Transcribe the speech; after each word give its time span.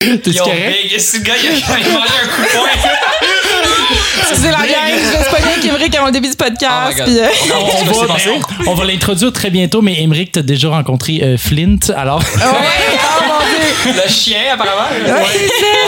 T'es 0.22 0.30
Yo, 0.30 0.44
correct? 0.44 0.88
big, 0.88 0.98
ce 0.98 1.18
gars, 1.18 1.34
il 1.42 1.48
a 1.48 1.50
mangé 1.52 2.12
un 2.24 2.28
coup 2.28 2.40
de 2.42 2.48
poing? 2.48 2.68
C'est 4.32 4.50
la 4.50 4.58
gang, 4.58 4.94
avec 5.52 5.64
Émeric 5.64 5.94
avant 5.96 6.06
le 6.06 6.12
début 6.12 6.28
du 6.28 6.34
Oh 6.40 6.44
podcast. 6.44 6.96
God. 6.96 7.04
puis, 7.06 7.18
euh, 7.18 7.26
On 7.52 7.84
va, 7.84 7.92
s'est 7.92 8.06
passé? 8.06 8.30
on, 8.66 8.70
on 8.70 8.74
va 8.74 8.84
l'introduire 8.86 9.32
très 9.32 9.50
bientôt, 9.50 9.82
mais 9.82 10.00
Émeric, 10.00 10.32
t'as 10.32 10.42
déjà 10.42 10.70
rencontré 10.70 11.20
euh, 11.22 11.36
Flint, 11.36 11.76
alors? 11.94 12.20
Ouais, 12.20 12.26
oh. 12.42 12.46
Le 13.86 14.08
chien, 14.10 14.40
apparemment. 14.52 14.88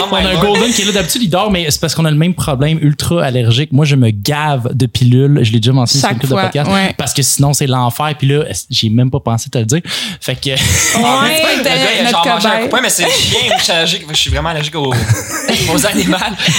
Oh 0.01 0.05
on 0.11 0.15
a 0.15 0.19
un. 0.29 0.41
Golden 0.41 0.71
qui 0.71 0.81
est 0.81 0.85
là 0.85 0.91
d'habitude, 0.93 1.21
il 1.23 1.29
dort, 1.29 1.51
mais 1.51 1.65
c'est 1.69 1.79
parce 1.79 1.93
qu'on 1.95 2.05
a 2.05 2.11
le 2.11 2.17
même 2.17 2.33
problème 2.33 2.79
ultra 2.81 3.23
allergique. 3.23 3.71
Moi, 3.71 3.85
je 3.85 3.95
me 3.95 4.09
gave 4.09 4.73
de 4.73 4.85
pilules, 4.85 5.39
je 5.43 5.51
l'ai 5.51 5.59
déjà 5.59 5.71
mentionné 5.73 5.99
sur 6.01 6.09
Chaque 6.09 6.21
le 6.21 6.27
club 6.27 6.39
de 6.39 6.43
podcast, 6.43 6.71
ouais. 6.71 6.93
parce 6.97 7.13
que 7.13 7.21
sinon 7.21 7.53
c'est 7.53 7.67
l'enfer, 7.67 8.13
puis 8.17 8.27
là, 8.27 8.45
j'ai 8.69 8.89
même 8.89 9.11
pas 9.11 9.19
pensé 9.19 9.49
te 9.49 9.57
le 9.57 9.65
dire. 9.65 9.81
Fait 10.19 10.35
que... 10.35 10.49
Ouais, 10.49 10.55
Le 11.57 11.63
gars, 11.63 11.71
il 11.95 11.99
a 12.07 12.11
notre 12.11 12.23
genre 12.23 12.33
mangé 12.35 12.47
un 12.47 12.51
coup 12.51 12.55
cobaye. 12.57 12.63
de 12.65 12.69
poing, 12.69 12.81
mais 12.81 12.89
c'est 12.89 13.03
le 13.03 13.09
chien. 13.09 13.39
Je 13.57 13.63
suis 13.63 13.71
allergique. 13.71 14.03
Je 14.09 14.15
suis 14.15 14.29
vraiment 14.29 14.49
allergique 14.49 14.75
aux, 14.75 14.93
aux 15.73 15.85
animaux. 15.85 16.17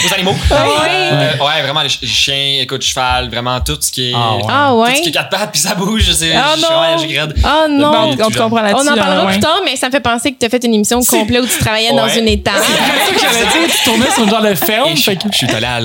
Aux 0.09 0.15
animaux. 0.15 0.35
Euh, 0.53 1.31
ouais, 1.33 1.63
vraiment, 1.63 1.83
les 1.83 1.89
ch- 1.89 2.01
les 2.03 2.09
chiens, 2.09 2.59
écoute, 2.63 2.83
cheval, 2.83 3.29
vraiment 3.29 3.61
tout 3.61 3.77
ce 3.81 3.91
qui 3.91 4.11
est. 4.11 4.15
Ah 4.15 4.37
ouais. 4.37 4.43
Ah 4.49 4.69
Tout 4.71 4.81
ouais. 4.81 4.97
ce 4.97 5.03
qui 5.03 5.09
est 5.09 5.13
quatre 5.13 5.31
pattes, 5.31 5.51
puis 5.53 5.61
ça 5.61 5.75
bouge. 5.75 6.11
C'est, 6.13 6.35
Ah 6.35 6.53
je 6.55 6.59
suis 6.61 6.67
vraiment 6.67 6.83
allergique. 6.83 7.19
Oh 7.45 7.49
Bon, 7.69 7.79
non. 7.79 8.11
on 8.11 8.17
te 8.31 8.39
comprend 8.39 8.63
là-dessus. 8.63 8.89
On 8.89 8.93
en 8.93 8.97
parlera 8.97 9.27
plus 9.27 9.41
tard, 9.41 9.61
mais 9.65 9.77
ça 9.77 9.87
me 9.89 9.93
fait 9.93 10.01
penser 10.01 10.33
que 10.33 10.39
tu 10.39 10.47
as 10.47 10.49
fait 10.49 10.63
une 10.65 10.75
émission 10.75 11.01
complète 11.25 11.43
où 11.43 11.47
tu 11.47 11.59
travaillais 11.59 11.91
dans 11.93 12.05
Ouais. 12.05 12.19
une 12.19 12.29
étable. 12.29 12.59
C'est 12.61 13.07
ça 13.07 13.13
que 13.13 13.19
j'allais 13.21 13.47
dire, 13.67 13.75
tu 13.77 13.83
tournais 13.85 14.11
sur 14.13 14.23
une 14.25 14.31
genre 14.31 14.43
de 14.43 14.55
ferme, 14.55 14.95
je, 14.97 15.03
fait 15.03 15.17
que... 15.17 15.23
je 15.33 15.37
suis 15.37 15.51
allé 15.55 15.67
à 15.67 15.79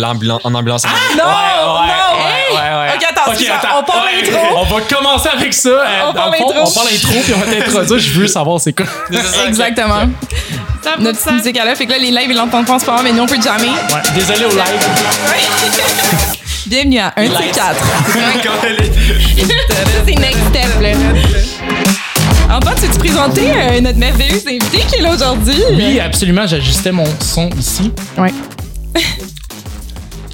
en 0.43 0.53
ambulance. 0.53 0.83
non, 0.83 0.89
ouais, 0.91 0.97
ouais, 1.23 1.25
non. 1.25 1.25
ouais, 1.25 2.55
ouais, 2.55 2.71
ouais. 2.79 2.89
Ok, 2.95 3.03
attends, 3.09 3.27
Ok, 3.31 3.35
c'est 3.37 3.45
ça, 3.45 3.55
attends. 3.55 3.79
on 3.79 3.83
Ouais, 4.05 4.13
l'intro. 4.21 4.39
On 4.57 4.63
va 4.65 4.81
commencer 4.81 5.29
avec 5.29 5.53
ça. 5.53 5.69
Euh, 5.69 5.85
On 6.03 6.07
dans 6.07 6.13
part 6.13 6.31
le 6.31 6.37
fond, 6.37 6.49
l'intro. 6.49 6.63
on 6.69 6.73
part 6.73 6.83
l'intro, 6.91 7.13
puis 7.23 7.33
on 7.35 7.39
va 7.39 7.45
t'introduire. 7.45 7.99
Je 7.99 8.11
veux 8.19 8.27
savoir 8.27 8.59
c'est 8.59 8.73
quoi. 8.73 8.85
Exactement. 9.47 10.03
Notre 10.99 11.17
petite 11.19 11.31
musique 11.33 11.57
à 11.59 11.65
là, 11.65 11.75
fait 11.75 11.85
que 11.85 11.91
là, 11.91 11.97
les 11.97 12.09
lives, 12.11 12.29
ils 12.31 12.35
l'entendent 12.35 12.65
pas 12.65 12.73
en 12.73 12.79
ce 12.79 12.85
moment, 12.85 13.01
mais 13.03 13.11
nous, 13.11 13.23
on 13.23 13.27
peut 13.27 13.39
jammer. 13.41 13.67
Ouais, 13.69 14.01
désolé 14.15 14.45
au 14.45 14.49
live. 14.49 14.59
Bienvenue 16.65 16.99
à 16.99 17.13
1 17.17 17.23
Lights. 17.23 17.55
4 17.55 17.75
C'est 20.05 20.15
next 20.15 20.39
step, 20.49 20.81
là. 20.81 20.89
Antoine, 22.51 22.75
tu 22.75 22.87
veux 22.87 22.93
te 22.93 22.99
présenter 22.99 23.51
euh, 23.51 23.79
notre 23.79 23.99
merveilleuse 23.99 24.47
invitée 24.47 24.79
qui 24.89 24.95
est 24.95 25.01
là 25.01 25.13
aujourd'hui? 25.13 25.61
Oui, 25.73 25.99
absolument, 25.99 26.47
j'ajustais 26.47 26.91
mon 26.91 27.05
son 27.19 27.47
ici. 27.51 27.91
Ouais. 28.17 28.33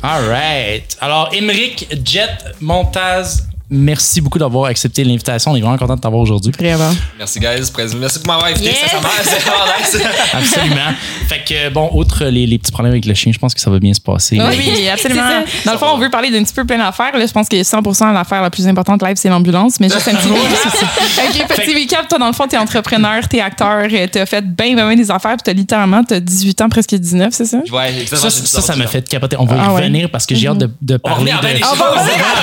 All 0.01 0.29
right. 0.29 0.95
Alors, 1.01 1.29
Émeric 1.33 1.87
Jet 2.05 2.37
Montaz, 2.61 3.43
merci 3.69 4.21
beaucoup 4.21 4.39
d'avoir 4.39 4.65
accepté 4.65 5.03
l'invitation. 5.03 5.51
On 5.51 5.55
est 5.55 5.61
vraiment 5.61 5.77
content 5.77 5.95
de 5.95 6.01
t'avoir 6.01 6.21
aujourd'hui. 6.21 6.51
Vraiment. 6.57 6.93
Merci, 7.17 7.39
guys. 7.39 7.71
Merci 7.99 8.19
pour 8.19 8.27
m'avoir 8.27 8.45
invité. 8.47 8.65
Yeah. 8.65 8.89
Ça, 8.89 8.97
nice. 8.99 10.03
Absolument. 10.33 10.91
fait 11.27 11.43
que, 11.47 11.69
bon, 11.69 11.89
outre 11.93 12.25
les, 12.25 12.45
les 12.45 12.57
petits 12.57 12.71
problèmes 12.71 12.93
avec 12.93 13.05
le 13.05 13.13
chien, 13.13 13.31
je 13.31 13.39
pense 13.39 13.53
que 13.53 13.59
ça 13.59 13.69
va 13.69 13.79
bien 13.79 13.93
se 13.93 14.01
passer. 14.01 14.39
Oui, 14.39 14.87
absolument. 14.87 15.43
Dans 15.65 15.71
le 15.73 15.77
fond, 15.77 15.87
on 15.93 15.97
veut 15.97 16.09
parler 16.09 16.29
d'un 16.31 16.43
petit 16.43 16.53
peu 16.53 16.65
plein 16.65 16.77
d'affaires. 16.77 17.17
Là, 17.17 17.25
je 17.25 17.31
pense 17.31 17.49
que 17.49 17.55
100% 17.55 18.13
l'affaire 18.13 18.41
la 18.41 18.49
plus 18.49 18.67
importante 18.67 19.01
live, 19.03 19.15
c'est 19.15 19.29
l'ambulance. 19.29 19.79
Mais 19.79 19.89
juste 19.89 20.07
un 20.07 20.15
petit 20.15 20.27
OK, 20.29 21.47
petit 21.47 21.73
recap. 21.73 22.07
Toi, 22.07 22.19
dans 22.19 22.27
le 22.27 22.33
fond, 22.33 22.47
t'es 22.47 22.57
entrepreneur, 22.57 23.27
t'es 23.27 23.41
acteur, 23.41 23.87
euh, 23.91 24.07
t'as 24.11 24.25
fait 24.25 24.41
bien, 24.41 24.75
bien, 24.75 24.87
bien 24.87 24.95
des 24.95 25.09
affaires, 25.09 25.31
puis 25.37 25.43
t'as 25.43 25.53
littéralement, 25.53 26.03
t'as 26.03 26.19
18 26.19 26.61
ans, 26.61 26.69
presque 26.69 26.93
19, 26.95 27.33
c'est 27.33 27.45
ça? 27.45 27.57
Ouais, 27.71 28.01
exactement. 28.01 28.29
Ça, 28.29 28.61
ça, 28.61 28.75
m'a 28.75 28.87
fait 28.87 29.07
capoter. 29.07 29.35
On 29.39 29.45
va 29.45 29.55
y 29.55 29.59
Ah 29.61 29.73
ouais? 29.73 29.81
revenir 29.81 30.09
parce 30.11 30.25
que 30.25 30.35
j'ai 30.35 30.47
hâte 30.47 30.57
de, 30.57 30.69
de 30.81 30.97
parler 30.97 31.31
de 31.31 31.37
à 31.37 31.39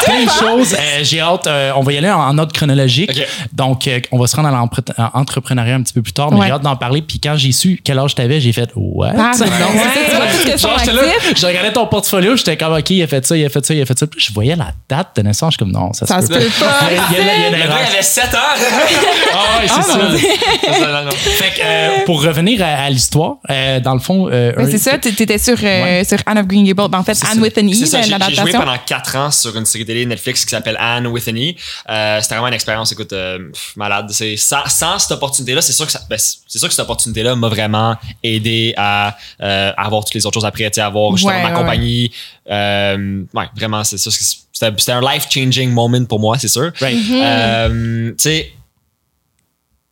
plein 0.05 0.25
de 0.25 0.31
choses. 0.31 0.75
J'ai 1.13 1.21
hâte. 1.21 1.47
euh, 1.47 1.73
on 1.77 1.83
va 1.83 1.93
y 1.93 1.99
aller 1.99 2.11
en, 2.11 2.19
en 2.21 2.39
ordre 2.39 2.53
chronologique. 2.53 3.11
Donc, 3.53 3.87
euh, 3.87 4.01
on 4.13 4.19
va 4.19 4.27
se 4.27 4.35
rendre 4.37 4.49
à 4.49 5.11
l'entrepreneuriat 5.15 5.75
un 5.77 5.83
petit 5.83 5.93
peu 5.93 6.03
plus 6.03 6.13
tard, 6.13 6.31
mais 6.33 6.39
Ouais. 6.41 6.47
j'ai 6.47 6.53
hâte 6.53 6.63
d'en 6.63 6.77
parler. 6.77 7.03
Puis 7.03 7.21
quand 7.21 7.35
j'ai 7.37 7.53
su 7.53 7.81
quel 7.85 7.99
âge 7.99 8.15
t'avais, 8.15 8.41
j'ai 8.41 8.53
fait 8.53 8.71
What? 8.75 9.13
Tu 9.33 9.39
ce 9.39 10.45
que 10.53 10.59
Genre, 10.59 10.77
là, 10.95 11.03
je 11.37 11.47
regardais 11.47 11.73
ton 11.73 11.87
portfolio, 11.87 12.37
j'étais 12.37 12.57
comme, 12.57 12.73
OK, 12.75 12.91
il 12.91 13.03
a 13.03 13.07
fait 13.07 13.25
ça, 13.27 13.37
il 13.37 13.45
a 13.45 13.49
fait 13.49 13.65
ça, 13.65 13.75
il 13.75 13.81
a 13.83 13.87
fait 13.87 13.99
ça. 13.99 14.07
Puis 14.07 14.21
je 14.21 14.33
voyais 14.33 14.57
la 14.57 14.69
date 14.89 15.17
de 15.17 15.23
naissance, 15.23 15.55
je 15.55 15.57
suis 15.57 15.59
comme, 15.59 15.73
non, 15.73 15.93
ça, 15.93 16.07
Ça 16.07 16.21
se 16.21 16.27
se 16.29 16.33
peut 16.33 16.39
peut 16.39 16.51
pas. 16.61 16.67
pas. 16.67 16.87
Il 16.91 16.97
y 16.97 16.99
a, 16.99 17.23
il 17.23 17.27
y 17.27 17.31
a- 17.31 17.37
il 17.37 17.59
y 17.59 17.63
a 17.63 17.67
Le 17.67 17.73
avait 17.73 18.03
7 18.03 18.25
ans. 18.35 18.39
Ah 19.35 19.61
ouais, 19.61 19.67
c'est 19.69 19.75
Ah, 19.77 19.83
ça. 19.83 19.99
non. 19.99 21.11
Fait 21.11 21.51
que, 21.51 21.61
euh, 21.65 22.05
pour 22.07 22.23
revenir 22.23 22.63
à, 22.63 22.85
à 22.85 22.91
l'histoire, 22.91 23.37
euh, 23.51 23.81
dans 23.81 23.95
le 23.95 24.01
fond. 24.01 24.29
euh, 24.31 24.53
Ben, 24.57 24.69
c'est 24.71 24.79
ça, 24.79 24.99
t- 24.99 25.13
t'étais 25.13 25.39
sur, 25.39 25.57
euh, 25.63 26.05
sur 26.05 26.19
Anne 26.27 26.39
of 26.39 26.47
Green 26.47 26.65
Gables. 26.65 26.89
Ben, 26.91 26.99
en 26.99 27.05
fait, 27.05 27.19
Anne 27.31 27.41
with 27.41 27.57
an 27.59 27.67
E, 27.69 27.73
C'est 27.75 27.87
ça, 27.87 27.99
j'ai- 27.99 28.05
j'ai 28.05 28.11
joué 28.11 28.19
l'adaptation. 28.19 28.61
pendant 28.61 28.77
4 28.85 29.17
ans 29.17 29.31
sur 29.31 29.57
une 29.57 29.65
série 29.65 29.85
télé 29.85 30.07
Netflix 30.07 30.45
qui 30.45 30.51
s'appelle 30.51 30.77
Anne 30.79 31.02
with 31.07 31.29
an 31.29 31.37
E. 31.37 31.55
Euh, 31.89 32.21
c'était 32.21 32.35
vraiment 32.35 32.49
une 32.49 32.55
expérience, 32.55 32.93
écoute, 32.93 33.13
euh, 33.13 33.51
pff, 33.51 33.77
malade. 33.77 34.07
C'est, 34.11 34.37
sans, 34.37 34.67
sans 34.67 34.99
cette 34.99 35.13
opportunité-là, 35.13 35.61
c'est 35.61 35.73
sûr 35.73 35.87
que 35.87 35.93
ça, 35.93 36.01
ben, 36.09 36.19
c'est 36.19 36.59
sûr 36.59 36.69
que 36.69 36.75
cette 36.75 36.85
opportunité-là 36.85 37.35
m'a 37.37 37.49
vraiment 37.49 37.97
aidé 38.23 38.75
à, 38.77 39.17
euh, 39.41 39.73
à 39.77 39.87
avoir 39.87 40.05
toutes 40.05 40.15
les 40.15 40.27
autres 40.27 40.35
choses 40.35 40.45
après, 40.45 40.71
tu 40.71 40.75
sais, 40.77 40.81
avoir 40.81 41.17
justement 41.17 41.33
Ouais, 41.35 41.43
ma 41.43 41.51
ouais, 41.51 41.55
compagnie. 41.55 42.13
Euh, 42.51 43.25
ouais, 43.35 43.49
vraiment, 43.57 43.85
c'est 43.85 43.99
ça. 43.99 44.11
C'était, 44.11 44.73
c'était 44.77 44.93
un 44.93 45.01
life-changing 45.01 45.71
moment 45.71 46.05
pour 46.05 46.21
moi, 46.21 46.39
c'est 46.39 46.49
sûr. 46.49 46.73
Right. 46.81 46.99
Euh, 47.11 48.11
tu 48.11 48.15
sais, 48.19 48.53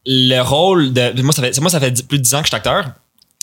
le 0.07 0.41
rôle 0.41 0.93
de. 0.93 1.23
Moi, 1.23 1.33
ça 1.33 1.43
fait, 1.43 1.61
moi, 1.61 1.71
ça 1.71 1.81
fait 1.81 2.07
plus 2.07 2.19
de 2.19 2.23
10 2.23 2.35
ans 2.35 2.39
que 2.39 2.45
je 2.45 2.49
suis 2.49 2.57
acteur. 2.57 2.87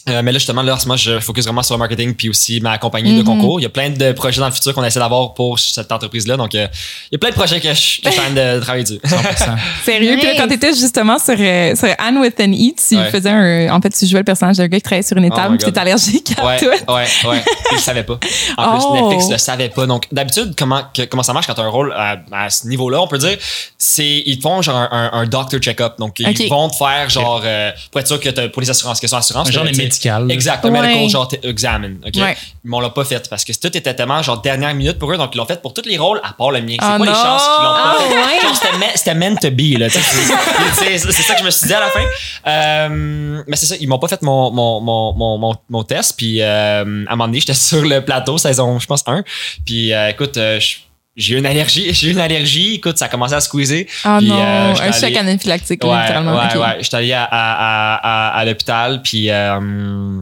Euh, 0.09 0.21
mais 0.23 0.31
là, 0.31 0.39
justement, 0.39 0.61
là, 0.61 0.75
en 0.75 0.79
ce 0.79 0.85
moment, 0.87 0.97
je 0.97 1.19
focus 1.19 1.43
vraiment 1.45 1.63
sur 1.63 1.75
le 1.75 1.79
marketing 1.79 2.13
puis 2.15 2.29
aussi 2.29 2.61
ma 2.61 2.77
compagnie 2.77 3.17
de 3.17 3.23
concours. 3.23 3.59
Il 3.59 3.63
y 3.63 3.65
a 3.65 3.69
plein 3.69 3.89
de 3.89 4.11
projets 4.13 4.39
dans 4.39 4.47
le 4.47 4.53
futur 4.53 4.73
qu'on 4.73 4.83
essaie 4.83 4.99
d'avoir 4.99 5.33
pour 5.33 5.59
cette 5.59 5.91
entreprise-là. 5.91 6.37
Donc, 6.37 6.55
euh, 6.55 6.67
il 7.11 7.13
y 7.13 7.15
a 7.15 7.19
plein 7.19 7.29
de 7.29 7.35
projets 7.35 7.59
que 7.59 7.67
je, 7.67 8.01
que 8.01 8.09
je 8.09 8.09
suis 8.09 8.17
train 8.17 8.31
de 8.31 8.59
travailler 8.61 8.83
dessus. 8.83 8.99
100%. 9.03 9.55
Sérieux? 9.85 10.15
Puis 10.17 10.25
là, 10.27 10.33
quand 10.37 10.47
t'étais 10.47 10.73
justement 10.73 11.19
sur, 11.19 11.35
euh, 11.37 11.75
sur 11.75 11.89
Anne 11.99 12.17
with 12.19 12.39
an 12.39 12.51
E, 12.51 12.73
tu 12.87 12.95
Ouais. 12.97 13.09
faisais 13.11 13.29
un. 13.29 13.73
En 13.75 13.81
fait, 13.81 13.89
tu 13.89 14.05
jouais 14.07 14.19
le 14.19 14.23
personnage 14.25 14.57
d'un 14.57 14.67
gars 14.67 14.77
qui 14.77 14.83
travaillait 14.83 15.03
sur 15.07 15.17
une 15.17 15.25
Oh 15.25 15.33
étable, 15.33 15.51
my 15.53 15.57
puis 15.71 15.79
allergique 15.79 16.33
à 16.37 16.45
Ouais, 16.45 16.57
tout. 16.57 16.65
ouais, 16.65 17.05
ouais. 17.29 17.43
Ils 17.71 17.75
le 17.75 17.79
savaient 17.81 18.03
pas. 18.03 18.19
En 18.57 18.77
Oh. 18.79 18.91
plus, 18.93 19.01
Netflix 19.01 19.29
le 19.31 19.37
savait 19.37 19.69
pas. 19.69 19.85
Donc, 19.85 20.05
d'habitude, 20.11 20.53
comment, 20.57 20.81
que- 20.93 21.03
comment 21.03 21.23
ça 21.23 21.33
marche 21.33 21.47
quand 21.47 21.53
tu 21.55 21.61
as 21.61 21.65
un 21.65 21.69
rôle 21.69 21.93
à, 21.93 22.17
à 22.31 22.49
ce 22.49 22.67
niveau-là, 22.67 23.01
on 23.01 23.07
peut 23.07 23.17
dire, 23.17 23.37
c'est, 23.77 24.23
ils 24.25 24.37
te 24.37 24.41
font 24.43 24.61
genre 24.61 24.75
un, 24.77 24.89
un, 24.91 25.19
un 25.19 25.25
doctor 25.25 25.59
check-up. 25.59 25.95
Donc, 25.99 26.19
ils 26.19 26.49
vont 26.49 26.69
te 26.69 26.75
faire 26.77 27.09
genre, 27.09 27.41
euh, 27.43 27.71
pour 27.91 27.99
être 28.01 28.07
sûr 28.07 28.19
que 28.19 28.29
t'as, 28.29 28.47
pour 28.49 28.61
les 28.61 28.69
assurances, 28.69 28.99
question 28.99 29.17
assurance. 29.17 29.49
Un 29.49 29.51
genre 29.51 29.65
tu 29.65 29.96
médical. 29.97 30.31
Exact, 30.31 30.65
un 30.65 30.69
Ouais. 30.71 30.81
medical 30.81 31.09
genre 31.09 31.27
examen. 31.43 31.91
OK? 32.05 32.15
Ouais. 32.15 32.37
Ils 32.63 32.69
m'ont 32.69 32.79
l'a 32.79 32.89
pas 32.89 33.05
fait 33.05 33.27
parce 33.29 33.43
que 33.45 33.53
tout 33.53 33.75
était 33.75 33.93
tellement 33.93 34.21
genre 34.21 34.41
dernière 34.41 34.73
minute 34.75 34.99
pour 34.99 35.11
eux. 35.11 35.17
Donc, 35.17 35.31
ils 35.33 35.37
l'ont 35.37 35.45
fait 35.45 35.61
pour 35.61 35.73
tous 35.73 35.85
les 35.85 35.97
rôles 35.97 36.19
à 36.23 36.33
part 36.33 36.51
le 36.51 36.61
mien. 36.61 36.75
C'est 36.79 36.85
Oh 36.93 36.97
quoi 36.97 37.05
les 37.05 37.13
chances 37.13 37.43
qu'ils 37.43 37.63
l'ont 37.65 37.73
pas 37.73 37.83
Ah 37.85 37.95
fait? 37.99 38.15
ouais? 38.15 38.41
Genre, 38.41 38.55
c'était, 38.55 38.77
me- 38.77 38.95
c'était 38.95 39.15
meant 39.15 39.35
to 39.35 39.51
be, 39.51 39.77
là. 39.79 39.87
C'est, 40.73 40.97
ça 40.99 41.33
que 41.33 41.39
je 41.39 41.45
me 41.45 41.49
suis 41.51 41.67
dit 41.67 41.73
à 41.73 41.79
la 41.79 41.89
fin. 41.89 42.03
Euh, 42.47 43.43
mais 43.47 43.55
c'est 43.55 43.65
ça, 43.65 43.75
ils 43.79 43.87
m'ont 43.87 43.99
pas 43.99 44.07
fait 44.07 44.21
mon, 44.21 44.51
mon, 44.51 44.79
mon, 44.81 45.13
mon, 45.13 45.37
mon, 45.37 45.53
mon 45.69 45.83
test. 45.83 46.15
Puis, 46.17 46.41
euh, 46.41 47.05
à 47.07 47.11
un 47.13 47.15
moment 47.15 47.27
donné, 47.27 47.39
j'étais 47.39 47.53
sur 47.55 47.81
le 47.83 48.03
plateau, 48.03 48.37
saison, 48.37 48.79
je 48.79 48.85
pense, 48.85 49.03
1. 49.07 49.23
Puis, 49.65 49.93
euh, 49.93 50.09
écoute, 50.09 50.37
euh, 50.37 50.59
je- 50.59 50.77
j'ai 51.17 51.33
eu 51.35 51.37
une 51.39 51.45
allergie. 51.47 51.91
J'ai 51.93 52.07
eu 52.09 52.11
une 52.11 52.19
allergie. 52.19 52.75
Écoute, 52.75 52.97
ça 52.97 53.05
a 53.05 53.07
commencé 53.09 53.33
à 53.33 53.41
squeezer. 53.41 53.85
Ah 54.03 54.17
Puis, 54.19 54.27
non, 54.27 54.39
euh, 54.39 54.73
un 54.73 54.75
allé- 54.79 54.93
choc 54.93 55.15
anaphylactique, 55.17 55.83
Ouais, 55.83 55.99
littéralement. 56.01 56.35
ouais, 56.37 56.45
Ok. 56.55 56.61
ouais. 56.61 56.77
J'étais 56.81 56.97
allé 56.97 57.13
à, 57.13 57.23
à, 57.23 57.95
à, 57.95 58.37
à, 58.39 58.45
l'hôpital, 58.45 59.01
puis 59.01 59.29
euh, 59.31 60.21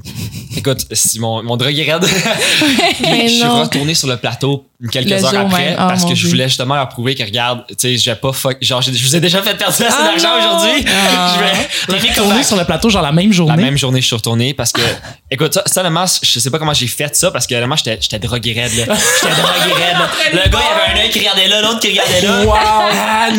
écoute, 0.55 0.85
si 0.91 1.19
mon, 1.19 1.43
mon 1.43 1.57
drogue 1.57 1.77
est 1.77 1.91
raide. 1.91 2.05
Puis 3.03 3.27
je 3.27 3.33
suis 3.35 3.43
retourné 3.43 3.93
sur 3.93 4.07
le 4.07 4.17
plateau 4.17 4.65
quelques 4.91 5.09
Le 5.09 5.13
heures 5.23 5.31
jour 5.31 5.39
après. 5.39 5.73
Oh, 5.73 5.77
parce 5.87 6.05
que 6.05 6.15
je 6.15 6.27
voulais 6.27 6.47
justement 6.47 6.75
leur 6.75 6.89
prouver 6.89 7.15
que 7.15 7.23
regarde, 7.23 7.65
tu 7.69 7.75
sais, 7.77 7.97
j'ai 7.97 8.15
pas 8.15 8.33
fuck, 8.33 8.57
genre 8.61 8.81
j'ai- 8.81 8.93
je 8.93 9.03
vous 9.05 9.15
ai 9.15 9.19
déjà 9.19 9.41
fait 9.41 9.55
perdre 9.55 9.73
assez 9.73 9.85
Ah 9.87 10.03
d'argent 10.03 10.37
aujourd'hui. 10.37 10.85
Ah. 10.87 11.33
Je 11.87 11.91
vais 11.93 11.99
back. 12.35 12.45
sur 12.45 12.55
le 12.57 12.65
plateau, 12.65 12.89
genre 12.89 13.01
la 13.01 13.11
même 13.11 13.31
journée. 13.31 13.55
La 13.55 13.61
même 13.61 13.77
journée, 13.77 14.01
je 14.01 14.07
suis 14.07 14.15
retourné 14.15 14.53
parce 14.53 14.71
que, 14.71 14.81
écoute, 15.31 15.53
ça, 15.53 15.63
ça, 15.65 15.81
honnêtement, 15.81 16.05
je 16.21 16.39
sais 16.39 16.49
pas 16.49 16.59
comment 16.59 16.73
j'ai 16.73 16.87
fait 16.87 17.15
ça 17.15 17.31
parce 17.31 17.45
que, 17.47 17.55
honnêtement, 17.55 17.75
j'étais, 17.75 17.97
j'étais 18.01 18.19
drogué 18.19 18.53
raide, 18.53 18.75
là. 18.87 18.95
J'étais 19.21 19.33
drogué 19.41 19.73
raide, 19.73 19.97
là. 19.97 20.09
Le 20.31 20.49
gars, 20.49 20.59
il 20.59 20.93
avait 20.93 20.99
un 20.99 21.03
œil 21.03 21.09
qui 21.09 21.19
regardait 21.19 21.47
là, 21.47 21.61
l'autre 21.61 21.79
qui 21.79 21.89
regardait 21.89 22.21
là. 22.21 22.41
Wow! 22.45 23.35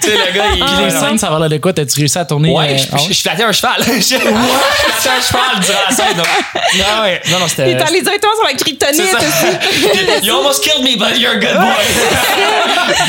Tu 0.00 0.08
sais, 0.10 0.16
le 0.16 0.32
gars, 0.34 0.44
il. 0.54 0.64
Puis 0.64 0.84
les 0.84 0.90
scènes, 0.90 1.18
ça 1.18 1.30
va 1.30 1.38
là 1.38 1.48
de 1.48 1.56
quoi? 1.58 1.72
T'as-tu 1.72 1.98
réussi 2.00 2.18
à 2.18 2.24
tourner? 2.24 2.50
Ouais, 2.50 2.74
euh, 2.74 2.78
je, 2.78 2.84
ah 2.92 2.96
je, 3.08 3.12
je 3.12 3.20
flattais 3.20 3.42
un 3.44 3.52
cheval. 3.52 3.74
je 3.86 3.92
je 4.00 4.16
flattais 4.16 5.08
un 5.08 5.22
cheval 5.22 5.60
durant 5.64 5.78
la 5.88 5.94
scène. 5.96 6.16
Non, 6.16 7.02
ouais. 7.02 7.20
non, 7.30 7.38
non, 7.38 7.46
Il 7.46 7.50
c'était. 7.50 7.70
est 7.70 7.82
allé 7.82 8.02
directement 8.02 8.32
sur 8.34 8.44
la 8.44 8.50
c'est 8.50 8.56
kryptonite 8.56 9.14
aussi. 9.14 10.22
Almost 10.44 10.62
killed 10.62 10.84
me, 10.84 10.96
but 10.96 11.18
you're 11.18 11.32
a 11.32 11.38
good 11.38 11.56
boy. 11.56 11.84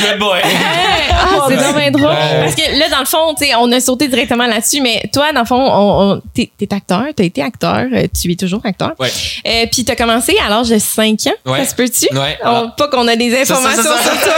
good 0.02 0.18
boy. 0.18 0.40
Ah, 1.18 1.44
c'est 1.48 1.56
vraiment 1.56 1.90
drôle. 1.90 2.10
Ouais. 2.10 2.40
Parce 2.42 2.54
que 2.54 2.78
là, 2.78 2.88
dans 2.90 3.00
le 3.00 3.04
fond, 3.06 3.34
tu 3.38 3.46
sais, 3.46 3.54
on 3.56 3.70
a 3.72 3.80
sauté 3.80 4.08
directement 4.08 4.46
là-dessus, 4.46 4.80
mais 4.80 5.02
toi, 5.12 5.32
dans 5.32 5.40
le 5.40 5.46
fond, 5.46 5.56
on, 5.60 6.12
on- 6.16 6.22
t'es, 6.34 6.50
t'es 6.58 6.72
acteur, 6.74 7.04
t'as 7.16 7.24
été 7.24 7.42
acteur, 7.42 7.84
euh, 7.92 8.06
tu 8.18 8.30
es 8.32 8.36
toujours 8.36 8.60
acteur. 8.64 8.92
Ouais. 8.98 9.10
Euh, 9.46 9.66
Puis 9.70 9.84
t'as 9.84 9.96
commencé 9.96 10.36
à 10.44 10.48
l'âge 10.48 10.68
de 10.68 10.78
5 10.78 11.18
ans. 11.26 11.50
Ouais. 11.52 11.64
Ça 11.64 11.70
se 11.70 11.74
peut-tu? 11.74 12.14
Ouais. 12.16 12.38
On- 12.44 12.70
pas 12.76 12.88
qu'on 12.88 13.06
a 13.08 13.16
des 13.16 13.30
ça, 13.44 13.54
informations 13.54 13.82
ça. 13.82 14.02
sur 14.02 14.20
toi. 14.20 14.32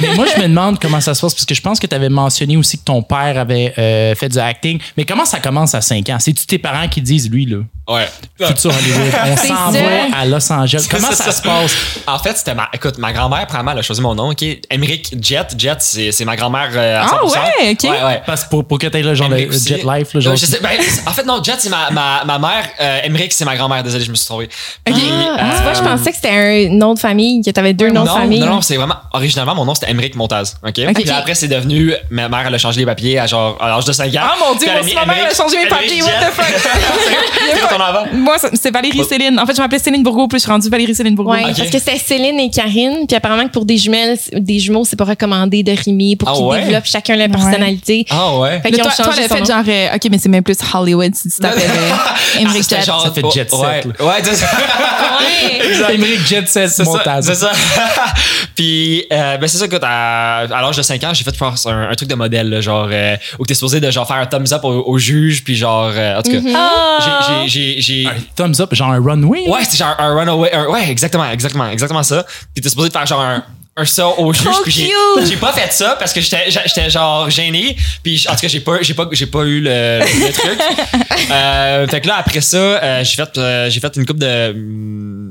mais- 0.00 0.08
Mais 0.08 0.14
moi, 0.14 0.26
je 0.34 0.40
me 0.40 0.48
demande 0.48 0.78
comment 0.80 1.00
ça 1.00 1.14
se 1.14 1.20
passe, 1.20 1.34
parce 1.34 1.44
que 1.46 1.54
je 1.54 1.60
pense 1.60 1.78
que 1.78 1.86
tu 1.86 1.94
avais 1.94 2.08
mentionné 2.08 2.56
aussi 2.56 2.78
que 2.78 2.84
ton 2.84 3.02
père 3.02 3.38
avait 3.38 3.72
euh, 3.78 4.14
fait 4.14 4.28
du 4.28 4.38
acting. 4.38 4.78
Mais 4.96 5.04
comment 5.04 5.24
ça 5.24 5.40
commence 5.40 5.74
à 5.74 5.80
5 5.80 6.08
ans? 6.10 6.16
C'est-tu 6.20 6.46
tes 6.46 6.58
parents 6.58 6.88
qui 6.88 7.00
disent, 7.00 7.30
lui, 7.30 7.46
là? 7.46 7.58
Ouais. 7.86 8.08
Futur 8.40 8.70
Hollywood. 8.74 9.12
On 9.26 9.36
s'en 9.46 9.70
va 9.70 10.16
à 10.18 10.24
Los 10.24 10.50
Angeles. 10.52 10.86
Comment 10.90 11.10
ça. 11.12 11.30
se 11.32 11.42
passe? 11.42 11.74
En 12.14 12.18
fait, 12.18 12.36
c'était 12.36 12.54
ma. 12.54 12.68
Écoute, 12.72 12.98
ma 12.98 13.12
grand-mère, 13.12 13.46
premièrement, 13.46 13.72
elle 13.72 13.78
a 13.78 13.82
choisi 13.82 14.00
mon 14.00 14.14
nom, 14.14 14.30
OK? 14.30 14.44
Emmerich 14.70 15.14
Jet. 15.20 15.48
Jet, 15.58 15.76
c'est 15.80 16.12
c'est 16.12 16.24
ma 16.24 16.36
grand-mère 16.36 16.70
euh, 16.74 17.00
à 17.00 17.06
Ah 17.10 17.20
100%. 17.24 17.32
ouais, 17.32 17.70
OK. 17.72 17.82
Ouais, 17.84 17.90
ouais. 18.04 18.22
Parce 18.26 18.44
que 18.44 18.50
pour, 18.50 18.64
pour 18.64 18.78
que 18.78 18.86
tu 18.86 18.96
aies 18.96 19.02
le 19.02 19.14
genre 19.14 19.26
Emmerich 19.26 19.50
de 19.50 19.54
aussi. 19.56 19.68
jet 19.68 19.82
life, 19.84 20.14
là, 20.14 20.20
genre. 20.20 20.32
Euh, 20.32 20.36
je 20.36 20.46
sais- 20.46 20.60
ben, 20.62 20.70
en 21.06 21.10
fait, 21.12 21.24
non, 21.24 21.42
Jet, 21.42 21.56
c'est 21.58 21.68
ma, 21.70 21.90
ma, 21.90 22.24
ma 22.24 22.38
mère. 22.38 22.64
Euh, 22.80 23.00
Emmerich, 23.04 23.32
c'est 23.32 23.44
ma 23.44 23.56
grand-mère. 23.56 23.82
Désolé, 23.82 24.04
je 24.04 24.10
me 24.10 24.14
suis 24.16 24.26
trompé. 24.26 24.48
Puis, 24.84 24.94
Ah, 25.38 25.54
tu 25.56 25.62
vois, 25.62 25.72
je 25.74 25.80
euh, 25.80 25.84
pensais 25.84 26.10
que 26.10 26.16
c'était 26.16 26.28
un 26.30 26.68
nom 26.76 26.94
de 26.94 26.98
famille, 26.98 27.42
que 27.42 27.50
t'avais 27.50 27.72
deux 27.74 27.88
noms 27.90 28.04
non, 28.04 28.14
de 28.14 28.20
famille. 28.20 28.40
Non, 28.40 28.46
non, 28.46 28.60
c'est 28.62 28.76
vraiment. 28.76 28.96
Originalement, 29.12 29.54
mon 29.54 29.64
nom, 29.64 29.74
c'était 29.74 29.90
Emmerich 29.90 30.14
Montaz. 30.14 30.56
OK? 30.66 30.78
Ok. 30.88 30.94
Puis 30.94 31.10
après, 31.10 31.34
c'est 31.34 31.48
devenu. 31.48 31.92
Ma 32.10 32.28
mère, 32.28 32.44
elle 32.46 32.54
a 32.54 32.58
changé 32.58 32.80
les 32.80 32.86
papiers 32.86 33.18
à 33.18 33.26
genre 33.26 33.56
à 33.60 33.68
l'âge 33.68 33.84
de 33.84 33.92
5 33.92 34.14
ans. 34.14 34.20
Ah, 34.22 34.34
mon 34.38 34.54
Dieu, 34.58 34.68
aussi, 34.80 34.94
ma 34.94 35.04
mère, 35.06 35.16
elle 35.24 35.32
a 35.32 35.34
changé 35.34 35.56
mes 35.56 35.68
papiers, 35.68 36.02
what 36.02 36.08
the 36.20 36.32
fuck? 36.32 36.44
C'est 37.54 37.60
quoi 37.60 37.68
ton 37.68 37.82
avant? 37.82 38.06
Moi, 38.12 38.36
c'est 38.54 38.70
Valérie 38.72 39.04
Céline. 39.04 39.38
En 39.38 39.46
fait, 39.46 39.54
je 39.54 39.60
m'appelais 39.60 39.78
Céline 39.78 40.02
Bourgault, 40.02 40.28
puis 40.28 40.38
je 40.38 40.42
suis 40.44 40.50
rendue 40.50 40.68
Valérie 40.68 40.94
Céline 40.94 41.14
Bourgault. 41.14 41.32
Ouais, 41.32 41.44
Ok. 41.50 41.56
parce 41.56 41.70
que 41.70 41.78
c'était 41.78 41.98
Céline 42.06 42.38
et 42.40 42.50
Karine, 42.50 43.06
puis 43.06 43.16
apparemment 43.16 43.44
que 43.44 43.52
pour 43.52 43.64
des 43.64 43.76
jumelles, 43.78 44.18
des 44.32 44.58
jumeaux, 44.58 44.84
c'est 44.84 44.96
pas 44.96 45.04
recommandé 45.04 45.62
de 45.62 45.72
rimer 45.72 46.16
pour 46.16 46.28
Ah 46.28 46.32
qu'ils 46.34 46.44
ouais? 46.44 46.64
développent 46.64 46.84
chacun 46.86 47.16
leur 47.16 47.28
personnalité. 47.28 48.06
Ah 48.10 48.36
ouais. 48.38 48.60
Fait 48.60 48.70
qu'ils 48.70 48.80
ont 48.80 48.84
toi, 48.84 48.92
toi, 48.96 49.04
changé 49.06 49.22
le 49.22 49.28
son 49.28 49.34
fait 49.36 49.44
genre, 49.46 49.64
euh, 49.66 49.94
OK, 49.96 50.02
mais 50.10 50.18
c'est 50.18 50.28
même 50.28 50.42
plus 50.42 50.56
Hollywood 50.74 51.14
si 51.14 51.28
tu 51.30 51.40
t'appelles 51.40 51.62
euh, 51.70 51.94
Emmerich 52.40 52.62
C'était 52.64 52.76
Jet. 52.80 52.86
genre- 52.86 53.02
Ça 53.04 53.10
fait 53.12 53.22
jet 53.32 53.50
set, 53.50 53.58
Ouais, 53.58 53.82
ouais, 54.06 54.14
c'est 54.22 54.34
ça. 54.34 54.46
Ouais. 55.88 55.94
Emmerich 55.94 56.26
Jet 56.26 56.48
Set 56.48 56.68
C'est 56.70 56.84
ça, 56.84 56.90
Montaz. 56.90 57.22
c'est 57.26 57.34
ça. 57.34 57.52
Puis, 58.54 59.04
euh, 59.12 59.36
ben 59.36 59.48
c'est 59.48 59.58
ça, 59.58 59.64
écoute, 59.66 59.82
à, 59.82 60.38
à 60.40 60.62
l'âge 60.62 60.76
de 60.76 60.82
5 60.82 61.02
ans, 61.04 61.10
j'ai 61.12 61.24
fait 61.24 61.34
faire 61.36 61.52
un, 61.66 61.88
un 61.90 61.94
truc 61.94 62.08
de 62.08 62.14
modèle, 62.14 62.48
là, 62.50 62.60
genre, 62.60 62.88
euh, 62.90 63.16
où 63.38 63.46
t'es 63.46 63.54
supposé 63.54 63.80
de 63.80 63.90
genre 63.90 64.06
faire 64.06 64.16
un 64.18 64.26
thumbs 64.26 64.52
up 64.52 64.64
au, 64.64 64.84
au 64.86 64.98
juge, 64.98 65.42
puis 65.44 65.56
genre, 65.56 65.90
euh, 65.94 66.18
en 66.18 66.22
tout 66.22 66.30
cas, 66.30 66.38
Ah! 66.54 66.98
j'ai- 67.00 67.48
j'ai, 67.48 67.80
j'ai, 67.80 67.80
j'ai, 67.80 68.06
Un 68.06 68.12
thumbs 68.36 68.60
up, 68.60 68.74
genre 68.74 68.90
un 68.90 69.02
runway. 69.02 69.48
ouais, 69.48 69.60
c'est 69.68 69.76
genre 69.76 69.94
un 69.98 70.14
runaway, 70.16 70.52
un- 70.52 70.66
ouais, 70.68 70.88
exactement, 70.90 71.28
exactement, 71.30 71.68
exactement 71.68 71.93
ça. 72.02 72.24
Puis 72.54 72.62
t'es 72.62 72.68
supposé 72.68 72.88
de 72.88 72.92
faire 72.92 73.06
genre 73.06 73.20
un, 73.20 73.44
un 73.76 73.84
ça 73.84 74.06
au 74.06 74.30
puis 74.30 74.40
j'ai, 74.70 74.84
cute! 74.86 75.26
j'ai 75.28 75.36
pas 75.36 75.52
fait 75.52 75.72
ça 75.72 75.96
parce 75.98 76.12
que 76.12 76.20
j'étais, 76.20 76.44
j'étais 76.48 76.88
genre 76.90 77.28
gêné, 77.28 77.76
puis 78.04 78.24
en 78.28 78.34
tout 78.34 78.42
cas, 78.42 78.46
j'ai 78.48 78.60
pas, 78.60 78.76
j'ai 78.82 78.94
pas, 78.94 79.08
j'ai 79.10 79.26
pas 79.26 79.42
eu 79.42 79.60
le, 79.60 79.98
le 80.00 80.32
truc. 80.32 80.58
Euh, 81.30 81.86
fait 81.86 82.00
que 82.02 82.08
là, 82.08 82.16
après 82.18 82.40
ça, 82.42 82.56
euh, 82.58 83.02
j'ai 83.04 83.16
fait, 83.16 83.38
euh, 83.38 83.70
j'ai 83.70 83.80
fait 83.80 83.96
une 83.96 84.04
coupe 84.04 84.18
de, 84.18 84.54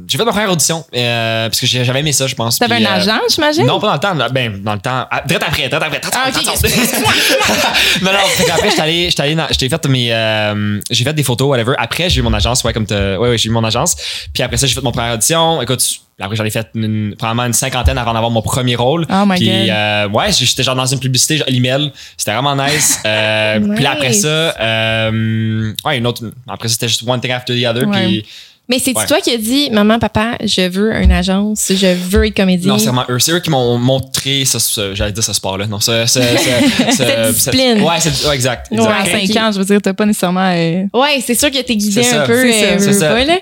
j'ai 0.08 0.18
fait 0.18 0.26
ma 0.26 0.32
première 0.32 0.52
audition, 0.52 0.84
parce 0.92 1.60
que 1.60 1.68
j'avais 1.68 2.00
aimé 2.00 2.12
ça, 2.12 2.26
je 2.26 2.34
pense. 2.34 2.58
T'avais 2.58 2.76
un 2.76 2.86
agent, 2.86 3.20
j'imagine? 3.30 3.66
non, 3.66 3.80
pas 3.80 3.88
dans 3.88 3.94
le 3.94 4.00
temps. 4.00 4.14
là. 4.16 4.30
Ben, 4.30 4.62
dans 4.64 4.74
le 4.74 4.80
temps. 4.80 5.06
Ah, 5.12 5.22
Direct 5.26 5.44
après, 5.48 5.70
direct 5.70 5.84
après. 5.84 6.02
Ah, 6.14 6.30
ok, 6.30 6.36
Attention. 6.42 6.70
non, 8.02 8.12
non. 8.12 8.18
Fait 8.36 8.50
après, 8.50 8.70
j'étais 8.72 8.82
allé, 8.82 9.10
j'étais 9.10 9.22
allé 9.22 9.36
dans, 9.36 9.48
j'ai 9.52 9.70
fait 9.70 9.86
mes, 9.88 10.82
j'ai 10.90 11.04
fait 11.04 11.14
des 11.14 11.24
photos, 11.24 11.48
whatever. 11.50 11.74
Après, 11.78 12.10
j'ai 12.10 12.20
eu 12.20 12.24
mon 12.24 12.34
agence, 12.34 12.64
ouais, 12.64 12.74
comme 12.74 12.88
t'as- 12.88 13.20
ouais, 13.20 13.30
ouais, 13.30 13.38
j'ai 13.38 13.50
eu 13.50 13.52
mon 13.52 13.64
agence. 13.64 13.96
Puis 14.34 14.42
après 14.42 14.58
ça, 14.58 14.66
j'ai 14.66 14.74
fait 14.74 14.82
mon 14.82 14.92
première 14.92 15.14
audition. 15.14 15.62
Écoute, 15.62 15.84
après, 16.20 16.36
j'en 16.36 16.46
ai 16.46 16.50
fait 16.50 16.68
une, 16.76 17.16
probablement 17.18 17.46
une 17.48 17.54
cinquantaine 17.54 17.98
avant 17.98 18.14
d'avoir 18.14 18.32
mon 18.32 18.42
premier 18.42 18.76
rôle. 18.76 19.06
Oh 19.10 19.26
my 19.26 19.36
puis, 19.38 19.48
God. 19.48 19.70
euh, 19.70 20.10
ouais, 20.10 20.32
j'étais 20.32 20.64
genre 20.64 20.76
dans 20.76 20.86
une 20.86 21.00
publicité, 21.00 21.38
genre 21.38 21.48
l'email. 21.50 21.92
C'était 22.18 22.34
vraiment 22.34 22.56
nice. 22.56 23.00
Euh, 23.14 23.60
Puis 23.76 23.84
là, 23.84 23.92
après 23.92 24.14
ça, 24.14 24.28
euh, 24.28 25.74
ouais, 25.86 25.98
une 25.98 26.08
autre, 26.08 26.24
après 26.48 26.68
ça, 26.68 26.74
c'était 26.74 26.88
juste 26.88 27.04
one 27.08 27.20
thing 27.20 27.32
after 27.32 27.54
the 27.60 27.66
other. 27.66 27.88
Ouais. 27.88 28.06
Puis, 28.06 28.26
Mais 28.70 28.80
c'est 28.80 28.96
Ouais. 28.98 29.06
toi 29.06 29.20
qui 29.20 29.30
as 29.30 29.38
dit, 29.38 29.70
maman, 29.72 30.00
papa, 30.00 30.38
je 30.42 30.62
veux 30.70 30.96
une 30.96 31.12
agence, 31.12 31.66
je 31.70 31.94
veux 31.96 32.26
être 32.28 32.34
comédien? 32.36 32.72
Non, 32.72 32.78
c'est 32.80 32.86
vraiment 32.86 33.04
eux. 33.10 33.20
C'est 33.20 33.34
eux 33.34 33.42
qui 33.42 33.50
m'ont 33.50 33.78
montré, 33.78 34.46
ce, 34.46 34.58
ce- 34.58 34.96
j'allais 34.96 35.12
dire 35.12 35.22
ce 35.24 35.34
sport-là. 35.34 35.68
Non, 35.68 35.82
ce, 35.82 36.06
ce, 36.06 36.22
ce- 36.22 36.92
ce- 36.92 36.96
Cette 36.96 37.34
discipline. 37.34 37.82
ouais, 37.82 37.96
c'est, 38.00 38.26
ouais, 38.28 38.34
exact. 38.36 38.72
exact. 38.72 38.72
Ouais, 38.72 38.88
à 38.88 39.02
Ok. 39.20 39.28
5 39.28 39.44
ans, 39.44 39.52
je 39.52 39.60
veux 39.60 39.66
dire, 39.66 39.82
t'as 39.82 39.94
pas 39.94 40.06
nécessairement. 40.06 40.50
euh, 40.56 40.86
Ouais, 40.94 41.22
c'est 41.26 41.36
sûr 41.36 41.52
que 41.52 41.62
t'es 41.62 41.76
guidé 41.76 42.04
C'est 42.04 42.10
un 42.16 42.22
ça. 42.22 42.24
peu, 42.26 42.42
C'est 42.42 42.54
ça. 42.54 42.66
euh, 42.66 42.76
C'est 42.80 42.86
veux 42.88 42.94
ça. 42.94 43.08
pas, 43.10 43.24
là. 43.26 43.34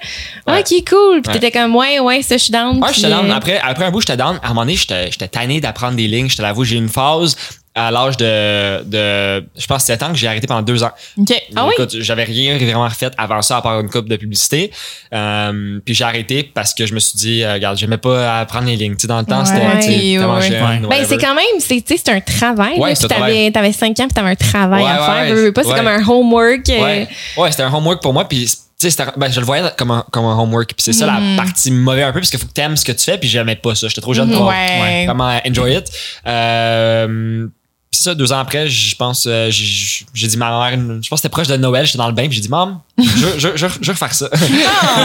Ouais. 0.47 0.59
Ok, 0.62 0.89
cool. 0.89 1.21
Puis 1.21 1.33
Ouais. 1.33 1.39
t'étais 1.39 1.51
comme, 1.51 1.75
ouais, 1.75 2.00
ouais, 2.00 2.21
ça, 2.23 2.38
je 2.38 2.44
suis 2.44 2.51
down. 2.51 2.77
Ouais, 2.77 2.88
puis, 2.91 2.95
j'étais 2.95 3.09
down. 3.13 3.29
euh, 3.29 3.33
Après, 3.35 3.59
après 3.63 3.85
un 3.85 3.91
bout, 3.91 4.01
j'étais 4.01 4.18
down. 4.18 4.39
À 4.41 4.47
un 4.47 4.50
moment 4.50 4.62
donné, 4.62 4.75
j'étais, 4.75 5.09
tanné 5.27 5.62
d'apprendre 5.62 5.95
des 5.97 6.07
lignes. 6.07 6.29
J'étais 6.29 6.41
l'avoue, 6.41 6.63
j'ai 6.63 6.75
eu 6.75 6.79
une 6.79 6.89
phase 6.89 7.35
à 7.73 7.89
l'âge 7.89 8.18
de, 8.18 8.83
de, 8.83 9.45
je 9.57 9.65
pense, 9.65 9.83
7 9.85 10.03
ans 10.03 10.09
que 10.12 10.18
j'ai 10.18 10.27
arrêté 10.27 10.45
pendant 10.45 10.62
deux 10.62 10.83
ans. 10.83 10.91
OK. 11.18 11.33
Ah 11.56 11.65
oui? 11.65 11.73
Écoute, 11.77 11.95
j'avais 12.01 12.25
rien 12.25 12.57
vraiment 12.57 12.89
fait 12.89 13.13
avant 13.18 13.41
ça 13.41 13.57
à 13.57 13.62
part 13.62 13.79
une 13.79 13.89
coupe 13.89 14.09
de 14.09 14.18
publicité. 14.18 14.71
Euh, 15.13 15.79
puis 15.85 15.94
j'ai 15.94 16.03
arrêté 16.03 16.44
parce 16.44 16.73
que 16.73 16.85
je 16.85 16.94
me 16.94 17.00
suis 17.00 17.18
dit, 17.18 17.44
euh, 17.44 17.53
regarde, 17.53 17.77
j'aimais 17.77 17.97
pas 17.97 18.39
apprendre 18.41 18.68
les 18.68 18.75
lignes. 18.75 18.95
Tu 18.95 19.01
sais, 19.03 19.07
dans 19.07 19.19
le 19.19 19.25
temps, 19.25 19.39
Ouais. 19.39 19.45
c'était 19.45 19.59
Ouais, 19.65 19.79
tellement 20.18 20.35
ouais. 20.35 20.41
jeune, 20.41 20.85
Ouais. 20.85 20.97
Ben, 21.00 21.06
c'est 21.07 21.18
quand 21.18 21.33
même, 21.35 21.45
c'est, 21.59 21.81
tu 21.81 21.95
sais, 21.95 22.01
c'est 22.06 22.12
un 22.12 22.19
travail. 22.19 22.77
Ouais, 22.77 22.94
puis 22.94 23.07
t'avais, 23.07 23.51
t'avais 23.51 23.71
5 23.71 23.91
ans, 24.01 24.03
puis 24.07 24.13
t'avais 24.15 24.31
un 24.31 24.35
travail 24.35 24.83
Ouais, 24.83 24.89
à 24.89 25.00
ouais, 25.00 25.06
faire. 25.06 25.23
ouais. 25.23 25.33
veux, 25.33 25.44
veux 25.45 25.53
pas, 25.53 25.63
c'est 25.63 25.69
Ouais. 25.69 25.77
comme 25.77 25.88
un 25.88 26.06
homework. 26.07 26.69
euh, 26.69 26.81
Ouais, 26.83 27.07
ouais 27.38 27.51
c'était 27.51 27.63
un 27.63 27.73
homework 27.73 28.01
pour 28.01 28.12
moi. 28.12 28.27
Puis, 28.27 28.45
tu 28.47 28.51
sais, 28.77 28.89
c'était- 28.89 29.12
ben, 29.15 29.31
je 29.31 29.39
le 29.39 29.45
voyais 29.45 29.63
comme 29.77 29.91
un, 29.91 30.03
comme 30.12 30.25
un 30.25 30.38
homework. 30.38 30.68
Puis 30.73 30.83
c'est 30.83 30.94
ça 30.94 31.06
la 31.06 31.19
partie 31.38 31.71
mauvaise 31.71 32.03
un 32.03 32.12
peu, 32.12 32.19
parce 32.19 32.29
qu'il 32.31 32.39
faut 32.39 32.47
que 32.47 32.51
t'aimes 32.53 32.75
ce 32.75 32.83
que 32.83 32.91
tu 32.91 33.03
fais. 33.06 33.18
Puis 33.18 33.29
j'aimais 33.29 33.56
pas 33.56 33.75
ça. 33.75 33.88
J'étais 33.88 34.01
trop 34.01 34.13
jeune 34.13 34.29
pour 34.31 34.47
Ouais. 34.47 35.06
vraiment 35.06 35.39
enjoy 35.47 35.75
it. 35.77 35.85
Euh, 36.27 37.47
puis 37.91 37.97
c'est 37.97 38.03
ça, 38.05 38.15
deux 38.15 38.31
ans 38.31 38.39
après, 38.39 38.69
je 38.69 38.95
pense, 38.95 39.25
euh, 39.27 39.49
j'ai 39.51 40.27
dit 40.27 40.38
ma 40.38 40.49
mère, 40.49 40.79
je 40.79 41.09
pense 41.09 41.09
que 41.09 41.15
c'était 41.17 41.27
proche 41.29 41.47
de 41.47 41.57
Noël, 41.57 41.85
j'étais 41.85 41.97
dans 41.97 42.07
le 42.07 42.13
bain, 42.13 42.23
puis 42.23 42.35
j'ai 42.38 42.41
dit, 42.41 42.47
maman, 42.47 42.81
je, 42.97 43.03
je, 43.38 43.49
je, 43.55 43.67
je 43.81 43.85
veux 43.88 43.91
refaire 43.91 44.13
ça. 44.13 44.29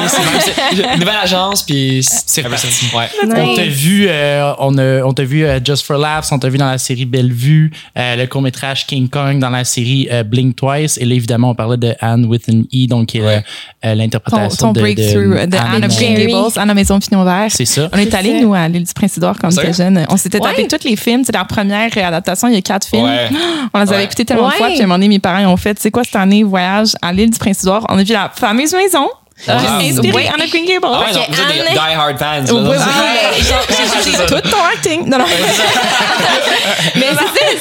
C'est 0.09 0.95
une 0.95 1.01
nouvelle 1.01 1.17
agence, 1.21 1.65
puis 1.65 2.01
C'est 2.05 2.43
reparti. 2.43 2.67
reparti. 2.69 2.97
Ouais. 3.27 3.43
On 3.43 3.55
t'a 3.57 3.65
vu, 3.65 4.07
euh, 4.09 4.53
on, 4.61 4.79
a- 4.79 5.03
on 5.03 5.13
t'a 5.13 5.25
vu 5.25 5.45
euh, 5.45 5.59
Just 5.65 5.85
for 5.85 5.99
Laughs, 5.99 6.31
on 6.31 6.39
t'a 6.39 6.49
vu 6.49 6.59
dans 6.59 6.67
la 6.71 6.79
série 6.79 7.07
Bellevue, 7.07 7.73
euh, 7.99 8.15
le 8.17 8.27
court 8.27 8.43
métrage 8.43 8.87
King 8.87 9.09
Kong 9.09 9.39
dans 9.41 9.51
la 9.51 9.65
série 9.65 10.09
Blink 10.25 10.55
Twice, 10.57 10.97
et 10.99 11.05
là 11.05 11.15
évidemment 11.15 11.51
on 11.51 11.55
parlait 11.57 11.77
de 11.79 11.95
Anne 12.01 12.27
with 12.27 12.49
an 12.49 12.63
E, 12.73 12.87
donc 12.87 13.07
qui 13.09 13.19
est 13.19 13.23
Ouais. 13.27 13.43
euh, 13.85 13.93
Ton, 13.93 13.99
l'interprétation 13.99 14.67
ton 14.69 14.73
de, 14.73 14.81
breakthrough 14.81 15.41
de, 15.41 15.47
de 15.47 15.57
Anne 15.57 15.85
of 15.85 15.97
Green. 15.97 16.15
Gables, 16.29 16.53
Anne 16.57 16.71
à 16.71 16.75
Maison 16.75 17.01
Pignon 17.01 17.25
Vert. 17.25 17.49
C'est 17.51 17.65
ça. 17.65 17.89
On 17.93 17.97
est 17.99 18.09
ça. 18.11 18.23
nous, 18.23 18.55
à 18.55 18.69
l'île 18.69 18.85
du 18.85 18.93
Prince-Édouard 18.95 19.37
quand 19.41 19.49
on 19.49 19.51
était 19.51 19.73
jeunes. 19.73 20.07
On 20.09 20.17
s'était 20.17 20.39
tapé 20.39 20.69
tous 20.69 20.85
les 20.89 20.95
films. 20.97 21.23
C'est 21.25 21.35
la 21.35 21.45
première 21.45 21.91
adaptation. 21.97 22.47
Il 22.49 22.55
y 22.55 22.59
a 22.59 22.63
quatre 22.79 22.87
films. 22.89 23.05
Ouais. 23.05 23.29
On 23.75 23.79
les 23.81 23.89
avait 23.89 23.97
Ouais. 23.99 24.05
écoutés 24.05 24.25
tellement 24.25 24.45
de 24.49 24.53
Ouais. 24.53 24.57
fois. 24.59 24.67
Puis 24.69 24.81
à 24.81 24.85
un 24.85 24.87
moment 24.87 24.95
donné, 24.97 25.09
mes 25.09 25.19
parents 25.19 25.45
ont 25.47 25.57
fait, 25.57 25.79
c'est 25.81 25.91
quoi 25.91 26.05
cette 26.05 26.17
année, 26.17 26.43
voyage 26.43 26.95
à 27.03 27.13
l'île 27.13 27.31
du 27.31 27.39
Prince-Édouard. 27.39 27.87
On 27.89 27.99
a 27.99 28.03
vu 28.03 28.13
la 28.13 28.31
fameuse 28.35 28.73
maison. 28.75 29.09
Ah. 29.49 29.59
J'ai 29.81 29.91
inspiré 29.91 30.15
Ouais. 30.15 30.29
Anne 30.33 30.41
of 30.43 30.51
Green 30.51 30.65
Gables. 30.65 30.81
Ah 30.91 31.01
ouais, 31.01 31.13
non, 31.13 31.21
vous 31.29 31.41
êtes 31.41 31.73
des 31.73 31.79
hard 31.79 32.19
fans. 32.19 32.43
Oui, 32.49 32.63
non? 32.63 32.71
oui, 32.71 32.77
Ah, 32.81 33.31
oui. 33.37 33.45
Genre, 33.45 33.67
j'ai- 34.05 34.13
ça. 34.13 34.25
tout 34.27 34.41
ton 34.51 34.65
acting. 34.65 35.07
Non, 35.09 35.19
non. 35.19 35.25
Mais 36.97 37.07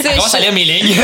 c'est 0.02 0.20
ça, 0.30 0.38
à 0.38 0.40
lire 0.40 0.54
mes 0.54 0.64
lignes? 0.64 0.96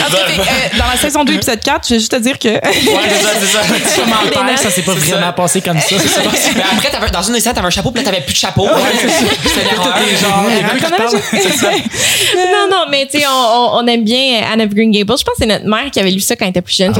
En 0.00 0.04
tout 0.06 0.16
cas, 0.16 0.26
fait, 0.26 0.40
euh, 0.40 0.78
dans 0.78 0.86
la 0.86 0.96
saison 0.96 1.24
2, 1.24 1.34
épisode 1.34 1.60
4, 1.60 1.86
je 1.88 1.94
vais 1.94 2.00
juste 2.00 2.10
te 2.12 2.16
dire 2.16 2.38
que. 2.38 2.48
Ouais, 2.48 2.60
c'est 2.64 3.22
ça, 3.22 3.30
c'est 3.38 3.46
ça. 3.46 4.02
Commentaire, 4.32 4.58
ça 4.58 4.70
s'est 4.70 4.82
pas 4.82 4.92
vraiment 4.94 5.26
ça. 5.26 5.32
passé 5.32 5.60
comme 5.60 5.78
ça. 5.78 5.94
Mais 6.56 6.62
après, 6.96 7.10
dans 7.10 7.22
une 7.22 7.34
des 7.34 7.40
scènes, 7.40 7.54
t'avais 7.54 7.66
un 7.66 7.70
chapeau, 7.70 7.90
puis 7.90 8.02
là, 8.02 8.10
t'avais 8.10 8.22
plus 8.24 8.32
de 8.32 8.38
chapeau. 8.38 8.66
C'était 8.68 9.70
l'erreur. 9.70 9.94
Non, 12.34 12.68
non, 12.70 12.84
mais 12.90 13.06
tu 13.10 13.18
sais, 13.20 13.26
on, 13.28 13.86
aime 13.86 14.04
bien 14.04 14.42
Anne 14.52 14.62
of 14.62 14.68
Green 14.70 14.90
Gables. 14.90 15.18
Je 15.18 15.22
pense 15.24 15.34
que 15.34 15.40
c'est 15.40 15.46
notre 15.46 15.66
mère 15.66 15.90
qui 15.92 16.00
avait 16.00 16.10
lu 16.10 16.20
ça 16.20 16.34
quand 16.36 16.44
elle 16.46 16.50
était 16.50 16.62
plus 16.62 16.76
jeune. 16.76 16.94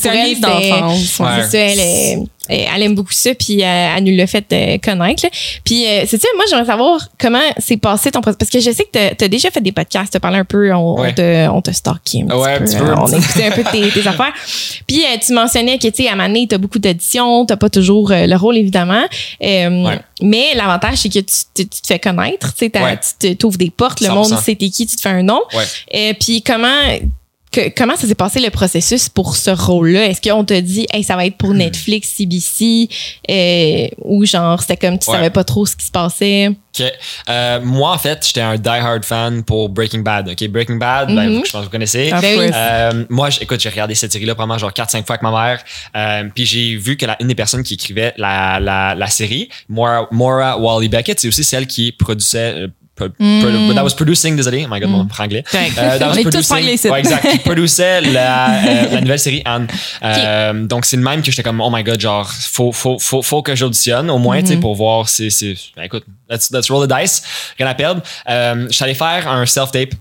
C'est 0.00 0.08
un 0.08 0.24
livre 0.24 0.40
d'enfance. 0.40 0.98
C'est 1.08 1.50
ça, 1.50 1.57
elle, 1.58 1.78
est- 1.80 2.18
elle, 2.48 2.66
elle 2.76 2.82
aime 2.84 2.94
beaucoup 2.94 3.12
ça, 3.12 3.34
puis 3.34 3.62
euh, 3.62 3.94
elle 3.96 4.04
nous 4.04 4.16
l'a 4.16 4.26
fait 4.26 4.44
euh, 4.52 4.78
connaître. 4.78 5.24
là. 5.24 5.30
Puis 5.64 5.86
euh, 5.86 6.04
c'est 6.06 6.20
ça, 6.20 6.28
moi, 6.36 6.44
j'aimerais 6.48 6.64
savoir 6.66 6.98
comment 7.20 7.40
s'est 7.58 7.76
passé 7.76 8.10
ton 8.10 8.20
processus. 8.22 8.38
Parce 8.38 8.50
que 8.50 8.60
je 8.60 8.70
sais 8.74 8.84
que 8.84 9.14
t'as 9.14 9.24
as 9.24 9.28
déjà 9.28 9.50
fait 9.50 9.60
des 9.60 9.72
podcasts, 9.72 10.12
t'as 10.12 10.20
parlé 10.20 10.38
un 10.38 10.44
peu, 10.44 10.72
on, 10.74 11.00
Ouais. 11.00 11.10
on 11.10 11.12
te, 11.14 11.48
on 11.48 11.60
te 11.62 11.70
stalké 11.72 12.24
un 12.28 12.36
Ouais, 12.38 12.54
un 12.54 12.60
petit 12.60 12.76
peu. 12.76 12.84
peu. 12.84 12.90
euh, 12.90 12.96
On 12.98 13.12
a 13.12 13.16
écouté 13.18 13.44
un 13.46 13.50
peu 13.50 13.64
tes, 13.64 13.90
tes 13.90 14.00
affaires. 14.08 14.32
Puis 14.86 15.02
euh, 15.02 15.16
tu 15.24 15.32
mentionnais 15.34 15.78
que, 15.78 15.88
tu 15.88 16.04
sais, 16.04 16.08
à 16.08 16.16
Mané, 16.16 16.46
t'as 16.48 16.58
beaucoup 16.58 16.78
d'auditions, 16.78 17.44
t'as 17.44 17.56
pas 17.56 17.68
toujours 17.70 18.10
euh, 18.12 18.26
le 18.26 18.36
rôle, 18.36 18.56
évidemment. 18.56 19.04
Euh, 19.42 19.68
Ouais. 19.84 19.98
Mais 20.22 20.54
l'avantage, 20.56 20.96
c'est 20.98 21.08
que 21.10 21.18
tu, 21.20 21.24
te- 21.54 21.62
tu 21.62 21.80
te 21.82 21.86
fais 21.86 21.98
connaître, 22.00 22.52
tu 22.54 22.70
tu 23.20 23.36
t'ouvres 23.36 23.56
des 23.58 23.70
portes, 23.70 24.00
le 24.00 24.08
100%. 24.08 24.14
monde 24.14 24.38
sait 24.40 24.54
t'es 24.56 24.68
qui, 24.70 24.86
tu 24.86 24.96
te 24.96 25.00
fais 25.00 25.10
un 25.10 25.22
nom. 25.22 25.40
Puis 26.20 26.42
comment 26.42 26.80
que- 27.50 27.68
comment 27.76 27.96
ça 27.96 28.06
s'est 28.06 28.14
passé 28.14 28.40
le 28.40 28.50
processus 28.50 29.08
pour 29.08 29.36
ce 29.36 29.50
rôle-là? 29.50 30.06
Est-ce 30.06 30.20
qu'on 30.20 30.44
t'a 30.44 30.60
dit 30.60 30.86
hey 30.92 31.02
ça 31.02 31.16
va 31.16 31.26
être 31.26 31.34
Hmm. 31.34 31.36
pour 31.38 31.54
Netflix, 31.54 32.08
CBC 32.16 32.88
euh, 33.30 33.88
ou 34.04 34.24
genre 34.24 34.60
c'était 34.60 34.76
comme 34.76 34.98
tu 34.98 35.08
Ouais. 35.10 35.16
savais 35.16 35.30
pas 35.30 35.44
trop 35.44 35.66
ce 35.66 35.76
qui 35.76 35.86
se 35.86 35.90
passait? 35.90 36.48
Ok. 36.78 36.86
Euh, 37.28 37.60
moi, 37.64 37.92
en 37.92 37.98
fait, 37.98 38.24
j'étais 38.26 38.40
un 38.40 38.56
die-hard 38.56 39.04
fan 39.04 39.42
pour 39.42 39.68
Breaking 39.68 40.00
Bad. 40.00 40.28
Ok, 40.28 40.46
Breaking 40.48 40.76
Bad, 40.76 41.08
ben, 41.12 41.28
Mhm. 41.28 41.42
je 41.44 41.50
pense 41.50 41.60
que 41.60 41.64
vous 41.64 41.70
connaissez. 41.70 42.12
Of 42.12 42.20
Ben. 42.20 42.52
Euh, 42.54 43.04
moi, 43.08 43.30
écoute, 43.40 43.58
j'ai 43.60 43.68
regardé 43.68 43.94
cette 43.96 44.12
série-là 44.12 44.34
probablement 44.34 44.58
genre 44.58 44.72
4-5 44.72 45.04
fois 45.06 45.14
avec 45.16 45.22
ma 45.22 45.30
mère. 45.32 45.60
Euh, 45.96 46.28
puis 46.32 46.46
j'ai 46.46 46.76
vu 46.76 46.96
que 46.96 47.06
la, 47.06 47.16
une 47.20 47.26
des 47.28 47.34
personnes 47.34 47.62
qui 47.64 47.74
écrivait 47.74 48.14
la, 48.16 48.60
la, 48.60 48.94
la 48.94 49.06
série, 49.08 49.48
Maura, 49.68 50.06
Maura 50.12 50.56
Wally 50.58 50.88
Beckett, 50.88 51.18
c'est 51.18 51.28
aussi 51.28 51.42
celle 51.42 51.66
qui 51.66 51.90
produisait. 51.92 52.66
Produ- 52.98 53.74
that 53.74 53.82
was 53.84 53.94
producing, 53.94 54.36
désolé, 54.36 54.66
oh 54.68 54.72
my 54.74 54.80
god, 54.80 54.90
mon 54.90 55.08
franglais. 55.08 55.44
Correct. 55.50 55.78
Euh, 55.78 55.98
that 55.98 56.06
On 56.06 56.10
was 56.10 56.18
est 56.18 56.22
tous 56.24 56.30
producing- 56.30 56.44
franglais 56.46 56.74
ici. 56.74 56.88
Ouais, 56.88 56.98
exact. 57.00 57.30
Qui 57.30 57.38
produisait 57.38 58.00
la, 58.00 58.50
euh, 58.58 58.86
la 58.92 59.00
nouvelle 59.00 59.18
série 59.18 59.42
Anne. 59.44 59.66
Euh, 60.02 60.64
Donc, 60.66 60.84
c'est 60.84 60.96
le 60.96 61.02
même 61.02 61.22
que 61.22 61.30
j'étais 61.30 61.42
comme, 61.42 61.60
oh 61.60 61.70
my 61.72 61.82
god, 61.84 62.00
genre, 62.00 62.30
faut, 62.30 62.72
faut, 62.72 62.98
faut, 62.98 63.22
faut 63.22 63.42
que 63.42 63.54
j'auditionne 63.56 64.10
au 64.10 64.18
moins, 64.18 64.40
tu 64.40 64.48
sais, 64.48 64.56
pour 64.56 64.74
voir 64.74 65.08
si 65.08 65.30
c'est. 65.30 65.54
Ben, 65.76 65.84
écoute, 65.84 66.04
let's, 66.28 66.50
let's 66.52 66.70
roll 66.70 66.86
the 66.86 66.92
dice. 66.92 67.22
Rien 67.58 67.66
à 67.68 67.74
perdre. 67.74 68.02
Euh, 68.28 68.66
je 68.68 68.74
suis 68.74 68.84
allé 68.84 68.94
faire 68.94 69.28
un 69.30 69.46
self-tape. 69.46 69.94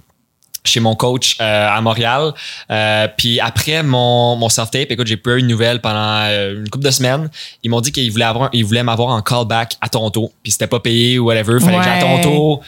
chez 0.66 0.82
mon 0.82 0.96
coach 0.96 1.38
euh, 1.39 1.70
à 1.77 1.80
Montréal. 1.80 2.34
Euh, 2.70 3.08
puis 3.18 3.39
après 3.39 3.84
mon, 3.84 4.36
mon 4.36 4.50
self-tape, 4.50 4.92
écoute, 4.92 5.08
j'ai 5.08 5.16
pas 5.16 5.38
eu 5.38 5.42
de 5.42 5.48
nouvelles 5.48 5.80
pendant 5.80 6.25
une 6.27 6.70
couple 6.70 6.84
de 6.84 6.92
semaines. 6.92 7.30
Ils 7.63 7.70
m'ont 7.70 7.80
dit 7.80 7.94
qu'ils 7.94 8.12
voulaient, 8.12 8.25
avoir, 8.25 8.50
ils 8.51 8.66
voulaient 8.66 8.84
m'avoir 8.84 9.10
en 9.10 9.22
callback 9.22 9.77
à 9.80 9.88
Toronto. 9.88 10.30
Puis 10.44 10.51
c'était 10.51 10.68
pas 10.68 10.82
payé 10.82 11.20
ou 11.20 11.27
whatever. 11.27 11.60
Fallait 11.62 11.77
que 11.77 11.84
j'aille 11.86 12.01
à 12.01 12.06
Ouais. 12.16 12.22
Toronto. 12.22 12.62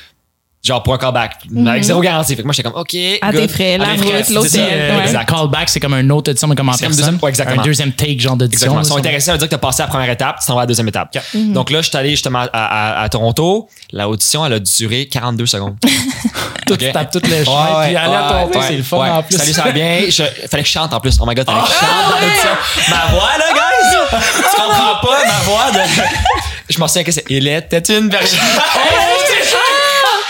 Genre 0.62 0.84
pour 0.84 0.94
un 0.94 0.98
callback. 0.98 1.38
Avec 1.68 1.84
zéro 1.84 2.02
garantie. 2.02 2.36
Fait 2.36 2.42
que 2.42 2.46
moi, 2.48 2.52
j'étais 2.54 2.70
comme, 2.70 2.80
OK. 2.82 2.94
À 3.22 3.32
good. 3.32 3.42
tes 3.42 3.48
frais, 3.48 3.78
la 3.78 3.86
À 3.86 3.94
route. 3.94 4.56
Euh. 4.58 5.02
Exact. 5.04 5.30
Callback, 5.30 5.70
c'est 5.70 5.80
comme 5.80 5.94
un 5.94 6.10
autre 6.10 6.32
audition, 6.32 6.50
mais 6.50 6.56
comme 6.56 6.68
en 6.68 6.74
C'est 6.74 6.80
comme 6.86 6.88
personne. 6.96 7.06
deuxième- 7.06 7.24
ouais, 7.24 7.30
exactement. 7.30 7.62
Un 7.62 7.66
deuxième 7.66 7.92
take, 7.94 8.20
genre 8.20 8.36
d'audition. 8.36 8.66
Exactement. 8.66 8.82
Ils 8.82 8.86
sont 8.86 8.98
intéressés, 8.98 9.32
veut 9.32 9.38
dire 9.38 9.48
que 9.48 9.52
tu 9.52 9.56
as 9.56 9.60
passé 9.60 9.82
la 9.84 9.88
première 9.88 10.10
étape, 10.10 10.40
tu 10.42 10.46
t'en 10.48 10.56
vas 10.56 10.60
à 10.60 10.64
la 10.64 10.68
deuxième 10.68 10.88
étape. 10.90 11.16
Donc 11.34 11.70
là, 11.70 11.82
je 11.82 11.88
suis 11.88 11.98
allé 11.98 12.10
justement 12.12 12.40
à, 12.40 12.48
à- 12.52 13.04
à 13.04 13.10
Toronto. 13.10 13.70
La 13.94 14.10
audition, 14.10 14.46
elle 14.46 14.54
a 14.54 14.60
duré 14.60 15.08
42 15.08 15.46
secondes. 15.46 15.76
Tout, 16.68 16.74
Ok. 16.74 16.80
tu 16.80 16.92
tapes 16.92 17.10
tout 17.12 17.22
le 17.24 17.44
chemin. 17.44 17.80
Ouais, 17.80 17.88
puis 17.88 17.96
aller 17.96 18.14
à 18.16 18.28
Toronto, 18.30 18.60
ouais, 18.60 18.66
c'est 18.68 18.78
le 18.78 18.84
fun 18.84 18.98
ouais. 19.00 19.10
en 19.10 19.24
plus. 19.24 19.38
Salut, 19.38 19.54
ça 19.54 19.64
va 19.64 19.72
bien? 19.72 20.02
Je, 20.10 20.24
fallait 20.52 20.62
que 20.64 20.68
je 20.68 20.74
chante 20.74 20.94
en 20.94 21.00
plus. 21.00 21.18
Oh 21.20 21.26
my 21.26 21.34
god, 21.34 21.46
fallait 21.48 21.62
que 21.62 21.68
je 21.68 21.74
chante 21.74 22.12
dans 22.12 22.20
l'audition. 22.20 22.50
Ma 22.90 23.12
voix, 23.12 23.30
là, 23.40 23.46
guys! 23.54 24.20
tu 24.52 24.56
comprends 24.62 24.96
pas 25.02 25.26
ma 25.26 25.40
voix 25.46 25.72
de. 25.72 25.80
Je 26.70 26.78
m'en 26.78 26.88
souviens 26.88 27.04
que 27.04 27.12
c'est. 27.12 27.26
Il 27.30 27.48
était 27.48 27.98
une 27.98 28.10
version. 28.10 28.38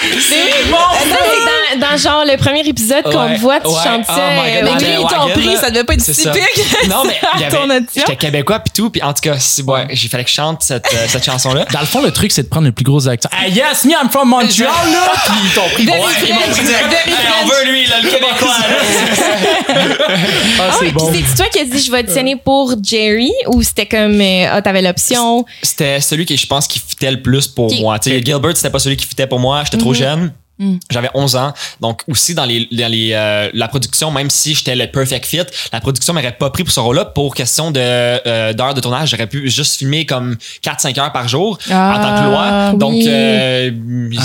C'est 0.02 0.72
bon! 0.72 0.78
c'est 1.04 1.80
dans, 1.80 1.88
dans 1.92 1.98
genre 1.98 2.24
le 2.26 2.38
premier 2.38 2.62
épisode 2.68 3.04
qu'on 3.04 3.26
Ouais, 3.28 3.36
voit, 3.38 3.60
tu 3.60 3.68
ouais. 3.68 3.74
chantes 3.84 4.06
Oh 4.10 4.14
euh, 4.18 4.62
God, 4.62 4.64
Mais 4.64 4.86
lui, 4.86 4.94
ils 5.02 5.08
t'ont 5.08 5.30
pris, 5.30 5.58
ça 5.58 5.70
devait 5.70 5.84
pas 5.84 5.94
être 5.94 6.02
si. 6.02 6.26
Non, 6.90 7.04
mais 7.06 7.20
il. 7.40 7.86
J'étais 7.96 8.16
québécois 8.16 8.60
puis 8.60 8.72
tout. 8.76 8.90
Puis 8.90 9.02
en 9.04 9.14
tout 9.14 9.22
cas, 9.22 9.36
ouais, 9.68 9.88
j'ai 9.92 10.08
fallait 10.08 10.24
que 10.24 10.30
je 10.30 10.36
chante 10.36 10.62
cette, 10.64 10.86
euh, 10.94 11.06
cette 11.08 11.26
chanson-là. 11.26 11.66
Dans 11.72 11.80
le 11.82 11.86
fond, 11.86 12.02
le 12.02 12.12
truc, 12.12 12.32
c'est 12.32 12.44
de 12.44 12.48
prendre 12.48 12.66
le 12.66 12.72
plus 12.72 12.84
gros 12.84 13.08
acteur. 13.08 13.30
Ah, 13.36 13.48
yes, 13.48 13.84
me, 13.86 13.92
I'm 13.92 14.10
from 14.10 14.30
Montreal, 14.30 14.70
là. 14.92 15.12
Puis 15.26 15.34
ils 15.46 15.54
t'ont 15.54 15.70
pris. 15.74 15.86
Very 15.86 16.00
Ouais, 16.02 16.08
ils 16.28 16.34
m'ont 16.34 16.40
French, 16.42 16.56
pris 16.56 16.66
direct. 16.66 16.90
very 16.90 17.10
Hey, 17.10 17.28
on 17.44 17.48
veut 17.48 17.72
lui, 17.72 17.86
là, 17.88 17.96
le 18.02 18.10
québécois. 18.10 18.58
là. 18.60 19.76
Ah, 20.60 20.64
Ah 20.70 20.76
c'est 20.80 20.86
oui, 20.86 20.92
bon. 20.92 21.12
puis 21.12 21.24
c'est 21.28 21.36
toi 21.36 21.46
qui 21.52 21.60
as 21.60 21.66
dit 21.66 21.80
je 21.84 21.92
vais 21.92 22.00
auditionner 22.00 22.36
pour 22.36 22.74
Jerry 22.82 23.32
ou 23.48 23.62
c'était 23.64 23.86
comme 23.86 24.20
euh, 24.22 24.48
ah 24.52 24.62
t'avais 24.62 24.82
l'option? 24.82 25.46
C'était 25.62 26.00
celui 26.02 26.26
qui, 26.26 26.38
je 26.38 26.48
pense, 26.48 26.68
qui 26.68 26.80
fitait 26.80 27.12
le 27.12 27.22
plus 27.22 27.48
pour 27.48 27.68
Qui- 27.70 27.82
moi. 27.82 28.00
Tu 28.00 28.10
sais, 28.12 28.22
Gilbert, 28.24 28.56
c'était 28.56 28.70
pas 28.70 28.80
celui 28.80 28.98
qui 28.98 29.06
fitait 29.06 29.28
pour 29.28 29.40
moi. 29.40 29.62
J'étais 29.66 29.78
trop 29.78 29.89
jeune. 29.94 30.32
J'avais 30.92 31.08
11 31.14 31.38
ans. 31.38 31.54
Donc, 31.80 32.02
aussi, 32.10 32.36
dans 32.36 32.44
les, 32.44 32.68
dans 32.70 32.92
les, 32.92 33.12
euh, 33.14 33.50
la 33.54 33.70
production, 33.70 34.12
même 34.12 34.30
si 34.30 34.54
j'étais 34.54 34.76
le 34.76 34.88
perfect 34.88 35.26
fit, 35.26 35.40
la 35.72 35.80
production 35.80 36.14
m'aurait 36.14 36.34
pas 36.34 36.50
pris 36.50 36.66
pour 36.66 36.74
ce 36.74 36.82
rôle-là. 36.82 37.06
Pour 37.06 37.34
question 37.34 37.72
de, 37.72 37.80
euh, 37.80 38.52
d'heures 38.52 38.74
de 38.74 38.82
tournage, 38.82 39.12
j'aurais 39.12 39.28
pu 39.28 39.50
juste 39.50 39.78
filmer 39.78 40.06
comme 40.06 40.36
4-5 40.62 41.00
heures 41.00 41.14
par 41.14 41.30
jour 41.30 41.58
Ah, 41.72 41.94
en 41.96 42.04
tant 42.04 42.22
que 42.24 42.30
loi. 42.30 42.72
Donc, 42.78 42.92
oui. 42.92 43.06
euh, 43.08 43.72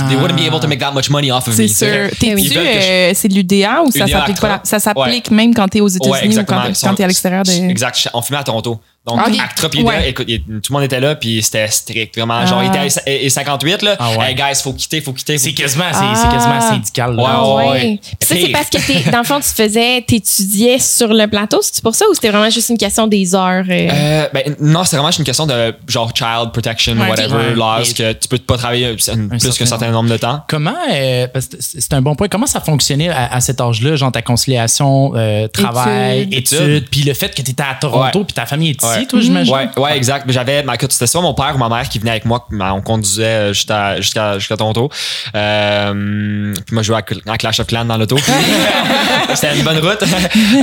they 0.09 0.17
wouldn't 0.17 0.35
be 0.37 0.45
able 0.49 0.59
to 0.59 0.67
make 0.67 0.81
that 0.81 0.91
much 0.91 1.09
money 1.09 1.31
off 1.31 1.47
of 1.47 1.55
C'est 1.55 1.63
me. 1.63 1.69
sais. 1.69 2.09
sûr. 2.09 2.25
Je- 2.27 2.59
euh, 2.59 3.11
c'est 3.15 3.29
de 3.29 3.35
l'UDA 3.35 3.83
ou 3.85 3.93
ça 3.93 4.09
s'applique 4.09 4.41
pas? 4.41 4.47
Actra. 4.47 4.49
là? 4.49 4.61
Ça 4.65 4.81
s'applique 4.81 5.31
même 5.31 5.55
quand 5.55 5.69
t'es 5.69 5.81
aux 5.81 5.87
États-Unis 5.87 6.37
ou 6.39 6.45
quand, 6.45 6.95
t'es 6.97 7.05
à 7.05 7.07
l'extérieur 7.07 7.45
de. 7.45 7.53
Exact. 7.71 8.09
On 8.13 8.23
filmait 8.23 8.41
à 8.41 8.45
Toronto. 8.45 8.81
Donc, 9.07 9.21
Ok. 9.29 9.35
Actra 9.39 9.69
puis 9.69 9.83
Ouais. 9.83 10.09
écoute, 10.09 10.25
il- 10.29 10.41
tout 10.43 10.61
le 10.71 10.73
monde 10.73 10.83
était 10.85 10.99
là, 10.99 11.15
puis 11.15 11.43
c'était 11.43 11.69
strict. 11.69 12.17
Vraiment, 12.17 12.47
genre, 12.47 12.61
Ah. 12.61 12.65
il 12.65 12.69
était 12.87 13.01
à- 13.01 13.13
et 13.13 13.29
58, 13.29 13.83
là. 13.83 13.97
Ah 13.99 14.13
ouais. 14.17 14.31
Hey, 14.31 14.35
guys, 14.35 14.63
faut 14.63 14.73
quitter, 14.73 15.03
faut 15.03 15.13
quitter. 15.13 15.37
C'est 15.37 15.53
quasiment, 15.53 15.85
c'est, 15.93 15.99
Ah. 16.01 16.15
c'est 16.17 16.31
quasiment 16.35 16.61
syndical. 16.61 17.15
là. 17.15 17.23
Ouais, 17.23 17.29
Ah 17.31 17.55
ouais. 17.55 17.69
ouais. 17.71 18.01
Puis 18.03 18.27
ça 18.29 18.35
c'est 18.35 18.49
parce 18.49 18.71
que 18.71 18.79
t'es 18.79 19.11
dans 19.11 19.19
le 19.19 19.25
fond 19.25 19.41
tu 19.41 19.51
faisais 19.51 20.01
t'étudiais 20.07 20.79
sur 20.79 21.13
le 21.13 21.27
plateau, 21.27 21.59
c'est 21.61 21.83
pour 21.83 21.95
ça 21.95 22.07
ou 22.11 22.15
c'était 22.15 22.31
vraiment 22.31 22.49
juste 22.49 22.71
une 22.71 22.79
question 22.79 23.07
des 23.07 23.35
heures 23.35 23.65
euh? 23.69 23.89
Euh, 23.93 24.29
ben, 24.33 24.57
non, 24.61 24.85
c'est 24.85 24.97
vraiment 24.97 25.11
juste 25.11 25.19
une 25.19 25.27
question 25.27 25.47
de 25.47 25.75
genre 25.87 26.11
child 26.17 26.53
protection, 26.53 26.95
Ouais, 26.97 27.11
whatever, 27.11 27.55
laws, 27.55 27.83
Et- 27.91 27.93
que 27.93 28.13
tu 28.15 28.29
peux 28.29 28.39
pas 28.39 28.57
travailler 28.57 28.95
plus 28.95 29.11
qu'un 29.59 29.67
certain 29.67 29.91
nombre 29.91 30.09
de 30.09 30.17
temps. 30.17 30.43
Comment, 30.49 30.73
euh, 30.93 31.27
parce 31.29 31.49
que 31.49 31.57
c'est 31.61 31.93
un 31.93 32.01
bon 32.01 32.15
point, 32.15 32.29
comment 32.29 32.47
ça 32.47 32.61
fonctionnait 32.61 33.11
à, 33.11 33.35
à 33.35 33.41
cet 33.43 33.61
âge-là, 33.61 33.97
genre 33.97 34.13
ta 34.13 34.23
conciliation, 34.23 35.13
euh, 35.15 35.47
travail, 35.49 36.23
Études. 36.33 36.61
études, 36.61 36.89
puis 36.91 37.03
le 37.03 37.13
fait 37.13 37.35
que 37.35 37.43
tu 37.43 37.51
étais 37.51 37.63
à 37.63 37.75
Toronto, 37.79 38.21
Ouais. 38.21 38.25
puis 38.25 38.33
ta 38.35 38.47
famille 38.47 38.71
est 38.71 38.81
toi, 39.09 39.21
j'imagine? 39.21 39.55
Ouais, 39.55 39.69
ouais, 39.77 39.97
exact. 39.97 40.31
J'avais, 40.31 40.65
écoute, 40.75 40.93
c'était 40.93 41.07
soit 41.07 41.21
mon 41.21 41.35
père 41.35 41.53
ou 41.55 41.59
ma 41.59 41.69
mère 41.69 41.89
qui 41.89 41.99
venait 41.99 42.13
avec 42.13 42.25
moi, 42.25 42.47
on 42.53 42.81
conduisait 42.81 43.53
jusqu'à 43.53 44.01
jusqu'à 44.01 44.39
jusqu'à 44.39 44.57
Toronto. 44.57 44.91
Euh, 45.35 46.53
puis 46.67 46.75
moi, 46.75 46.83
je 46.83 46.87
jouais 46.87 47.01
à, 47.27 47.39
Clash 47.39 47.61
of 47.61 47.67
Clans 47.67 47.85
dans 47.85 47.97
l'auto. 47.97 48.17
c'était 49.35 49.57
une 49.57 49.65
bonne 49.65 49.79
route. 49.79 50.03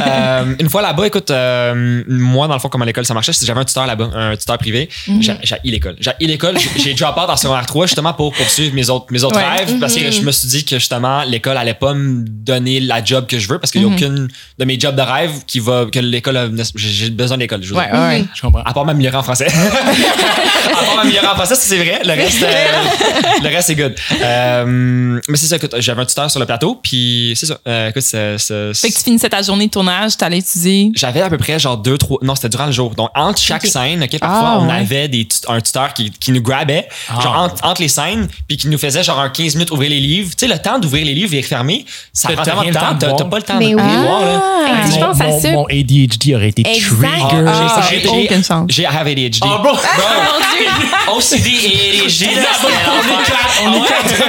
Euh, 0.02 0.56
une 0.60 0.70
fois 0.70 0.82
là-bas, 0.82 1.08
écoute, 1.08 1.30
euh, 1.32 2.04
moi, 2.08 2.48
dans 2.48 2.54
le 2.56 2.60
fond, 2.60 2.70
comme 2.70 2.82
à 2.82 2.86
l'école, 2.86 3.06
ça 3.06 3.14
marchait, 3.14 3.32
j'avais 3.44 3.60
un 3.60 3.66
tuteur 3.66 3.86
là-bas, 3.86 4.10
un 4.14 4.36
tuteur 4.36 4.58
privé. 4.58 4.90
J'ai 5.20 5.34
j'ai 5.44 5.56
haï 5.56 5.72
l'école. 5.72 5.96
J'ai 6.00 6.12
haï 6.12 6.28
l'école. 6.28 6.58
J'ai- 6.58 6.80
J'ai 6.82 6.94
drop 6.94 7.18
out 7.18 7.30
en 7.30 7.38
secondaire 7.38 7.66
3 7.66 7.86
justement 7.88 8.14
pour 8.14 8.34
poursuivre 8.34 8.74
mes 8.74 8.90
autres, 8.90 9.06
mes 9.12 9.24
autres 9.24 9.38
Ouais. 9.38 9.58
rêves 9.58 9.80
parce 9.80 9.96
que 9.96 10.12
je 10.12 10.22
me 10.22 10.32
suis 10.32 10.48
dit 10.48 10.66
que 10.66 10.78
justement, 10.80 11.24
l'école 11.24 11.58
allait 11.58 11.74
pas 11.74 11.94
me 11.94 12.24
donner 12.26 12.80
la 12.80 13.04
job 13.04 13.28
que 13.28 13.40
je 13.40 13.48
veux 13.48 13.60
parce 13.60 13.72
qu'il 13.72 13.82
y 13.82 13.86
a 13.86 13.88
aucune 13.88 14.28
de 14.58 14.66
mes 14.66 14.80
jobs 14.80 14.96
de 14.96 15.02
rêve 15.02 15.32
qui 15.46 15.60
va, 15.60 15.86
que 15.92 16.00
l'école 16.00 16.52
j'ai 16.76 16.90
j'ai 16.90 17.10
besoin 17.10 17.38
de 17.38 17.42
l'école. 17.42 17.60
Ouais, 17.60 17.66
dire. 17.66 18.00
ouais, 18.00 18.21
ouais. 18.22 18.28
Je 18.34 18.42
comprends. 18.42 18.62
À 18.63 18.74
part 18.74 18.86
m'améliorer 18.86 19.18
en 19.18 19.24
français. 19.24 19.48
à 19.48 20.86
part 20.86 20.96
m'améliorer 20.98 21.28
en 21.28 21.36
français, 21.36 21.56
ça, 21.56 21.62
c'est 21.62 21.78
vrai. 21.78 22.01
Le 22.04 22.12
reste, 22.13 22.44
euh, 22.44 22.48
le 23.44 23.48
reste 23.50 23.68
c'est 23.68 23.75
good. 23.75 23.96
Euh, 24.22 25.20
mais 25.28 25.38
c'est 25.38 25.48
ça, 25.48 25.56
écoute, 25.58 25.75
j'avais 25.80 26.01
un 26.01 26.06
tuteur 26.06 26.30
sur 26.30 26.40
le 26.40 26.46
plateau, 26.46 26.80
puis 26.82 27.34
c'est 27.36 27.46
ça. 27.46 27.58
Euh, 27.68 27.90
écoute, 27.90 28.01
c'est- 28.04 28.38
c'est- 28.38 28.74
Fait 28.74 28.90
que 28.90 28.98
tu 28.98 29.04
finissais 29.04 29.30
ta 29.30 29.42
journée 29.42 29.68
de 29.68 29.72
tournage, 29.72 30.18
t'allais 30.18 30.40
étudier. 30.40 30.92
j'avais 30.96 31.22
à 31.22 31.30
peu 31.30 31.38
près 31.38 31.60
genre 31.60 31.78
deux, 31.78 31.98
trois. 31.98 32.18
Non, 32.22 32.36
c'était 32.36 32.50
durant 32.50 32.66
le 32.68 32.72
jour. 32.72 32.92
Donc, 32.96 33.10
entre 33.16 33.40
chaque 33.42 33.66
scène, 33.66 34.04
OK, 34.04 34.20
parfois, 34.20 34.50
Ah, 34.54 34.60
on 34.62 34.68
ouais. 34.68 34.74
avait 34.75 35.08
des 35.08 35.25
tut- 35.25 35.40
un 35.48 35.60
tuteur 35.62 35.94
qui, 35.94 36.12
qui 36.12 36.32
nous 36.32 36.42
grabait, 36.42 36.88
genre 37.22 37.34
Ah. 37.38 37.42
entre, 37.44 37.66
entre 37.66 37.82
les 37.82 37.88
scènes, 37.88 38.28
puis 38.48 38.58
qui 38.58 38.68
nous 38.68 38.78
faisait 38.78 39.04
genre 39.04 39.20
un 39.20 39.30
15 39.30 39.56
minutes 39.56 39.72
ouvrir 39.72 39.90
les 39.90 40.00
livres. 40.00 40.30
Tu 40.32 40.46
sais, 40.48 40.51
le 40.51 40.60
temps 40.60 40.80
d'ouvrir 40.80 41.06
les 41.06 41.13
livres 41.13 41.34
et 41.34 41.42
refermer, 41.42 41.86
ça 42.13 42.30
prend 42.30 42.44
tellement 42.44 42.62
de 42.63 42.68
le 42.68 42.74
temps 42.74 42.96
T'as 43.00 43.13
t'as 43.13 43.25
pas 43.25 43.38
le 43.38 43.44
temps 43.44 43.58
Mais 43.58 43.72
de 43.72 43.75
oui. 43.75 43.82
voir, 43.82 44.22
là. 44.22 44.42
Ah, 44.44 44.86
mon, 44.86 44.92
je 44.94 45.00
pense 45.00 45.22
à 45.22 45.28
mon- 45.28 45.42
ça. 45.42 45.51
mon 45.51 45.66
ADHD 45.66 46.36
aurait 46.36 46.50
été 46.50 46.63
trigger. 46.63 47.08
Ah, 47.48 47.82
j'ai- 47.90 47.98
j'ai 47.98 48.01
aucune 48.18 48.44
chance. 48.44 48.65
J'ai 48.70 48.86
have 48.86 49.08
ADHD. 49.08 49.39
Ah, 49.41 49.60
bro! 49.63 49.72
OCD 51.18 51.48
et 51.50 52.01
ADHD, 52.01 52.36
là, 52.36 52.41
On 53.63 53.74
est 53.74 53.88
quatre, 53.88 54.24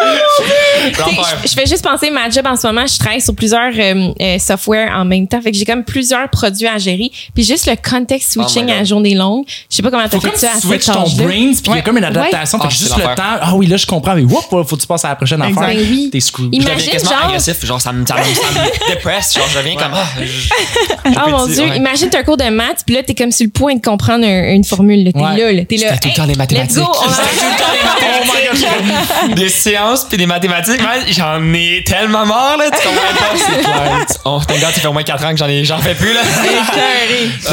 on 0.00 0.08
est 0.08 0.12
sais, 0.36 1.48
je, 1.48 1.52
fais 1.54 1.66
juste 1.66 1.82
penser 1.82 2.10
ma 2.10 2.28
job 2.30 2.46
en 2.46 2.56
ce 2.56 2.66
moment, 2.66 2.86
je 2.86 2.98
travaille 2.98 3.20
sur 3.20 3.34
plusieurs 3.34 3.72
euh, 3.76 4.12
euh, 4.20 4.38
software 4.38 4.90
en 4.96 5.04
même 5.04 5.28
temps, 5.28 5.40
fait 5.40 5.52
que 5.52 5.56
j'ai 5.56 5.64
comme 5.64 5.84
plusieurs 5.84 6.28
produits 6.28 6.66
à 6.66 6.78
gérer, 6.78 7.10
puis 7.34 7.44
juste 7.44 7.66
le 7.66 7.74
context 7.76 8.32
switching 8.32 8.62
Oh 8.64 8.66
my 8.66 8.72
God. 8.72 8.80
à 8.80 8.84
journée 8.84 9.14
longue, 9.14 9.44
je 9.48 9.76
sais 9.76 9.82
pas 9.82 9.90
comment 9.90 10.02
t'as 10.04 10.10
Faut 10.10 10.20
fait 10.20 10.30
comme 10.30 10.38
ça 10.38 10.52
à 10.56 10.60
switches 10.60 10.86
ton 10.86 11.02
brains, 11.02 11.52
puis 11.52 11.62
il 11.66 11.74
y 11.76 11.78
a 11.78 11.82
comme 11.82 11.98
une 11.98 12.04
adaptation. 12.04 12.58
Ouais. 12.58 12.64
Fait 12.64 12.68
que 12.68 12.74
Ah, 12.74 12.78
juste 12.78 12.96
le 12.96 13.14
temps. 13.14 13.22
Ah 13.40 13.54
oui, 13.54 13.66
là, 13.66 13.76
je 13.76 13.86
comprends, 13.86 14.14
mais 14.14 14.22
whoop, 14.22 14.44
faut 14.50 14.64
que 14.64 14.80
tu 14.80 14.86
passes 14.86 15.04
à 15.04 15.10
la 15.10 15.16
prochaine 15.16 15.42
Exact. 15.42 15.62
affaire. 15.62 15.76
Ben 15.76 15.86
oui. 15.90 16.08
T'es 16.10 16.20
screwed. 16.20 16.52
Je 16.52 16.58
deviens 16.58 16.72
Imagine, 16.74 16.92
quasiment 16.92 17.10
genre- 17.12 17.24
agressif. 17.28 17.64
Genre, 17.64 17.80
ça 17.80 17.92
me, 17.92 18.06
ça 18.06 18.14
me, 18.16 18.22
ça 18.22 18.60
me 18.60 18.88
dépresse. 18.94 19.34
Genre, 19.34 19.46
je 19.52 19.58
deviens 19.58 19.76
comme. 19.76 19.92
Ah, 19.94 21.24
Oh 21.26 21.30
mon 21.30 21.46
dieu, 21.46 21.62
ouais. 21.68 21.76
imagine 21.76 22.08
t'as 22.10 22.20
un 22.20 22.22
cours 22.22 22.36
de 22.36 22.44
maths, 22.48 22.84
puis 22.92 22.96
là 22.98 23.02
t'es 23.04 23.14
comme 23.14 23.32
sur 23.32 23.46
le 23.46 23.50
point 23.50 23.74
de 23.74 23.80
comprendre 23.80 24.26
un- 24.26 24.52
une 24.52 24.64
formule, 24.64 25.02
là. 25.04 25.12
t'es 25.12 25.18
Ouais. 25.18 25.36
là, 25.38 25.52
là, 25.52 25.64
t'es 25.64 25.76
là. 25.76 25.96
Tout 25.96 26.08
le 26.08 26.14
temps 26.14 26.26
les 26.26 26.34
mathématiques. 26.34 26.76
Let's 26.76 26.84
go, 26.84 26.92
on 26.92 27.04
tout 27.04 27.10
le 27.10 27.56
temps 27.56 27.72
les 27.72 28.26
mathématiques. 28.58 29.34
Des 29.36 29.48
séances 29.48 30.04
puis 30.04 30.18
des 30.18 30.26
mathématiques, 30.26 30.82
man, 30.82 31.00
j'en 31.10 31.54
ai 31.54 31.82
tellement 31.86 32.26
marre, 32.26 32.58
là. 32.58 32.64
Tu 32.70 32.86
comprends 32.86 33.14
pas? 33.18 33.36
C'est 33.36 33.62
clair. 33.62 34.06
Oh, 34.26 34.40
thank 34.46 34.60
God, 34.60 34.68
ça 34.74 34.80
fait 34.80 34.86
au 34.88 34.92
moins 34.92 35.02
4 35.04 35.24
ans 35.24 35.30
que 35.30 35.36
j'en 35.38 35.48
ai, 35.48 35.64
j'en 35.64 35.78
fais 35.78 35.94
plus, 35.94 36.12
là. 36.12 36.20
T'es- 36.22 37.51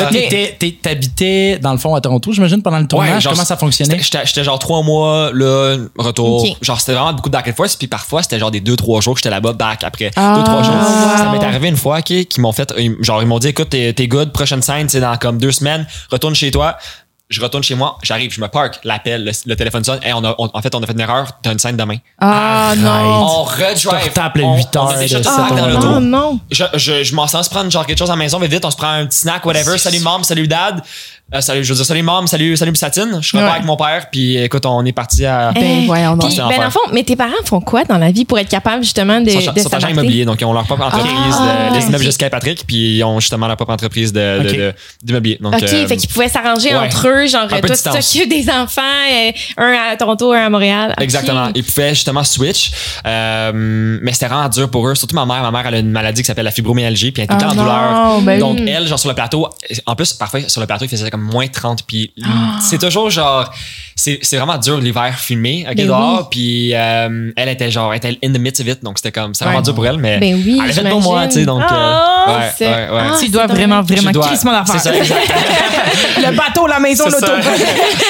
t'habitais, 0.81 1.59
dans 1.59 1.71
le 1.71 1.77
fond, 1.77 1.95
à 1.95 2.01
Toronto, 2.01 2.31
j'imagine, 2.31 2.61
pendant 2.61 2.79
le 2.79 2.87
tournage. 2.87 3.23
genre, 3.23 3.33
Comment 3.33 3.45
ça 3.45 3.57
fonctionnait? 3.57 3.99
J'étais- 3.99 4.43
genre 4.43 4.59
3 4.59 4.83
mois, 4.83 5.31
là, 5.33 5.77
retour. 5.97 6.43
Ok. 6.43 6.55
Genre, 6.61 6.79
c'était 6.79 6.93
vraiment 6.93 7.13
beaucoup 7.13 7.29
de 7.29 7.33
back 7.33 7.47
and 7.47 7.53
forth. 7.55 7.75
Puis 7.77 7.87
parfois, 7.87 8.23
c'était 8.23 8.39
genre 8.39 8.51
des 8.51 8.61
2-3 8.61 9.01
jours 9.01 9.13
que 9.13 9.19
j'étais 9.19 9.29
là-bas, 9.29 9.53
back 9.53 9.83
après. 9.83 10.11
Ah, 10.15 10.35
2-3 10.37 10.63
jours. 10.63 10.73
wow. 10.75 11.17
Ça 11.17 11.31
m'est 11.31 11.43
arrivé 11.45 11.67
une 11.69 11.77
fois, 11.77 11.99
OK, 11.99 12.05
qui 12.25 12.41
m'ont 12.41 12.51
fait, 12.51 12.73
genre, 13.01 13.21
ils 13.21 13.27
m'ont 13.27 13.39
dit, 13.39 13.47
écoute, 13.49 13.69
t'es 13.69 13.93
t'es 13.93 14.07
good, 14.07 14.31
prochaine 14.31 14.61
scène, 14.61 14.89
c'est 14.89 14.99
dans 15.01 15.15
comme 15.17 15.37
deux 15.37 15.51
semaines, 15.51 15.85
retourne 16.11 16.35
chez 16.35 16.51
toi. 16.51 16.77
Je 17.29 17.39
retourne 17.41 17.61
chez 17.61 17.75
moi, 17.75 17.95
j'arrive, 18.01 18.33
je 18.33 18.41
me 18.41 18.47
park, 18.47 18.79
l'appel, 18.83 19.23
le, 19.23 19.31
le 19.45 19.55
téléphone 19.55 19.83
sonne. 19.83 19.99
Hey, 20.01 20.13
on 20.13 20.23
a, 20.23 20.33
on- 20.39 20.49
en 20.51 20.61
fait, 20.63 20.73
on 20.73 20.81
a 20.81 20.87
fait 20.87 20.93
une 20.93 20.99
erreur, 20.99 21.27
t'as 21.43 21.51
une 21.51 21.59
scène 21.59 21.77
demain. 21.77 21.97
Ah 22.17 22.69
Arrête. 22.69 22.79
non. 22.79 22.89
On 22.89 23.43
redrive. 23.43 24.31
le 24.35 24.43
On- 24.43 24.55
8 24.57 24.67
on 24.75 24.79
a 24.87 24.93
heures 24.93 24.97
déjà 24.99 25.19
de 25.19 25.23
pack 25.25 25.49
dans 25.51 25.57
heures. 25.57 25.67
l'auto. 25.69 25.87
Oh 25.97 25.99
non. 25.99 26.39
Je, 26.51 26.63
je, 26.73 27.03
je 27.03 27.13
m'en 27.13 27.27
sens 27.27 27.47
prendre 27.47 27.69
genre 27.69 27.85
quelque 27.85 27.99
chose 27.99 28.09
à 28.09 28.13
la 28.13 28.17
maison, 28.17 28.39
mais 28.39 28.47
vite, 28.47 28.65
on 28.65 28.71
se 28.71 28.77
prend 28.77 28.89
un 28.89 29.05
petit 29.05 29.19
snack, 29.19 29.45
whatever. 29.45 29.77
Salut 29.77 29.99
mom, 29.99 30.23
salut 30.23 30.47
dad. 30.47 30.81
Euh, 31.35 31.41
salut, 31.41 31.63
je 31.63 31.69
veux 31.71 31.75
dire, 31.75 31.85
salut 31.85 32.01
mom, 32.01 32.25
salut, 32.25 32.57
salut 32.57 32.75
Satine. 32.75 33.19
Je 33.21 33.37
repars 33.37 33.49
Ouais. 33.49 33.55
avec 33.57 33.65
mon 33.67 33.77
père, 33.77 34.07
puis 34.11 34.37
écoute, 34.37 34.65
on 34.65 34.83
est 34.83 34.91
parti 34.93 35.27
à. 35.27 35.51
Ben, 35.53 35.85
voyons 35.85 36.15
donc. 36.17 36.27
Puis, 36.27 36.37
ben, 36.39 36.63
le 36.63 36.71
fond, 36.71 36.79
mais 36.91 37.03
tes 37.03 37.15
parents 37.15 37.33
font 37.45 37.61
quoi 37.61 37.83
dans 37.83 37.99
la 37.99 38.09
vie 38.11 38.25
pour 38.25 38.39
être 38.39 38.49
capables 38.49 38.81
justement 38.83 39.21
de, 39.21 39.29
Ils 39.29 39.53
de 39.53 39.59
sont, 39.59 39.71
agents 39.75 39.89
immobiliers, 39.89 40.25
donc 40.25 40.41
ils 40.41 40.45
ont 40.45 40.53
leur 40.53 40.63
propre 40.63 40.85
entreprise, 40.85 41.13
Ah, 41.39 41.69
de, 41.69 41.75
les 41.75 41.81
immeubles 41.83 41.97
ok. 41.97 42.01
jusqu'à 42.01 42.31
Patrick, 42.31 42.65
puis 42.65 42.97
ils 42.97 43.03
ont 43.03 43.19
justement 43.19 43.45
leur 43.45 43.57
propre 43.57 43.73
entreprise 43.73 44.11
de, 44.11 44.19
de- 44.41 44.49
Ok. 44.49 44.55
de- 44.57 44.73
d'immobilier. 45.03 45.37
Donc, 45.39 45.53
OK, 45.53 45.61
euh, 45.61 45.87
fait 45.87 45.97
qu'ils 45.97 46.09
pouvaient 46.09 46.29
s'arranger 46.29 46.69
ouais. 46.69 46.87
entre 46.87 47.07
eux 47.07 47.27
genre, 47.27 47.47
toi, 47.47 47.59
tu 47.61 47.83
t'occupes 47.83 48.27
des 48.29 48.49
enfants, 48.49 48.81
euh, 48.81 49.31
un 49.57 49.91
à 49.91 49.95
Toronto, 49.97 50.31
un 50.33 50.47
à 50.47 50.49
Montréal. 50.49 50.95
Exactement. 50.99 51.49
Ils 51.53 51.63
pouvaient 51.63 51.89
justement 51.93 52.23
switch. 52.23 52.71
Euh, 53.05 53.51
mais 54.01 54.13
c'était 54.13 54.25
vraiment 54.29 54.49
dur 54.49 54.67
pour 54.71 54.87
eux. 54.87 54.95
Surtout 54.95 55.15
ma 55.15 55.27
mère. 55.27 55.43
Ma 55.43 55.51
mère, 55.51 55.67
elle 55.67 55.75
a 55.75 55.79
une 55.79 55.91
maladie 55.91 56.23
qui 56.23 56.25
s'appelle 56.27 56.45
la 56.45 56.51
fibromyalgie, 56.51 57.11
puis 57.11 57.21
elle 57.21 57.25
est 57.25 57.27
tout 57.27 57.35
le 57.45 57.51
Ah 57.51 57.53
temps 57.53 57.59
en 57.59 57.63
douleur. 57.63 57.91
non, 58.15 58.21
ben 58.23 58.39
Donc, 58.39 58.59
elle, 58.67 58.87
genre, 58.87 58.97
sur 58.97 59.09
le 59.09 59.15
plateau, 59.15 59.47
en 59.85 59.95
plus, 59.95 60.11
parfois, 60.13 60.41
sur 60.49 60.59
le 60.59 60.65
plateau, 60.65 60.85
il 60.85 60.89
faisait 60.89 61.09
comme 61.11 61.18
moins 61.19 61.47
30. 61.47 61.83
Puis, 61.87 62.11
Ah. 62.23 62.57
c'est 62.61 62.77
toujours 62.79 63.09
genre, 63.09 63.51
c'est 63.95 64.19
c'est 64.21 64.37
vraiment 64.37 64.57
dur 64.57 64.79
l'hiver 64.79 65.17
filmé, 65.19 65.65
ok, 65.69 65.75
Ben 65.75 65.87
dehors. 65.87 66.29
Puis, 66.29 66.73
euh, 66.73 67.31
elle 67.35 67.49
était 67.49 67.69
genre, 67.71 67.91
elle 67.93 67.97
était 67.97 68.17
in 68.25 68.31
the 68.33 68.39
midst 68.39 68.59
of 68.61 68.67
it. 68.67 68.83
Donc, 68.83 68.97
c'était 68.97 69.11
comme, 69.11 69.33
c'est 69.33 69.43
vraiment 69.43 69.59
Ouais. 69.59 69.63
dur 69.65 69.75
pour 69.75 69.85
elle, 69.85 69.97
mais. 69.97 70.17
Ben 70.19 70.35
oui, 70.35 70.59
Elle 70.65 70.73
fait 70.73 70.89
pour 70.89 71.01
moi, 71.01 71.27
tu 71.27 71.33
sais, 71.35 71.45
donc. 71.45 71.61
Ah, 71.67 72.25
euh, 72.27 72.37
ouais, 72.39 72.51
c'est- 72.57 72.65
ouais, 72.65 72.71
ouais. 72.73 73.01
ah, 73.11 73.17
tu 73.19 73.29
dois 73.29 73.47
vraiment, 73.47 73.81
bien- 73.83 73.95
vraiment 73.97 74.11
dois- 74.11 74.27
crissement 74.27 74.51
d'affaires. 74.51 74.79
C'est 74.81 74.89
ça, 74.89 74.95
exact. 74.97 75.33
Le 76.17 76.35
bateau, 76.35 76.67
la 76.67 76.79
maison, 76.79 77.05
l'auto. 77.05 77.19
ça. 77.25 77.33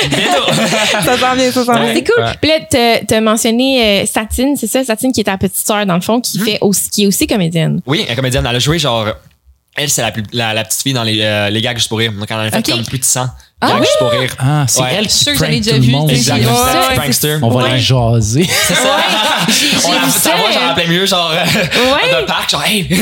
Bientôt. 0.09 0.51
Ça 1.05 1.17
s'en 1.17 1.35
vient, 1.35 1.51
ça 1.51 1.63
s'en 1.65 1.73
Ah, 1.73 1.79
vient. 1.85 1.93
c'est 1.93 2.03
cool. 2.03 2.23
Ouais. 2.23 2.31
Puis 2.41 2.49
là, 2.51 3.01
t'as- 3.07 3.21
mentionné 3.21 4.01
euh, 4.01 4.05
Satine, 4.05 4.55
c'est 4.57 4.67
ça? 4.67 4.83
Satine 4.83 5.11
qui 5.11 5.21
est 5.21 5.25
ta 5.25 5.37
petite 5.37 5.55
sœur, 5.65 5.85
dans 5.85 5.95
le 5.95 6.01
fond, 6.01 6.19
qui, 6.19 6.39
fait 6.39 6.57
aussi, 6.61 6.89
qui 6.89 7.03
est 7.03 7.07
aussi 7.07 7.27
comédienne. 7.27 7.81
Oui, 7.85 8.03
elle 8.05 8.13
est 8.13 8.15
comédienne. 8.15 8.45
Elle 8.49 8.55
a 8.55 8.59
joué 8.59 8.79
genre. 8.79 9.05
Elle, 9.81 9.89
c'est 9.89 10.01
la, 10.01 10.11
plus- 10.11 10.23
la, 10.33 10.53
la 10.53 10.63
petite 10.65 10.81
fille 10.81 10.93
dans 10.93 11.03
les, 11.03 11.21
euh, 11.21 11.49
les 11.49 11.61
gags 11.61 11.77
juste 11.77 11.87
pour 11.89 11.99
rire. 11.99 12.11
Donc, 12.11 12.29
elle 12.29 12.37
en 12.37 12.41
a 12.41 12.51
fait 12.51 12.57
Ok. 12.59 12.69
comme 12.69 12.85
plus 12.85 12.99
de 12.99 13.05
100 13.05 13.27
Ah 13.61 13.75
oui? 13.79 13.87
pour 13.99 14.09
rire. 14.11 14.33
Ah, 14.39 14.63
c'est 14.69 14.81
Ouais. 14.81 14.87
elle 14.97 15.03
Je 15.03 15.09
suis 15.09 15.17
qui 15.17 15.23
sûre 15.25 15.33
que 15.33 15.39
j'en 15.39 15.51
déjà 15.51 15.71
tout 15.71 15.75
le 15.77 15.81
vu. 15.83 15.95
Ouais, 15.95 16.13
la 16.89 16.95
prankster. 16.95 17.37
On 17.41 17.49
va 17.49 17.63
Ouais. 17.63 17.71
les 17.73 17.79
jaser. 17.79 18.47
C'est 18.67 18.73
ça. 18.73 18.97
On 19.85 19.91
la 19.91 19.99
vu 19.99 20.11
ça 20.11 20.19
ça, 20.19 20.29
va 20.37 20.51
genre 20.51 20.71
en 20.71 20.73
plein 20.75 20.87
milieu, 20.87 21.05
genre 21.05 21.31
euh, 21.31 21.43
Ouais. 21.93 22.21
de 22.21 22.25
parc, 22.25 22.49
genre 22.51 22.63
hey. 22.63 22.83
Ben, 22.83 22.97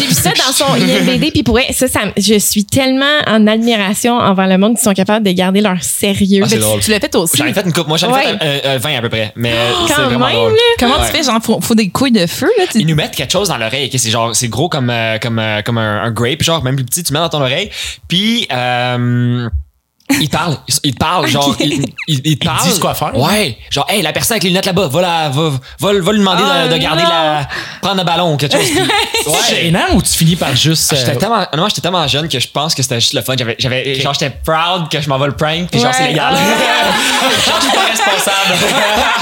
J'ai 0.00 0.06
vu 0.06 0.12
ça 0.14 0.30
dans 0.30 0.52
son 0.52 0.76
IMDB, 0.76 1.32
puis 1.32 1.42
pour 1.42 1.54
vrai, 1.54 1.66
ça, 1.72 1.88
ça, 1.88 2.04
me- 2.06 2.12
je 2.16 2.38
suis 2.38 2.64
tellement 2.64 3.04
en 3.26 3.44
admiration 3.48 4.18
envers 4.18 4.46
le 4.46 4.56
monde 4.58 4.76
qui 4.76 4.82
sont 4.84 4.94
capables 4.94 5.26
de 5.26 5.32
garder 5.32 5.60
leur 5.60 5.82
sérieux. 5.82 6.42
Ah, 6.44 6.48
Ben, 6.48 6.60
drôle. 6.60 6.80
Tu 6.80 6.90
l'as 6.92 7.00
fait 7.00 7.14
aussi. 7.16 7.36
J'en 7.38 7.46
ai 7.46 7.52
fait 7.52 7.62
une 7.62 7.72
coupe. 7.72 7.88
Moi, 7.88 7.96
j'en 7.98 8.10
ai 8.10 8.12
Ouais. 8.12 8.22
fait 8.22 8.38
euh, 8.40 8.60
euh, 8.66 8.78
20 8.78 8.98
à 8.98 9.00
peu 9.00 9.08
près. 9.08 9.32
Mais 9.34 9.52
euh, 9.52 9.70
c'est 9.88 9.94
Quand 9.94 10.02
vraiment 10.04 10.26
même, 10.26 10.36
drôle. 10.36 10.52
là. 10.52 10.58
Comment 10.78 10.94
Ouais. 11.00 11.06
tu 11.10 11.16
fais? 11.16 11.22
Genre, 11.24 11.40
faut, 11.42 11.60
faut 11.60 11.74
des 11.74 11.88
couilles 11.88 12.12
de 12.12 12.26
feu, 12.28 12.50
là? 12.58 12.64
Tu- 12.70 12.78
Ils 12.78 12.86
nous 12.86 12.94
mettent 12.94 13.16
quelque 13.16 13.32
chose 13.32 13.48
dans 13.48 13.56
l'oreille. 13.58 13.90
ok? 13.92 13.98
C'est 13.98 14.10
genre, 14.10 14.34
c'est 14.36 14.48
gros 14.48 14.68
comme, 14.68 14.90
euh, 14.90 15.18
comme, 15.18 15.42
comme 15.64 15.78
un, 15.78 16.02
un 16.02 16.10
grape, 16.12 16.42
genre, 16.42 16.62
même 16.62 16.76
plus 16.76 16.84
petit, 16.84 17.02
tu 17.02 17.12
mets 17.12 17.18
dans 17.18 17.28
ton 17.28 17.40
oreille. 17.40 17.70
Puis, 18.06 18.46
euh, 18.52 19.48
ils 20.20 20.28
te 20.28 20.36
parlent. 20.36 20.56
Ils- 20.68 20.74
Ils 20.84 20.92
te 20.94 20.98
parlent, 20.98 21.26
genre, 21.28 21.56
ils, 21.60 21.84
ils, 22.08 22.20
ils 22.24 22.38
te 22.38 22.44
parlent. 22.44 22.62
disent 22.62 22.78
quoi 22.78 22.94
faire. 22.94 23.16
Ouais. 23.16 23.56
Genre, 23.70 23.86
hey, 23.88 24.02
la 24.02 24.12
personne 24.12 24.34
avec 24.34 24.42
les 24.44 24.50
lunettes 24.50 24.66
là-bas, 24.66 24.88
va, 24.88 25.00
la, 25.00 25.28
va, 25.30 25.50
va, 25.50 25.58
va 25.78 25.92
lui 26.12 26.18
demander 26.18 26.42
Oh 26.44 26.68
de, 26.68 26.72
de 26.74 26.78
garder 26.78 27.02
non. 27.02 27.08
la. 27.08 27.48
prendre 27.80 27.98
le 27.98 28.04
ballon 28.04 28.34
ou 28.34 28.36
quelque 28.36 28.56
chose. 28.56 28.66
Puis- 28.70 28.82
C'est 29.24 29.30
ouais. 29.30 29.62
gênant 29.62 29.94
ou 29.94 30.02
tu 30.02 30.10
finis 30.12 30.36
par 30.36 30.54
juste. 30.56 30.88
Ah, 30.92 30.96
J'étais 30.96 31.10
euh, 31.12 31.14
tellement, 31.16 31.36
honnêtement, 31.36 31.68
j'étais 31.68 31.80
tellement 31.80 32.06
jeune 32.08 32.28
que 32.28 32.38
je 32.38 32.48
pense 32.48 32.74
que 32.74 32.82
c'était 32.82 33.00
juste 33.00 33.14
le 33.14 33.22
fun. 33.22 33.34
J'avais, 33.38 33.56
j'avais, 33.58 33.94
genre, 34.00 34.12
j'étais 34.14 34.30
proud 34.44 34.88
que 34.90 35.00
je 35.00 35.08
m'en 35.08 35.18
vais 35.18 35.26
le 35.26 35.36
prank, 35.36 35.68
puis 35.70 35.80
genre, 35.80 35.90
Ouais. 35.90 35.94
c'est 35.96 36.08
légal. 36.08 36.34
genre, 37.46 37.56
je 37.58 37.62
suis 37.62 37.72
pas 37.72 37.86
responsable. 37.90 38.58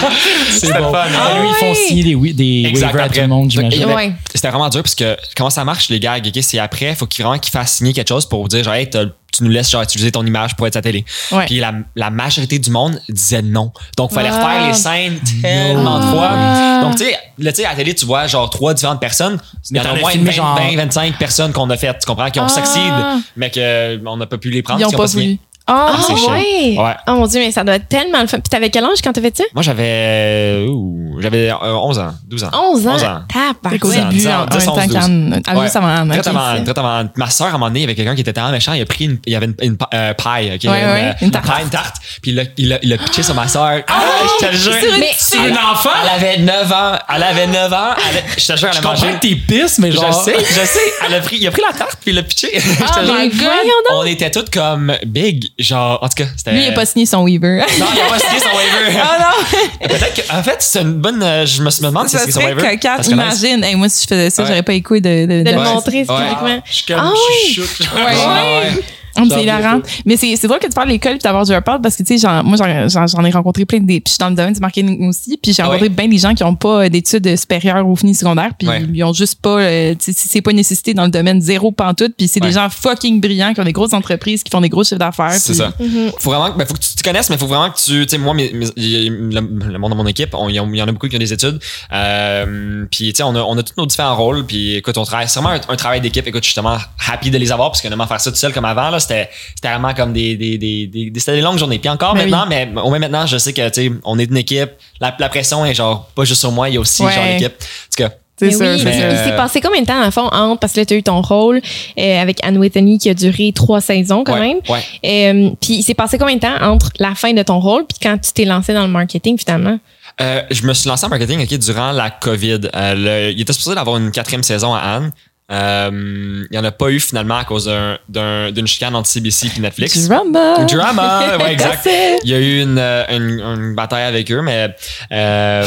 c'est 0.58 0.72
bon. 0.72 0.86
le 0.86 0.92
fun. 0.92 1.04
Ah, 1.14 1.40
eux, 1.40 1.44
ils 1.48 1.54
font 1.54 1.66
ouais. 1.70 1.74
signer 1.74 2.02
des, 2.04 2.14
oui- 2.14 2.34
des 2.34 2.70
waivers 2.74 3.04
à 3.04 3.08
tout 3.08 3.20
le 3.20 3.26
monde, 3.28 3.46
il 3.52 3.56
j'imagine. 3.56 3.84
Ouais. 3.92 4.12
C'était 4.34 4.48
vraiment 4.48 4.68
dur 4.68 4.82
parce 4.82 4.94
que 4.94 5.16
comment 5.36 5.50
ça 5.50 5.64
marche, 5.64 5.88
les 5.90 6.00
gars, 6.00 6.16
ok, 6.16 6.42
c'est 6.42 6.58
après, 6.58 6.94
faut 6.94 7.06
qu'il 7.06 7.24
vraiment 7.24 7.38
qu'ils 7.38 7.52
fassent 7.52 7.74
signer 7.76 7.92
quelque 7.92 8.08
chose 8.08 8.26
pour 8.26 8.46
dire, 8.48 8.64
genre, 8.64 8.74
hey, 8.74 8.88
t'as- 8.88 9.04
tu 9.40 9.44
nous 9.44 9.50
laisses 9.50 9.70
genre, 9.70 9.82
utiliser 9.82 10.12
ton 10.12 10.24
image 10.26 10.54
pour 10.56 10.66
être 10.66 10.76
à 10.76 10.82
télé. 10.82 11.04
Ouais. 11.32 11.46
Puis 11.46 11.58
la, 11.60 11.72
la 11.96 12.10
majorité 12.10 12.58
du 12.58 12.70
monde 12.70 13.00
disait 13.08 13.42
non. 13.42 13.72
Donc, 13.96 14.10
il 14.12 14.14
fallait 14.14 14.28
Ah. 14.32 14.36
refaire 14.44 14.66
les 14.68 14.74
scènes 14.74 15.18
tellement 15.42 15.98
de 15.98 16.04
fois. 16.04 16.80
Donc, 16.82 16.96
tu 16.96 17.04
sais, 17.04 17.16
là, 17.38 17.52
tu 17.52 17.56
sais, 17.62 17.64
à 17.66 17.70
la 17.70 17.76
télé, 17.76 17.94
tu 17.94 18.04
vois 18.06 18.26
genre 18.26 18.48
trois 18.50 18.74
différentes 18.74 19.00
personnes. 19.00 19.38
Il 19.70 19.76
y 19.76 19.80
Mais 19.80 19.86
en 19.86 19.90
a 19.90 19.96
au 19.96 20.00
moins 20.00 20.10
filmé 20.10 20.30
20, 20.30 20.36
genre- 20.36 20.56
20, 20.58 20.76
25 20.76 21.18
personnes 21.18 21.52
qu'on 21.52 21.68
a 21.70 21.76
fait, 21.76 21.92
tu 21.98 22.06
comprends, 22.06 22.30
qui 22.30 22.40
ont 22.40 22.44
Ah. 22.44 22.48
succeed, 22.48 22.92
mais 23.36 23.50
qu'on 23.50 24.16
n'a 24.16 24.26
pas 24.26 24.38
pu 24.38 24.50
les 24.50 24.62
prendre. 24.62 24.80
Ils 24.86 24.96
pas 24.96 25.06
voulu. 25.06 25.38
Ah, 25.72 25.92
Ah, 25.94 25.98
c'est 26.06 26.16
chiant. 26.16 26.32
ouais. 26.32 26.76
Ouais. 26.78 26.94
Oh 27.06 27.12
mon 27.12 27.26
Dieu, 27.26 27.40
mais 27.40 27.52
ça 27.52 27.62
doit 27.64 27.76
être 27.76 27.88
tellement 27.88 28.20
le 28.20 28.26
fun. 28.26 28.38
Puis 28.40 28.50
t'avais 28.50 28.70
quel 28.70 28.84
âge 28.84 28.98
quand 29.04 29.12
t'as 29.12 29.20
fait 29.20 29.36
ça? 29.36 29.44
Moi, 29.54 29.62
j'avais 29.62 30.66
ouh, 30.68 31.18
j'avais 31.20 31.50
euh, 31.50 31.56
11 31.74 31.98
ans, 31.98 32.10
12 32.26 32.44
ans. 32.44 32.50
11 32.52 32.86
ans? 32.88 32.92
11 32.94 33.04
ans. 33.04 33.06
Ans, 33.08 33.70
début, 33.70 33.78
dix 34.10 34.26
ans, 34.28 34.46
en 34.46 34.76
même 34.76 35.42
temps. 35.42 35.42
Ah, 35.46 35.56
Ouais. 35.56 35.64
juste 35.64 35.76
avant 35.76 35.86
Anne. 35.88 36.08
Très 36.10 36.28
avant, 36.28 36.64
très 36.64 36.78
avant. 36.78 37.08
Ma 37.16 37.30
soeur, 37.30 37.46
à 37.46 37.50
un 37.50 37.52
moment 37.54 37.66
donné, 37.66 37.80
il 37.80 37.82
y 37.82 37.84
avait 37.84 37.94
quelqu'un 37.94 38.14
qui 38.14 38.20
était 38.22 38.32
tellement 38.32 38.50
méchant, 38.50 38.72
il 38.72 38.82
a 38.82 38.86
pris 38.86 39.04
une, 39.04 39.18
il 39.26 39.32
y 39.32 39.36
avait 39.36 39.46
une, 39.46 39.54
une 39.62 39.76
euh, 39.94 40.14
paille, 40.14 40.52
ok? 40.54 40.60
Ouais, 40.64 40.70
ouais, 40.70 41.04
euh, 41.04 41.12
une 41.22 41.30
tarte. 41.30 41.46
paille, 41.46 41.62
une 41.64 41.70
tarte. 41.70 41.96
Puis 42.22 42.32
il 42.56 42.68
l'a- 42.68 42.78
il 42.82 42.98
pitché 42.98 43.22
sur 43.22 43.34
ma 43.34 43.46
soeur. 43.48 43.80
Ah, 43.88 44.00
je 44.40 44.46
te 44.46 44.50
le 44.52 44.58
jure. 44.58 44.72
sur 45.18 45.44
une 45.44 45.54
enfant? 45.56 45.90
Elle 46.02 46.08
avait 46.24 46.38
9 46.38 46.72
ans. 46.72 46.98
Elle 47.14 47.22
avait 47.22 47.46
9 47.46 47.72
ans. 47.72 47.94
Elle, 48.10 48.22
je 48.36 48.46
te 48.46 48.56
jure, 48.58 48.68
elle 48.68 48.74
Je 48.74 48.78
a 48.78 48.82
comprends 48.82 49.06
mangé. 49.06 49.12
que 49.18 49.20
t'es 49.28 49.34
pisse, 49.36 49.78
mais 49.78 49.90
Je 49.92 49.96
genre. 49.96 50.12
sais, 50.24 50.34
je 50.38 50.60
sais. 50.66 50.80
Elle 51.06 51.14
a 51.14 51.20
pris, 51.20 51.36
il 51.40 51.46
a 51.46 51.50
pris 51.50 51.62
la 51.62 51.76
tarte 51.76 51.98
puis 52.00 52.10
il 52.10 52.14
l'a 52.16 52.22
pitché. 52.22 52.48
Je 52.60 52.60
te 52.60 53.00
Oh 53.00 53.30
jure. 53.32 53.50
On 53.92 54.04
était 54.04 54.30
toutes 54.30 54.50
comme 54.50 54.92
big. 55.06 55.46
Genre, 55.62 55.98
en 56.02 56.08
tout 56.08 56.14
cas, 56.24 56.28
c'était. 56.36 56.52
Lui, 56.52 56.62
il 56.64 56.68
a 56.68 56.72
pas 56.72 56.86
signé 56.86 57.06
son 57.06 57.22
Weaver. 57.22 57.58
Non, 57.78 57.86
il 57.94 58.00
a 58.00 58.08
pas 58.08 58.18
signé 58.18 58.38
son 58.40 58.48
waiver. 58.56 58.98
Ah 59.02 59.18
non! 59.20 59.88
Peut-être 59.88 60.14
que, 60.14 60.32
en 60.34 60.42
fait, 60.42 60.56
c'est 60.60 60.80
une 60.80 60.94
bonne. 60.94 61.22
euh, 61.22 61.44
je 61.46 61.62
me, 61.62 61.82
demande 61.82 62.08
si 62.08 62.16
c'est 62.18 62.30
son 62.30 62.40
waiver. 62.40 62.60
serait 62.60 62.78
nice. 62.98 63.08
Imagine, 63.08 63.64
hey, 63.64 63.74
moi, 63.76 63.88
si 63.88 64.02
je 64.04 64.08
faisais 64.08 64.30
ça, 64.30 64.42
Ouais. 64.42 64.48
j'aurais 64.48 64.62
pas 64.62 64.72
les 64.72 64.82
couilles 64.82 65.00
de. 65.00 65.26
de, 65.26 65.42
De 65.42 65.50
le 65.50 65.56
montrer 65.62 65.98
Ouais. 65.98 66.04
spécifiquement. 66.04 66.62
Je 66.64 66.72
suis 66.74 66.84
comme. 66.86 66.96
Ah 67.00 67.12
je 67.54 67.60
oui. 67.60 67.66
suis. 67.66 67.84
Ouais. 67.94 68.82
Ah, 69.16 69.22
c'est 69.28 69.42
hilarant. 69.42 69.80
Mais 70.06 70.16
c'est, 70.16 70.34
c'est 70.36 70.46
drôle 70.46 70.58
que 70.60 70.66
tu 70.66 70.72
parles 70.72 70.88
de 70.88 70.92
l'école 70.92 71.14
et 71.14 71.18
d'avoir 71.18 71.44
du 71.44 71.52
report 71.54 71.80
parce 71.82 71.96
que, 71.96 72.02
tu 72.02 72.18
sais, 72.18 72.26
j'en- 72.26 72.42
moi, 72.44 72.56
j'en, 72.58 73.24
ai 73.24 73.30
rencontré 73.30 73.64
plein 73.64 73.78
de. 73.80 73.86
Puis 73.86 74.02
je 74.06 74.10
suis 74.12 74.18
dans 74.18 74.28
le 74.30 74.34
domaine 74.36 74.52
du 74.54 74.60
marketing 74.60 75.08
aussi. 75.08 75.38
Puis 75.42 75.52
j'ai 75.52 75.62
rencontré 75.62 75.82
Ouais. 75.84 75.88
bien 75.88 76.08
des 76.08 76.18
gens 76.18 76.34
qui 76.34 76.42
n'ont 76.42 76.54
pas 76.54 76.84
euh, 76.84 76.88
d'études 76.88 77.36
supérieures 77.36 77.86
ou 77.86 77.96
fini 77.96 78.14
secondaire. 78.14 78.50
Puis 78.58 78.68
Ouais. 78.68 78.82
ils 78.92 79.04
ont 79.04 79.12
juste 79.12 79.40
pas. 79.40 79.58
euh, 79.60 79.94
tu 79.94 80.12
sais, 80.12 80.26
c'est 80.28 80.40
pas 80.42 80.50
une 80.52 80.56
nécessité 80.58 80.94
dans 80.94 81.04
le 81.04 81.10
domaine 81.10 81.40
zéro 81.40 81.72
pantoute. 81.72 82.14
Puis 82.16 82.28
c'est 82.28 82.40
Ouais. 82.40 82.48
des 82.48 82.54
gens 82.54 82.68
fucking 82.70 83.20
brillants 83.20 83.52
qui 83.54 83.60
ont 83.60 83.64
des 83.64 83.72
grosses 83.72 83.92
entreprises, 83.92 84.42
qui 84.42 84.50
font 84.50 84.60
des 84.60 84.68
gros 84.68 84.84
chiffres 84.84 84.98
d'affaires. 84.98 85.32
C'est 85.32 85.54
ça. 85.54 85.72
Faut 86.18 86.30
vraiment, 86.30 86.52
que- 86.52 86.58
ben, 86.58 86.66
faut 86.66 86.74
que 86.74 86.80
tu 86.80 86.94
te 86.94 87.02
connaisses, 87.02 87.30
mais 87.30 87.38
faut 87.38 87.46
vraiment 87.46 87.70
que 87.70 87.76
tu, 87.78 88.04
tu 88.06 88.08
sais, 88.10 88.18
moi, 88.18 88.34
mes- 88.34 88.52
mes- 88.52 88.66
le, 88.76 89.40
le 89.72 89.78
monde 89.78 89.90
de 89.92 89.96
mon 89.96 90.06
équipe, 90.06 90.34
il 90.48 90.54
y, 90.54 90.60
en- 90.60 90.70
il 90.72 90.76
y 90.78 90.82
en 90.82 90.88
a 90.88 90.92
beaucoup 90.92 91.08
qui 91.08 91.16
ont 91.16 91.20
des 91.20 91.32
études. 91.32 91.58
Euh, 91.92 92.84
puis, 92.90 93.12
tu 93.12 93.16
sais, 93.16 93.22
on 93.22 93.34
a, 93.34 93.40
on 93.42 93.56
a 93.58 93.62
tous 93.62 93.74
nos 93.76 93.86
différents 93.86 94.16
rôles. 94.16 94.44
Puis, 94.46 94.76
écoute, 94.76 94.96
on 94.98 95.04
travaille, 95.04 95.28
c'est 95.28 95.40
vraiment 95.40 95.54
un, 95.54 95.72
un 95.72 95.76
travail 95.76 96.00
d'équipe. 96.00 96.26
Écoute, 96.26 96.42
je 96.42 96.48
suis 96.48 96.54
tellement 96.54 96.78
happy 97.10 97.30
de 97.30 97.38
les 97.38 97.52
avoir 97.52 97.70
parce 97.70 97.80
que 97.80 97.86
honnêtement, 97.88 98.06
faire 98.06 98.20
ça 98.20 98.30
tout 98.30 98.36
seul 98.36 98.52
comme 98.52 98.64
avant, 98.64 98.90
là, 98.90 98.99
c'était, 99.00 99.28
c'était 99.54 99.68
vraiment 99.68 99.92
comme 99.94 100.12
des, 100.12 100.36
des, 100.36 100.58
des, 100.58 100.86
des, 100.86 101.10
des- 101.10 101.20
c'était 101.20 101.34
des 101.36 101.40
longues 101.42 101.58
journées. 101.58 101.78
Puis 101.78 101.88
encore 101.88 102.14
Ben 102.14 102.28
maintenant, 102.28 102.46
mais 102.48 102.68
au 102.80 102.88
moins 102.90 102.98
maintenant, 102.98 103.26
je 103.26 103.38
sais 103.38 103.52
que, 103.52 103.68
tu 103.68 103.82
sais, 103.88 103.92
on 104.04 104.18
est 104.18 104.24
une 104.24 104.36
équipe. 104.36 104.70
La, 105.00 105.14
la 105.18 105.28
pression 105.28 105.64
est 105.66 105.74
genre, 105.74 106.08
pas 106.14 106.24
juste 106.24 106.40
sur 106.40 106.52
moi, 106.52 106.68
il 106.68 106.74
y 106.74 106.76
a 106.76 106.80
aussi, 106.80 107.02
Ouais. 107.02 107.12
genre, 107.12 107.24
l'équipe. 107.24 107.52
En 107.52 107.96
tout 107.96 108.02
cas, 108.08 108.14
C'est 108.38 108.46
oui, 108.46 108.56
mais 108.58 108.76
mais- 108.84 109.12
il 109.12 109.18
s'est 109.18 109.36
passé 109.36 109.60
combien 109.60 109.82
de 109.82 109.86
temps, 109.86 109.98
dans 109.98 110.06
le 110.06 110.10
fond, 110.10 110.28
entre, 110.32 110.60
parce 110.60 110.72
que 110.72 110.80
là, 110.80 110.86
tu 110.86 110.94
as 110.94 110.96
eu 110.96 111.02
ton 111.02 111.20
rôle 111.20 111.60
euh, 111.98 112.22
avec 112.22 112.38
Anne 112.42 112.56
Whitney 112.58 112.96
qui 112.98 113.10
a 113.10 113.14
duré 113.14 113.52
trois 113.54 113.80
saisons 113.82 114.24
quand 114.24 114.32
ouais, 114.34 114.40
même. 114.40 114.60
ouais. 114.68 114.80
Euh, 115.04 115.50
puis 115.60 115.74
il 115.74 115.82
s'est 115.82 115.92
passé 115.94 116.16
combien 116.16 116.36
de 116.36 116.40
temps 116.40 116.56
entre 116.62 116.88
la 116.98 117.14
fin 117.14 117.32
de 117.34 117.42
ton 117.42 117.60
rôle 117.60 117.84
puis 117.86 117.98
quand 118.02 118.16
tu 118.18 118.32
t'es 118.32 118.44
lancé 118.46 118.72
dans 118.72 118.82
le 118.82 118.88
marketing 118.92 119.36
finalement? 119.38 119.78
Euh, 120.22 120.42
je 120.50 120.66
me 120.66 120.72
suis 120.74 120.88
lancé 120.88 121.06
en 121.06 121.08
marketing 121.08 121.46
durant 121.58 121.92
la 121.92 122.10
COVID. 122.10 122.60
Euh, 122.74 122.94
le- 123.28 123.32
il 123.32 123.40
était 123.40 123.52
supposé 123.52 123.74
d'avoir 123.74 123.96
une 123.98 124.10
quatrième 124.10 124.42
saison 124.42 124.74
à 124.74 124.80
Anne. 124.80 125.10
Euh, 125.50 125.90
il 125.92 126.48
n'y 126.52 126.58
en 126.58 126.64
a 126.64 126.70
pas 126.70 126.90
eu 126.90 127.00
finalement 127.00 127.36
à 127.38 127.44
cause 127.44 127.64
d'un- 127.64 127.98
d'un- 128.08 128.52
d'une 128.52 128.66
chicane 128.66 128.94
entre 128.94 129.08
CBC 129.08 129.50
et 129.56 129.60
Netflix. 129.60 130.06
Drama. 130.08 130.64
Drama, 130.64 131.36
ouais, 131.38 131.52
exact. 131.54 131.88
Il 132.24 132.30
y 132.30 132.34
a 132.34 132.38
eu 132.38 132.62
une, 132.62 132.78
euh, 132.78 133.04
une, 133.10 133.40
une 133.40 133.74
bataille 133.74 134.04
avec 134.04 134.30
eux, 134.30 134.42
mais 134.42 134.74
euh, 135.12 135.66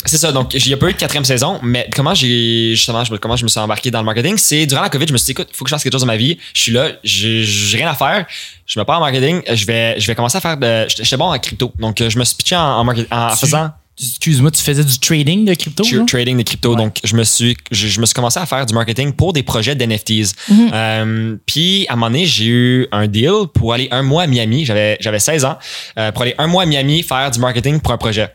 c'est 0.04 0.18
ça. 0.18 0.32
Donc, 0.32 0.54
il 0.54 0.64
n'y 0.66 0.74
a 0.74 0.76
pas 0.76 0.88
eu 0.88 0.92
de 0.92 0.98
quatrième 0.98 1.24
saison, 1.24 1.58
mais 1.62 1.88
comment 1.94 2.14
j'ai 2.14 2.70
justement, 2.76 3.04
je, 3.04 3.12
me- 3.12 3.18
comment 3.18 3.36
je 3.36 3.42
me 3.44 3.48
suis 3.48 3.58
embarqué 3.60 3.90
dans 3.90 3.98
le 4.00 4.04
marketing, 4.06 4.36
c'est 4.38 4.66
durant 4.66 4.82
la 4.82 4.88
COVID, 4.90 5.06
je 5.08 5.12
me 5.12 5.18
suis 5.18 5.26
dit, 5.26 5.32
écoute, 5.32 5.48
il 5.52 5.56
faut 5.56 5.64
que 5.64 5.70
je 5.70 5.74
fasse 5.74 5.82
quelque 5.82 5.92
chose 5.92 6.02
dans 6.02 6.06
ma 6.06 6.16
vie. 6.16 6.38
Je 6.54 6.60
suis 6.60 6.72
là, 6.72 6.88
j'ai 7.02 7.42
j'ai 7.42 7.78
rien 7.78 7.90
à 7.90 7.94
faire. 7.94 8.26
Je 8.66 8.78
me 8.78 8.84
pars 8.84 8.98
en 8.98 9.00
marketing, 9.00 9.42
je 9.52 9.64
vais, 9.66 9.98
je 9.98 10.06
vais 10.06 10.14
commencer 10.14 10.38
à 10.38 10.40
faire 10.40 10.56
de. 10.56 10.86
J'étais 10.88 11.16
bon 11.16 11.32
en 11.32 11.38
crypto, 11.38 11.72
donc 11.80 12.00
euh, 12.00 12.08
je 12.08 12.18
me 12.18 12.24
suis 12.24 12.36
pitché 12.36 12.54
en, 12.54 12.86
en, 12.86 12.88
en 13.10 13.28
faisant 13.30 13.70
Excuse-moi, 14.00 14.50
tu 14.50 14.62
faisais 14.62 14.82
du 14.84 14.98
trading 14.98 15.44
de 15.44 15.54
crypto? 15.54 15.84
tra- 15.84 16.06
trading 16.06 16.36
de 16.38 16.42
crypto. 16.42 16.70
Ouais. 16.70 16.76
Donc, 16.76 16.98
je 17.04 17.14
me 17.14 17.22
suis, 17.24 17.56
je, 17.70 17.86
je 17.88 18.00
me 18.00 18.06
suis 18.06 18.14
commencé 18.14 18.38
à 18.40 18.46
faire 18.46 18.64
du 18.64 18.72
marketing 18.74 19.12
pour 19.12 19.32
des 19.32 19.42
projets 19.42 19.74
d'NFTs. 19.74 20.34
Mhm. 20.48 20.70
Euh, 20.72 21.36
puis, 21.46 21.86
à 21.88 21.92
un 21.92 21.96
moment 21.96 22.06
donné, 22.10 22.24
j'ai 22.26 22.46
eu 22.46 22.86
un 22.92 23.06
deal 23.06 23.30
pour 23.54 23.74
aller 23.74 23.88
un 23.90 24.02
mois 24.02 24.22
à 24.22 24.26
Miami. 24.26 24.64
J'avais, 24.64 24.96
j'avais 25.00 25.18
16 25.18 25.44
ans. 25.44 25.58
euh, 25.98 26.12
pour 26.12 26.22
aller 26.22 26.34
un 26.38 26.46
mois 26.46 26.62
à 26.62 26.66
Miami 26.66 27.02
faire 27.02 27.30
du 27.30 27.38
marketing 27.40 27.80
pour 27.80 27.92
un 27.92 27.98
projet. 27.98 28.28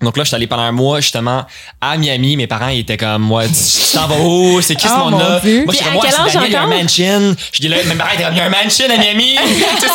Donc 0.00 0.16
là, 0.16 0.22
je 0.22 0.28
suis 0.28 0.36
allé 0.36 0.46
pendant 0.46 0.62
un 0.62 0.70
mois 0.72 1.00
justement 1.00 1.44
à 1.80 1.96
Miami. 1.96 2.36
Mes 2.36 2.46
parents 2.46 2.68
ils 2.68 2.80
étaient 2.80 2.96
comme 2.96 3.22
moi, 3.22 3.44
tu 3.46 3.52
t'en 3.94 4.06
vas 4.06 4.14
où? 4.20 4.60
C'est 4.60 4.76
qui 4.76 4.86
ce 4.86 4.92
Oh, 4.94 5.10
monde-là? 5.10 5.40
Moi, 5.42 5.74
j'étais 5.74 5.90
moi, 5.90 6.04
c'est 6.08 6.16
Daniel, 6.34 6.42
il 6.46 6.52
y 6.52 6.56
a 6.56 6.62
un 6.62 6.66
mansion. 6.68 7.36
Je 7.52 7.60
dis 7.60 7.66
là, 7.68 7.76
mes 7.84 7.94
parents 7.96 8.10
étaient 8.14 8.22
comme, 8.22 8.34
il 8.34 8.38
y 8.38 8.40
a 8.40 8.44
un 8.46 8.50
mansion 8.64 8.84
à 8.84 8.96
Miami. 8.96 9.36
tu 9.80 9.86
sais, 9.86 9.92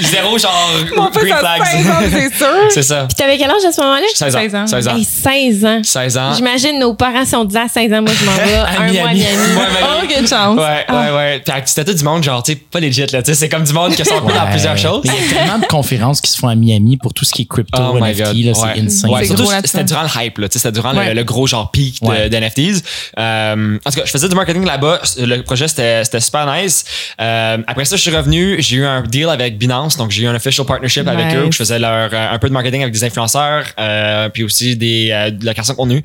c'est 0.00 0.06
zéro 0.08 0.38
genre 0.38 0.70
Mon 0.96 1.10
green 1.10 1.34
flags. 1.36 1.62
16 1.64 1.86
ans, 1.90 1.92
c'est 2.10 2.34
sûr. 2.34 2.46
c'est 2.70 2.82
ça. 2.82 3.04
Puis 3.06 3.14
t'avais 3.16 3.36
quel 3.36 3.50
âge 3.50 3.64
à 3.68 3.72
ce 3.72 3.80
moment-là? 3.82 4.06
16 4.14 4.36
ans. 4.36 4.38
16 4.40 4.54
ans. 4.54 4.66
16 4.66 4.88
ans. 4.88 4.96
Hey, 4.96 5.04
16 5.04 5.64
ans. 5.66 5.80
16 5.82 6.16
ans. 6.18 6.32
J'imagine 6.34 6.78
nos 6.78 6.94
parents 6.94 7.26
sont 7.26 7.44
dit 7.44 7.56
à 7.58 7.68
16 7.68 7.92
ans, 7.92 8.00
moi 8.02 8.12
je 8.18 8.24
m'en 8.24 8.32
vais 8.32 8.54
un 8.56 8.92
mois 8.92 9.08
à 9.10 9.12
Miami. 9.12 9.20
Ouais, 9.20 9.62
Oh, 9.82 10.06
quelle 10.08 10.26
chance. 10.26 10.58
Ouais, 10.58 10.86
ouais, 10.88 11.10
ouais. 11.16 11.42
Puis 11.44 11.52
c'était 11.66 11.84
tout 11.84 11.96
du 11.96 12.04
monde, 12.04 12.22
genre, 12.24 12.42
tu 12.42 12.52
sais, 12.52 12.58
pas 12.58 12.80
legit, 12.80 13.00
là. 13.12 13.22
Tu 13.22 13.32
sais, 13.32 13.34
c'est 13.34 13.48
comme 13.50 13.64
du 13.64 13.72
monde 13.74 13.94
qui 13.94 14.02
sont 14.04 14.20
peu 14.22 14.32
dans 14.32 14.44
Ouais. 14.44 14.50
plusieurs 14.50 14.78
choses. 14.78 15.02
Il 15.04 15.10
y 15.12 15.14
a 15.14 15.38
tellement 15.38 15.58
de 15.58 15.66
conférences 15.66 16.20
qui 16.22 16.30
se 16.30 16.38
font 16.38 16.48
à 16.48 16.54
Miami 16.54 16.96
pour 16.96 17.12
tout 17.12 17.24
ce 17.26 17.32
qui 17.32 17.42
est 17.42 17.48
crypto, 17.48 17.80
Oh 17.92 17.98
NFT, 17.98 18.44
là, 18.44 18.54
c'est 18.54 18.62
Ouais. 18.62 18.80
insane. 18.80 19.10
Surtout 19.46 19.66
c'était 19.68 19.84
durant 19.84 20.02
le 20.02 20.08
hype, 20.24 20.38
là. 20.38 20.48
Tu 20.48 20.54
sais, 20.54 20.58
C'était 20.60 20.72
durant 20.72 20.92
le- 20.92 20.98
Ouais. 20.98 21.14
le, 21.14 21.24
gros 21.24 21.46
genre 21.46 21.70
peak 21.70 22.00
de, 22.02 22.08
Ouais. 22.08 22.28
de 22.30 22.36
NFTs. 22.36 22.82
Euh, 23.18 23.78
en 23.84 23.90
tout 23.90 23.98
cas, 23.98 24.04
je 24.06 24.10
faisais 24.10 24.28
du 24.28 24.34
marketing 24.34 24.64
là-bas. 24.64 25.00
Le 25.18 25.40
projet, 25.42 25.68
c'était 25.68 26.04
c'était 26.04 26.20
super 26.20 26.46
nice. 26.52 26.84
Euh, 27.20 27.58
après 27.66 27.84
ça, 27.84 27.96
je 27.96 28.02
suis 28.02 28.14
revenu. 28.14 28.56
J'ai 28.60 28.76
eu 28.76 28.84
un 28.84 29.02
deal 29.02 29.28
avec 29.28 29.58
Binance. 29.58 29.96
Donc, 29.96 30.10
j'ai 30.10 30.22
eu 30.24 30.26
un 30.26 30.34
official 30.34 30.66
partnership 30.66 31.06
avec 31.08 31.34
eux. 31.34 31.46
où 31.46 31.52
Je 31.52 31.56
faisais 31.56 31.78
leur, 31.78 32.10
euh, 32.12 32.30
un 32.32 32.38
peu 32.38 32.48
de 32.48 32.52
marketing 32.54 32.82
avec 32.82 32.92
des 32.94 33.04
influenceurs, 33.04 33.64
euh, 33.78 34.28
puis 34.28 34.44
aussi 34.44 34.76
des, 34.76 35.10
euh, 35.12 35.30
de 35.30 35.44
la 35.44 35.54
création 35.54 35.74
de 35.74 35.78
contenu. 35.78 36.02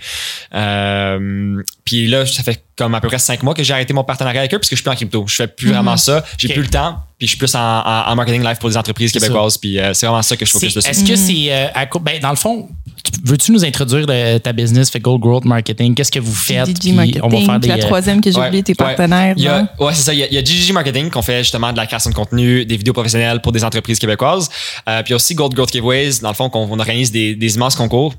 Euh, 0.53 1.61
puis 1.85 2.07
là, 2.07 2.25
ça 2.25 2.43
fait 2.43 2.63
comme 2.77 2.93
à 2.95 3.01
peu 3.01 3.07
près 3.07 3.19
cinq 3.19 3.43
mois 3.43 3.53
que 3.53 3.63
j'ai 3.63 3.73
arrêté 3.73 3.93
mon 3.93 4.03
partenariat 4.03 4.41
avec 4.41 4.53
eux 4.53 4.59
parce 4.59 4.69
que 4.69 4.75
je 4.75 4.81
suis 4.81 4.83
plus 4.83 4.91
en 4.91 4.95
crypto. 4.95 5.23
Je 5.27 5.35
fais 5.35 5.47
plus 5.47 5.69
vraiment 5.69 5.97
ça. 5.97 6.23
J'ai 6.37 6.47
Ok. 6.49 6.53
plus 6.53 6.63
le 6.63 6.69
temps. 6.69 6.97
Puis 7.17 7.25
je 7.25 7.31
suis 7.31 7.39
plus 7.39 7.55
en, 7.55 7.59
en- 7.59 8.11
en 8.11 8.15
marketing 8.15 8.43
live 8.43 8.57
pour 8.59 8.69
des 8.69 8.77
entreprises 8.77 9.11
québécoises. 9.11 9.57
Puis 9.57 9.79
euh, 9.79 9.91
c'est 9.95 10.05
vraiment 10.05 10.21
ça 10.21 10.37
que 10.37 10.45
je 10.45 10.51
focus 10.51 10.75
dessus. 10.75 10.87
Est-ce 10.87 11.03
que 11.03 11.15
c'est 11.15 11.47
euh, 11.51 11.67
à 11.73 11.87
ben, 11.99 12.19
dans 12.21 12.29
le 12.29 12.35
fond, 12.35 12.69
tu- 13.03 13.11
veux-tu 13.25 13.51
nous 13.51 13.65
introduire 13.65 14.05
de- 14.05 14.37
ta 14.37 14.53
business 14.53 14.91
fait 14.91 14.99
Gold 14.99 15.19
Growth 15.21 15.43
Marketing? 15.43 15.95
Qu'est-ce 15.95 16.11
que 16.11 16.19
vous 16.19 16.31
faites 16.35 16.79
Puis 16.79 16.91
Marketing, 16.91 17.21
On 17.23 17.29
va 17.29 17.39
faire 17.41 17.59
des 17.59 17.67
la 17.69 17.75
euh, 17.77 17.79
troisième 17.79 18.21
que 18.21 18.29
j'ai 18.31 18.39
Ouais, 18.39 18.47
oublié, 18.49 18.61
tes 18.61 18.73
ouais. 18.73 18.75
partenaires. 18.75 19.33
Il 19.35 19.41
y 19.41 19.45
là. 19.47 19.67
a, 19.79 19.83
ouais, 19.83 19.93
c'est 19.95 20.03
ça. 20.03 20.13
Il 20.13 20.19
y, 20.19 20.23
a, 20.23 20.27
il 20.27 20.33
y 20.33 20.37
a 20.37 20.43
GGG 20.43 20.73
Marketing 20.73 21.09
qu'on 21.09 21.23
fait 21.23 21.39
justement 21.39 21.71
de 21.71 21.77
la 21.77 21.87
création 21.87 22.11
de 22.11 22.15
contenu, 22.15 22.63
des 22.65 22.77
vidéos 22.77 22.93
professionnelles 22.93 23.41
pour 23.41 23.51
des 23.51 23.63
entreprises 23.63 23.97
québécoises. 23.97 24.47
Euh, 24.87 25.01
puis 25.01 25.07
il 25.07 25.11
y 25.11 25.13
a 25.13 25.15
aussi 25.15 25.33
Gold 25.33 25.55
Growth 25.55 25.71
Giveaways, 25.73 26.19
dans 26.21 26.29
le 26.29 26.35
fond, 26.35 26.51
qu'on 26.51 26.67
on 26.69 26.77
organise 26.79 27.11
des, 27.11 27.33
des 27.33 27.55
immenses 27.55 27.75
concours 27.75 28.13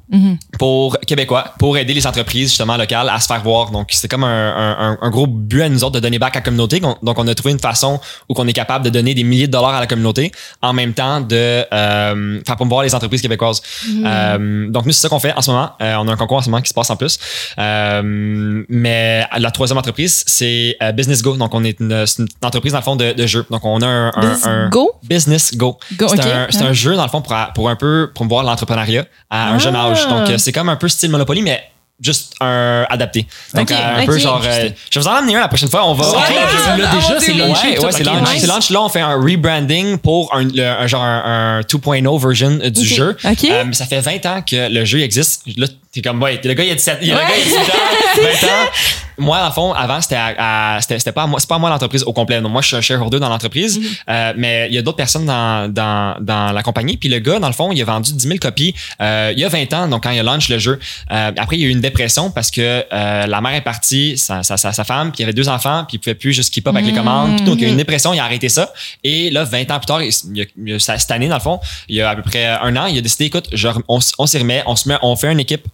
pour 0.59 0.99
Québécois, 1.07 1.55
pour 1.61 1.79
aider 1.79 1.95
les 1.95 2.07
entreprises 2.07 2.49
justement 2.49 2.77
locales 2.77 3.09
à 3.09 3.21
se 3.21 3.29
faire 3.29 3.43
voir. 3.45 3.71
Donc, 3.71 3.91
c'est 3.93 4.09
comme 4.09 4.25
un, 4.25 4.48
un, 4.57 4.91
un- 4.93 4.99
un 5.01 5.11
gros 5.11 5.27
but 5.27 5.63
à 5.63 5.69
nous 5.69 5.85
autres 5.85 5.95
de 5.95 6.01
donner 6.01 6.19
back 6.19 6.37
à 6.37 6.39
la 6.41 6.45
communauté. 6.45 6.81
Donc, 6.81 6.99
on 7.19 7.27
a 7.27 7.35
trouvé 7.35 7.53
une 7.53 7.59
façon 7.61 8.01
où 8.29 8.35
on 8.37 8.47
est 8.47 8.53
capable 8.53 8.85
de 8.85 8.91
donner 8.91 9.15
des 9.15 9.25
milliers 9.25 9.47
de 9.47 9.53
dollars 9.53 9.75
à 9.75 9.81
la 9.81 9.87
communauté 9.87 10.33
en 10.63 10.73
même 10.73 10.93
temps 10.95 11.21
de 11.21 11.65
euh, 11.73 12.41
faire 12.47 12.57
promouvoir 12.57 12.83
les 12.83 12.95
entreprises 12.95 13.23
québécoises. 13.23 13.63
Euh, 14.05 14.69
donc, 14.71 14.87
nous, 14.87 14.93
c'est 14.93 15.03
ça 15.03 15.09
qu'on 15.09 15.19
fait 15.21 15.33
en 15.35 15.43
ce 15.43 15.51
moment. 15.51 15.71
Euh, 15.81 15.95
on 15.99 16.09
a 16.09 16.13
un 16.13 16.17
concours 16.17 16.39
en 16.39 16.43
ce 16.43 16.51
moment 16.51 16.63
qui 16.63 16.69
se 16.69 16.75
passe 16.75 16.91
en 16.91 16.97
plus. 16.97 17.19
Euh, 17.59 18.63
mais 18.69 19.27
la 19.37 19.51
troisième 19.51 19.79
entreprise, 19.79 20.25
c'est 20.27 20.77
Business 20.95 21.23
Go. 21.23 21.37
Donc, 21.37 21.55
on 21.55 21.65
est 21.65 21.79
une, 21.81 22.05
entreprise, 22.43 22.73
dans 22.73 22.79
le 22.79 22.85
fond, 22.85 22.97
de, 22.97 23.13
de 23.13 23.27
jeu. 23.27 23.45
Donc, 23.51 23.65
on 23.65 23.81
a 23.83 23.87
un... 23.87 24.13
un- 24.45 24.69
Go? 24.69 24.93
Business 25.03 25.57
Go. 25.57 25.79
Go, 25.97 26.07
c'est 26.09 26.63
un, 26.63 26.73
jeu, 26.73 26.97
dans 26.97 27.05
le 27.05 27.09
fond, 27.09 27.21
pour, 27.23 27.35
pour 27.55 27.69
un 27.71 27.77
peu 27.77 28.11
promouvoir 28.15 28.45
l'entrepreneuriat 28.45 29.05
à 29.31 29.51
un 29.51 29.57
Ah. 29.57 29.59
jeune 29.59 29.77
âge. 29.77 30.07
Donc, 30.09 30.29
c'est 30.39 30.53
comme 30.53 30.69
un 30.69 30.77
peu 30.77 30.89
style 30.89 31.11
Monopoly, 31.11 31.43
mais 31.43 31.61
juste 32.01 32.35
un 32.41 32.87
adapté. 32.91 33.27
Donc, 33.55 33.71
Ok, 33.71 33.77
euh, 33.77 33.97
un 33.97 34.01
ok. 34.01 34.07
peu 34.07 34.19
genre... 34.19 34.43
euh, 34.45 34.69
je 34.91 34.99
vais 34.99 35.03
vous 35.03 35.09
en 35.09 35.19
emmener 35.19 35.37
un 35.37 35.41
la 35.41 35.49
prochaine 35.49 35.69
fois. 35.69 35.85
On 35.87 35.95
va... 35.95 36.07
Ok, 36.09 36.15
on 36.17 36.19
va- 36.19 36.75
ok, 36.75 36.79
là, 36.79 36.91
déjà, 36.95 37.21
c'est 37.21 37.33
Ouais, 37.33 37.39
launché. 37.39 37.75
tout. 37.75 37.83
ouais, 37.85 37.93
c'est 37.93 38.07
Ok, 38.09 38.15
launch. 38.15 38.35
nice. 38.35 38.71
Là, 38.71 38.83
on 38.83 38.89
fait 38.89 39.01
un 39.01 39.15
rebranding 39.21 39.99
pour 39.99 40.35
un, 40.35 40.45
le- 40.45 40.63
un 40.65 40.87
genre 40.87 41.03
un, 41.03 41.59
un 41.59 41.61
2.0 41.63 42.21
version 42.29 42.59
euh, 42.63 42.71
du 42.71 42.87
jeu. 42.87 43.17
Euh, 43.25 43.65
mais 43.67 43.73
ça 43.73 43.87
fait 43.87 44.01
20 44.01 44.27
ans 44.27 44.43
que 44.43 44.69
le 44.73 44.85
jeu 44.85 45.01
existe. 45.01 45.43
Là, 45.57 45.67
t'es 45.93 46.01
comme, 46.03 46.23
ouais, 46.23 46.41
le 46.45 46.55
gars, 46.55 46.65
il 46.65 46.71
a 46.71 46.75
17, 46.75 46.99
il 47.03 47.09
y 47.09 47.13
a 47.13 47.15
le 47.17 47.21
gars, 47.21 47.29
il 47.37 47.41
a 47.41 47.45
18 47.45 47.59
ans, 47.59 48.29
20 48.43 48.47
ans. 48.49 48.71
Moi, 49.19 49.39
en 49.45 49.51
fond, 49.51 49.73
avant, 49.73 50.01
c'était 50.01 50.17
à, 50.17 50.77
à- 50.77 50.81
c'était 50.81 50.99
c'était 50.99 51.13
pas 51.13 51.27
moi, 51.27 51.41
c'est 51.41 51.49
pas 51.49 51.59
moi 51.59 51.71
l'entreprise 51.71 52.03
au 52.05 52.13
complet. 52.13 52.41
Donc, 52.41 52.53
moi, 52.53 52.63
je 52.63 52.69
suis 52.69 52.77
un 52.77 52.81
shareholder 52.81 53.19
dans 53.21 53.29
l'entreprise. 53.29 53.81
Euh, 54.09 54.33
mais 54.37 54.69
il 54.71 54.75
y 54.75 54.79
a 54.79 54.83
d'autres 54.83 54.97
personnes 54.97 55.27
dans, 55.27 55.73
dans, 55.73 56.17
dans 56.21 56.53
la 56.53 56.63
compagnie. 56.63 56.97
Puis 56.97 57.09
le 57.09 57.19
gars, 57.19 57.39
dans 57.39 57.47
le 57.49 57.53
fond, 57.53 57.73
il 57.73 57.81
a 57.83 57.85
vendu 57.85 58.13
10 58.13 58.27
000 58.27 58.39
copies 58.39 58.75
euh, 59.01 59.33
il 59.35 59.41
y 59.41 59.45
a 59.45 59.49
20 59.49 59.73
ans, 59.75 59.89
donc 59.89 60.03
quand 60.05 60.11
il 60.11 60.19
a 60.19 60.23
launch 60.23 60.49
le 60.49 60.59
jeu. 60.59 60.79
Euh, 61.11 61.33
après, 61.37 61.57
il 61.57 61.63
y 61.63 61.65
a 61.65 61.69
eu 61.69 61.71
une 61.71 61.81
dépression 61.81 62.31
parce 62.31 62.51
que 62.51 62.85
euh, 62.93 63.27
la 63.27 63.41
mère 63.41 63.55
est 63.55 63.61
partie, 63.61 64.17
sa, 64.17 64.43
sa, 64.43 64.57
sa, 64.57 64.73
sa 64.73 64.85
femme, 64.85 65.11
puis 65.11 65.19
il 65.19 65.23
y 65.23 65.25
avait 65.25 65.33
deux 65.33 65.49
enfants, 65.49 65.85
puis 65.87 65.97
il 65.97 66.01
pouvait 66.01 66.15
plus 66.15 66.33
juste 66.33 66.53
keep 66.53 66.67
up 66.67 66.75
avec 66.75 66.87
les 66.87 66.93
commandes. 66.93 67.37
Puis 67.37 67.45
donc, 67.45 67.57
il 67.57 67.63
y 67.63 67.65
a 67.65 67.69
eu 67.69 67.71
une 67.73 67.77
dépression, 67.77 68.13
il 68.15 68.21
a 68.21 68.25
arrêté 68.25 68.49
ça. 68.49 68.73
Et 69.05 69.31
là, 69.31 69.45
20 69.45 69.71
ans 69.71 69.79
plus 69.79 69.87
tard, 69.87 70.03
il, 70.03 70.11
il 70.35 70.43
a- 70.43 70.45
il 70.67 70.75
a- 70.75 70.79
cette 70.79 71.11
année, 71.11 71.29
dans 71.29 71.37
le 71.37 71.41
fond, 71.41 71.61
il 71.89 71.97
y 71.97 72.03
a 72.03 72.11
à 72.11 72.17
peu 72.17 72.23
près 72.23 72.47
un 72.47 72.77
an, 72.77 72.87
il 72.87 72.97
a 72.99 73.01
décidé, 73.01 73.27
écoute, 73.27 73.49
je 73.53 73.69
on, 73.89 73.99
on 74.19 74.27
s'y 74.27 74.39
remet, 74.39 74.63
on 74.67 74.77
se 74.77 74.89
met, 74.89 74.97
on 75.03 75.15
fait 75.17 75.31
une 75.33 75.41
équipe 75.41 75.67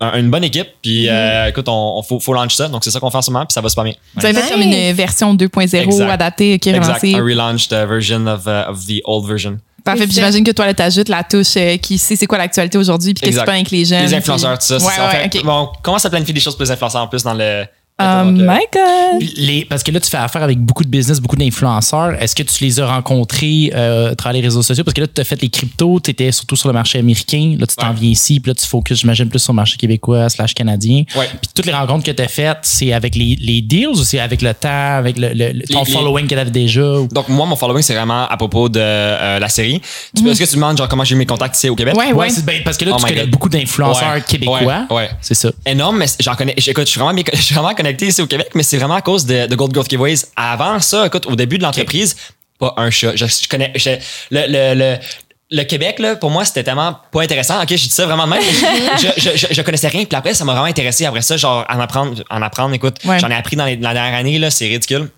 un- 0.00 0.18
une 0.18 0.30
bonne 0.30 0.44
équipe 0.44 0.68
puis 0.82 1.08
euh, 1.08 1.48
écoute 1.48 1.68
on, 1.68 1.94
on 1.98 2.02
faut, 2.02 2.20
faut 2.20 2.34
launch 2.34 2.54
ça 2.54 2.68
donc 2.68 2.84
c'est 2.84 2.90
ça 2.90 3.00
qu'on 3.00 3.10
fait 3.10 3.16
en 3.18 3.22
ce 3.22 3.30
moment 3.30 3.46
puis 3.46 3.54
ça 3.54 3.60
va 3.62 3.68
super 3.68 3.84
bien 3.84 3.94
Vous 4.14 4.24
avez 4.26 4.34
fait 4.40 4.52
comme 4.52 4.60
une 4.62 4.92
version 4.92 5.34
2.0 5.34 5.74
Exact. 5.76 6.10
adaptée 6.10 6.58
qui 6.58 6.68
est 6.68 6.74
exact 6.76 7.00
relancée. 7.02 7.14
un 7.14 7.22
relaunched 7.24 7.72
uh, 7.72 7.86
version 7.88 8.26
of, 8.26 8.46
uh, 8.46 8.68
of 8.70 8.84
the 8.86 9.00
old 9.04 9.26
version 9.26 9.58
Parfait. 9.84 10.04
Puis 10.06 10.14
j'imagine 10.16 10.42
que 10.42 10.50
toi, 10.50 10.66
là, 10.66 10.74
t'ajoutes 10.74 11.08
la 11.08 11.22
touche 11.22 11.56
euh, 11.56 11.76
qui 11.76 11.96
sait 11.96 12.16
c'est 12.16 12.26
quoi 12.26 12.38
l'actualité 12.38 12.76
aujourd'hui 12.76 13.14
puis 13.14 13.20
qu'est-ce 13.20 13.36
qui 13.36 13.40
Exact. 13.40 13.42
se 13.42 13.46
passe 13.46 13.54
avec 13.60 13.70
les 13.70 13.84
jeunes. 13.84 14.02
les 14.02 14.14
influenceurs 14.14 14.58
tout 14.58 14.64
ça 14.66 14.78
c'est 14.80 14.84
ça. 14.84 14.92
On 14.98 15.06
ouais, 15.16 15.28
fait- 15.30 15.38
ok. 15.38 15.44
bon, 15.44 15.52
on 15.72 15.80
commence 15.80 16.04
à 16.04 16.10
planifier 16.10 16.34
des 16.34 16.40
choses 16.40 16.56
pour 16.56 16.64
les 16.64 16.70
influenceurs 16.72 17.02
en 17.02 17.06
plus 17.06 17.22
dans 17.22 17.34
le 17.34 17.64
Oh 17.98 18.24
my 18.26 18.58
God! 18.74 19.22
Les, 19.38 19.64
parce 19.64 19.82
que 19.82 19.90
là, 19.90 20.00
tu 20.00 20.10
fais 20.10 20.18
affaire 20.18 20.42
avec 20.42 20.58
beaucoup 20.58 20.84
de 20.84 20.88
business, 20.90 21.18
beaucoup 21.18 21.36
d'influenceurs. 21.36 22.22
Est-ce 22.22 22.34
que 22.34 22.42
tu 22.42 22.62
les 22.62 22.78
as 22.78 22.86
rencontrés 22.86 23.72
euh, 23.74 24.12
à 24.12 24.14
travers 24.14 24.34
les 24.34 24.46
réseaux 24.46 24.60
sociaux? 24.60 24.84
Parce 24.84 24.92
que 24.92 25.00
là, 25.00 25.06
tu 25.06 25.18
as 25.18 25.24
fait 25.24 25.40
les 25.40 25.48
cryptos, 25.48 26.00
tu 26.00 26.10
étais 26.10 26.30
surtout 26.30 26.56
sur 26.56 26.68
le 26.68 26.74
marché 26.74 26.98
américain. 26.98 27.56
Là, 27.58 27.66
tu 27.66 27.74
t'en 27.74 27.88
Ouais. 27.88 27.94
viens 27.98 28.10
ici, 28.10 28.38
puis 28.38 28.50
là, 28.50 28.54
tu 28.54 28.66
focuses, 28.66 28.98
j'imagine, 29.00 29.30
plus 29.30 29.38
sur 29.38 29.54
le 29.54 29.56
marché 29.56 29.78
québécois 29.78 30.28
slash 30.28 30.52
canadien. 30.52 31.04
Ouais. 31.16 31.26
Puis 31.40 31.50
toutes 31.54 31.64
les 31.64 31.72
rencontres 31.72 32.04
que 32.04 32.10
tu 32.10 32.22
as 32.22 32.28
faites, 32.28 32.58
c'est 32.64 32.92
avec 32.92 33.14
les, 33.14 33.38
les 33.40 33.62
deals 33.62 33.86
ou 33.88 34.04
c'est 34.04 34.18
avec 34.20 34.42
le 34.42 34.52
temps, 34.52 34.68
avec 34.98 35.16
le, 35.18 35.28
ton 35.66 35.82
Les- 35.84 35.90
following 35.92 36.26
que 36.26 36.34
tu 36.34 36.38
avais 36.40 36.50
déjà? 36.50 36.82
ou- 37.00 37.08
donc 37.08 37.30
moi 37.30 37.46
mon 37.46 37.56
following 37.56 37.80
c'est 37.82 37.94
vraiment 37.94 38.26
à 38.28 38.36
propos 38.36 38.68
de 38.68 38.78
euh, 38.78 39.38
la 39.38 39.48
série 39.48 39.80
tu 40.14 40.22
peux 40.22 40.30
est-ce 40.30 40.40
que 40.40 40.48
tu 40.48 40.56
demandes 40.56 40.76
genre 40.76 40.88
comment 40.88 41.04
j'ai 41.04 41.14
eu 41.14 41.18
mes 41.18 41.24
contacts 41.26 41.56
ici 41.56 41.68
au 41.70 41.76
Québec? 41.76 41.96
Ouais, 41.96 42.12
Ouais, 42.12 42.28
ouais. 42.28 42.42
ben, 42.44 42.62
parce 42.64 42.76
que 42.76 42.84
là, 42.84 42.92
Oh 42.94 42.98
tu 43.00 43.06
connais 43.06 43.22
God. 43.22 43.30
beaucoup 43.30 43.48
d'influenceurs 43.48 44.22
québécois. 44.26 44.60
ouais, 44.60 44.94
ouais. 44.96 45.10
C'est 45.22 45.34
ça. 45.34 45.50
énorme, 45.64 45.96
mais 45.98 46.06
j'en 46.20 46.34
connais. 46.34 46.52
Écoute, 46.56 46.84
je 46.86 46.90
suis 46.90 47.00
vraiment, 47.00 47.18
je 47.32 47.40
suis 47.40 47.54
vraiment 47.54 47.74
connecté 47.86 48.06
ici 48.08 48.20
au 48.22 48.26
Québec, 48.26 48.48
mais 48.54 48.62
c'est 48.62 48.76
vraiment 48.78 48.94
à 48.96 49.02
cause 49.02 49.24
de, 49.26 49.46
de 49.46 49.54
Gold 49.54 49.72
Growth 49.72 49.88
Giveaways. 49.90 50.16
Avant 50.36 50.78
ça, 50.80 51.06
écoute, 51.06 51.26
au 51.26 51.36
début 51.36 51.58
de 51.58 51.62
l'entreprise, 51.62 52.16
pas 52.58 52.74
un 52.76 52.90
chat. 52.90 53.14
Je, 53.16 53.26
je 53.26 53.48
connais. 53.48 53.72
je- 53.76 53.90
le, 54.30 54.46
le, 54.48 54.74
le, 54.78 54.96
le 55.50 55.62
Québec, 55.62 55.98
là, 56.00 56.16
pour 56.16 56.30
moi, 56.30 56.44
c'était 56.44 56.64
tellement 56.64 56.98
pas 57.12 57.22
intéressant. 57.22 57.60
Ok, 57.62 57.68
j'ai 57.68 57.76
dit 57.76 57.88
ça 57.90 58.04
vraiment 58.06 58.24
de 58.26 58.30
même. 58.30 58.42
je, 58.98 59.08
je, 59.20 59.36
je, 59.36 59.46
je 59.54 59.62
connaissais 59.62 59.88
rien. 59.88 60.04
Puis 60.04 60.16
après, 60.16 60.34
ça 60.34 60.44
m'a 60.44 60.52
vraiment 60.52 60.66
intéressé. 60.66 61.04
Après 61.06 61.22
ça, 61.22 61.36
genre, 61.36 61.64
en 61.68 61.78
apprendre, 61.78 62.22
en 62.30 62.42
apprendre 62.42 62.74
écoute, 62.74 62.96
Ouais. 63.04 63.18
j'en 63.20 63.30
ai 63.30 63.34
appris 63.34 63.54
dans, 63.56 63.64
les- 63.66 63.76
dans 63.76 63.88
la 63.88 63.94
dernière 63.94 64.18
année, 64.18 64.38
là, 64.38 64.50
c'est 64.50 64.66
ridicule. 64.66 65.08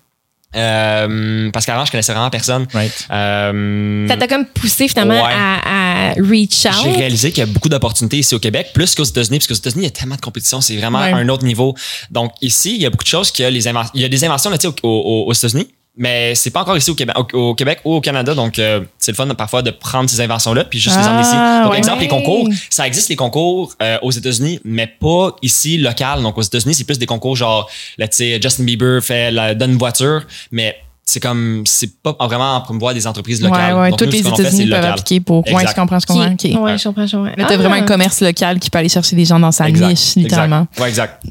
Euh, 0.55 1.51
parce 1.51 1.65
qu'avant, 1.65 1.85
je 1.85 1.91
connaissais 1.91 2.11
vraiment 2.13 2.29
personne. 2.29 2.65
Right. 2.73 3.07
Euh, 3.11 4.07
Ça 4.07 4.17
t'a 4.17 4.27
comme 4.27 4.45
poussé 4.45 4.87
finalement 4.87 5.21
Ouais. 5.23 5.31
à, 5.33 6.09
à 6.09 6.13
reach 6.15 6.63
j'ai 6.63 6.69
out. 6.89 6.95
réalisé 6.97 7.29
qu'il 7.31 7.39
y 7.39 7.43
a 7.43 7.45
beaucoup 7.51 7.69
d'opportunités 7.69 8.17
ici 8.17 8.33
au 8.35 8.39
Québec, 8.39 8.69
plus 8.73 8.95
qu'aux 8.95 9.03
États-Unis, 9.03 9.37
parce 9.39 9.47
qu'aux 9.47 9.53
États-Unis, 9.53 9.83
il 9.83 9.85
y 9.85 9.87
a 9.87 9.91
tellement 9.91 10.15
de 10.15 10.21
compétition, 10.21 10.59
c'est 10.61 10.75
vraiment 10.77 10.99
Ouais. 11.01 11.11
un 11.13 11.29
autre 11.29 11.43
niveau. 11.45 11.75
Donc 12.09 12.31
ici, 12.41 12.75
il 12.75 12.81
y 12.81 12.85
a 12.85 12.89
beaucoup 12.89 13.03
de 13.03 13.09
choses 13.09 13.31
que 13.31 13.43
les 13.43 13.67
il 13.93 14.01
y 14.01 14.05
a 14.05 14.09
des 14.09 14.23
inventions 14.23 14.49
là, 14.49 14.57
tu 14.57 14.67
sais, 14.67 14.73
au- 14.83 14.87
au- 14.89 15.25
aux 15.27 15.33
États-Unis, 15.33 15.67
mais 15.97 16.33
c'est 16.35 16.51
pas 16.51 16.61
encore 16.61 16.77
ici 16.77 16.89
au 16.89 16.95
Québec, 16.95 17.15
au, 17.33 17.49
au 17.49 17.55
Québec 17.55 17.79
ou 17.83 17.95
au 17.95 18.01
Canada. 18.01 18.33
Donc 18.33 18.57
euh, 18.59 18.81
c'est 18.97 19.11
le 19.11 19.15
fun 19.15 19.27
parfois 19.35 19.61
de 19.61 19.71
prendre 19.71 20.09
ces 20.09 20.21
inventions-là 20.21 20.63
puis 20.63 20.79
juste 20.79 20.95
les 20.95 21.03
Ah, 21.03 21.09
emmener 21.09 21.21
ici. 21.21 21.63
Donc 21.63 21.71
ouais. 21.71 21.77
exemple 21.77 22.01
les 22.01 22.07
concours, 22.07 22.47
ça 22.69 22.87
existe 22.87 23.09
les 23.09 23.15
concours 23.15 23.73
euh, 23.81 23.97
aux 24.01 24.11
États-Unis, 24.11 24.59
mais 24.63 24.87
pas 24.87 25.35
ici 25.41 25.77
local. 25.77 26.21
Donc 26.21 26.37
aux 26.37 26.41
États-Unis, 26.41 26.73
c'est 26.73 26.85
plus 26.85 26.99
des 26.99 27.05
concours 27.05 27.35
genre, 27.35 27.69
là, 27.97 28.07
tu 28.07 28.17
sais, 28.17 28.39
Justin 28.41 28.63
Bieber 28.63 29.03
fait 29.03 29.31
la, 29.31 29.55
donne 29.55 29.71
une 29.71 29.77
voiture, 29.77 30.23
mais 30.51 30.77
c'est 31.11 31.19
comme 31.19 31.63
c'est 31.65 32.01
pas 32.01 32.15
vraiment 32.21 32.55
en 32.55 32.61
promouvoir 32.61 32.93
des 32.93 33.07
entreprises 33.07 33.41
locales. 33.41 33.73
Ouais, 33.75 33.81
ouais. 33.81 33.89
Donc, 33.89 33.99
Toutes 33.99 34.07
nous, 34.09 34.13
les 34.13 34.23
ce 34.23 34.29
qu'on 34.29 34.35
États-Unis 34.35 34.65
peuvent 34.67 34.77
local. 34.77 34.91
appliquer 34.91 35.19
pour. 35.19 35.45
Ouais, 35.47 35.51
Exact. 35.53 35.69
je 35.69 35.75
comprends, 35.81 35.99
je 35.99 36.05
comprends. 36.05 36.31
OK. 36.31 36.63
Ouais, 36.63 36.77
je 36.77 36.83
comprends, 36.83 37.05
je 37.07 37.17
comprends. 37.17 37.31
Là, 37.35 37.45
t'as 37.47 37.53
Ah. 37.53 37.57
vraiment 37.57 37.75
un 37.75 37.81
commerce 37.81 38.21
local 38.21 38.59
qui 38.59 38.69
peut 38.69 38.77
aller 38.79 38.89
chercher 38.89 39.15
des 39.15 39.25
gens 39.25 39.39
dans 39.39 39.51
sa 39.51 39.67
Exact. 39.67 39.87
niche, 39.89 40.15
littéralement. 40.15 40.67
Exact. 40.77 40.81
Ouais, 40.81 40.89
exact. 40.89 41.23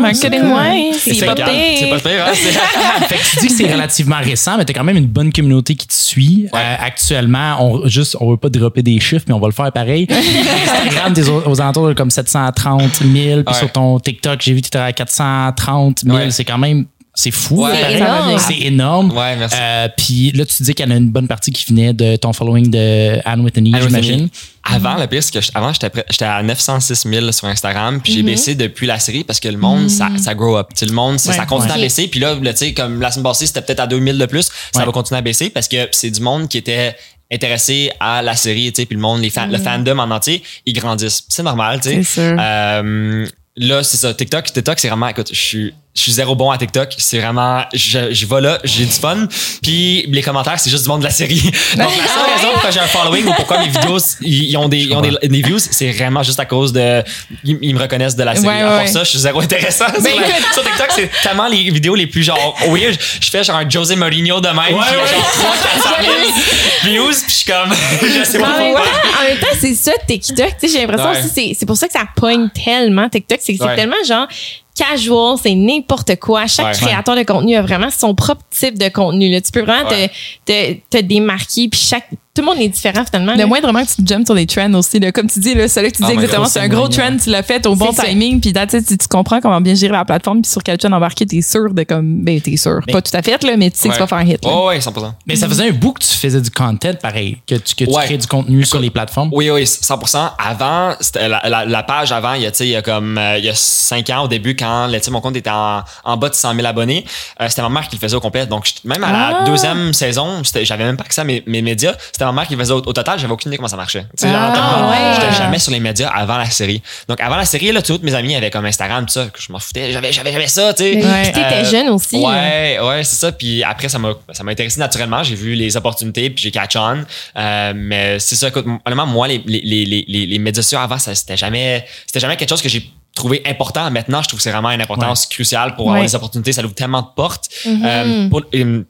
Marketing, 0.00 0.42
ouais. 0.52 0.90
C'est 0.98 1.24
pas 1.24 1.34
pire. 1.34 1.46
C'est 1.78 1.88
pas 1.90 1.98
pire, 2.00 2.24
hein? 2.26 2.32
C'est- 2.34 3.06
fait 3.08 3.16
que 3.16 3.30
tu 3.30 3.36
dis 3.40 3.46
que 3.48 3.52
c'est 3.54 3.72
relativement 3.72 4.18
récent, 4.20 4.56
mais 4.58 4.64
tu 4.64 4.72
as 4.72 4.74
quand 4.74 4.84
même 4.84 4.96
une 4.96 5.06
bonne 5.06 5.32
communauté 5.32 5.74
qui 5.76 5.86
te 5.86 5.92
suit. 5.94 6.48
Ouais. 6.52 6.58
Euh, 6.60 6.74
actuellement, 6.80 7.56
on 7.60 7.86
juste 7.88 8.16
on 8.20 8.30
veut 8.30 8.36
pas 8.36 8.48
dropper 8.48 8.82
des 8.82 8.98
chiffres, 9.00 9.24
mais 9.28 9.34
on 9.34 9.40
va 9.40 9.46
le 9.46 9.52
faire 9.52 9.70
pareil. 9.72 10.06
Instagram, 10.64 11.12
t'es 11.14 11.28
aux, 11.28 11.42
aux 11.48 11.60
alentours 11.60 11.88
de 11.88 11.92
comme 11.94 12.10
730 12.10 12.80
000. 13.00 13.04
Puis 13.12 13.44
Ouais. 13.46 13.54
sur 13.54 13.70
ton 13.72 13.98
TikTok, 14.00 14.40
j'ai 14.42 14.52
vu 14.52 14.58
que 14.60 14.64
tu 14.64 14.68
étais 14.68 14.78
à 14.78 14.92
430 14.92 16.00
000. 16.04 16.16
Ouais. 16.16 16.30
C'est 16.30 16.44
quand 16.44 16.58
même... 16.58 16.86
C'est 17.16 17.30
fou. 17.30 17.64
Ouais. 17.64 17.70
C'est 17.80 17.92
énorme. 17.96 18.38
C'est 18.38 18.58
énorme. 18.58 19.10
Ouais, 19.16 19.36
merci. 19.36 19.56
Euh, 19.60 19.88
puis 19.96 20.32
là, 20.32 20.44
tu 20.44 20.62
dis 20.64 20.74
qu'il 20.74 20.84
y 20.84 20.88
en 20.88 20.90
a 20.90 20.96
une 20.96 21.10
bonne 21.10 21.28
partie 21.28 21.52
qui 21.52 21.64
venait 21.72 21.92
de 21.92 22.16
ton 22.16 22.32
following 22.32 22.70
de 22.70 23.20
Anne 23.24 23.40
Whitney, 23.42 23.70
Anne 23.72 23.82
Whitney. 23.84 24.02
j'imagine. 24.02 24.28
Avant, 24.64 24.96
le 24.96 25.06
pire, 25.06 25.22
c'est 25.22 25.32
que 25.32 25.40
je- 25.40 25.50
avant, 25.54 25.72
j'étais 25.72 26.24
à 26.24 26.42
906 26.42 27.06
000 27.08 27.30
sur 27.32 27.46
Instagram, 27.46 28.00
puis 28.02 28.12
j'ai 28.14 28.20
Mhm. 28.22 28.26
baissé 28.26 28.54
depuis 28.56 28.86
la 28.88 28.98
série 28.98 29.22
parce 29.22 29.38
que 29.38 29.48
le 29.48 29.58
monde, 29.58 29.88
ça, 29.90 30.08
ça 30.16 30.34
grow 30.34 30.56
up. 30.56 30.68
Tu 30.74 30.80
sais, 30.80 30.86
le 30.86 30.92
monde, 30.92 31.20
ça, 31.20 31.30
Ouais. 31.30 31.36
ça 31.36 31.46
continue 31.46 31.70
Ouais. 31.72 31.78
à 31.78 31.80
baisser. 31.82 32.08
Puis 32.08 32.18
là, 32.18 32.34
tu 32.34 32.50
sais, 32.56 32.72
comme 32.74 33.00
la 33.00 33.10
semaine 33.12 33.24
passée, 33.24 33.46
c'était 33.46 33.62
peut-être 33.62 33.80
à 33.80 33.86
2000 33.86 34.18
de 34.18 34.26
plus, 34.26 34.48
ça 34.72 34.80
Ouais. 34.80 34.84
va 34.86 34.90
continuer 34.92 35.18
à 35.18 35.22
baisser 35.22 35.50
parce 35.50 35.68
que 35.68 35.88
c'est 35.92 36.10
du 36.10 36.20
monde 36.20 36.48
qui 36.48 36.58
était 36.58 36.96
intéressé 37.32 37.90
à 38.00 38.22
la 38.22 38.34
série, 38.34 38.72
tu 38.72 38.82
sais, 38.82 38.86
puis 38.86 38.96
le 38.96 39.02
monde, 39.02 39.20
les 39.20 39.30
fans, 39.30 39.46
le 39.46 39.58
fandom 39.58 39.98
en 39.98 40.10
entier, 40.10 40.42
ils 40.66 40.72
grandissent. 40.72 41.24
C'est 41.28 41.42
normal, 41.42 41.80
tu 41.80 41.90
sais. 41.90 41.96
Mhm. 41.96 42.02
C'est 42.04 42.20
sûr. 42.28 42.36
Euh, 42.40 43.26
là, 43.56 43.82
c'est 43.84 43.96
ça. 43.98 44.12
TikTok, 44.14 44.52
TikTok, 44.52 44.78
c'est 44.80 44.88
vraiment, 44.88 45.08
écoute, 45.08 45.28
je 45.32 45.38
suis, 45.40 45.74
je 45.96 46.00
suis 46.02 46.12
zéro 46.12 46.34
bon 46.34 46.50
à 46.50 46.58
TikTok. 46.58 46.92
C'est 46.98 47.18
vraiment, 47.20 47.64
je, 47.72 48.12
je 48.12 48.26
vais 48.26 48.40
là, 48.40 48.58
j'ai 48.64 48.84
du 48.84 48.90
fun. 48.92 49.28
Puis 49.62 50.06
les 50.10 50.22
commentaires, 50.22 50.58
c'est 50.58 50.68
juste 50.70 50.82
du 50.82 50.88
monde 50.88 51.00
de 51.00 51.04
la 51.04 51.10
série. 51.10 51.40
Donc 51.76 51.88
la 51.96 52.08
seule 52.08 52.34
raison 52.36 52.48
pourquoi 52.52 52.70
j'ai 52.70 52.80
un 52.80 52.86
following 52.86 53.26
ou 53.26 53.32
pourquoi 53.34 53.58
mes 53.58 53.68
vidéos, 53.68 53.98
ils, 54.20 54.56
ont 54.56 54.68
des, 54.68 54.78
ils 54.80 54.94
ont 54.96 55.00
des, 55.00 55.12
des 55.22 55.42
views, 55.42 55.58
c'est 55.58 55.92
vraiment 55.92 56.22
juste 56.24 56.40
à 56.40 56.46
cause 56.46 56.72
de, 56.72 57.02
ils, 57.44 57.58
ils 57.62 57.74
me 57.74 57.80
reconnaissent 57.80 58.16
de 58.16 58.24
la 58.24 58.34
série. 58.34 58.48
Ouais, 58.48 58.62
à 58.62 58.66
part 58.66 58.78
ouais. 58.80 58.86
ça, 58.88 59.04
je 59.04 59.10
suis 59.10 59.18
zéro 59.20 59.40
intéressant. 59.40 59.86
sur, 59.94 60.02
la- 60.02 60.10
écoute. 60.10 60.44
sur 60.52 60.64
TikTok, 60.64 60.88
c'est 60.90 61.10
tellement 61.22 61.46
les 61.46 61.70
vidéos 61.70 61.94
les 61.94 62.06
plus 62.08 62.24
genre 62.24 62.56
weird. 62.68 62.96
Je 63.20 63.30
fais 63.30 63.44
genre 63.44 63.56
un 63.56 63.68
José 63.70 63.94
Mourinho 63.94 64.40
de 64.40 64.48
même, 64.48 64.56
puis 64.64 64.74
ouais. 64.74 64.80
genre 65.08 65.32
3 65.32 65.54
400 65.74 65.90
000. 66.02 66.92
views, 66.92 67.10
puis 67.12 67.24
je 67.28 67.32
suis 67.34 67.52
comme, 67.52 67.72
je 68.02 68.24
sais 68.24 68.38
pas 68.38 68.46
en 68.48 68.58
même 68.58 68.72
pourquoi. 68.74 68.90
temps, 68.90 69.20
en 69.20 69.28
même 69.28 69.38
temps, 69.38 69.46
c'est 69.60 69.74
ça 69.74 69.92
TikTok. 70.08 70.56
Tu 70.60 70.68
sais, 70.68 70.74
j'ai 70.74 70.80
l'impression 70.86 71.10
Ouais. 71.10 71.18
aussi 71.20 71.28
c'est 71.32 71.56
c'est 71.58 71.66
pour 71.66 71.76
ça 71.76 71.86
que 71.86 71.92
ça 71.92 72.04
pogne 72.16 72.48
tellement 72.50 73.08
TikTok, 73.08 73.38
c'est 73.40 73.52
que 73.52 73.58
c'est 73.60 73.64
Ouais. 73.64 73.76
tellement 73.76 73.96
genre 74.06 74.26
casual, 74.74 75.36
c'est 75.42 75.54
n'importe 75.54 76.16
quoi. 76.16 76.46
Chaque 76.46 76.66
Ouais. 76.66 76.72
créateur 76.80 77.16
de 77.16 77.22
contenu 77.22 77.56
a 77.56 77.62
vraiment 77.62 77.90
son 77.90 78.14
propre 78.14 78.42
type 78.50 78.78
de 78.78 78.88
contenu. 78.88 79.30
Là. 79.30 79.40
Tu 79.40 79.52
peux 79.52 79.62
vraiment 79.62 79.88
Ouais. 79.88 80.10
te, 80.44 80.52
te, 80.52 80.98
te 80.98 81.02
démarquer, 81.02 81.68
puis 81.68 81.80
chaque 81.80 82.08
tout 82.34 82.42
le 82.42 82.46
monde 82.46 82.58
est 82.60 82.68
différent 82.68 83.04
finalement. 83.04 83.34
Le 83.36 83.46
moindrement 83.46 83.84
que 83.84 83.90
tu 83.94 84.02
jumps 84.04 84.24
sur 84.26 84.34
les 84.34 84.44
trends 84.46 84.72
aussi, 84.74 84.98
là, 84.98 85.12
comme 85.12 85.28
tu 85.28 85.38
dis, 85.38 85.54
là, 85.54 85.68
celui 85.68 85.92
que 85.92 85.98
tu 85.98 86.02
dis 86.02 86.08
Ah, 86.10 86.14
mais 86.16 86.22
exactement, 86.24 86.46
c'est 86.46 86.58
un 86.58 86.68
gros 86.68 86.88
trend, 86.88 87.16
tu 87.22 87.30
l'as 87.30 87.44
fait 87.44 87.64
au 87.66 87.76
bon 87.76 87.92
timing, 87.92 88.40
puis 88.40 88.52
tu, 88.52 88.82
tu 88.98 89.08
comprends 89.08 89.40
comment 89.40 89.60
bien 89.60 89.74
gérer 89.76 89.92
la 89.92 90.04
plateforme, 90.04 90.42
puis 90.42 90.50
sur 90.50 90.60
quel 90.64 90.76
trend 90.76 90.90
embarquer, 90.92 91.26
t'es 91.26 91.40
sûr 91.42 91.72
de 91.72 91.84
comme, 91.84 92.24
ben 92.24 92.40
t'es 92.40 92.56
sûr, 92.56 92.80
Mais- 92.88 92.92
pas 92.92 93.02
tout 93.02 93.16
à 93.16 93.22
fait 93.22 93.40
là, 93.44 93.56
mais 93.56 93.70
tu 93.70 93.78
sais 93.78 93.88
que 93.88 93.94
tu 93.94 94.00
vas 94.00 94.08
faire 94.08 94.18
un 94.18 94.24
hit. 94.26 94.44
là. 94.44 94.50
Oh, 94.52 94.66
ouais, 94.66 94.80
100%. 94.80 95.14
Mais 95.28 95.36
ça 95.36 95.48
faisait 95.48 95.68
un 95.68 95.72
bout 95.72 95.92
que 95.92 96.02
tu 96.04 96.12
faisais 96.12 96.40
du 96.40 96.50
content 96.50 96.92
pareil, 97.00 97.38
que 97.46 97.54
tu, 97.54 97.76
que 97.76 97.84
tu 97.84 97.90
Ouais. 97.96 98.04
crées 98.04 98.18
du 98.18 98.26
contenu 98.26 98.64
sur 98.64 98.80
les 98.80 98.90
plateformes. 98.90 99.30
Oui, 99.32 99.48
oui, 99.50 99.64
100%. 99.64 100.32
Avant, 100.36 100.94
c'était 101.00 101.28
la, 101.28 101.40
la, 101.48 101.64
la 101.64 101.82
page 101.84 102.10
avant, 102.10 102.32
il 102.34 102.42
y 102.42 102.46
a, 102.46 102.50
tu 102.50 102.58
sais, 102.58 102.66
il 102.66 102.70
y 102.70 102.76
a 102.76 102.82
comme, 102.82 103.16
euh, 103.16 103.38
il 103.38 103.44
y 103.44 103.48
a 103.48 103.54
5 103.54 104.10
ans 104.10 104.24
au 104.24 104.28
début, 104.28 104.56
quand 104.56 104.88
là, 104.88 104.98
mon 105.12 105.20
compte 105.20 105.36
était 105.36 105.50
en, 105.50 105.82
en 106.02 106.16
bas 106.16 106.30
de 106.30 106.34
100 106.34 106.54
000 106.56 106.66
abonnés, 106.66 107.04
euh, 107.40 107.46
c'était 107.48 107.62
ma 107.62 107.68
mère 107.68 107.86
qui 107.88 107.94
le 107.94 108.00
faisait 108.00 108.16
au 108.16 108.20
complet. 108.20 108.46
Donc, 108.46 108.68
même 108.84 109.04
à 109.04 109.12
la 109.12 109.38
Ah. 109.42 109.44
deuxième 109.44 109.92
saison, 109.92 110.42
j'avais 110.62 110.84
même 110.84 110.96
pas 110.96 111.04
accès 111.04 111.20
à 111.20 111.24
mes, 111.24 111.44
mes 111.46 111.62
médias. 111.62 111.94
C'était 112.12 112.23
ma 112.26 112.32
mère 112.32 112.46
qui 112.46 112.54
le 112.54 112.60
faisait 112.60 112.72
au, 112.72 112.78
au 112.78 112.92
total, 112.92 113.18
j'avais 113.18 113.32
aucune 113.32 113.50
idée 113.50 113.56
comment 113.56 113.68
ça 113.68 113.76
marchait. 113.76 114.02
Tu 114.18 114.26
sais, 114.26 114.32
Ah, 114.34 114.90
ouais. 114.90 115.14
J'étais 115.20 115.34
jamais 115.36 115.58
sur 115.58 115.72
les 115.72 115.80
médias 115.80 116.08
avant 116.08 116.36
la 116.38 116.48
série. 116.50 116.82
Donc, 117.08 117.20
avant 117.20 117.36
la 117.36 117.44
série, 117.44 117.72
là, 117.72 117.82
toutes 117.82 118.02
mes 118.02 118.14
amis 118.14 118.34
avaient 118.36 118.50
comme 118.50 118.64
Instagram, 118.64 119.06
tout 119.06 119.12
ça, 119.12 119.26
que 119.26 119.40
je 119.40 119.50
m'en 119.52 119.58
foutais. 119.58 119.92
J'avais, 119.92 120.12
j'avais, 120.12 120.32
j'avais 120.32 120.46
ça, 120.46 120.72
tu 120.74 120.82
sais. 120.84 120.96
Ouais. 121.04 121.22
puis 121.24 121.32
t'étais 121.32 121.54
Euh, 121.62 121.64
jeune 121.70 121.88
aussi. 121.90 122.16
Ouais, 122.16 122.78
ouais, 122.82 123.04
c'est 123.04 123.16
ça. 123.16 123.32
Puis 123.32 123.62
après, 123.62 123.88
ça 123.88 123.98
m'a, 123.98 124.12
ça 124.32 124.42
m'a 124.44 124.52
intéressé 124.52 124.78
naturellement. 124.80 125.22
J'ai 125.22 125.34
vu 125.34 125.54
les 125.54 125.76
opportunités, 125.76 126.30
puis 126.30 126.42
j'ai 126.42 126.50
catch 126.50 126.76
on. 126.76 127.04
Euh, 127.36 127.72
mais 127.74 128.18
c'est 128.18 128.36
ça. 128.36 128.48
Écoute, 128.48 128.66
honnêtement, 128.84 129.06
moi, 129.06 129.28
les, 129.28 129.42
les, 129.46 129.60
les, 129.62 130.04
les, 130.06 130.26
les 130.26 130.38
médias 130.38 130.62
sociaux 130.62 130.78
avant, 130.78 130.98
ça, 130.98 131.14
c'était 131.14 131.36
jamais, 131.36 131.84
c'était 132.06 132.20
jamais 132.20 132.36
quelque 132.36 132.50
chose 132.50 132.62
que 132.62 132.68
j'ai 132.68 132.90
trouvé 133.14 133.42
important. 133.46 133.90
Maintenant, 133.92 134.22
je 134.22 134.28
trouve 134.28 134.38
que 134.38 134.42
c'est 134.42 134.50
vraiment 134.50 134.70
une 134.72 134.82
importance 134.82 135.26
cruciale 135.26 135.76
pour 135.76 135.86
avoir 135.86 136.00
Ouais. 136.00 136.06
des 136.08 136.14
opportunités. 136.16 136.52
Ça 136.52 136.64
ouvre 136.64 136.74
tellement 136.74 137.00
de 137.02 137.06
portes. 137.14 137.48
Mhm. 137.64 137.82
Euh, 137.84 138.28
pour- 138.28 138.42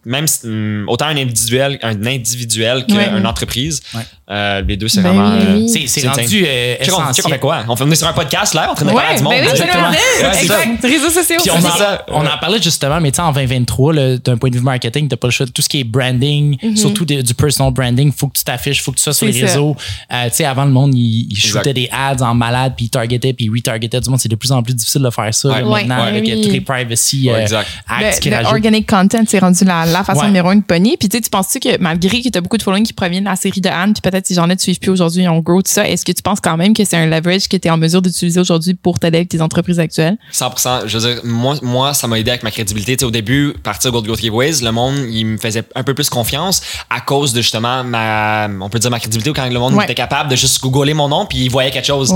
même 0.07 0.27
hum, 0.45 0.85
autant 0.89 1.07
un 1.07 1.17
individuel, 1.19 1.79
un 1.83 2.07
individuel 2.07 2.87
qu'une 2.87 2.97
Ouais. 2.97 3.27
entreprise. 3.27 3.83
Ouais. 3.95 4.01
Euh, 4.31 4.63
les 4.63 4.79
deux, 4.79 4.89
c'est 4.89 5.03
Ben 5.03 5.13
vraiment. 5.13 5.37
oui. 5.37 5.67
euh. 5.77 5.87
C'est, 5.87 6.09
rendu 6.09 6.45
euh, 6.47 6.77
Tu 6.79 6.85
sais 6.87 6.91
qu'on- 6.91 6.97
tu 6.97 6.97
sais 6.97 6.97
qu'on 6.97 7.03
essentiel. 7.11 7.33
fait 7.35 7.39
quoi? 7.39 7.65
On 7.69 7.77
fait 7.77 7.85
on 7.85 7.91
est 7.91 7.95
sur 7.97 8.09
un 8.09 8.15
podcast 8.15 8.55
là, 8.55 8.71
en 8.71 8.75
train 8.75 8.87
de 8.87 8.91
Ouais, 8.93 9.17
du 9.19 9.23
monde. 9.23 9.35
ben 9.35 9.45
oui, 9.45 9.51
Exactement. 9.51 9.91
Ouais. 9.91 10.41
Exact. 10.41 10.83
Réseaux 10.83 11.11
sociaux. 11.11 11.37
Puis 11.43 11.51
on, 11.51 11.57
en, 11.59 11.61
ça. 11.77 12.05
on 12.09 12.25
en 12.25 12.39
parlait 12.41 12.63
justement, 12.63 13.01
mais 13.03 13.11
tu 13.13 13.17
sais, 13.17 13.23
en 13.23 13.33
2023, 13.33 13.93
là, 13.93 14.17
d'un 14.17 14.39
point 14.39 14.49
de 14.49 14.57
vue 14.57 14.63
marketing, 14.63 15.09
t'as 15.09 15.17
pas 15.17 15.27
le 15.27 15.33
choix 15.33 15.45
de 15.45 15.51
tout 15.51 15.61
ce 15.61 15.69
qui 15.69 15.81
est 15.81 15.85
branding, 15.85 16.57
surtout 16.77 17.05
des- 17.05 17.23
du 17.23 17.35
personal 17.35 17.71
branding. 17.75 18.11
Faut 18.17 18.29
que 18.29 18.39
tu 18.39 18.45
t'affiches, 18.45 18.83
faut 18.83 18.93
que 18.93 18.97
tu 18.97 19.03
sois 19.03 19.13
sur 19.13 19.27
les 19.27 19.35
ça. 19.41 19.47
réseaux. 19.47 19.77
Euh, 20.11 20.25
tu 20.31 20.37
sais, 20.37 20.45
avant, 20.47 20.65
le 20.65 20.71
monde, 20.71 20.95
il, 20.95 21.27
il 21.31 21.37
Exact. 21.37 21.49
shootait 21.59 21.75
des 21.75 21.91
ads 21.93 22.23
en 22.25 22.35
malade, 22.35 22.73
puis 22.77 22.87
il 22.87 22.91
targetait, 22.91 23.35
puis 23.35 23.45
il 23.45 23.51
retargetait 23.51 24.01
du 24.01 24.09
monde. 24.09 24.14
C'est 24.19 24.29
de 24.29 24.37
plus 24.37 24.53
en 24.53 24.63
plus 24.63 24.75
difficile 24.75 25.03
de 25.03 25.11
faire 25.11 25.33
ça 25.35 25.49
Ouais. 25.49 25.61
là, 25.61 25.67
Ouais. 25.67 25.81
maintenant 25.85 26.03
Ouais. 26.05 26.09
avec 26.09 26.29
euh, 26.29 26.35
Oui. 26.35 26.41
tous 26.43 26.51
les 26.51 26.61
privacy 26.61 27.29
Ouais, 27.29 27.35
euh, 27.37 27.43
exact. 27.43 27.69
acts 27.89 28.21
qui 28.21 28.29
Le, 28.29 28.33
le 28.33 28.37
rajoutent. 28.39 28.53
organic 28.53 28.89
content, 28.89 29.23
c'est 29.27 29.39
rendu 29.39 29.65
la, 29.65 29.87
la 29.87 30.05
façon 30.05 30.21
Ouais. 30.21 30.27
numéro 30.27 30.49
un 30.51 30.57
de 30.57 30.63
pogner. 30.63 30.97
Puis 30.99 31.09
tu 31.09 31.17
sais, 31.17 31.23
tu 31.23 31.31
penses-tu 31.31 31.61
que 31.61 31.79
malgré 31.81 32.21
que 32.23 32.29
tu 32.29 32.39
as 32.39 32.41
beaucoup 32.41 32.57
de 32.57 32.63
following 32.63 32.85
qui 32.85 32.93
proviennent 32.93 33.25
de 33.25 33.29
la 33.29 33.37
série 33.37 33.61
de 33.61 33.69
Anne, 33.69 33.93
puis 33.95 34.01
peut-être 34.11 34.27
ces 34.27 34.35
gens-là 34.35 34.49
ne 34.49 34.55
te 34.55 34.63
suivent 34.63 34.79
plus 34.79 34.91
aujourd'hui, 34.91 35.27
on 35.29 35.39
grow 35.41 35.63
tout 35.63 35.71
ça, 35.71 35.89
est-ce 35.89 36.05
que 36.05 36.13
tu 36.13 36.23
penses 36.23 36.41
quand 36.41 36.57
même 36.57 36.75
que 36.75 36.85
c'est 36.85 36.97
un 36.97 37.07
leverage 37.07 37.49
que 37.49 37.57
tu 37.57 37.69
es 37.69 37.71
en 37.71 37.77
mesure 37.77 38.03
d'utiliser 38.03 38.41
aujourd'hui 38.41 38.75
pour 38.75 38.99
t'aider 38.99 39.19
avec 39.19 39.29
tes 39.29 39.41
entreprises 39.41 39.79
actuelles? 39.81 40.17
100%. 40.33 40.87
Je 40.87 40.99
veux 40.99 41.15
dire, 41.15 41.21
moi, 41.25 41.55
moi 41.63 41.95
ça 41.95 42.07
m'a 42.07 42.19
aidé 42.19 42.31
avec 42.31 42.43
ma 42.43 42.51
crédibilité. 42.51 42.97
Tu 42.97 43.01
sais, 43.01 43.07
au 43.07 43.11
début, 43.11 43.55
partir 43.63 43.91
Gold 43.93 44.07
Growth 44.07 44.21
Giveaways, 44.21 44.63
le 44.63 44.71
monde, 44.73 44.95
il 45.11 45.27
me 45.27 45.37
faisait 45.39 45.65
un 45.75 45.83
peu 45.83 45.95
plus 45.95 46.09
confiance 46.11 46.63
à 46.91 47.01
cause 47.01 47.33
de 47.33 47.41
justement 47.43 47.85
ma, 47.85 48.49
on 48.61 48.69
peut 48.69 48.79
dire 48.79 48.91
ma 48.91 48.99
crédibilité, 49.01 49.33
quand 49.35 49.49
le 49.49 49.59
monde 49.59 49.75
Ouais. 49.75 49.85
était 49.85 49.95
capable 49.95 50.31
de 50.31 50.37
juste 50.37 50.61
googler 50.63 50.95
mon 50.95 51.09
nom 51.09 51.27
puis 51.27 51.39
il 51.39 51.51
voyait 51.51 51.71
quelque 51.71 51.87
chose. 51.87 52.09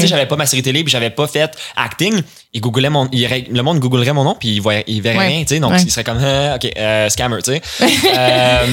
Si, 0.00 0.06
j'avais 0.06 0.26
pas 0.26 0.36
ma 0.36 0.46
série 0.46 0.62
télé 0.62 0.82
puis 0.84 0.90
j'avais 0.92 1.10
pas 1.16 1.26
fait 1.26 1.50
acting, 1.76 2.14
il 2.52 2.60
googlait 2.60 2.90
mon, 2.90 3.08
il, 3.12 3.28
le 3.50 3.62
monde 3.62 3.78
googlerait 3.80 4.12
mon 4.12 4.22
nom 4.24 4.36
puis 4.38 4.48
il 4.50 4.60
voyait, 4.60 4.84
il 4.86 5.02
verrait 5.02 5.18
Ouais. 5.18 5.26
rien, 5.28 5.40
tu 5.42 5.48
sais. 5.54 5.60
Donc, 5.60 5.72
Ouais. 5.72 5.82
il 5.82 5.90
serait 5.90 6.04
comme, 6.04 6.18
Ah, 6.22 6.54
ok, 6.56 6.70
euh, 6.76 7.08
scammer, 7.08 7.42
tu 7.42 7.52
sais. 7.52 7.62
Euh. 8.16 8.66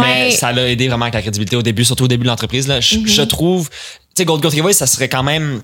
Mais 0.00 0.30
ça 0.30 0.52
l'a 0.52 0.68
aidé 0.68 0.88
vraiment 0.88 1.04
avec 1.04 1.14
la 1.14 1.22
crédibilité 1.22 1.56
au 1.56 1.62
début, 1.62 1.84
surtout 1.84 2.04
au 2.04 2.08
début 2.08 2.24
de 2.24 2.28
l'entreprise, 2.28 2.66
là. 2.68 2.80
Je, 2.80 2.98
je 3.04 3.22
trouve, 3.22 3.68
tu 3.68 3.76
sais, 4.18 4.24
Gold 4.24 4.40
Growth 4.40 4.54
Giveaways, 4.54 4.72
ça 4.72 4.86
serait 4.86 5.08
quand 5.08 5.22
même, 5.22 5.62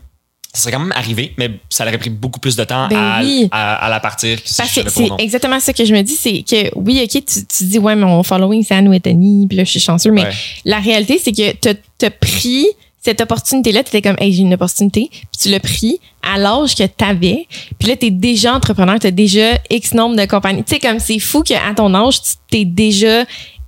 ça 0.52 0.62
serait 0.62 0.72
quand 0.72 0.80
même 0.80 0.92
arrivé, 0.94 1.32
mais 1.38 1.50
ça 1.70 1.84
aurait 1.86 1.96
pris 1.98 2.10
beaucoup 2.10 2.38
plus 2.40 2.56
de 2.56 2.64
temps 2.64 2.88
Ben 2.88 2.96
à, 2.98 3.20
oui. 3.22 3.48
à, 3.50 3.86
à 3.86 3.88
la 3.88 4.00
partir 4.00 4.38
si 4.44 4.56
Parce 4.58 4.74
que 4.74 4.88
c'est 4.90 5.08
exactement 5.18 5.58
ça 5.60 5.72
que 5.72 5.84
je 5.84 5.94
me 5.94 6.02
dis, 6.02 6.14
c'est 6.14 6.42
que 6.42 6.70
oui, 6.76 7.00
ok, 7.02 7.24
tu, 7.24 7.46
tu 7.46 7.64
dis 7.64 7.78
ouais, 7.78 7.96
mon 7.96 8.22
following 8.22 8.62
c'est 8.62 8.74
Anne 8.74 8.88
ou 8.88 8.98
puis 9.00 9.56
là 9.56 9.64
je 9.64 9.70
suis 9.70 9.80
chanceux, 9.80 10.10
mais 10.10 10.24
Ouais. 10.24 10.32
la 10.66 10.78
réalité 10.78 11.18
c'est 11.22 11.32
que 11.32 11.52
t'as 11.52 12.06
as 12.06 12.10
pris 12.10 12.66
cette 13.04 13.20
opportunité-là, 13.20 13.82
tu 13.82 13.88
étais 13.88 14.02
comme, 14.02 14.16
hey, 14.20 14.32
j'ai 14.32 14.42
une 14.42 14.54
opportunité, 14.54 15.08
puis 15.10 15.40
tu 15.40 15.48
l'as 15.48 15.60
pris 15.60 15.98
à 16.22 16.38
l'âge 16.38 16.76
que 16.76 16.84
tu 16.84 17.04
avais, 17.04 17.46
puis 17.78 17.88
là, 17.88 17.96
tu 17.96 18.06
es 18.06 18.10
déjà 18.10 18.54
entrepreneur, 18.54 18.98
tu 19.00 19.08
as 19.08 19.10
déjà 19.10 19.58
X 19.70 19.94
nombre 19.94 20.16
de 20.16 20.24
compagnies. 20.24 20.62
Tu 20.62 20.74
sais, 20.74 20.80
comme 20.80 21.00
c'est 21.00 21.18
fou 21.18 21.42
qu'à 21.42 21.74
ton 21.74 21.92
âge, 21.94 22.22
tu 22.22 22.34
t'es 22.48 22.64
déjà 22.64 23.24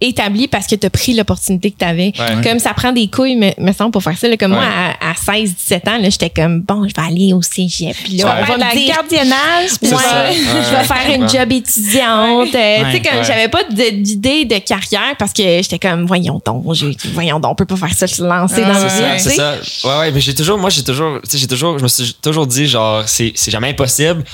établi 0.09 0.49
parce 0.49 0.67
que 0.67 0.75
tu 0.77 0.87
as 0.87 0.91
pris 0.91 1.15
l'opportunité 1.15 1.71
que 1.71 1.79
tu 1.79 1.85
avais. 1.85 2.13
Ouais. 2.19 2.43
Comme 2.43 2.59
ça 2.59 2.73
prend 2.75 2.93
des 2.93 3.09
couilles, 3.09 3.37
me, 3.37 3.51
me 3.59 3.73
semble, 3.73 3.91
pour 3.91 4.03
faire 4.03 4.17
ça. 4.17 4.29
là. 4.29 4.37
Comme 4.37 4.53
Ouais. 4.53 4.59
moi, 4.59 4.67
à, 5.01 5.11
à 5.11 5.15
16, 5.15 5.55
17 5.57 5.89
ans, 5.89 5.99
j'étais 6.03 6.31
comme, 6.31 6.61
bon, 6.61 6.87
je 6.89 6.95
vais 6.95 7.07
aller 7.09 7.33
au 7.33 7.43
cégep. 7.43 7.97
Puis 8.05 8.17
là, 8.19 8.37
on 8.43 8.45
va 8.47 8.57
me 8.59 8.75
dire- 8.77 8.95
gardiennage, 8.95 9.71
puis 9.81 9.91
je 9.91 10.77
vais 10.77 10.85
faire 10.85 11.15
une 11.17 11.29
job 11.29 11.51
étudiante. 11.53 12.55
Euh, 12.55 12.85
tu 12.85 12.93
sais, 12.93 13.03
comme 13.03 13.19
Ouais. 13.19 13.25
j'avais 13.25 13.49
pas 13.49 13.63
d'idée 13.71 14.45
de 14.45 14.59
carrière 14.59 15.15
parce 15.19 15.33
que 15.33 15.43
j'étais 15.43 15.79
comme, 15.79 16.07
voyons 16.07 16.41
donc, 16.45 16.65
voyons 17.13 17.41
donc, 17.41 17.53
on 17.53 17.55
peut 17.55 17.65
pas 17.67 17.77
faire 17.77 17.93
ça, 17.95 18.07
se 18.07 18.23
lancer 18.23 18.61
dans 18.63 18.69
le 18.75 18.85
ouais. 18.85 19.19
C'est 19.19 19.31
ça. 19.31 19.55
Ouais, 19.85 19.99
ouais, 20.01 20.11
mais 20.13 20.21
j'ai 20.21 20.35
toujours, 20.35 20.59
moi, 20.59 20.71
j'ai 20.71 20.83
toujours, 20.85 21.21
tu 21.23 21.31
sais, 21.31 21.39
j'ai 21.39 21.47
toujours, 21.47 21.79
je 21.79 21.83
me 21.83 21.89
suis 21.89 22.15
toujours 22.21 22.47
dit, 22.47 22.67
genre, 22.67 23.03
c'est, 23.07 23.33
c'est 23.35 23.51
jamais 23.51 23.69
impossible. 23.71 24.25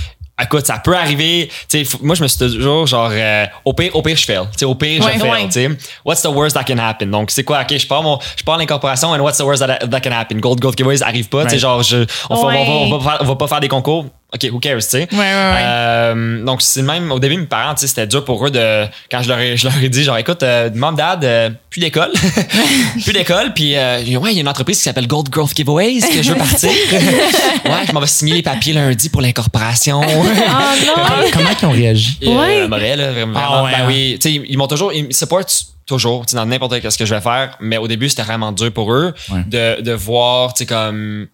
Écoute, 0.43 0.67
ça 0.67 0.79
peut 0.79 0.97
arriver. 0.97 1.49
Tu 1.69 1.79
sais, 1.79 1.85
faut- 1.85 1.99
moi, 2.03 2.15
je 2.15 2.23
me 2.23 2.29
suis 2.29 2.39
toujours, 2.39 2.87
genre, 2.87 3.11
euh, 3.13 3.47
au 3.65 3.73
pire, 3.73 3.95
au 3.95 4.03
pire, 4.03 4.17
je 4.17 4.25
fail. 4.25 4.41
Tu 4.53 4.59
sais, 4.61 4.65
au 4.65 4.75
pire, 4.75 5.05
Ouais, 5.05 5.13
je 5.15 5.19
fail. 5.21 5.69
ouais. 5.69 5.77
What's 6.05 6.23
the 6.23 6.27
worst 6.29 6.55
that 6.57 6.65
can 6.65 6.79
happen? 6.79 7.07
Donc, 7.11 7.31
c'est 7.31 7.45
quoi? 7.45 7.61
OK, 7.63 7.77
je 7.79 7.87
pars 7.87 8.03
mon, 8.03 8.19
je 8.37 8.43
pars 8.45 8.57
l'incorporation, 8.57 9.11
and 9.13 9.21
what's 9.21 9.39
the 9.39 9.43
worst 9.45 9.65
that, 9.67 9.79
that 9.89 10.01
can 10.01 10.13
happen? 10.13 10.39
Gold, 10.41 10.61
Gold 10.61 10.77
Giveaways 10.77 11.03
arrive 11.03 11.29
pas. 11.29 11.45
Right. 11.45 11.59
genre, 11.59 11.83
je, 11.83 12.05
on, 12.29 12.35
va- 12.43 12.49
Ouais. 12.49 12.65
on 12.69 12.99
va, 12.99 13.11
faire- 13.11 13.19
on 13.23 13.25
va 13.27 13.37
pas 13.37 13.49
faire 13.49 13.61
des 13.61 13.69
concours. 13.69 14.07
OK, 14.33 14.49
who 14.53 14.61
cares, 14.61 14.77
tu 14.79 14.83
sais? 14.91 15.09
Ouais, 15.11 15.19
ouais, 15.19 15.25
ouais. 15.25 15.61
Euh, 15.61 16.45
donc, 16.45 16.63
c'est 16.63 16.83
même, 16.83 17.11
au 17.11 17.19
début, 17.19 17.37
mes 17.37 17.47
parents, 17.47 17.75
tu 17.75 17.81
sais, 17.81 17.87
c'était 17.89 18.07
dur 18.07 18.25
pour 18.25 18.47
eux 18.47 18.51
de, 18.51 18.85
quand 19.11 19.23
je 19.23 19.29
leur 19.29 19.39
ai, 19.41 19.57
je 19.57 19.65
leur 19.69 19.77
ai 19.83 19.89
dit, 19.89 20.05
genre, 20.05 20.19
écoute, 20.19 20.43
euh, 20.45 20.71
mom, 20.73 20.95
dad, 20.95 21.25
euh, 21.25 21.51
plus 21.69 21.81
d'école. 21.81 22.13
plus 23.03 23.13
d'école. 23.13 23.53
Puis, 23.55 23.77
euh, 23.77 23.99
ouais, 24.19 24.31
il 24.31 24.35
y 24.35 24.39
a 24.39 24.41
une 24.41 24.49
entreprise 24.49 24.77
qui 24.79 24.85
s'appelle 24.85 25.09
Gold 25.09 25.29
Growth 25.31 25.57
Giveaways 25.57 26.01
que 26.01 26.23
je 26.23 26.31
veux 26.31 26.39
partir. 26.39 26.71
ouais, 26.93 27.87
je 27.89 27.93
m'en 27.93 28.01
vais 28.01 28.07
signer 28.07 28.35
les 28.35 28.43
papiers 28.43 28.73
lundi 28.73 29.09
pour 29.09 29.21
l'incorporation. 29.21 30.01
Non! 30.11 31.27
Comment 31.33 31.51
ils 31.61 31.67
ont 31.67 31.71
réagi? 31.71 32.19
Et, 32.23 32.29
euh, 32.29 32.69
Ouais. 32.69 32.97
là, 32.97 33.11
vraiment. 33.13 33.39
Ah 33.43 33.65
ouais, 33.65 33.71
ben 33.73 33.79
hein. 33.81 33.85
oui, 33.87 34.19
tu 34.21 34.29
sais, 34.31 34.43
ils, 34.49 34.57
m'ont 34.57 34.67
toujours, 34.67 34.93
ils 34.93 35.07
me 35.07 35.11
supportent 35.13 35.67
toujours, 35.87 36.25
tu 36.27 36.31
sais, 36.31 36.37
dans 36.37 36.47
n'importe 36.47 36.89
ce 36.89 36.97
que 36.97 37.05
je 37.05 37.15
vais 37.15 37.21
faire. 37.21 37.57
Mais 37.61 37.77
au 37.79 37.89
début, 37.89 38.09
c'était 38.09 38.23
vraiment 38.23 38.53
dur 38.53 38.73
pour 38.73 38.93
eux 38.93 39.13
Ouais. 39.31 39.43
de, 39.47 39.81
de 39.83 39.93
voir, 39.93 40.55
tu 40.55 40.61
sais, 40.61 40.67
comme, 40.67 41.27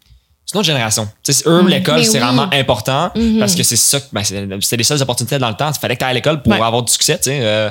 c'est 0.47 0.55
une 0.55 0.61
autre 0.61 0.67
génération. 0.67 1.09
Tu 1.25 1.33
sais, 1.33 1.43
eux, 1.49 1.67
l'école, 1.67 1.97
Mais 1.99 2.05
c'est 2.05 2.13
oui. 2.13 2.19
vraiment 2.25 2.49
important 2.53 3.11
Mhm. 3.17 3.41
parce 3.41 3.57
que 3.57 3.65
c'est 3.65 3.75
ça, 3.75 3.99
que- 3.99 4.07
ben, 4.13 4.23
c'est- 4.23 4.47
c'était 4.63 4.77
les 4.77 4.85
seules 4.85 5.03
opportunités 5.03 5.39
dans 5.39 5.49
le 5.49 5.57
temps. 5.57 5.71
Il 5.75 5.79
fallait 5.81 5.95
que 5.97 5.99
tu 5.99 6.05
ailles 6.05 6.11
à 6.13 6.15
l'école 6.15 6.41
pour 6.41 6.53
Ouais. 6.53 6.61
avoir 6.63 6.85
du 6.85 6.93
succès, 6.93 7.19
euh, 7.27 7.69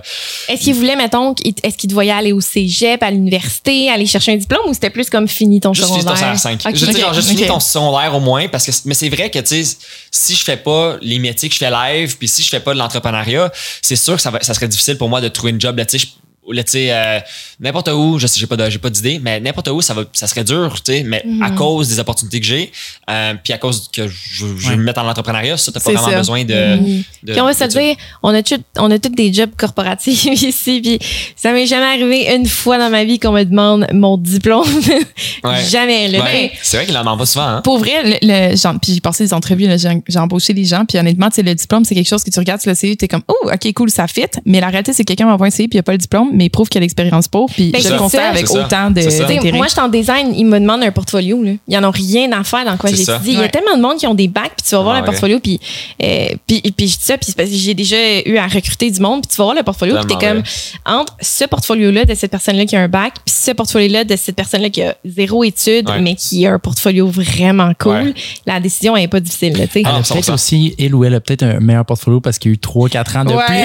Est-ce 0.50 0.62
qu'ils 0.62 0.76
voulaient, 0.76 0.98
mettons, 0.98 1.34
est-ce 1.64 1.78
qu'ils 1.78 1.90
te 1.90 1.94
voyaient 1.94 2.12
aller 2.12 2.34
au 2.34 2.42
cégep, 2.42 3.02
à 3.02 3.10
l'université, 3.12 3.90
aller 3.90 4.06
chercher 4.06 4.34
un 4.34 4.38
diplôme 4.38 4.68
ou 4.68 4.74
c'était 4.74 4.90
plus 4.90 5.10
comme 5.10 5.28
fini 5.30 5.62
ton 5.62 5.74
Juste 5.74 5.88
ton 5.88 5.94
secondaire? 6.00 6.18
secondaire 6.18 6.40
5. 6.40 6.62
Ok, 6.66 6.76
Je 6.76 6.86
veux 6.86 6.92
dire, 6.92 6.96
ok, 7.00 7.06
genre, 7.06 7.14
juste 7.14 7.30
ok. 7.32 7.36
finis 7.38 7.48
ton 7.48 7.60
secondaire 7.62 8.14
au 8.14 8.20
moins, 8.20 8.48
parce 8.50 8.66
que, 8.66 8.72
mais 8.86 8.94
c'est 8.94 9.10
vrai 9.10 9.30
que, 9.32 9.40
tu 9.40 9.64
sais, 9.64 9.78
si 10.12 10.36
je 10.36 10.44
fais 10.44 10.58
pas 10.58 10.98
les 11.02 11.18
métiers 11.20 11.48
que 11.48 11.56
je 11.56 11.60
fais 11.60 11.72
live, 11.72 12.18
puis 12.18 12.28
si 12.28 12.44
je 12.44 12.50
fais 12.50 12.60
pas 12.60 12.74
de 12.74 12.80
l'entrepreneuriat, 12.80 13.52
c'est 13.82 13.96
sûr 13.96 14.16
que 14.16 14.22
ça, 14.22 14.32
va, 14.32 14.42
ça 14.42 14.54
serait 14.54 14.68
difficile 14.68 14.98
pour 14.98 15.08
moi 15.08 15.22
de 15.22 15.30
trouver 15.30 15.52
une 15.52 15.62
job, 15.62 15.78
là, 15.78 15.86
tu 15.86 15.98
sais, 15.98 16.06
tu 16.53 16.63
sais, 16.67 16.88
euh, 16.91 17.19
n'importe 17.60 17.89
où, 17.89 18.17
je 18.19 18.27
sais, 18.27 18.39
j'ai 18.39 18.47
pas 18.47 18.69
j'ai 18.69 18.77
pas 18.79 18.89
d'idée, 18.89 19.19
mais 19.21 19.39
n'importe 19.39 19.67
où, 19.69 19.81
ça 19.81 19.93
va, 19.93 20.03
ça 20.13 20.27
serait 20.27 20.43
dur, 20.43 20.75
tu 20.84 20.91
sais, 20.93 21.03
mais 21.03 21.23
à 21.41 21.49
Mhm. 21.49 21.55
cause 21.55 21.88
des 21.89 21.99
opportunités 21.99 22.39
que 22.39 22.45
j'ai, 22.45 22.71
euh, 23.10 23.34
puis 23.43 23.53
à 23.53 23.58
cause 23.58 23.89
que 23.91 24.08
je, 24.08 24.45
je 24.58 24.69
Ouais. 24.69 24.75
me 24.77 24.84
mettre 24.84 25.01
en 25.01 25.08
entrepreneuriat, 25.10 25.58
ça, 25.58 25.71
t'as 25.71 25.79
pas 25.79 25.86
C'est 25.89 25.93
vraiment 25.93 26.12
ça. 26.12 26.17
besoin 26.17 26.43
de, 26.45 26.75
Mhm. 26.77 27.03
de- 27.23 27.31
Puis 27.34 27.41
on 27.41 27.45
va 27.45 27.53
se 27.53 27.63
dire, 27.65 27.95
on 28.23 28.34
a 28.34 28.43
tous, 28.43 28.60
on 28.77 28.91
a 28.91 28.99
tous 28.99 29.10
des 29.10 29.34
jobs 29.34 29.51
corporatifs 29.58 30.25
ici, 30.43 30.81
puis 30.81 30.99
ça 31.36 31.51
m'est 31.51 31.65
jamais 31.67 31.86
arrivé 31.86 32.34
une 32.36 32.45
fois 32.45 32.77
dans 32.77 32.89
ma 32.89 33.03
vie 33.03 33.19
qu'on 33.19 33.31
me 33.31 33.43
demande 33.43 33.88
mon 33.93 34.17
diplôme. 34.17 34.65
Ouais. 35.43 35.63
jamais, 35.69 36.08
là. 36.08 36.23
Ouais. 36.23 36.51
C'est 36.63 36.77
vrai 36.77 36.86
qu'il 36.88 36.95
en 36.97 37.01
demande 37.01 37.19
pas 37.19 37.25
souvent, 37.25 37.45
hein. 37.47 37.62
Pour 37.63 37.77
vrai, 37.77 37.91
le, 38.03 38.17
le- 38.51 38.55
j'en- 38.55 38.77
puis 38.77 38.93
j'ai 38.93 38.99
passé 39.01 39.23
des 39.23 39.34
entrevues, 39.34 39.67
là, 39.67 39.77
j'ai 39.77 39.89
j'ai 40.08 40.19
embauché 40.19 40.53
des 40.53 40.65
gens, 40.65 40.86
puis 40.86 40.97
honnêtement, 40.97 41.29
tu 41.29 41.36
sais, 41.36 41.43
le 41.43 41.53
diplôme, 41.53 41.86
c'est 41.86 41.93
quelque 41.95 42.08
chose 42.08 42.23
que 42.23 42.29
tu 42.31 42.39
regardes 42.39 42.62
sur 42.62 42.69
le 42.71 42.75
CV, 42.75 42.95
t'es 42.95 43.08
comme, 43.08 43.21
oh, 43.27 43.49
ok, 43.53 43.73
cool, 43.73 43.89
ça 43.91 44.08
fit. 44.08 44.23
Mais 44.45 44.60
la 44.60 44.67
réalité, 44.69 44.93
c'est 44.93 45.03
que 45.03 45.08
quelqu'un 45.10 45.27
m'envoie 45.27 45.47
un 45.47 45.51
CV, 45.51 45.67
puis 45.67 45.77
il 45.77 45.79
a 45.79 45.84
pas 45.84 45.91
le 45.91 45.97
diplôme, 45.99 46.29
mais 46.36 46.50
prouve 46.50 46.69
qu'il 46.69 46.80
y 46.80 46.82
a 46.82 46.82
l'expérience 46.82 47.28
pour. 47.28 47.50
Puis 47.50 47.71
Ben, 47.71 47.82
je 47.82 47.89
le 47.89 47.98
conseille 47.98 48.19
avec 48.19 48.50
autant 48.52 48.91
de- 48.91 49.56
moi, 49.56 49.65
je 49.67 49.71
suis 49.71 49.82
en 49.82 49.88
design, 49.88 50.34
ils 50.36 50.45
me 50.45 50.60
demandent 50.60 50.84
un 50.84 50.91
portfolio. 50.91 51.41
Là. 51.41 51.52
Ils 51.67 51.80
n'en 51.80 51.88
ont 51.89 51.91
rien 51.91 52.32
à 52.34 52.43
faire 52.43 52.65
dans 52.65 52.78
quoi 52.78 52.89
j'ai 52.89 53.02
étudié. 53.02 53.34
Il 53.34 53.39
y 53.39 53.43
a 53.43 53.48
tellement 53.50 53.76
de 53.78 53.82
monde 53.82 53.98
qui 53.98 54.06
ont 54.08 54.13
des 54.13 54.28
bacs, 54.28 54.52
puis 54.58 54.67
tu 54.67 54.76
vas 54.76 54.82
voir 54.82 54.95
Ah, 54.95 55.00
le 55.00 55.06
portfolio, 55.06 55.39
puis, 55.39 55.60
euh, 56.04 56.28
puis, 56.45 56.62
puis 56.62 56.88
je 56.88 56.98
dis 56.98 57.04
ça, 57.04 57.17
puis 57.17 57.34
parce 57.36 57.50
que 57.50 57.56
j'ai 57.56 57.74
déjà 57.74 57.95
eu 58.26 58.38
à 58.38 58.48
recruter 58.48 58.91
du 58.91 59.00
monde, 59.00 59.21
puis 59.21 59.32
tu 59.32 59.38
vas 59.38 59.45
voir 59.45 59.56
le 59.56 59.63
portfolio, 59.63 59.95
puis 59.98 60.15
t'es 60.17 60.26
comme, 60.28 60.43
entre 60.86 61.15
ce 61.21 61.45
portfolio-là 61.45 62.06
de 62.06 62.13
cette 62.13 62.32
personne-là 62.32 62.65
qui 62.65 62.76
a 62.76 62.82
un 62.82 62.88
bac, 62.88 63.13
puis 63.26 63.34
ce 63.36 63.52
portfolio-là 63.52 64.04
de 64.04 64.15
cette 64.15 64.36
personne-là 64.36 64.69
qui 64.69 64.82
a 64.84 64.95
zéro 65.06 65.43
étude, 65.43 65.89
Ouais. 65.89 66.00
mais 66.02 66.15
qui 66.15 66.45
a 66.45 66.54
un 66.54 66.60
portfolio 66.60 67.08
vraiment 67.08 67.71
cool, 67.80 67.91
Ouais. 67.93 68.13
la 68.45 68.60
décision 68.60 68.95
n'est 68.95 69.08
pas 69.08 69.19
difficile. 69.19 69.58
Là, 69.58 69.67
tu 69.67 69.74
sais. 69.74 69.82
Ah, 69.86 69.89
Elle 69.95 70.00
a 70.02 70.04
100%. 70.04 70.13
peut-être 70.13 70.34
aussi, 70.34 70.76
elle 70.80 70.95
ou 70.95 71.04
elle 71.06 71.13
a 71.15 71.19
peut-être 71.19 71.43
un 71.43 71.60
meilleur 71.60 71.86
portfolio 71.86 72.19
parce 72.19 72.38
qu'il 72.39 72.52
y 72.52 72.54
a 72.54 72.56
eu 72.56 72.58
3-4 72.60 73.15
ans 73.17 73.26
de 73.26 73.32
Ouais. 73.34 73.43
plus 73.45 73.56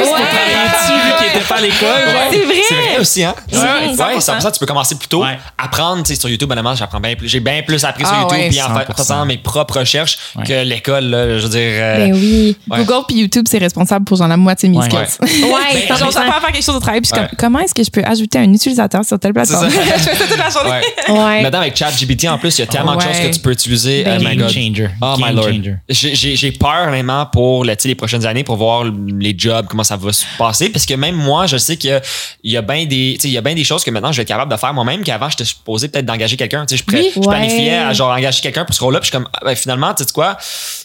pas 1.48 1.56
à 1.56 1.60
l'école. 1.60 1.88
Ouais. 1.88 2.28
C'est 2.30 2.44
vrai. 2.44 2.54
C'est 2.68 2.74
vrai 2.74 2.98
aussi, 3.00 3.24
hein? 3.24 3.34
Ouais, 3.52 3.58
Ouais, 3.58 4.18
100%. 4.18 4.40
100%. 4.40 4.52
Tu 4.52 4.58
peux 4.60 4.66
commencer 4.66 4.94
plus 4.96 5.08
tôt. 5.08 5.22
Ouais. 5.22 5.38
Apprendre, 5.58 6.02
tu 6.02 6.14
sais, 6.14 6.20
sur 6.20 6.28
YouTube, 6.28 6.50
honnêtement, 6.50 6.74
j'apprends 6.74 7.00
bien 7.00 7.14
plus. 7.14 7.28
J'ai 7.28 7.40
bien 7.40 7.62
plus 7.62 7.84
appris 7.84 8.04
sur 8.04 8.14
Ah, 8.14 8.22
YouTube 8.22 8.48
puis 8.50 8.62
en 8.62 8.66
fa- 8.74 8.84
100%. 8.84 8.96
faisant 8.96 9.24
mes 9.26 9.38
propres 9.38 9.78
recherches 9.80 10.18
Ouais. 10.36 10.44
que 10.44 10.64
l'école, 10.64 11.04
là, 11.04 11.38
je 11.38 11.42
veux 11.44 11.48
dire. 11.48 11.60
euh, 11.60 11.96
Ben 12.06 12.12
oui. 12.14 12.56
Ouais. 12.70 12.84
Google 12.84 13.04
puis 13.08 13.16
YouTube, 13.18 13.44
c'est 13.48 13.58
responsable 13.58 14.04
pour 14.04 14.16
genre 14.16 14.28
la 14.28 14.36
moitié 14.36 14.68
de 14.68 14.74
mes 14.74 14.80
Ouais. 14.80 14.88
skills. 15.06 15.44
Ouais, 15.44 15.86
Ben, 15.88 15.96
genre, 15.96 16.10
100%. 16.10 16.12
j'apprends 16.12 16.38
à 16.38 16.40
faire 16.40 16.52
quelque 16.52 16.64
chose 16.64 16.76
au 16.76 16.80
travail, 16.80 17.00
puis 17.00 17.10
comme, 17.12 17.28
comment 17.38 17.58
est-ce 17.60 17.74
que 17.74 17.82
je 17.84 17.90
peux 17.90 18.02
ajouter 18.04 18.38
un 18.38 18.52
utilisateur 18.52 19.04
sur 19.04 19.18
telle 19.18 19.32
plateforme? 19.32 19.68
Je 19.70 19.76
fais 19.76 20.14
ça 20.14 20.26
toute 20.26 20.38
la 20.38 20.50
journée. 20.50 20.70
Ouais. 21.08 21.14
Ouais. 21.20 21.42
Maintenant, 21.42 21.60
avec 21.60 21.76
ChatGPT, 21.76 22.28
en 22.28 22.38
plus, 22.38 22.56
il 22.58 22.62
y 22.62 22.64
a 22.64 22.66
tellement 22.66 22.96
de 22.96 23.00
choses 23.02 23.18
que 23.20 23.28
tu 23.32 23.40
peux 23.40 23.52
utiliser. 23.52 24.04
Ben, 24.04 24.18
oh 24.20 24.24
my 24.28 24.36
Game 24.36 24.46
God. 24.46 24.50
changer. 24.54 24.90
Oh 25.00 25.14
my 25.18 25.24
Game 25.24 25.36
lord. 25.36 25.46
changer. 25.46 25.76
J'ai- 26.14 26.52
peur 26.52 26.88
vraiment 26.88 27.24
pour 27.26 27.64
les 27.64 27.94
prochaines 27.94 28.26
années 28.26 28.44
pour 28.44 28.56
voir 28.56 28.84
les 28.84 29.34
jobs, 29.38 29.66
comment 29.68 29.84
ça 29.84 29.96
va 29.96 30.12
se 30.12 30.24
passer. 30.38 30.68
Parce 30.68 30.84
que 30.84 30.94
même 30.94 31.14
moi, 31.20 31.46
je 31.46 31.56
sais 31.56 31.76
qu'il 31.76 31.90
y 31.90 31.92
a- 31.92 32.00
il 32.42 32.50
y 32.52 32.56
a 32.56 32.62
bien 32.62 32.84
des, 32.86 33.12
tu 33.14 33.20
sais, 33.22 33.28
il 33.28 33.32
y 33.34 33.38
a 33.38 33.40
bien 33.40 33.54
des 33.54 33.64
choses 33.64 33.84
que 33.84 33.90
maintenant 33.90 34.12
je 34.12 34.16
vais 34.16 34.22
être 34.22 34.28
capable 34.28 34.50
de 34.50 34.56
faire 34.56 34.74
moi-même 34.74 35.02
qu'avant 35.04 35.28
j'étais 35.30 35.44
supposé 35.44 35.88
peut-être 35.88 36.06
d'engager 36.06 36.36
quelqu'un. 36.36 36.66
Tu 36.66 36.76
sais, 36.76 36.82
Je, 36.82 36.84
pré- 36.84 37.00
Oui, 37.00 37.10
je 37.14 37.20
ouais. 37.20 37.26
planifiais 37.26 37.76
à 37.78 37.92
genre 37.92 38.10
engager 38.10 38.40
quelqu'un 38.40 38.64
pour 38.64 38.74
ce 38.74 38.80
rôle-là. 38.82 39.00
Puis 39.00 39.10
je 39.10 39.16
suis 39.16 39.22
comme, 39.22 39.28
ah, 39.32 39.40
ben, 39.44 39.54
finalement, 39.54 39.92
tu 39.94 40.02
sais 40.04 40.10
quoi, 40.12 40.36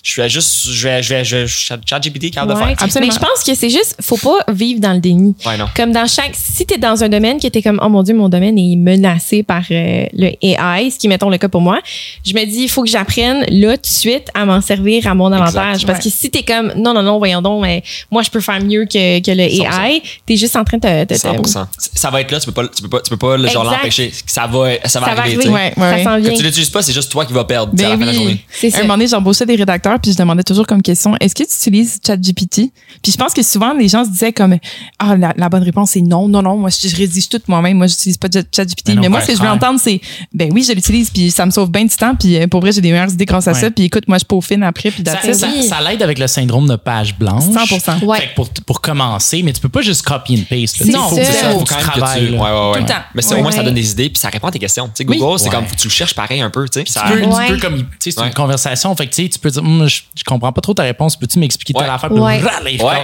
je 0.03 0.21
vais 0.21 0.29
juste, 0.29 0.67
je 0.69 0.87
vais, 0.87 1.01
je 1.03 1.13
vais, 1.13 1.25
je 1.25 1.35
vais, 1.37 1.47
chat 1.47 1.99
GPT 1.99 2.31
capable 2.31 2.53
de 2.53 2.57
Ouais. 2.57 2.65
faire. 2.67 2.73
tu 2.73 2.79
sais. 2.79 2.85
Absolument. 2.85 3.13
Mais 3.13 3.19
je 3.19 3.19
pense 3.33 3.43
que 3.43 3.55
c'est 3.55 3.69
juste, 3.69 3.95
faut 4.01 4.17
pas 4.17 4.39
vivre 4.53 4.79
dans 4.79 4.93
le 4.93 4.99
déni. 4.99 5.35
Ouais, 5.45 5.57
non. 5.57 5.65
Comme 5.75 5.91
dans 5.91 6.07
chaque, 6.07 6.33
si 6.35 6.65
t'es 6.65 6.77
dans 6.77 7.03
un 7.03 7.09
domaine 7.09 7.37
qui 7.39 7.47
était 7.47 7.61
comme, 7.61 7.79
oh 7.83 7.89
mon 7.89 8.03
dieu, 8.03 8.13
mon 8.13 8.29
domaine 8.29 8.57
est 8.57 8.75
menacé 8.75 9.43
par 9.43 9.61
euh, 9.71 10.05
le 10.13 10.31
AI, 10.41 10.89
ce 10.91 10.97
qui 10.99 11.07
mettons 11.07 11.29
le 11.29 11.37
cas 11.37 11.49
pour 11.49 11.61
moi, 11.61 11.79
je 12.25 12.33
me 12.33 12.45
dis, 12.45 12.63
il 12.63 12.69
faut 12.69 12.83
que 12.83 12.89
j'apprenne 12.89 13.45
là 13.49 13.75
tout 13.77 13.81
de 13.83 13.87
suite 13.87 14.27
à 14.33 14.45
m'en 14.45 14.61
servir 14.61 15.07
à 15.07 15.13
mon 15.13 15.31
avantage. 15.31 15.75
Exact. 15.83 15.87
Parce 15.87 16.03
que 16.03 16.09
si 16.09 16.29
t'es 16.29 16.43
comme, 16.43 16.73
non, 16.75 16.93
non, 16.93 17.03
non, 17.03 17.17
voyons 17.17 17.41
donc, 17.41 17.61
mais 17.61 17.83
moi 18.11 18.21
je 18.23 18.29
peux 18.29 18.41
faire 18.41 18.61
mieux 18.61 18.85
que, 18.85 19.19
que 19.21 19.31
le 19.31 19.43
100%. 19.43 19.85
AI, 19.85 20.01
t'es 20.25 20.35
juste 20.37 20.55
en 20.55 20.63
train 20.63 20.77
de 20.77 20.81
te, 20.81 21.13
te- 21.13 21.21
te- 21.21 21.27
100%. 21.27 21.65
Ça 21.77 22.09
va 22.09 22.21
être 22.21 22.31
là, 22.31 22.39
tu 22.39 22.45
peux 22.47 22.51
pas, 22.51 22.67
tu 22.67 22.81
peux 22.81 22.89
pas, 22.89 23.01
tu 23.01 23.09
peux 23.09 23.17
pas 23.17 23.37
le 23.37 23.47
genre 23.47 23.63
l'empêcher. 23.63 24.11
Ça 24.25 24.47
va, 24.47 24.69
ça 24.85 24.99
va 24.99 25.07
Ça 25.07 25.13
va 25.15 25.21
arriver. 25.21 25.35
arriver. 25.35 25.43
tu. 25.43 25.49
Ouais, 25.49 25.73
ouais, 25.77 26.03
ça 26.03 26.17
l'utilises 26.17 26.69
pas, 26.69 26.81
c'est 26.81 26.93
juste 26.93 27.11
toi 27.11 27.25
qui 27.25 27.33
vas 27.33 27.43
perdre 27.45 27.73
à 27.77 27.81
la 27.89 27.89
Ben 27.89 27.99
fin 27.99 28.05
de 28.05 28.05
la 28.11 28.13
journée. 28.13 28.45
Un 28.63 28.69
ça. 28.69 28.81
moment 28.81 28.93
donné, 28.95 29.07
j'embauchais 29.07 29.45
des 29.45 29.55
rédacteurs, 29.55 29.99
puis 29.99 30.11
je 30.11 30.17
demandais 30.17 30.43
toujours 30.43 30.65
comme 30.65 30.81
question 30.81 31.15
est-ce 31.19 31.35
que 31.35 31.43
tu 31.43 31.49
utilises 31.53 31.99
ChatGPT? 32.05 32.71
Puis 33.03 33.11
je 33.11 33.17
pense 33.17 33.33
que 33.33 33.43
souvent, 33.43 33.73
les 33.73 33.87
gens 33.87 34.03
se 34.05 34.09
disaient 34.09 34.33
comme 34.33 34.57
ah, 34.99 35.15
la, 35.15 35.33
la 35.37 35.49
bonne 35.49 35.63
réponse, 35.63 35.91
c'est 35.91 36.01
non, 36.01 36.27
non, 36.27 36.41
non, 36.41 36.57
moi, 36.57 36.69
je, 36.69 36.87
je 36.87 36.95
rédige 36.95 37.29
tout 37.29 37.41
moi-même, 37.47 37.77
moi, 37.77 37.87
j'utilise 37.87 38.17
pas 38.17 38.27
de 38.27 38.43
ChatGPT. 38.55 38.87
Ben 38.95 38.99
Mais 39.01 39.09
moi, 39.09 39.21
ce 39.21 39.27
que 39.27 39.35
je 39.35 39.41
veux 39.41 39.47
entendre, 39.49 39.79
c'est 39.81 40.01
ben 40.33 40.49
oui, 40.53 40.63
je 40.67 40.73
l'utilise, 40.73 41.09
puis 41.11 41.29
ça 41.31 41.45
me 41.45 41.51
sauve 41.51 41.69
bien 41.69 41.83
du 41.85 41.95
temps, 41.95 42.15
puis 42.15 42.37
euh, 42.37 42.47
pour 42.47 42.61
vrai, 42.61 42.71
j'ai 42.71 42.81
des 42.81 42.91
meilleures 42.91 43.11
idées 43.11 43.25
grâce 43.25 43.47
à 43.47 43.53
ça, 43.53 43.69
puis 43.69 43.85
écoute, 43.85 44.07
moi, 44.07 44.17
je 44.17 44.25
peaufine 44.25 44.63
après, 44.63 44.89
puis 44.91 45.03
Ça, 45.05 45.81
l'aide 45.81 46.01
avec 46.01 46.17
le 46.19 46.27
syndrome 46.27 46.67
de 46.67 46.75
page 46.75 47.15
blanche. 47.17 47.43
100%. 47.43 48.03
Ouais. 48.05 48.19
Fait 48.19 48.27
que 48.29 48.35
pour, 48.35 48.49
pour 48.65 48.81
commencer, 48.81 49.41
mais 49.43 49.53
tu 49.53 49.61
peux 49.61 49.69
pas 49.69 49.81
juste 49.81 50.01
copy 50.19 50.39
and 50.39 50.43
paste. 50.49 50.79
là. 50.79 50.85
Sais, 50.85 50.91
faut, 50.93 51.15
ça. 51.15 51.21
que- 51.21 51.25
faut, 51.25 51.59
Faut 51.59 51.65
quand 51.65 51.75
même 51.75 51.85
que 51.85 52.19
tu- 52.19 52.33
ouais, 52.33 52.39
ouais, 52.39 52.49
ouais. 52.49 52.73
Tout 52.73 52.79
le 52.79 52.85
temps. 52.85 52.93
Mais 53.13 53.21
ça, 53.21 53.35
au 53.35 53.41
moins, 53.41 53.51
ça 53.51 53.63
donne 53.63 53.73
des 53.73 53.91
idées 53.91 54.09
puis 54.09 54.19
ça 54.19 54.29
répond 54.29 54.47
à 54.47 54.51
tes 54.51 54.59
questions. 54.59 54.85
Tu 54.87 54.91
sais, 55.03 55.05
Oui. 55.09 55.17
Google, 55.17 55.39
c'est 55.39 55.49
comme, 55.49 55.65
tu 55.65 55.87
le 55.87 55.93
cherches 55.93 56.13
pareil 56.15 56.41
un 56.41 56.49
peu, 56.49 56.67
tu 56.67 56.79
sais. 56.79 56.83
puis 56.83 56.91
ça- 56.93 57.03
Tu 57.07 57.13
peux, 57.19 57.25
Ouais. 57.27 57.47
tu 57.47 57.53
peux 57.53 57.59
comme, 57.59 57.83
c'est 57.99 58.19
Ouais. 58.19 58.27
une 58.27 58.33
conversation. 58.33 58.95
Fait 58.95 59.07
que, 59.07 59.13
tu 59.15 59.23
sais, 59.23 59.29
tu 59.29 59.39
peux 59.39 59.49
dire, 59.49 59.61
Hum, 59.63 59.87
je, 59.87 60.01
je 60.17 60.23
comprends 60.23 60.51
pas 60.51 60.61
trop 60.61 60.73
ta 60.73 60.83
réponse. 60.83 61.15
Peux-tu 61.17 61.39
m'expliquer 61.39 61.73
Ouais. 61.77 61.83
telle 61.85 61.93
affaire? 61.93 62.09
Puis 62.09 62.19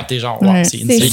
t'es 0.07 0.19
genre, 0.19 0.39
c'est 0.63 0.77
Il 0.77 0.91
écrit, 0.91 1.09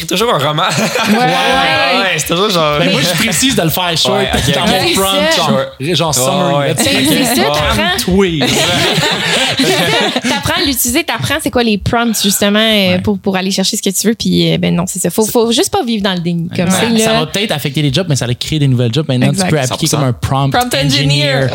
ça. 0.00 0.06
toujours 0.06 0.34
un 0.34 0.38
roman. 0.38 0.62
Ouais, 1.08 1.14
ouais. 1.14 2.00
ouais, 2.00 2.18
c'est 2.18 2.26
toujours 2.28 2.50
genre. 2.50 2.78
Ben, 2.78 2.90
moi, 2.92 3.00
je 3.02 3.16
précise 3.22 3.54
de 3.56 3.62
le 3.62 3.68
faire 3.70 3.96
short. 3.96 4.18
Dans 4.54 4.66
mon 4.66 4.92
prompt, 4.94 5.32
ça. 5.32 5.94
genre, 5.94 6.14
summary. 6.14 6.74
Ben, 6.74 6.76
c'est 6.78 7.24
ça, 7.36 7.42
t'apprends. 7.44 7.96
Tweet. 7.98 8.44
t'apprends 10.22 10.62
à 10.62 10.64
l'utiliser, 10.66 11.04
t'apprends 11.04 11.36
c'est 11.42 11.50
quoi 11.50 11.62
les 11.62 11.78
prompts 11.78 12.20
justement 12.22 12.58
euh, 12.58 12.88
Ouais. 12.92 12.98
pour, 13.00 13.18
pour 13.18 13.36
aller 13.36 13.50
chercher 13.50 13.76
ce 13.76 13.82
que 13.82 13.90
tu 13.90 14.06
veux. 14.08 14.14
Puis 14.14 14.52
euh, 14.52 14.58
ben 14.58 14.74
non, 14.78 14.84
c'est 14.86 14.98
ça. 14.98 15.10
Faut, 15.10 15.26
faut 15.26 15.50
juste 15.52 15.70
pas 15.70 15.82
vivre 15.82 16.02
dans 16.02 16.14
le 16.14 16.20
déni. 16.20 16.48
Comme 16.54 16.70
Ça, 16.70 16.80
ça 16.98 17.12
va 17.20 17.26
peut-être 17.26 17.50
affecter 17.52 17.82
les 17.82 17.92
jobs, 17.92 18.06
mais 18.08 18.16
ça 18.16 18.26
va 18.26 18.34
créer 18.34 18.58
des 18.58 18.68
nouvelles 18.68 18.92
jobs. 18.94 19.06
Maintenant, 19.08 19.28
Exact. 19.28 19.46
tu 19.46 19.50
peux 19.50 19.60
appliquer 19.60 19.86
100%. 19.86 19.90
comme 19.98 20.04
un 20.04 20.12
prompt, 20.12 20.50
Prompt 20.52 20.74
engineer. 20.74 21.34
engineer. 21.34 21.48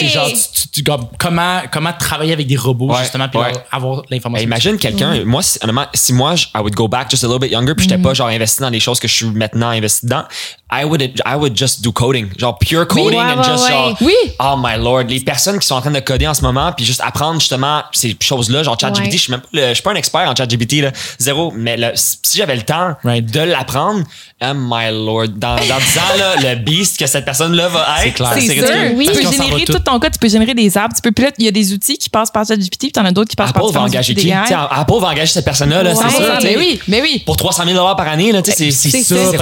Ouais. 0.00 0.08
Genre, 0.08 0.26
tu- 0.28 0.68
tu- 0.72 0.82
comme, 0.82 1.06
comment, 1.18 1.60
comment 1.72 1.92
travailler 1.98 2.32
avec 2.32 2.46
des 2.46 2.56
robots, 2.56 2.90
Ouais, 2.92 2.98
justement, 3.00 3.28
puis 3.28 3.38
ouais. 3.38 3.52
avoir 3.70 4.02
l'information. 4.10 4.46
imagine 4.46 4.76
quelqu'un, 4.78 5.24
moi, 5.24 5.42
si, 5.42 5.58
honnêtement, 5.62 5.86
si 5.94 6.12
moi, 6.12 6.34
je- 6.34 6.46
I 6.54 6.58
would 6.58 6.74
go 6.74 6.88
back 6.88 7.10
just 7.10 7.24
a 7.24 7.26
little 7.26 7.40
bit 7.40 7.52
younger, 7.52 7.74
puis 7.74 7.88
j'étais 7.88 8.02
pas 8.02 8.12
genre 8.14 8.28
investi 8.28 8.60
dans 8.60 8.70
les 8.70 8.80
choses 8.80 8.98
que 8.98 9.06
je 9.08 9.14
suis 9.14 9.26
maintenant 9.26 9.68
investi 9.68 10.06
dedans, 10.06 10.24
I 10.72 10.84
would, 10.84 11.02
I 11.02 11.34
would 11.36 11.56
just 11.56 11.82
do 11.82 11.92
coding. 11.92 12.28
Genre 12.36 12.58
pure 12.58 12.86
coding 12.88 13.18
ouais, 13.18 13.24
and 13.32 13.38
ouais, 13.38 13.44
just 13.44 13.64
ouais. 13.64 13.70
genre, 13.70 13.96
Oui. 14.00 14.14
oh 14.40 14.54
my 14.58 14.76
lord, 14.82 15.04
les 15.04 15.20
personnes 15.20 15.58
qui 15.60 15.66
sont 15.68 15.76
en 15.76 15.80
train 15.80 15.92
de 15.92 16.00
coder 16.00 16.26
en 16.26 16.34
ce 16.34 16.42
moment, 16.42 16.72
puis 16.72 16.84
juste 16.84 17.00
apprendre 17.04 17.38
justement 17.38 17.82
ces 17.92 18.16
choses-là, 18.20 18.62
genre 18.64 18.76
ChatGPT, 18.80 19.04
Ouais. 19.06 19.10
je 19.12 19.16
suis 19.22 19.30
même 19.30 19.40
pas, 19.40 19.48
le- 19.52 19.68
je 19.68 19.74
suis 19.74 19.82
pas 19.82 19.92
un 19.92 19.96
expert 19.96 20.28
en 20.28 20.34
ChatGPT, 20.34 20.80
là, 20.80 20.90
zéro, 21.18 21.52
mais 21.56 21.76
le- 21.76 21.92
si 21.94 22.18
j'avais 22.38 22.56
le 22.56 22.62
temps 22.64 22.94
Right. 23.04 23.24
de 23.30 23.40
l'apprendre, 23.40 24.02
oh 24.42 24.46
my 24.54 24.90
lord, 24.90 25.28
dans, 25.36 25.56
dans 25.56 25.60
10 25.60 25.68
ans, 25.98 26.18
là, 26.18 26.34
le 26.54 26.56
beast 26.56 26.98
que 26.98 27.06
cette 27.06 27.24
personne-là 27.24 27.68
va 27.68 27.86
C'est 28.00 28.08
être, 28.08 28.14
clair. 28.14 28.28
ça, 28.30 28.40
C'est 28.40 28.46
c'est. 28.46 28.94
Oui. 28.94 29.06
Tu 29.06 29.12
peux 29.12 29.30
générer 29.30 29.50
va 29.50 29.58
tout 29.66 29.72
tout. 29.72 29.78
ton 29.80 29.98
code, 29.98 30.12
tu 30.12 30.18
peux 30.18 30.28
générer 30.28 30.54
des 30.54 30.76
apps, 30.78 30.94
tu 30.96 31.02
peux 31.02 31.12
puis 31.12 31.24
là, 31.24 31.30
il 31.38 31.44
y 31.44 31.48
a 31.48 31.50
des 31.50 31.72
outils 31.72 31.96
qui 31.98 32.08
passent 32.10 32.30
par 32.30 32.46
ChatGPT, 32.46 32.78
puis 32.80 32.92
t'en 32.92 33.04
as 33.04 33.12
d'autres 33.12 33.30
qui 33.30 33.36
passent 33.36 33.52
par 33.52 33.62
Apple 33.64 33.72
va 33.74 33.86
différents 33.86 33.86
engager 33.86 34.14
qui? 34.14 34.32
Apple 34.32 35.00
va 35.00 35.08
engager 35.08 35.32
cette 35.32 35.44
personne-là, 35.44 35.82
là, 35.82 35.90
Ouais. 35.94 35.96
c'est 36.08 36.16
sûr. 36.16 36.34
mais 36.42 36.56
oui, 36.56 36.80
mais 36.88 37.00
oui. 37.02 37.22
Pour 37.24 37.36
300 37.36 37.64
000 37.66 37.78
par 37.96 38.08
année, 38.08 38.32
là, 38.32 38.42
tu 38.42 38.50
sais, 38.50 38.70
c'est 38.70 38.70
C'est 38.70 38.90
C'est 38.90 39.02
ça, 39.02 39.14
ça. 39.16 39.30
C'est 39.32 39.36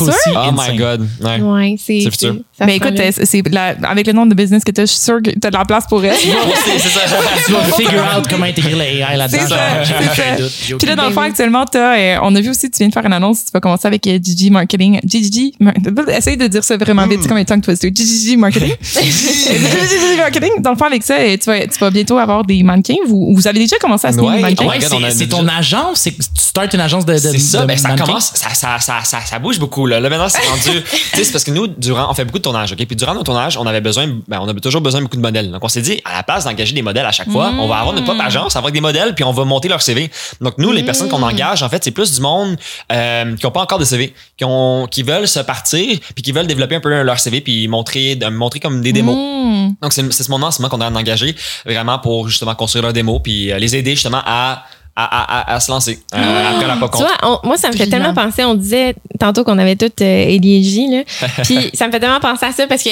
aussi. 0.00 0.30
sûr. 0.30 0.44
Oh 0.48 0.52
my 0.56 0.76
god. 0.76 1.06
Ouais. 1.20 1.76
C'est. 1.78 2.00
C'est 2.02 2.10
futur. 2.10 2.36
ça 2.58 2.66
Mais 2.66 2.76
écoute, 2.76 2.98
euh, 2.98 3.10
c'est 3.24 3.42
la- 3.50 3.74
avec 3.84 4.06
le 4.06 4.12
nombre 4.12 4.30
de 4.30 4.34
business 4.34 4.64
que 4.64 4.72
tu 4.72 4.80
as, 4.80 4.84
je 4.86 4.90
suis 4.92 5.00
sûre 5.00 5.18
que 5.22 5.30
tu 5.30 5.46
as 5.46 5.50
de 5.50 5.56
la 5.56 5.64
place 5.64 5.84
pour 5.88 6.04
elle. 6.04 6.14
C'est 6.16 6.78
c'est 6.78 6.88
ça. 6.88 7.00
Tu 7.46 7.52
vas 7.52 7.62
figure 7.76 8.04
out 8.16 8.26
comment 8.28 8.44
intégrer 8.46 8.74
le 8.74 8.80
AI 8.82 9.16
là-dedans. 9.16 9.38
C'est 9.42 9.48
ça, 9.48 9.58
c'est 9.84 10.68
ça. 10.70 10.76
Puis 10.78 10.86
là, 10.86 10.96
dans 10.96 11.06
le 11.06 11.12
fond, 11.12 11.20
actuellement, 11.22 11.64
t'as, 11.64 11.96
euh, 11.96 12.18
on 12.28 12.34
a 12.34 12.40
vu 12.40 12.50
aussi, 12.50 12.70
tu 12.70 12.78
viens 12.78 12.88
de 12.88 12.92
faire 12.92 13.04
une 13.06 13.12
annonce, 13.12 13.44
tu 13.44 13.50
vas 13.52 13.60
commencer 13.60 13.86
avec 13.86 14.06
euh, 14.06 14.18
GG 14.22 14.50
Marketing. 14.50 15.00
GG, 15.04 15.54
essaye 16.16 16.36
de 16.36 16.46
dire 16.46 16.64
ça 16.64 16.76
vraiment 16.76 17.06
vite, 17.06 17.20
c'est 17.22 17.28
comme 17.28 17.36
un 17.38 17.44
tongue 17.44 17.62
twister. 17.62 17.90
GG 17.94 18.36
Marketing. 18.36 18.72
GG 18.92 20.16
Marketing. 20.16 20.50
Dans 20.60 20.70
le 20.72 20.76
fond, 20.76 20.84
avec 20.86 21.02
ça, 21.02 21.14
euh, 21.18 21.36
tu 21.36 21.44
vas, 21.46 21.66
tu 21.66 21.78
vas 21.78 21.90
bientôt 21.90 22.18
avoir 22.18 22.44
des 22.44 22.62
mannequins. 22.62 22.96
Vous, 23.06 23.34
vous 23.34 23.46
avez 23.48 23.58
déjà 23.58 23.76
commencé 23.78 24.06
à 24.06 24.12
signer 24.12 24.28
Ouais. 24.28 24.36
des 24.36 24.42
mannequins? 24.42 24.64
Oh 24.66 24.70
Ouais, 24.70 24.78
God, 24.78 24.88
c'est- 25.10 25.24
a 25.24 25.26
ton 25.26 25.46
agence, 25.48 25.98
c'est 26.00 26.10
tu 26.12 26.24
startes 26.36 26.74
une 26.74 26.80
agence 26.80 27.04
de, 27.06 27.12
de 27.14 27.18
ça, 27.18 27.64
ben 27.66 27.76
ça 27.76 27.88
mannequins? 27.88 28.06
commence, 28.06 28.32
ça, 28.34 28.50
ça, 28.54 28.78
ça, 28.80 29.00
ça, 29.04 29.20
ça 29.20 29.38
bouge 29.38 29.58
beaucoup. 29.58 29.86
Là, 29.86 30.00
là 30.00 30.08
maintenant, 30.10 30.28
c'est 30.28 30.46
rendu. 30.46 30.82
tu 30.90 30.98
sais, 31.16 31.24
c'est 31.24 31.32
parce 31.32 31.44
que 31.44 31.50
nous, 31.50 31.66
durant, 31.66 32.10
on 32.10 32.14
fait 32.14 32.24
beaucoup 32.24 32.38
de 32.38 32.42
tournage, 32.42 32.72
OK? 32.72 32.84
Puis 32.86 32.96
durant 32.96 33.14
nos 33.14 33.22
tournages, 33.22 33.56
on 33.56 33.66
avait 33.66 33.80
besoin, 33.80 34.06
ben, 34.26 34.38
on 34.42 34.48
avait 34.48 34.60
toujours 34.60 34.80
besoin 34.80 35.00
de 35.00 35.04
beaucoup 35.04 35.16
de 35.16 35.22
modèles. 35.22 35.50
Donc, 35.50 35.62
on 35.64 35.68
s'est 35.68 35.82
dit, 35.82 36.00
à 36.04 36.14
la 36.16 36.22
place 36.22 36.44
d'engager 36.44 36.74
des 36.74 36.82
modèles 36.82 37.06
à 37.06 37.12
chaque 37.12 37.30
fois, 37.30 37.52
on 37.58 37.68
va 37.68 37.76
avoir 37.78 37.94
notre 37.94 38.04
propre 38.06 38.22
agence 38.22 38.56
avec 38.56 38.72
des 38.72 38.80
modèles, 38.80 39.14
puis 39.14 39.24
on 39.24 39.32
va 39.32 39.44
monter 39.44 39.68
leur 39.68 39.82
CV. 39.82 40.10
Donc, 40.40 40.54
nous, 40.58 40.72
les 40.72 40.82
personnes 40.82 41.08
qu'on 41.08 41.22
engage, 41.22 41.62
en 41.62 41.68
fait, 41.68 41.82
c'est 41.84 41.90
plus 41.90 42.17
du 42.18 42.22
monde 42.22 42.56
euh, 42.92 43.36
qui 43.36 43.44
n'ont 43.46 43.52
pas 43.52 43.62
encore 43.62 43.78
de 43.78 43.84
CV, 43.84 44.14
qui, 44.36 44.44
ont, 44.44 44.86
qui 44.90 45.02
veulent 45.02 45.28
se 45.28 45.40
partir, 45.40 45.98
puis 46.14 46.22
qui 46.22 46.32
veulent 46.32 46.46
développer 46.46 46.76
un 46.76 46.80
peu 46.80 47.02
leur 47.02 47.18
CV, 47.18 47.40
puis 47.40 47.68
montrer, 47.68 48.16
de- 48.16 48.26
montrer 48.28 48.60
comme 48.60 48.82
des 48.82 48.92
démos. 48.92 49.16
Hmm. 49.16 49.72
Donc, 49.80 49.92
c'est 49.92 50.10
ce 50.12 50.30
moment 50.30 50.48
en 50.48 50.50
ce 50.50 50.60
moment 50.60 50.68
qu'on 50.70 50.80
est 50.80 50.84
en 50.84 50.90
train 50.90 51.00
d'engager 51.00 51.34
vraiment 51.64 51.98
pour 51.98 52.28
justement 52.28 52.54
construire 52.54 52.82
leur 52.84 52.92
démo 52.92 53.18
puis 53.20 53.50
euh, 53.52 53.58
les 53.58 53.76
aider 53.76 53.92
justement 53.92 54.22
à, 54.24 54.64
à, 55.00 55.04
à, 55.04 55.52
à, 55.52 55.54
à 55.56 55.60
se 55.60 55.70
lancer 55.70 55.98
euh, 56.14 56.50
après 56.56 56.66
la 56.66 56.74
Tu 56.74 56.80
vois, 56.98 57.08
on- 57.22 57.46
moi, 57.46 57.56
ça 57.56 57.68
me 57.68 57.72
fait 57.72 57.86
Brillant. 57.86 58.12
tellement 58.12 58.14
penser, 58.14 58.44
on 58.44 58.54
disait 58.54 58.94
tantôt 59.20 59.44
qu'on 59.44 59.58
avait 59.58 59.76
toutes 59.76 60.00
euh, 60.02 60.24
là. 60.28 61.02
Puis 61.44 61.70
ça 61.74 61.86
me 61.86 61.92
fait 61.92 62.00
tellement 62.00 62.20
penser 62.20 62.46
à 62.46 62.52
ça 62.52 62.66
parce 62.66 62.82
que 62.82 62.90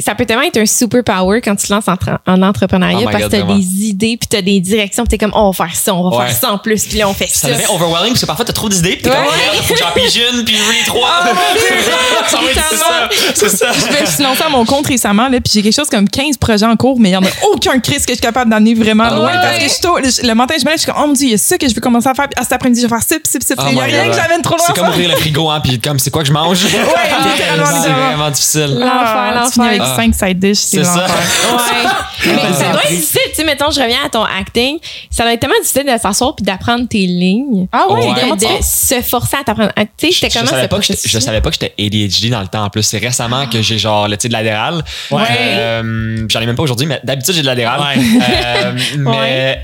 ça 0.00 0.14
peut 0.14 0.26
tellement 0.26 0.42
être 0.42 0.56
un 0.56 0.66
super 0.66 1.04
power 1.04 1.40
quand 1.40 1.54
tu 1.56 1.66
te 1.68 1.72
lances 1.72 1.86
en, 1.88 1.96
en 2.26 2.42
entrepreneuriat 2.42 2.98
Oh 3.02 3.04
parce 3.10 3.22
God, 3.24 3.30
que 3.32 3.36
t'as 3.36 3.42
vraiment. 3.42 3.58
des 3.58 3.86
idées 3.88 4.16
puis 4.16 4.28
t'as 4.28 4.42
des 4.42 4.58
directions 4.60 5.04
puis 5.04 5.10
t'es 5.10 5.18
comme, 5.18 5.32
oh, 5.34 5.40
on 5.46 5.50
va 5.50 5.66
faire 5.66 5.76
ça, 5.76 5.94
on 5.94 6.08
va 6.10 6.16
Ouais. 6.16 6.26
faire 6.26 6.36
ça 6.36 6.52
en 6.52 6.58
plus 6.58 6.84
puis 6.86 6.98
là, 6.98 7.08
on 7.08 7.14
fait 7.14 7.26
ça 7.28 7.48
ça. 7.48 7.54
devient 7.54 7.66
overwhelming 7.72 8.10
parce 8.10 8.20
que 8.22 8.26
parfois 8.26 8.44
t'as 8.44 8.52
trop 8.52 8.68
d'idées 8.68 8.94
puis 8.96 9.02
t'es 9.02 9.10
Ouais. 9.10 9.16
comme 9.68 9.76
j'en 9.76 9.90
pige 9.94 10.16
une 10.32 10.44
puis 10.44 10.56
je 10.56 10.62
veux 10.62 10.72
les 10.72 10.84
trois 10.84 11.10
être 11.26 11.36
c'est 12.28 12.76
ça 12.76 13.08
c'est 13.34 13.48
ça 13.48 13.66
Je 13.72 14.00
me 14.02 14.06
suis 14.06 14.22
lancée 14.22 14.42
à 14.42 14.48
mon 14.48 14.64
compte 14.64 14.86
récemment, 14.86 15.28
là, 15.28 15.40
puis 15.40 15.52
j'ai 15.54 15.62
quelque 15.62 15.74
chose 15.74 15.88
comme 15.88 16.08
15 16.08 16.36
projets 16.38 16.66
en 16.66 16.76
cours, 16.76 16.98
mais 16.98 17.10
il 17.10 17.12
n'y 17.12 17.16
en 17.18 17.22
a 17.22 17.30
aucun 17.52 17.78
Chris 17.80 17.96
que 17.96 18.02
je 18.08 18.12
suis 18.14 18.20
capable 18.20 18.50
d'amener 18.50 18.74
vraiment 18.74 19.08
loin. 19.10 19.26
Ouais. 19.26 19.32
Parce 19.34 19.58
que 19.58 19.64
je 19.64 20.26
le, 20.26 20.34
matin, 20.34 20.54
je 20.58 20.64
me 20.64 20.70
lève, 20.70 20.78
je 20.78 20.82
suis 20.82 20.92
comme, 20.92 21.00
oh 21.02 21.06
mon 21.08 21.12
dieu, 21.12 21.26
il 21.28 21.30
y 21.32 21.34
a 21.34 21.38
ça 21.44 21.58
que 21.58 21.68
je 21.68 21.74
veux 21.74 21.80
commencer 21.80 22.08
à 22.08 22.14
faire. 22.14 22.26
Ah, 22.36 22.42
cet 22.42 22.52
après-midi, 22.52 22.80
je 22.82 22.86
vais 22.86 22.90
faire 22.90 23.02
ça, 23.02 23.16
puis 23.16 23.30
ça. 23.42 23.54
Oh 23.58 23.62
Il 23.68 23.74
n'y 23.74 23.80
a 23.80 23.84
rien 23.84 24.04
God. 24.06 24.14
que 24.14 24.20
j'amène 24.20 24.42
trop 24.42 24.56
loin. 24.56 24.64
c'est 24.66 24.72
comme 24.74 24.88
ouvrir 24.88 25.08
le 25.10 25.16
frigo 25.16 25.48
hein 25.50 25.60
puis 25.60 25.78
comme 25.80 25.98
c'est 25.98 26.10
quoi 26.10 26.22
que 26.22 26.28
je 26.28 26.32
mange? 26.32 26.64
Littéralement, 26.64 27.66
c'est 27.82 27.88
vraiment 27.90 28.30
difficile 28.30 28.76
L'enfer, 28.78 28.86
Ah, 28.86 29.44
tu 29.46 29.52
finis 29.52 29.66
l'enfer. 29.66 29.82
avec 29.82 29.82
Ah. 29.84 29.96
5 29.96 30.14
side 30.28 30.38
dishes, 30.38 30.56
c'est 30.58 30.76
C'est 30.78 30.84
ça. 30.84 31.00
l'enfer. 31.02 32.00
Ouais. 32.24 32.32
Mais 32.32 32.54
ça 32.54 32.70
doit 32.72 32.84
exister, 32.88 33.20
tu 33.28 33.34
sais, 33.34 33.44
mettons, 33.44 33.70
je 33.70 33.78
reviens 33.80 33.98
à 34.06 34.08
ton 34.08 34.22
acting, 34.24 34.78
ça 35.10 35.24
va 35.24 35.34
être 35.34 35.40
tellement 35.40 35.58
difficile 35.60 35.84
de 35.84 35.98
s'asseoir 36.00 36.34
puis 36.34 36.42
d'apprendre 36.44 36.88
tes 36.88 37.04
lignes. 37.06 37.66
Ah 37.70 37.84
ouais, 37.90 38.00
Ouais. 38.06 38.14
De, 38.14 38.30
tu 38.38 38.46
de 38.46 38.62
se 38.62 39.02
forcer 39.02 39.36
à 39.36 39.44
t'apprendre. 39.44 39.72
Ah, 39.76 39.82
Tu 39.84 40.06
sais, 40.06 40.12
c'était 40.12 40.30
je, 40.30 40.38
comment 40.38 40.50
savais 40.50 40.62
ce 40.62 40.68
pas 40.68 40.76
que 40.78 40.84
j'étais- 40.84 41.08
je 41.08 41.18
savais 41.18 41.40
pas 41.42 41.50
que 41.50 41.56
j'étais 41.60 41.74
ADHD 41.78 42.30
dans 42.30 42.40
le 42.40 42.46
temps 42.48 42.64
en 42.64 42.70
plus. 42.70 42.82
C'est 42.82 42.96
récemment 42.98 43.46
que 43.46 43.60
j'ai 43.60 43.76
genre 43.78 44.08
le 44.08 44.16
titre 44.16 44.28
de 44.32 44.38
l'adéral. 44.38 44.82
Ouais. 45.10 45.20
Euh, 45.30 46.26
J'en 46.30 46.40
ai 46.40 46.46
même 46.46 46.56
pas 46.56 46.62
aujourd'hui, 46.62 46.86
mais 46.86 47.00
d'habitude 47.04 47.34
j'ai 47.34 47.42
de 47.42 47.46
l'adéral. 47.46 47.80
Ouais. 47.80 48.02
Euh, 48.22 48.72
mais. 48.98 49.60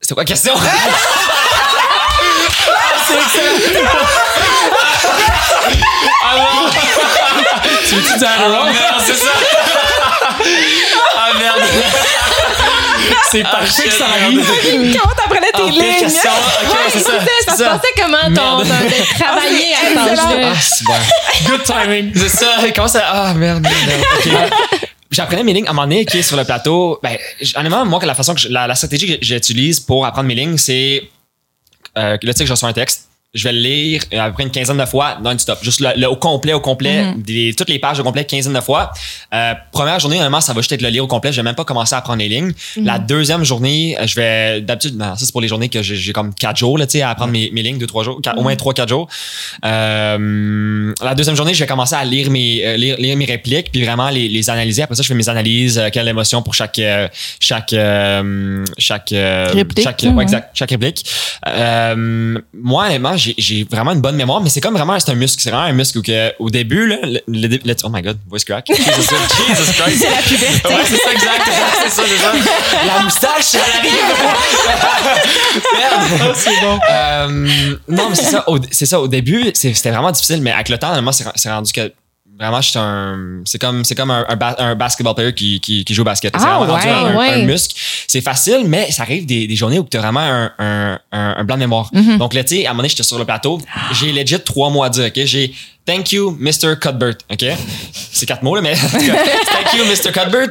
C'est 0.00 0.14
quoi 0.14 0.22
la 0.22 0.26
question? 0.26 0.54
Ah 6.24 6.36
non! 6.36 6.70
Tu 7.88 7.94
veux-tu 7.94 8.18
dire 8.18 8.28
Ah 8.38 8.64
merde, 8.64 9.02
c'est 9.04 9.14
ça! 9.14 9.30
Ah 11.16 11.28
merde! 11.38 11.60
C'est 13.30 13.42
Ah, 13.44 13.50
parfait 13.58 13.82
que 13.84 13.90
ça 13.90 14.04
arrive. 14.06 14.46
Comment 14.98 15.14
t'apprenais 15.14 15.52
tes 15.52 15.62
Ah, 15.62 15.70
lignes? 15.70 15.98
question. 16.00 16.30
Ok, 16.62 16.76
c'est 16.92 16.98
ça. 17.00 17.10
Ça, 17.12 17.18
c'est 17.44 17.50
se 17.52 17.56
ça. 17.58 17.70
passait 17.70 17.94
comment 17.96 18.34
ton, 18.34 18.64
Merde. 18.64 18.68
ton- 18.68 18.88
de 18.88 19.20
travailler 19.22 19.74
à 19.74 19.78
cet 19.80 19.90
Excellent. 19.90 20.30
âge-là? 20.30 20.48
Ah, 20.52 20.60
c'est 20.60 20.84
bon. 20.84 20.94
Good 21.46 21.62
timing. 21.64 22.12
C'est 22.16 22.28
ça. 22.30 22.46
Comment 22.74 22.88
ça? 22.88 23.02
Ah, 23.10 23.34
merde, 23.34 23.60
merde, 23.62 23.74
merde. 23.86 24.50
OK. 24.72 24.77
J'apprenais 25.10 25.42
mes 25.42 25.54
lignes 25.54 25.66
à 25.66 25.70
un 25.70 25.72
moment 25.72 25.86
donné, 25.86 26.04
qui 26.04 26.18
est 26.18 26.22
sur 26.22 26.36
le 26.36 26.44
plateau. 26.44 26.98
Ben, 27.02 27.16
honnêtement, 27.56 27.84
moi, 27.86 28.04
la 28.04 28.14
façon 28.14 28.34
que 28.34 28.40
je- 28.40 28.48
la, 28.48 28.66
la 28.66 28.74
stratégie 28.74 29.18
que 29.18 29.24
j'utilise 29.24 29.80
pour 29.80 30.04
apprendre 30.04 30.28
mes 30.28 30.34
lignes, 30.34 30.58
c'est 30.58 31.08
euh, 31.96 32.10
là, 32.12 32.18
tu 32.20 32.26
sais 32.32 32.34
que 32.44 32.46
je 32.46 32.52
reçois 32.52 32.68
un 32.68 32.72
texte. 32.74 33.07
Je 33.34 33.44
vais 33.44 33.52
le 33.52 33.58
lire 33.58 34.02
à 34.18 34.28
peu 34.28 34.32
près 34.32 34.42
une 34.44 34.50
quinzaine 34.50 34.78
de 34.78 34.84
fois 34.86 35.18
non-stop. 35.22 35.58
Juste 35.62 35.80
le, 35.80 35.88
le- 36.00 36.08
au 36.08 36.16
complet, 36.16 36.54
au 36.54 36.60
complet, 36.60 37.04
des- 37.18 37.52
toutes 37.54 37.68
les 37.68 37.78
pages 37.78 38.00
au 38.00 38.02
complet, 38.02 38.24
quinzaine 38.24 38.54
de 38.54 38.60
fois. 38.60 38.90
Euh, 39.34 39.52
première 39.70 40.00
journée, 40.00 40.16
normalement, 40.16 40.40
ça 40.40 40.54
va 40.54 40.62
juste 40.62 40.72
être 40.72 40.80
le 40.80 40.88
lire 40.88 41.04
au 41.04 41.06
complet. 41.08 41.30
Je 41.30 41.36
vais 41.36 41.42
même 41.42 41.54
pas 41.54 41.66
commencer 41.66 41.94
à 41.94 41.98
apprendre 41.98 42.20
les 42.20 42.28
lignes. 42.30 42.52
La 42.82 42.98
deuxième 42.98 43.44
journée, 43.44 43.98
euh, 44.00 44.06
je 44.06 44.14
vais, 44.14 44.60
d'habitude, 44.62 44.96
ben, 44.96 45.14
ça 45.14 45.26
c'est 45.26 45.32
pour 45.32 45.42
les 45.42 45.48
journées 45.48 45.68
que 45.68 45.82
j'ai 45.82 46.12
comme 46.14 46.32
quatre 46.34 46.56
jours, 46.56 46.78
là, 46.78 46.86
tu 46.86 46.92
sais, 46.92 47.02
à 47.02 47.10
apprendre 47.10 47.32
mes, 47.32 47.50
mes 47.52 47.62
lignes, 47.62 47.76
deux, 47.76 47.86
trois 47.86 48.02
jours, 48.02 48.18
quatre- 48.22 48.38
au 48.38 48.42
moins 48.42 48.56
trois, 48.56 48.72
quatre 48.72 48.88
jours. 48.88 49.06
Euh, 49.62 50.94
la 51.02 51.14
deuxième 51.14 51.36
journée, 51.36 51.52
je 51.52 51.60
vais 51.60 51.66
commencer 51.66 51.96
à 51.96 52.04
lire 52.06 52.30
mes, 52.30 52.64
euh, 52.64 52.76
lire, 52.78 52.96
lire 52.98 53.14
mes 53.14 53.26
répliques, 53.26 53.70
puis 53.70 53.84
vraiment 53.84 54.08
les, 54.08 54.30
les 54.30 54.48
analyser. 54.48 54.80
Après 54.82 54.94
ça, 54.96 55.02
je 55.02 55.08
fais 55.08 55.14
mes 55.14 55.28
analyses, 55.28 55.78
euh, 55.78 55.90
quelle 55.92 56.08
émotion 56.08 56.40
pour 56.40 56.54
chaque, 56.54 56.80
chaque, 57.40 57.74
euh, 57.74 58.64
chaque, 58.78 59.12
Réplique, 59.12 59.84
chaque, 59.84 60.02
ouais. 60.14 60.22
exact, 60.22 60.50
chaque 60.54 60.70
réplique. 60.70 61.04
Euh, 61.46 62.38
moi, 62.54 62.86
honnêtement, 62.86 63.17
j'ai, 63.18 63.64
vraiment 63.70 63.92
une 63.92 64.00
bonne 64.00 64.16
mémoire, 64.16 64.40
mais 64.40 64.48
c'est 64.48 64.60
comme 64.60 64.74
vraiment, 64.74 64.98
c'est 64.98 65.10
un 65.10 65.14
muscle. 65.14 65.40
C'est 65.42 65.50
vraiment 65.50 65.66
un 65.66 65.72
muscle 65.72 65.98
où 65.98 66.02
que, 66.02 66.32
au 66.38 66.48
début, 66.50 66.86
là, 66.86 66.96
le, 67.02 67.20
le- 67.28 67.58
le- 67.64 67.74
oh 67.84 67.88
my 67.90 68.02
god, 68.02 68.18
voice 68.28 68.44
crack. 68.44 68.66
Jesus, 68.68 68.82
Jesus 68.86 69.72
Christ. 69.72 69.98
C'est 70.00 70.10
la 70.10 70.22
puberté. 70.22 70.68
Ouais, 70.68 70.84
c'est 70.86 70.96
ça, 70.96 71.12
exact. 71.12 71.50
C'est 71.82 71.90
ça, 71.90 72.02
c'est 72.06 72.18
ça. 72.18 72.32
La 72.86 73.00
moustache, 73.02 73.54
elle 73.54 73.60
arrive. 73.78 73.92
Merde. 75.78 76.34
C'est 76.36 76.60
bon. 76.60 76.78
Euh, 76.90 77.76
non, 77.88 78.08
mais 78.10 78.14
c'est 78.14 78.30
ça. 78.30 78.44
C'est 78.70 78.86
ça. 78.86 79.00
Au 79.00 79.08
début, 79.08 79.50
c'était 79.54 79.90
vraiment 79.90 80.10
difficile, 80.12 80.40
mais 80.42 80.52
avec 80.52 80.68
le 80.68 80.78
temps, 80.78 81.00
moi, 81.02 81.12
c'est 81.12 81.50
rendu 81.50 81.72
que 81.72 81.92
vraiment, 82.38 82.60
je 82.60 82.70
suis 82.70 82.78
un. 82.78 83.40
C'est 83.44 83.58
comme, 83.60 83.84
c'est 83.84 83.94
comme 83.94 84.10
un, 84.10 84.24
un, 84.28 84.36
ba- 84.36 84.54
un 84.58 84.74
basketball 84.74 85.14
player 85.14 85.34
qui, 85.34 85.60
qui, 85.60 85.84
qui 85.84 85.94
joue 85.94 86.02
au 86.02 86.04
basket. 86.04 86.32
c'est 86.38 86.46
Ah, 86.46 86.58
vraiment 86.58 86.74
ouais, 86.74 86.88
un, 86.88 87.16
ouais. 87.16 87.30
un 87.30 87.44
muscle. 87.44 87.74
C'est 88.06 88.20
facile, 88.20 88.62
mais 88.66 88.90
ça 88.90 89.02
arrive 89.02 89.26
des, 89.26 89.46
des 89.46 89.56
journées 89.56 89.78
où 89.78 89.86
tu 89.90 89.96
as 89.96 90.00
vraiment 90.00 90.20
un, 90.20 90.52
un, 90.58 90.98
un, 91.12 91.34
un 91.38 91.44
blanc 91.44 91.56
de 91.56 91.60
mémoire. 91.60 91.90
Mhm. 91.92 92.18
Donc 92.18 92.34
là, 92.34 92.44
tu 92.44 92.56
sais, 92.56 92.66
à 92.66 92.70
un 92.70 92.72
moment 92.72 92.78
donné, 92.82 92.88
j'étais 92.90 93.02
sur 93.02 93.18
le 93.18 93.24
plateau. 93.24 93.58
J'ai 93.92 94.12
legit 94.12 94.40
trois 94.40 94.70
mots 94.70 94.82
à 94.84 94.88
dire, 94.90 95.06
OK? 95.06 95.24
J'ai 95.24 95.52
Thank 95.84 96.12
you, 96.12 96.36
Mr. 96.38 96.78
Cuthbert. 96.80 97.14
OK? 97.32 97.44
C'est 98.12 98.26
quatre 98.26 98.42
mots, 98.42 98.54
là, 98.54 98.60
mais 98.62 98.74
Thank 98.92 99.74
you, 99.76 99.84
Mr. 99.86 100.12
Cuthbert. 100.12 100.50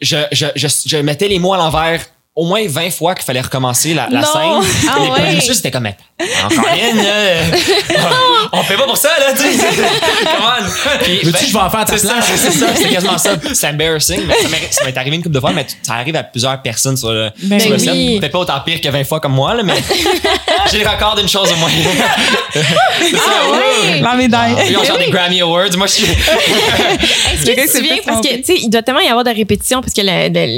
Je, 0.00 0.16
je, 0.32 0.46
je, 0.54 0.66
je 0.86 0.96
mettais 0.98 1.28
les 1.28 1.38
mots 1.38 1.54
à 1.54 1.56
l'envers 1.56 2.04
au 2.36 2.46
moins 2.46 2.62
20 2.66 2.90
fois 2.90 3.14
qu'il 3.14 3.24
fallait 3.24 3.40
recommencer 3.42 3.94
la, 3.94 4.08
la 4.10 4.20
Non. 4.20 4.26
scène. 4.26 4.88
Ah 4.88 4.96
les 4.98 5.34
ouais. 5.36 5.40
c'était 5.40 5.70
comme, 5.70 5.84
Mais, 5.84 5.96
encore 6.44 6.64
une, 6.74 6.96
là. 6.96 7.42
on 8.52 8.62
fait 8.64 8.74
pas 8.76 8.82
pour 8.86 8.96
ça, 8.96 9.10
là, 9.20 9.32
tu 9.32 9.38
sais. 9.42 9.56
Come 10.24 10.44
on. 10.44 10.98
Puis, 11.04 11.18
Veux-tu 11.18 11.30
ben, 11.30 11.38
que 11.38 11.46
je 11.46 11.52
vais 11.52 11.58
en 11.60 11.70
faire 11.70 11.80
à 11.80 11.84
ta 11.84 11.96
c'est 11.96 12.06
ça, 12.06 12.14
place? 12.14 12.32
c'est 12.34 12.50
ça, 12.50 12.66
c'est 12.74 12.88
quasiment 12.88 13.18
ça. 13.18 13.36
C'est 13.52 13.68
embarrassing, 13.68 14.20
mais 14.26 14.34
ça 14.70 14.84
m'est- 14.84 14.96
arrivé 14.98 15.14
une 15.16 15.22
couple 15.22 15.34
de 15.36 15.40
fois, 15.40 15.52
mais 15.52 15.64
ça 15.82 15.94
arrive 15.94 16.16
à 16.16 16.24
plusieurs 16.24 16.60
personnes 16.60 16.96
sur 16.96 17.12
le, 17.12 17.30
Ben 17.44 17.60
sur 17.60 17.70
le 17.70 17.76
oui. 17.76 17.84
scène. 17.84 18.18
Peut-être 18.20 18.32
pas 18.32 18.38
autant 18.40 18.60
pire 18.66 18.80
que 18.80 18.88
20 18.88 19.04
fois 19.04 19.20
comme 19.20 19.34
moi, 19.34 19.54
là, 19.54 19.62
mais 19.62 19.74
j'ai 20.72 20.78
le 20.82 20.88
record 20.88 21.14
d'une 21.14 21.28
chose 21.28 21.52
au 21.52 21.56
moins. 21.56 21.70
c'est 22.52 23.16
ça. 23.16 23.22
Ah 23.28 23.50
ouais! 23.52 24.00
La 24.00 24.14
médaille. 24.14 24.56
Ils 24.70 24.76
ont 24.76 24.82
genre 24.84 24.98
des 24.98 25.10
Grammy 25.10 25.40
Awards. 25.40 25.76
Moi, 25.76 25.86
je 25.86 25.92
suis. 25.92 26.04
Est-ce 26.04 27.44
que 27.46 27.60
tu 27.60 27.66
te 27.68 27.76
souviens, 27.76 27.96
parce 28.04 28.20
que, 28.26 28.34
tu 28.36 28.44
sais, 28.44 28.54
il 28.60 28.70
doit 28.70 28.82
tellement 28.82 29.00
y 29.00 29.06
avoir 29.08 29.22
de 29.24 29.30
répétitions 29.30 29.80
parce 29.80 29.92
que 29.92 30.02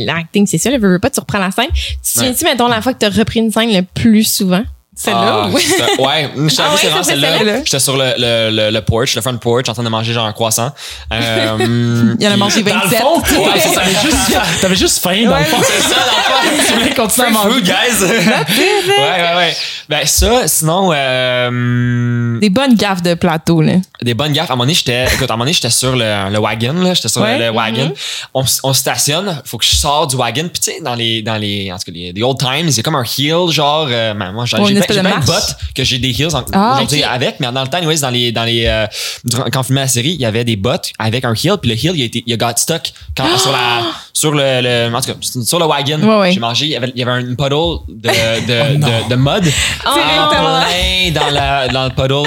l'acting, 0.06 0.46
c'est 0.46 0.58
ça, 0.58 0.70
le 0.70 0.78
veux, 0.78 0.92
veux 0.92 0.98
pas, 0.98 1.10
tu 1.10 1.20
reprends 1.20 1.38
la 1.38 1.50
scène. 1.50 1.65
Tu 1.74 1.96
te 2.02 2.08
souviens-tu, 2.08 2.44
mettons, 2.44 2.68
la 2.68 2.80
fois 2.82 2.94
que 2.94 2.98
tu 2.98 3.06
as 3.06 3.10
repris 3.10 3.40
une 3.40 3.50
scène 3.50 3.72
le 3.72 3.82
plus 3.82 4.24
souvent? 4.24 4.64
Celle-là, 4.98 5.42
Ah, 5.44 5.48
oui. 5.52 5.60
c'est- 5.62 6.00
Ouais, 6.00 6.30
je 6.48 6.56
t'avoue, 6.56 6.68
Ah 6.68 6.72
ouais, 6.72 6.78
c'est 6.80 6.86
vraiment 6.88 7.02
celle-là. 7.02 7.58
J'étais 7.64 7.78
sur 7.78 7.96
le, 7.98 8.14
le, 8.16 8.50
le, 8.50 8.70
le 8.70 8.80
porch, 8.80 9.14
le 9.14 9.20
front 9.20 9.36
porch, 9.36 9.68
en 9.68 9.74
train 9.74 9.82
de 9.82 9.88
manger 9.90 10.14
genre 10.14 10.24
un 10.26 10.32
croissant. 10.32 10.72
Euh, 11.12 12.14
Il 12.18 12.24
y 12.24 12.26
en 12.28 12.32
a 12.32 12.36
mangé 12.38 12.62
Dans 12.62 12.74
le 12.74 12.80
27. 12.80 13.00
fond, 13.00 13.20
ouais, 13.20 13.50
c'est 13.60 13.68
ça, 13.68 13.80
t'avais 13.82 13.90
juste, 14.02 14.38
t'avais 14.62 14.76
juste 14.76 14.98
faim, 15.02 15.24
dans 15.26 15.36
le 15.38 15.44
fond. 15.44 15.58
C'est 15.62 15.82
ça, 15.82 15.96
dans 15.96 15.96
le 15.96 16.56
fond. 16.56 16.62
Tu 16.66 16.72
voulais 16.74 16.94
continuer 16.94 17.26
à 17.26 17.30
manger. 17.30 17.50
food, 17.50 17.62
guys. 17.64 18.04
ouais, 18.04 18.88
ouais, 18.88 19.36
ouais. 19.36 19.56
Ben, 19.88 20.06
ça, 20.06 20.48
sinon, 20.48 20.90
euh, 20.94 22.38
Des 22.40 22.50
bonnes 22.50 22.74
gaffes 22.74 23.02
de 23.02 23.14
plateau, 23.14 23.60
là. 23.60 23.74
des 24.02 24.14
bonnes 24.14 24.32
gaffes. 24.32 24.50
À 24.50 24.52
un 24.52 24.56
moment 24.56 24.64
donné, 24.64 24.74
j'étais, 24.74 25.04
écoute, 25.06 25.30
à 25.30 25.34
un 25.34 25.36
moment 25.36 25.44
donné, 25.44 25.52
j'étais 25.52 25.70
sur 25.70 25.94
le, 25.96 26.30
le 26.30 26.38
wagon, 26.38 26.74
là. 26.74 26.94
J'étais 26.94 27.08
sur 27.08 27.22
Ouais. 27.22 27.38
le, 27.38 27.46
le 27.46 27.50
wagon. 27.50 27.92
on, 28.34 28.42
s- 28.44 28.60
on 28.62 28.72
stationne. 28.72 29.40
Faut 29.44 29.58
que 29.58 29.64
je 29.64 29.74
sors 29.74 30.06
du 30.06 30.16
wagon. 30.16 30.48
Puis, 30.52 30.60
tu 30.62 30.72
sais, 30.72 30.80
dans 30.82 30.94
les, 30.94 31.22
dans 31.22 31.36
les, 31.36 31.70
en 31.72 31.76
tout 31.78 31.84
cas, 31.86 31.92
les, 31.94 32.12
les 32.12 32.22
old 32.22 32.38
times, 32.38 32.66
il 32.68 32.76
y 32.76 32.80
a 32.80 32.82
comme 32.82 32.94
un 32.96 33.04
heel, 33.04 33.48
genre, 33.50 33.86
euh, 33.90 34.14
ben, 34.14 34.32
moi, 34.32 34.44
espèce 34.90 34.96
de 35.04 35.08
marche. 35.08 35.26
bottes 35.26 35.56
que 35.74 35.84
j'ai 35.84 35.98
des 35.98 36.10
heels 36.10 36.34
en- 36.34 36.44
Ah, 36.52 36.74
aujourd'hui 36.76 37.02
avec. 37.02 37.40
Mais 37.40 37.50
dans 37.52 37.62
le 37.62 37.68
temps, 37.68 37.78
anyways, 37.78 38.00
dans 38.00 38.10
les, 38.10 38.32
dans 38.32 38.44
les, 38.44 38.66
euh, 38.66 38.86
durant- 39.24 39.44
quand 39.52 39.60
on 39.60 39.62
filmait 39.62 39.82
la 39.82 39.88
série, 39.88 40.10
il 40.12 40.20
y 40.20 40.24
avait 40.26 40.44
des 40.44 40.56
bottes 40.56 40.90
avec 40.98 41.24
un 41.24 41.34
heel. 41.34 41.56
Puis 41.60 41.70
le 41.70 41.76
heel, 41.76 41.92
il 41.96 42.02
a 42.02 42.04
été, 42.06 42.22
il 42.26 42.32
a 42.32 42.36
got 42.36 42.56
stuck 42.56 42.92
quand, 43.16 43.36
sur 43.38 43.52
la, 43.52 43.82
sur 44.16 44.32
le, 44.32 44.62
le, 44.62 44.94
en 44.96 45.00
tout 45.02 45.12
cas, 45.12 45.18
sur 45.20 45.58
le 45.58 45.66
wagon. 45.66 45.98
Ouais, 46.00 46.16
ouais. 46.20 46.32
J'ai 46.32 46.40
mangé, 46.40 46.64
il 46.64 46.70
y 46.72 46.76
avait, 46.76 46.90
il 46.94 46.98
y 46.98 47.02
avait 47.06 47.20
une 47.20 47.36
puddle 47.36 47.80
de, 47.86 48.08
de, 48.46 48.76
non. 48.78 48.86
de, 48.88 49.10
de 49.10 49.14
mud. 49.16 49.42
Directement. 49.94 50.60
plein 50.62 51.10
dans, 51.12 51.30
la, 51.30 51.68
dans 51.68 51.84
le 51.84 51.90
puddle. 51.90 52.26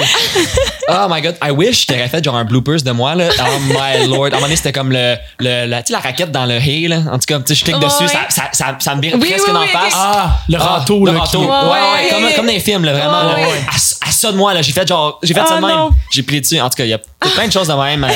Oh 0.88 1.06
my 1.08 1.20
god, 1.20 1.36
I 1.42 1.50
wish 1.50 1.86
t'aurais 1.86 2.08
fait 2.08 2.22
genre 2.24 2.36
un 2.36 2.44
bloopers 2.44 2.82
de 2.82 2.90
moi 2.92 3.14
là. 3.16 3.28
Oh 3.40 3.58
my 3.68 4.06
lord. 4.08 4.26
À 4.26 4.28
un 4.28 4.30
moment 4.30 4.42
donné, 4.42 4.54
c'était 4.56 4.72
comme 4.72 4.92
le, 4.92 5.16
le 5.40 5.66
la, 5.66 5.82
la 5.88 5.98
raquette 5.98 6.30
dans 6.30 6.46
le 6.46 6.54
hay 6.58 6.86
là. 6.88 6.98
En 7.10 7.18
tout 7.18 7.26
cas, 7.26 7.38
tu 7.40 7.44
sais, 7.48 7.54
je 7.56 7.64
clique 7.64 7.78
dessus, 7.80 8.04
ouais. 8.04 8.08
ça, 8.08 8.20
ça, 8.28 8.42
ça, 8.52 8.76
ça 8.78 8.94
me 8.94 9.00
vire 9.02 9.14
Oui, 9.20 9.28
presque 9.28 9.48
oui, 9.48 9.54
la 9.54 9.66
face. 9.80 9.94
Ah, 9.96 10.38
le 10.48 10.58
Ah, 10.60 10.64
râteau, 10.64 11.04
le 11.04 11.12
râteau. 11.16 11.40
qui- 11.40 11.46
Ouais, 11.46 11.50
Ouais, 11.50 12.08
comme, 12.10 12.32
comme 12.36 12.46
dans 12.46 12.52
les 12.52 12.60
films, 12.60 12.84
là, 12.84 12.92
vraiment. 12.92 13.20
Ouais, 13.34 13.42
là. 13.42 13.48
ouais. 13.48 13.60
À, 13.68 13.74
à 13.74 14.10
ça 14.12 14.30
de 14.32 14.36
moi, 14.36 14.54
là, 14.54 14.62
j'ai 14.62 14.72
fait 14.72 14.86
genre, 14.86 15.18
j'ai 15.24 15.34
fait 15.34 15.40
ça 15.40 15.54
Ah, 15.58 15.60
de 15.60 15.66
même. 15.66 15.88
J'ai 16.12 16.22
plié 16.22 16.40
dessus. 16.40 16.60
En 16.60 16.68
tout 16.70 16.76
cas, 16.76 16.84
il 16.84 16.90
y 16.90 16.94
a 16.94 16.98
plein 17.34 17.46
de 17.48 17.52
choses 17.52 17.66
de 17.68 17.74
même. 17.74 18.04
euh, 18.04 18.08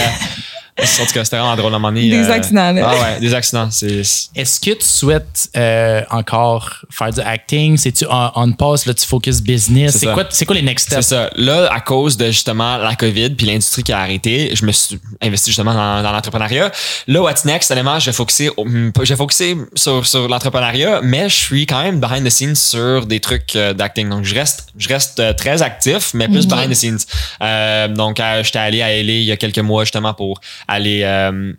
en 0.81 1.07
tout 1.07 1.13
cas, 1.13 1.25
c'était 1.25 1.37
vraiment 1.39 1.55
drôle 1.57 1.73
à 1.73 1.77
un 1.77 1.79
moment 1.79 1.93
donné. 1.95 2.11
Des 2.11 2.25
euh, 2.29 2.33
accidents, 2.33 2.73
là. 2.73 2.83
Ah 2.91 2.95
ouais, 3.01 3.21
des 3.21 3.33
accidents. 3.33 3.69
C'est. 3.71 4.03
c'est- 4.03 4.29
Est-ce 4.35 4.59
que 4.59 4.71
tu 4.73 4.85
souhaites 4.85 5.49
euh, 5.57 6.03
encore 6.11 6.85
faire 6.91 7.13
du 7.13 7.21
acting? 7.21 7.77
C'est-tu 7.77 8.07
on, 8.11 8.31
on 8.35 8.53
passe, 8.53 8.85
là, 8.87 8.93
tu 8.95 9.07
focus 9.07 9.41
business? 9.41 9.93
C'est 9.93 9.99
C'est 10.01 10.13
quoi, 10.13 10.25
c'est 10.31 10.45
quoi 10.45 10.57
les 10.57 10.63
next 10.63 10.89
C'est 10.89 11.01
steps? 11.03 11.07
ça. 11.09 11.31
Là, 11.37 11.69
à 11.73 11.81
cause 11.81 12.17
de 12.17 12.27
justement 12.27 12.77
la 12.79 12.97
COVID 12.97 13.31
puis 13.31 13.47
l'industrie 13.47 13.85
qui 13.85 13.93
a 13.93 13.99
arrêté, 14.01 14.51
je 14.55 14.65
me 14.67 14.73
suis 14.73 14.99
investi 15.23 15.51
justement 15.51 15.75
dans, 15.75 16.03
dans 16.03 16.11
l'entrepreneuriat. 16.13 16.73
Là, 17.07 17.23
what's 17.23 17.45
next, 17.45 17.71
honnêtement, 17.71 18.01
je 18.01 18.07
vais 18.07 18.13
focuser, 18.13 18.51
au- 18.57 18.65
pas- 18.93 19.05
je 19.05 19.11
vais 19.13 19.17
focuser 19.17 19.57
sur, 19.77 20.05
sur 20.07 20.27
l'entrepreneuriat, 20.29 21.01
mais 21.03 21.29
je 21.29 21.35
suis 21.37 21.67
quand 21.67 21.83
même 21.85 22.01
behind 22.01 22.25
the 22.27 22.31
scenes 22.31 22.57
sur 22.57 23.07
des 23.07 23.21
trucs 23.21 23.55
euh, 23.55 23.75
d'acting. 23.75 24.09
Donc, 24.09 24.25
je 24.25 24.35
reste, 24.35 24.67
je 24.77 24.89
reste 24.89 25.37
très 25.37 25.63
actif, 25.63 26.13
mais 26.15 26.27
plus 26.27 26.49
behind 26.49 26.71
the 26.71 26.75
scenes. 26.75 26.99
Euh, 27.43 27.87
donc, 27.89 28.21
j'étais 28.43 28.59
allé 28.59 28.83
à 28.83 28.89
LA 28.89 29.13
il 29.13 29.23
y 29.25 29.33
a 29.33 29.37
quelques 29.37 29.59
mois 29.59 29.85
justement 29.85 30.15
pour 30.15 30.41
aller 30.69 31.03
euh, 31.05 31.53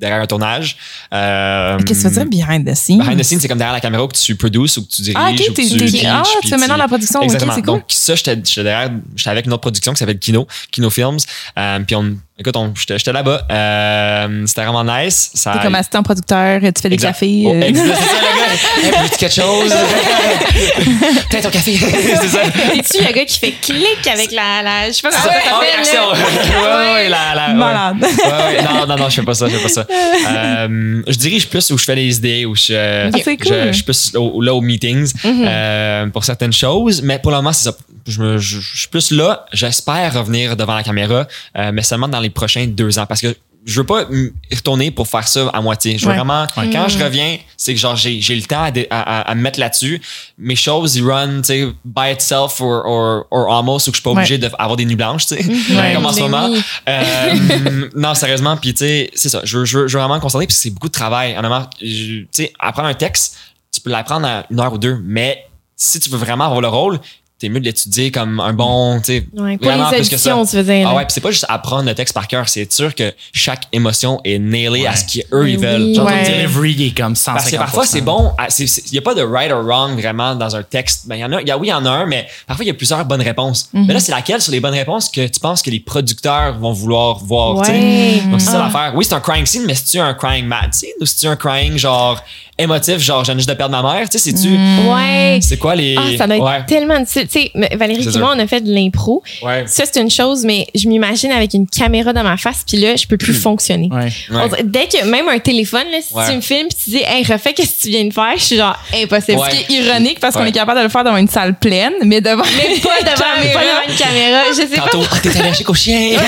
derrière 0.00 0.20
un 0.20 0.26
tournage. 0.26 0.76
Euh, 1.12 1.78
Qu'est-ce 1.86 2.04
que 2.04 2.08
tu 2.08 2.14
veux 2.14 2.24
dire 2.24 2.46
behind 2.46 2.66
the 2.66 2.74
scenes? 2.74 2.98
Behind 2.98 3.18
the 3.18 3.22
scenes, 3.22 3.40
c'est 3.40 3.48
comme 3.48 3.58
derrière 3.58 3.74
la 3.74 3.80
caméra 3.80 4.06
que 4.08 4.16
tu 4.16 4.34
produces 4.34 4.78
ou 4.78 4.86
que 4.86 4.90
tu 4.90 5.02
diriges 5.02 5.18
Ah, 5.20 5.30
ok, 5.30 5.40
ou 5.48 5.52
que 5.52 5.60
tu 5.60 5.76
diriges, 5.76 6.04
ah, 6.06 6.22
tu 6.42 6.48
fais 6.48 6.56
maintenant 6.56 6.76
la 6.76 6.88
production, 6.88 7.22
Exactement. 7.22 7.52
c'est 7.54 7.62
cool. 7.62 7.66
Donc 7.66 7.84
ça, 7.88 8.14
j'étais 8.14 8.36
j'étais 8.44 8.62
derrière, 8.64 8.90
j'étais 9.14 9.30
avec 9.30 9.46
une 9.46 9.52
autre 9.52 9.60
production 9.60 9.92
qui 9.92 9.98
s'appelle 9.98 10.18
Kino, 10.18 10.46
Kino 10.72 10.90
Films. 10.90 11.18
Euh, 11.58 11.80
puis 11.80 11.94
on, 11.94 12.16
écoute, 12.40 12.56
on, 12.56 12.72
j'étais 12.74 12.98
j'étais 12.98 13.12
là-bas. 13.12 13.46
Euh, 13.50 14.46
c'était 14.46 14.64
vraiment 14.64 14.82
nice. 14.84 15.30
Ça, 15.34 15.52
T'es 15.52 15.62
comme 15.64 15.74
assistant 15.76 16.02
producteur, 16.02 16.60
tu 16.60 16.72
fais 16.82 16.88
des 16.88 16.94
Exact. 16.94 17.08
cafés. 17.12 17.42
Oh, 17.46 17.52
euh, 17.54 17.60
exact, 17.62 17.86
c'est 18.00 18.08
ça, 18.08 18.16
le 18.20 18.90
gars. 18.90 19.00
Hey, 19.02 19.10
quelque 19.10 19.34
chose? 19.34 19.72
Peut-être 21.30 21.42
ton 21.44 21.50
café. 21.50 21.76
c'est 21.78 22.28
ça. 22.28 22.42
Es-tu 22.74 23.04
le 23.06 23.12
gars 23.12 23.24
qui 23.24 23.38
fait 23.38 23.52
clic 23.60 24.06
avec 24.12 24.32
la. 24.32 24.62
la 24.62 24.88
je 24.88 24.92
sais 24.92 25.02
pas 25.02 25.10
comment 25.10 25.22
ça 25.22 25.30
Ah, 25.32 25.84
s'appelle. 25.84 26.60
Ouais, 26.62 26.92
ouais, 26.94 27.08
la. 27.08 27.48
Malade. 27.54 27.96
Ouais, 28.00 28.08
ouais. 28.08 28.62
Non, 28.62 28.86
non, 28.86 28.96
non, 28.96 29.08
je 29.10 29.14
fais 29.16 29.22
pas 29.22 29.34
ça, 29.34 29.48
je 29.48 29.56
fais 29.56 29.62
pas 29.62 29.68
ça. 29.68 29.86
Euh, 29.90 31.02
je 31.06 31.16
dirige 31.16 31.48
plus 31.48 31.70
où 31.70 31.78
je 31.78 31.84
fais 31.84 31.94
les 31.94 32.16
idées, 32.16 32.44
où 32.46 32.54
je, 32.56 33.08
Ah, 33.08 33.10
c'est 33.22 33.38
je, 33.38 33.44
cool. 33.48 33.66
je 33.68 33.72
suis 33.72 33.82
plus 33.82 34.12
au- 34.16 34.40
là 34.42 34.54
aux 34.54 34.60
meetings 34.60 35.12
euh, 35.24 36.06
pour 36.06 36.24
certaines 36.24 36.52
choses, 36.52 37.02
mais 37.02 37.18
pour 37.18 37.30
le 37.30 37.36
moment, 37.38 37.52
c'est 37.52 37.64
ça. 37.64 37.76
Je, 38.06 38.20
me- 38.22 38.38
je- 38.38 38.60
je 38.60 38.78
suis 38.78 38.88
plus 38.88 39.10
là. 39.10 39.44
J'espère 39.52 40.14
revenir 40.14 40.56
devant 40.56 40.74
la 40.74 40.82
caméra, 40.82 41.26
euh, 41.58 41.70
mais 41.72 41.82
seulement 41.82 42.08
dans 42.08 42.18
les 42.20 42.29
prochains 42.30 42.66
deux 42.66 42.98
ans 42.98 43.06
parce 43.06 43.20
que 43.20 43.36
je 43.66 43.78
veux 43.78 43.86
pas 43.86 44.06
mm, 44.06 44.30
retourner 44.54 44.90
pour 44.90 45.06
faire 45.06 45.28
ça 45.28 45.48
à 45.52 45.60
moitié. 45.60 45.98
Je 45.98 46.04
veux 46.06 46.10
Ouais. 46.12 46.16
vraiment, 46.16 46.46
Ouais. 46.56 46.70
quand 46.72 46.88
je 46.88 46.96
reviens, 46.98 47.36
c'est 47.58 47.74
que 47.74 47.78
genre, 47.78 47.94
j'ai, 47.94 48.18
j'ai 48.22 48.34
le 48.34 48.40
temps 48.42 48.70
à, 48.90 49.34
me 49.34 49.42
mettre 49.42 49.60
là-dessus. 49.60 50.00
Mes 50.38 50.56
choses, 50.56 50.96
ils 50.96 51.04
run, 51.06 51.42
tu 51.42 51.44
sais, 51.48 51.68
by 51.84 52.10
itself 52.10 52.58
or, 52.62 52.86
or, 52.86 53.26
or 53.30 53.54
almost, 53.54 53.86
ou 53.86 53.90
que 53.90 53.96
je 53.96 54.00
suis 54.00 54.02
pas 54.02 54.10
Ouais. 54.12 54.16
obligé 54.22 54.38
d'avoir 54.38 54.76
des 54.76 54.86
nuits 54.86 54.96
blanches, 54.96 55.26
tu 55.26 55.36
sais, 55.36 55.44
Ouais. 55.74 55.92
comme 55.94 56.06
en 56.06 56.12
ce 56.12 56.20
moment. 56.20 56.50
Euh, 56.88 57.88
non, 57.94 58.14
sérieusement, 58.14 58.56
puis 58.56 58.72
tu 58.72 58.78
sais, 58.78 59.10
c'est 59.14 59.28
ça. 59.28 59.42
Je 59.44 59.58
veux, 59.58 59.64
je, 59.66 59.78
veux, 59.80 59.88
je 59.88 59.92
veux 59.94 60.00
vraiment 60.00 60.16
me 60.16 60.20
concentrer, 60.20 60.46
puis 60.46 60.56
c'est 60.56 60.70
beaucoup 60.70 60.88
de 60.88 60.92
travail. 60.94 61.36
Honnêtement, 61.36 61.68
je- 61.82 62.20
tu 62.22 62.26
sais, 62.32 62.52
apprendre 62.58 62.88
un 62.88 62.94
texte, 62.94 63.36
tu 63.72 63.82
peux 63.82 63.90
l'apprendre 63.90 64.26
en 64.26 64.42
une 64.50 64.58
heure 64.58 64.72
ou 64.72 64.78
deux, 64.78 64.98
mais 65.04 65.46
si 65.76 66.00
tu 66.00 66.08
veux 66.08 66.18
vraiment 66.18 66.44
avoir 66.44 66.62
le 66.62 66.68
rôle, 66.68 66.98
t'es 67.40 67.48
mieux 67.48 67.58
de 67.60 67.64
l'étudier 67.64 68.10
comme 68.10 68.38
un 68.38 68.52
bon, 68.52 68.98
tu 69.00 69.04
sais, 69.06 69.24
Ouais, 69.36 69.56
pas 69.56 69.66
vraiment 69.66 69.90
les 69.90 69.96
plus 69.96 70.08
que 70.10 70.16
ça. 70.18 70.36
tu 70.42 70.56
faisais. 70.56 70.84
Ah 70.86 70.94
ouais, 70.94 71.02
puis 71.04 71.12
c'est 71.14 71.20
pas 71.20 71.30
juste 71.30 71.46
apprendre 71.48 71.84
le 71.84 71.94
texte 71.94 72.14
par 72.14 72.28
cœur, 72.28 72.48
c'est 72.48 72.70
sûr 72.70 72.94
que 72.94 73.12
chaque 73.32 73.62
émotion 73.72 74.20
est 74.24 74.38
nailée 74.38 74.86
à 74.86 74.94
ce 74.94 75.04
qu'eux 75.06 75.48
ils 75.48 75.56
Oui. 75.56 75.62
veulent. 75.62 75.94
Genre, 75.94 76.04
Ouais. 76.06 76.22
ton 76.24 76.30
delivery 76.32 76.86
est 76.88 76.96
comme 76.96 77.16
150 77.16 77.34
Parce 77.40 77.50
que 77.50 77.56
parfois 77.56 77.86
c'est 77.86 78.02
bon, 78.02 78.32
il 78.58 78.66
n'y 78.92 78.98
a 78.98 79.02
pas 79.02 79.14
de 79.14 79.22
right 79.22 79.50
or 79.50 79.64
wrong 79.64 79.98
vraiment 79.98 80.34
dans 80.34 80.54
un 80.54 80.62
texte. 80.62 81.08
Ben, 81.08 81.16
il 81.16 81.20
y 81.20 81.24
en 81.24 81.32
a, 81.32 81.40
il 81.40 81.48
y 81.48 81.50
a, 81.50 81.56
oui, 81.58 81.68
il 81.68 81.70
y 81.70 81.72
en 81.72 81.84
a 81.86 81.90
un, 81.90 82.06
mais 82.06 82.26
parfois 82.46 82.64
il 82.64 82.68
y 82.68 82.70
a 82.70 82.74
plusieurs 82.74 83.04
bonnes 83.06 83.22
réponses. 83.22 83.68
Mhm. 83.72 83.86
Mais 83.86 83.94
là, 83.94 84.00
c'est 84.00 84.12
laquelle 84.12 84.42
sur 84.42 84.52
les 84.52 84.60
bonnes 84.60 84.74
réponses 84.74 85.08
que 85.08 85.26
tu 85.26 85.40
penses 85.40 85.62
que 85.62 85.70
les 85.70 85.80
producteurs 85.80 86.58
vont 86.58 86.72
vouloir 86.72 87.18
voir, 87.18 87.62
tu 87.64 87.70
sais? 87.70 87.78
Ouais. 87.78 88.22
Donc, 88.30 88.40
c'est 88.40 88.50
ça 88.50 88.60
Ah. 88.62 88.70
l'affaire. 88.72 88.92
Oui, 88.94 89.04
c'est 89.04 89.14
un 89.14 89.20
crying 89.20 89.46
scene, 89.46 89.62
mais 89.66 89.74
c'est-tu 89.74 89.98
un 89.98 90.12
crying 90.14 90.44
mad 90.46 90.72
scene 90.74 90.90
ou 91.00 91.06
c'est-tu 91.06 91.26
un 91.26 91.36
crying 91.36 91.78
genre 91.78 92.22
émotif, 92.58 92.98
genre 92.98 93.24
j'ai 93.24 93.32
juste 93.34 93.48
de 93.48 93.54
perdre 93.54 93.80
ma 93.80 93.94
mère, 93.94 94.06
tu 94.08 94.18
sais, 94.18 94.30
c'est-tu. 94.30 94.50
Ouais. 94.86 95.38
C'est 95.40 95.56
quoi 95.56 95.74
les. 95.74 95.96
Ah, 95.98 96.02
ça 96.18 96.26
doit 96.26 96.36
être 96.36 96.44
ouais. 96.44 96.66
tellement 96.66 96.98
difficile. 97.00 97.26
Tu 97.32 97.40
sais, 97.42 97.52
Valérie 97.76 98.06
et 98.14 98.18
moi, 98.18 98.32
on 98.34 98.38
a 98.38 98.46
fait 98.46 98.60
de 98.60 98.72
l'impro. 98.74 99.22
Ouais. 99.42 99.64
Ça, 99.66 99.84
c'est 99.90 100.00
une 100.00 100.10
chose, 100.10 100.44
mais 100.44 100.66
je 100.74 100.88
m'imagine 100.88 101.30
avec 101.30 101.54
une 101.54 101.68
caméra 101.68 102.12
dans 102.12 102.22
ma 102.24 102.36
face, 102.36 102.64
puis 102.66 102.78
là, 102.78 102.96
je 102.96 103.06
peux 103.06 103.16
plus 103.16 103.34
fonctionner. 103.34 103.88
Ouais. 103.92 104.04
Ouais. 104.04 104.10
On 104.30 104.48
dirait- 104.48 104.62
Dès 104.64 104.86
que 104.86 105.04
même 105.04 105.28
un 105.28 105.38
téléphone, 105.38 105.84
là, 105.92 105.98
si 106.06 106.12
Ouais. 106.14 106.28
tu 106.28 106.36
me 106.36 106.40
filmes 106.40 106.68
puis 106.68 106.76
tu 106.84 106.90
dis, 106.90 107.02
hey, 107.06 107.22
refais 107.24 107.52
qu'est-ce 107.52 107.76
que 107.78 107.82
tu 107.82 107.88
viens 107.90 108.04
de 108.04 108.12
faire, 108.12 108.32
je 108.36 108.42
suis 108.42 108.56
genre, 108.56 108.76
impossible. 108.94 109.38
Ouais. 109.38 109.50
Ce 109.50 109.56
qui 109.66 109.76
est 109.76 109.82
ironique 109.84 110.20
parce 110.20 110.34
qu'on 110.34 110.44
est 110.44 110.52
capable 110.52 110.78
de 110.78 110.84
le 110.84 110.90
faire 110.90 111.04
devant 111.04 111.16
une 111.16 111.28
salle 111.28 111.58
pleine, 111.58 111.92
mais 112.04 112.20
devant 112.20 112.42
Mais 112.56 112.78
pas 112.80 113.00
devant, 113.02 113.16
pas 113.16 113.60
devant 113.60 113.88
une 113.88 113.94
caméra. 113.94 114.42
Je 114.50 114.54
sais 114.54 114.66
Tantôt, 114.76 115.02
ah, 115.10 115.16
t'es 115.22 115.36
allergique 115.38 115.68
au 115.70 115.74
chien. 115.74 116.16
pas. 116.18 116.24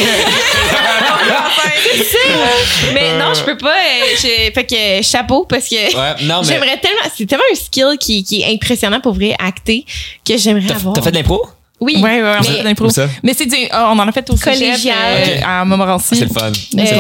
mais 2.95 3.19
non, 3.19 3.35
je 3.35 3.43
peux 3.45 3.57
pas. 3.57 3.75
euh, 3.75 4.17
je- 4.17 4.51
fait 4.53 4.65
que 4.65 5.03
chapeau 5.07 5.45
parce 5.49 5.69
que 5.69 5.75
Ouais, 5.75 6.23
non, 6.25 6.41
mais. 6.43 6.49
j'aimerais 6.49 6.79
tellement. 6.79 7.01
C'est 7.17 7.27
tellement 7.27 7.45
un 7.51 7.55
skill 7.55 7.97
qui, 7.99 8.23
qui 8.25 8.43
est 8.43 8.53
impressionnant 8.53 9.01
pour 9.01 9.15
vrai 9.15 9.35
acter 9.39 9.85
que 10.27 10.37
j'aimerais 10.37 10.73
avoir. 10.73 10.92
T'as 10.95 11.03
fait 11.03 11.11
de 11.11 11.17
l'impro? 11.17 11.47
Oui. 11.83 11.97
Ouais, 11.97 12.03
ouais, 12.03 12.23
on 12.23 12.27
a 12.27 12.39
Mais- 12.41 12.45
fait 12.47 12.59
de 12.61 12.65
l'impro. 12.65 12.89
Mais 13.23 13.35
c'est 13.37 13.47
du, 13.47 13.57
ah, 13.71 13.91
on 13.95 13.99
en 13.99 14.09
a 14.09 14.13
fait 14.13 14.29
au 14.31 14.37
Collégial. 14.37 14.95
euh, 14.97 15.37
Ok. 15.37 15.43
à 15.47 15.65
Montmorency. 15.65 16.17
C'est 16.17 16.21
le 16.25 16.29
fun. 16.31 16.47
Euh, 16.47 16.53
C'est 16.77 16.95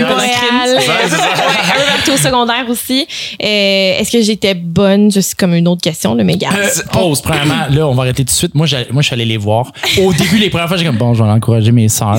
le 0.00 0.06
fun. 0.06 0.16
Ouais, 0.16 2.12
au 2.12 2.16
secondaire 2.16 2.64
aussi. 2.68 3.06
Euh, 3.42 3.98
Est-ce 4.00 4.10
que 4.10 4.22
j'étais 4.22 4.54
bonne? 4.54 5.10
Je 5.10 5.20
suis 5.20 5.34
comme 5.34 5.54
une 5.54 5.68
autre 5.68 5.82
question, 5.82 6.14
mais 6.14 6.36
gars. 6.36 6.48
Pause, 6.92 7.20
premièrement, 7.22 7.66
là, 7.70 7.86
on 7.86 7.94
va 7.94 8.02
arrêter 8.04 8.24
tout 8.24 8.30
de 8.32 8.36
suite. 8.36 8.54
Moi, 8.54 8.66
moi 8.92 9.02
je 9.02 9.06
suis 9.06 9.14
allé 9.14 9.24
les 9.24 9.36
voir. 9.36 9.72
Au 9.98 10.12
début, 10.12 10.38
les 10.38 10.50
premières 10.50 10.68
fois, 10.68 10.76
j'ai 10.76 10.84
comme, 10.84 10.96
bon, 10.96 11.14
je 11.14 11.22
vais 11.22 11.28
encourager 11.30 11.72
mes 11.72 11.88
sœurs. 11.88 12.16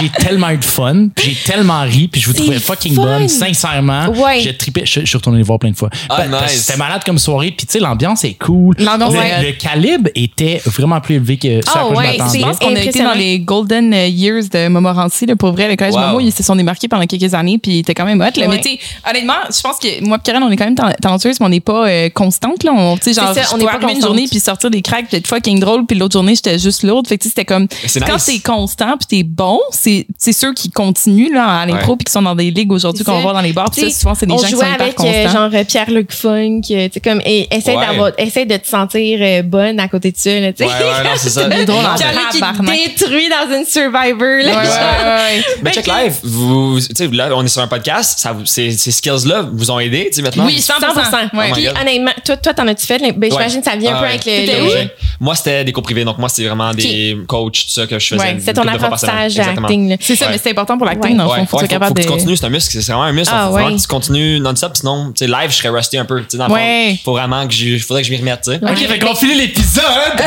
J'ai 0.00 0.08
tellement 0.10 0.50
eu 0.50 0.58
de 0.58 0.64
fun, 0.64 1.08
puis 1.14 1.30
j'ai 1.30 1.52
tellement 1.52 1.80
ri, 1.82 2.08
puis 2.08 2.20
je 2.20 2.26
vous 2.26 2.32
C'est 2.34 2.42
trouvais 2.42 2.58
fucking 2.58 2.94
fun. 2.94 3.02
bonne, 3.02 3.28
sincèrement. 3.28 4.08
Ouais. 4.10 4.40
J'ai 4.40 4.56
trippé, 4.56 4.82
je, 4.84 5.00
je 5.00 5.06
suis 5.06 5.16
retourné 5.16 5.38
les 5.38 5.44
voir 5.44 5.58
plein 5.58 5.70
de 5.70 5.76
fois. 5.76 5.88
Ah, 6.10 6.26
nice. 6.26 6.64
C'était 6.66 6.78
malade 6.78 7.02
comme 7.04 7.18
soirée, 7.18 7.50
puis 7.56 7.66
tu 7.66 7.72
sais, 7.72 7.78
l'ambiance 7.80 8.22
est 8.24 8.34
cool. 8.34 8.74
L'ambiance 8.78 9.14
le, 9.14 9.46
le 9.46 9.52
calibre 9.52 10.10
était 10.14 10.60
vraiment 10.66 10.87
plus 11.00 11.16
élevé 11.16 11.36
que 11.36 11.60
Ah 11.68 11.84
quoi 11.88 11.96
ouais, 11.98 12.12
je 12.16 12.40
pense 12.42 12.58
qu'on 12.58 12.74
a 12.74 12.80
été 12.82 13.02
dans 13.02 13.14
les 13.14 13.38
Golden 13.38 13.92
Years 13.92 14.44
de 14.52 14.68
Montmorency. 14.68 15.26
Là, 15.26 15.36
pour 15.36 15.52
vrai, 15.52 15.68
le 15.68 15.76
collège 15.76 15.94
Wow. 15.94 16.00
Momo, 16.00 16.20
ils 16.20 16.32
se 16.32 16.42
sont 16.42 16.54
démarqués 16.56 16.88
pendant 16.88 17.06
quelques 17.06 17.32
années, 17.34 17.58
puis 17.58 17.72
ils 17.72 17.78
étaient 17.80 17.94
quand 17.94 18.04
même 18.04 18.20
hot. 18.20 18.38
Là. 18.38 18.46
Ouais. 18.46 18.56
Mais 18.56 18.60
tu 18.60 18.70
sais, 18.70 18.78
honnêtement, 19.08 19.34
je 19.54 19.60
pense 19.60 19.78
que 19.78 20.04
moi 20.04 20.18
et 20.18 20.22
Karen, 20.22 20.42
on 20.42 20.50
est 20.50 20.56
quand 20.56 20.64
même 20.66 20.74
tal- 20.74 20.96
talentueuses, 21.00 21.40
mais 21.40 21.46
on 21.46 21.50
n'est 21.50 21.60
pas 21.60 21.88
euh, 21.88 22.08
constante. 22.10 22.62
Là. 22.64 22.72
On, 22.76 22.96
tu 22.96 23.12
sais, 23.12 23.20
genre, 23.20 23.34
ça, 23.34 23.42
on 23.54 23.58
n'est 23.58 23.64
pas 23.64 23.74
arriver 23.74 23.94
une 23.94 24.02
journée 24.02 24.26
puis 24.30 24.40
sortir 24.40 24.70
des 24.70 24.82
cracks, 24.82 25.06
puis 25.08 25.16
être 25.18 25.26
fucking 25.26 25.60
drôle, 25.60 25.86
puis 25.86 25.96
l'autre 25.98 26.12
journée, 26.12 26.34
j'étais 26.34 26.58
juste 26.58 26.82
lourde. 26.82 27.06
Fait 27.08 27.16
que 27.18 27.22
tu 27.22 27.28
sais, 27.28 27.34
c'était 27.36 27.44
comme, 27.44 27.66
quand 27.68 28.14
nice. 28.14 28.24
t'es 28.26 28.38
constant 28.40 28.96
puis 28.96 29.06
t'es 29.18 29.22
bon, 29.22 29.60
c'est 29.70 30.06
c'est 30.18 30.32
ceux 30.32 30.52
qui 30.54 30.70
continuent 30.70 31.32
là, 31.32 31.60
à 31.60 31.66
l'impro 31.66 31.96
puis 31.96 32.04
qui 32.04 32.12
sont 32.12 32.22
dans 32.22 32.34
des 32.34 32.50
ligues 32.50 32.72
aujourd'hui 32.72 33.04
qu'on 33.04 33.12
va 33.12 33.18
ça. 33.18 33.22
voir 33.22 33.34
dans 33.34 33.40
les 33.40 33.52
bars. 33.52 33.70
Puis 33.70 33.90
ça, 33.90 34.00
souvent, 34.00 34.14
c'est 34.14 34.26
des 34.26 34.36
gens 34.36 34.44
qui 34.46 34.50
sont 34.54 34.60
avec 34.60 35.00
euh, 35.00 35.28
genre 35.28 35.50
euh, 35.52 35.64
Pierre-Luc 35.64 36.12
Funk, 36.12 36.60
euh, 36.70 36.86
tu 36.88 36.90
sais 36.94 37.00
comme 37.00 37.20
et 37.24 37.48
essaie 37.54 37.74
d'avoir 37.74 38.12
essaie 38.18 38.46
de 38.46 38.56
te 38.56 38.66
sentir 38.66 39.18
euh, 39.22 39.42
bonne 39.42 39.80
à 39.80 39.88
côté 39.88 40.10
de 40.12 40.16
ça 40.16 40.38
là, 40.40 40.52
tu 40.52 40.64
sais. 40.64 40.70
Ouais, 40.70 40.77
ouais, 40.84 41.04
non, 41.04 41.10
c'est 41.16 41.30
ça. 41.30 41.48
C'est 41.50 41.64
drôle, 41.66 41.82
Non, 41.82 41.88
en 41.90 41.94
qui 41.94 42.86
détruit 42.88 43.28
dans 43.28 43.56
une 43.56 43.64
Survivor 43.64 44.20
là. 44.20 44.50
Ouais, 44.50 44.56
ouais, 44.56 44.64
genre. 44.64 44.64
ouais, 44.64 45.36
ouais. 45.36 45.44
Mais 45.62 45.72
check 45.72 45.86
live, 45.86 46.14
vous, 46.24 46.80
tu 46.80 46.86
sais, 46.96 47.08
là, 47.08 47.30
on 47.34 47.44
est 47.44 47.48
sur 47.48 47.62
un 47.62 47.66
podcast, 47.68 48.18
ça, 48.18 48.32
vous- 48.32 48.46
ces, 48.46 48.70
ces 48.72 48.90
skills-là 48.90 49.46
vous 49.52 49.70
ont 49.70 49.78
aidé, 49.80 50.08
tu 50.10 50.16
sais, 50.16 50.22
maintenant? 50.22 50.46
Oui, 50.46 50.58
100%. 50.58 50.80
100%. 50.80 51.12
Ouais. 51.22 51.28
Oh 51.32 51.36
my 51.36 51.52
Puis 51.52 51.64
God. 51.64 51.74
honnêtement, 51.80 52.12
toi, 52.24 52.36
toi, 52.36 52.54
t'en 52.54 52.66
as-tu 52.68 52.86
fait? 52.86 52.98
Ben, 53.16 53.30
j'imagine 53.30 53.60
que 53.62 53.70
ça 53.70 53.76
vient 53.76 53.94
un 53.96 53.98
peu 53.98 54.04
ouais. 54.04 54.08
avec 54.10 54.24
le. 54.24 54.30
T'étais 54.32 54.56
le- 54.60 54.64
où? 54.64 54.68
Ouais. 54.70 54.94
Moi, 55.20 55.34
c'était 55.34 55.64
des 55.64 55.72
cours 55.72 55.82
privés, 55.82 56.04
donc 56.04 56.18
moi, 56.18 56.28
c'était 56.28 56.48
vraiment 56.48 56.72
des 56.72 57.16
coachs, 57.26 57.52
tout 57.52 57.70
ça 57.72 57.86
que 57.86 57.98
je 57.98 58.06
faisais. 58.06 58.20
Ouais, 58.20 58.32
une 58.32 58.40
C'est 58.40 58.52
ton 58.52 58.62
couple 58.62 58.74
de 58.74 58.78
fois 58.78 58.88
par 58.90 58.98
semaine. 59.00 59.14
apprentissage 59.14 59.38
Exactement. 59.40 59.66
acting. 59.68 59.88
Là. 59.90 59.96
C'est 60.00 60.16
ça, 60.16 60.26
Ouais. 60.26 60.32
mais 60.32 60.38
c'est 60.42 60.50
important 60.50 60.76
pour 60.78 60.86
l'acting, 60.86 61.12
Ouais. 61.12 61.16
dans 61.18 61.24
le 61.34 61.40
Ouais. 61.40 61.46
Faut 61.46 61.58
capable 61.58 61.94
que 61.94 61.98
de. 62.00 62.06
tu 62.06 62.08
continues, 62.12 62.36
c'est 62.36 62.46
un 62.46 62.50
muscle, 62.50 62.70
c'est 62.80 62.92
vraiment 62.92 63.02
un 63.04 63.12
muscle. 63.12 63.34
Ah, 63.36 63.46
faut 63.46 63.52
vraiment 63.52 63.68
ouais. 63.70 63.76
que 63.76 63.80
tu 63.80 63.86
continues 63.88 64.40
non-stop, 64.40 64.76
sinon, 64.76 65.12
tu 65.12 65.24
sais, 65.24 65.26
live, 65.26 65.50
je 65.50 65.56
serais 65.56 65.68
rusty 65.70 65.98
un 65.98 66.04
peu. 66.04 66.20
Tu 66.20 66.26
sais, 66.30 66.36
dans 66.38 66.46
le 66.46 66.52
Ouais. 66.52 66.90
fond, 66.90 66.98
faut 67.06 67.12
vraiment 67.12 67.46
que 67.46 67.54
je, 67.54 67.78
faudrait 67.78 68.02
que 68.02 68.08
je 68.08 68.12
m'y 68.12 68.18
remette, 68.18 68.40
tu 68.44 68.52
sais. 68.52 68.60
Ok, 68.62 68.76
fait 68.78 68.98
qu'on 68.98 69.14
finit 69.14 69.34
l'épisode. 69.34 69.82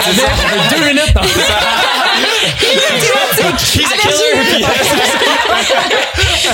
deux 0.70 0.84
minutes. 0.86 1.14
dans- 1.14 1.22
puis- 1.22 1.42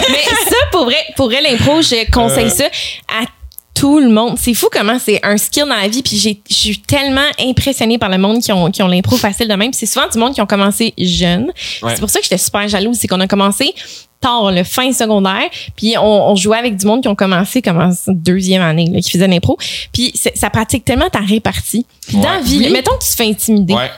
Mais 0.09 0.23
ça, 0.49 0.55
pour 0.71 0.85
vrai, 0.85 0.97
pour 1.15 1.27
vrai, 1.27 1.41
l'impro, 1.41 1.81
je 1.81 2.09
conseille 2.11 2.49
ça 2.51 2.65
à 3.07 3.25
tout 3.73 3.99
le 3.99 4.09
monde. 4.09 4.37
C'est 4.39 4.53
fou 4.53 4.67
comment 4.71 4.97
c'est 5.03 5.19
un 5.23 5.37
skill 5.37 5.65
dans 5.67 5.75
la 5.75 5.87
vie. 5.87 6.01
Puis 6.01 6.17
j'ai- 6.17 6.41
je 6.49 6.55
suis 6.55 6.79
tellement 6.79 7.21
impressionnée 7.39 7.97
par 7.97 8.09
le 8.09 8.17
monde 8.17 8.41
qui 8.41 8.51
ont, 8.51 8.71
qui 8.71 8.81
ont 8.81 8.87
l'impro 8.87 9.17
facile 9.17 9.47
de 9.47 9.53
même. 9.53 9.71
Puis 9.71 9.79
c'est 9.79 9.85
souvent 9.85 10.07
du 10.07 10.17
monde 10.17 10.33
qui 10.33 10.41
ont 10.41 10.47
commencé 10.47 10.93
jeune. 10.97 11.51
Ouais. 11.83 11.91
C'est 11.93 11.99
pour 11.99 12.09
ça 12.09 12.19
que 12.19 12.23
j'étais 12.25 12.37
super 12.39 12.67
jalouse. 12.67 12.97
C'est 12.99 13.07
qu'on 13.07 13.19
a 13.19 13.27
commencé 13.27 13.73
tard, 14.19 14.51
le 14.51 14.63
fin 14.63 14.91
secondaire. 14.93 15.43
Puis 15.75 15.95
on, 15.97 16.31
on 16.31 16.35
jouait 16.35 16.57
avec 16.57 16.75
du 16.75 16.87
monde 16.87 17.03
qui 17.03 17.07
ont 17.07 17.15
commencé 17.15 17.61
comme 17.61 17.79
en 17.79 17.91
deuxième 18.07 18.63
année, 18.63 18.89
là, 18.91 18.99
qui 18.99 19.11
faisait 19.11 19.27
l'impro. 19.27 19.57
Puis 19.93 20.11
ça 20.33 20.49
pratique 20.49 20.83
tellement 20.83 21.09
ta 21.09 21.19
répartie. 21.19 21.85
Puis 22.07 22.17
dans 22.17 22.23
la 22.23 22.37
Ouais. 22.37 22.43
vie, 22.43 22.59
Oui. 22.59 22.69
mettons 22.71 22.91
que 22.97 23.03
tu 23.03 23.09
te 23.09 23.15
fais 23.15 23.25
intimider. 23.29 23.73
Ouais. 23.73 23.89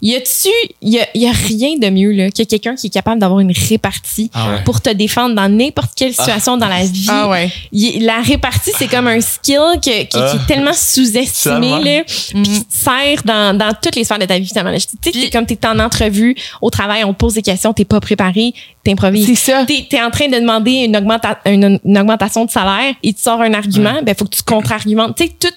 Y 0.00 0.14
a-tu, 0.14 0.48
y 0.80 0.98
a, 1.00 1.06
y 1.14 1.26
a 1.26 1.32
rien 1.32 1.76
de 1.78 1.90
mieux 1.90 2.12
là, 2.12 2.30
que 2.30 2.42
quelqu'un 2.44 2.76
qui 2.76 2.86
est 2.86 2.90
capable 2.90 3.20
d'avoir 3.20 3.40
une 3.40 3.52
répartie 3.52 4.30
Ah 4.32 4.50
ouais. 4.52 4.64
pour 4.64 4.80
te 4.80 4.90
défendre 4.90 5.34
dans 5.34 5.48
n'importe 5.48 5.90
quelle 5.96 6.14
situation 6.14 6.56
dans 6.56 6.68
la 6.68 6.84
vie? 6.84 7.06
Ah 7.08 7.28
ouais. 7.28 7.50
Y- 7.72 7.98
la 8.00 8.20
répartie, 8.20 8.70
c'est 8.78 8.86
comme 8.88 9.08
un 9.08 9.20
skill 9.20 9.58
que- 9.84 10.02
qui, 10.02 10.08
qui 10.08 10.16
Ah. 10.16 10.34
est 10.36 10.46
tellement 10.46 10.72
sous-estimé, 10.72 11.82
là, 11.82 12.02
puis 12.06 12.42
qui 12.42 12.64
te 12.64 12.74
sert 12.74 13.22
dans, 13.24 13.56
dans 13.56 13.72
toutes 13.80 13.96
les 13.96 14.04
sphères 14.04 14.18
de 14.18 14.24
ta 14.24 14.38
vie, 14.38 14.46
finalement. 14.46 14.72
Tu 14.76 14.80
sais, 14.80 15.10
Puis- 15.10 15.30
comme 15.30 15.46
t'es 15.46 15.58
en 15.66 15.78
entrevue, 15.78 16.34
au 16.62 16.70
travail, 16.70 17.04
on 17.04 17.12
te 17.12 17.18
pose 17.18 17.34
des 17.34 17.42
questions, 17.42 17.72
t'es 17.72 17.84
pas 17.84 18.00
préparé, 18.00 18.54
t'improvises. 18.84 19.26
C'est 19.26 19.34
ça. 19.52 19.64
T'es 19.66 19.86
es 19.90 20.00
en 20.02 20.10
train 20.10 20.28
de 20.28 20.36
demander 20.38 20.70
une, 20.72 20.96
augmenta- 20.96 21.38
une, 21.46 21.78
une 21.84 21.98
augmentation 21.98 22.44
de 22.44 22.50
salaire, 22.50 22.94
il 23.02 23.14
te 23.14 23.20
sort 23.20 23.40
un 23.40 23.52
argument, 23.52 24.00
ben 24.02 24.14
faut 24.16 24.24
que 24.24 24.36
tu 24.36 24.42
contre-argumentes. 24.42 25.16
Tu 25.16 25.24
sais, 25.26 25.32
tout, 25.38 25.48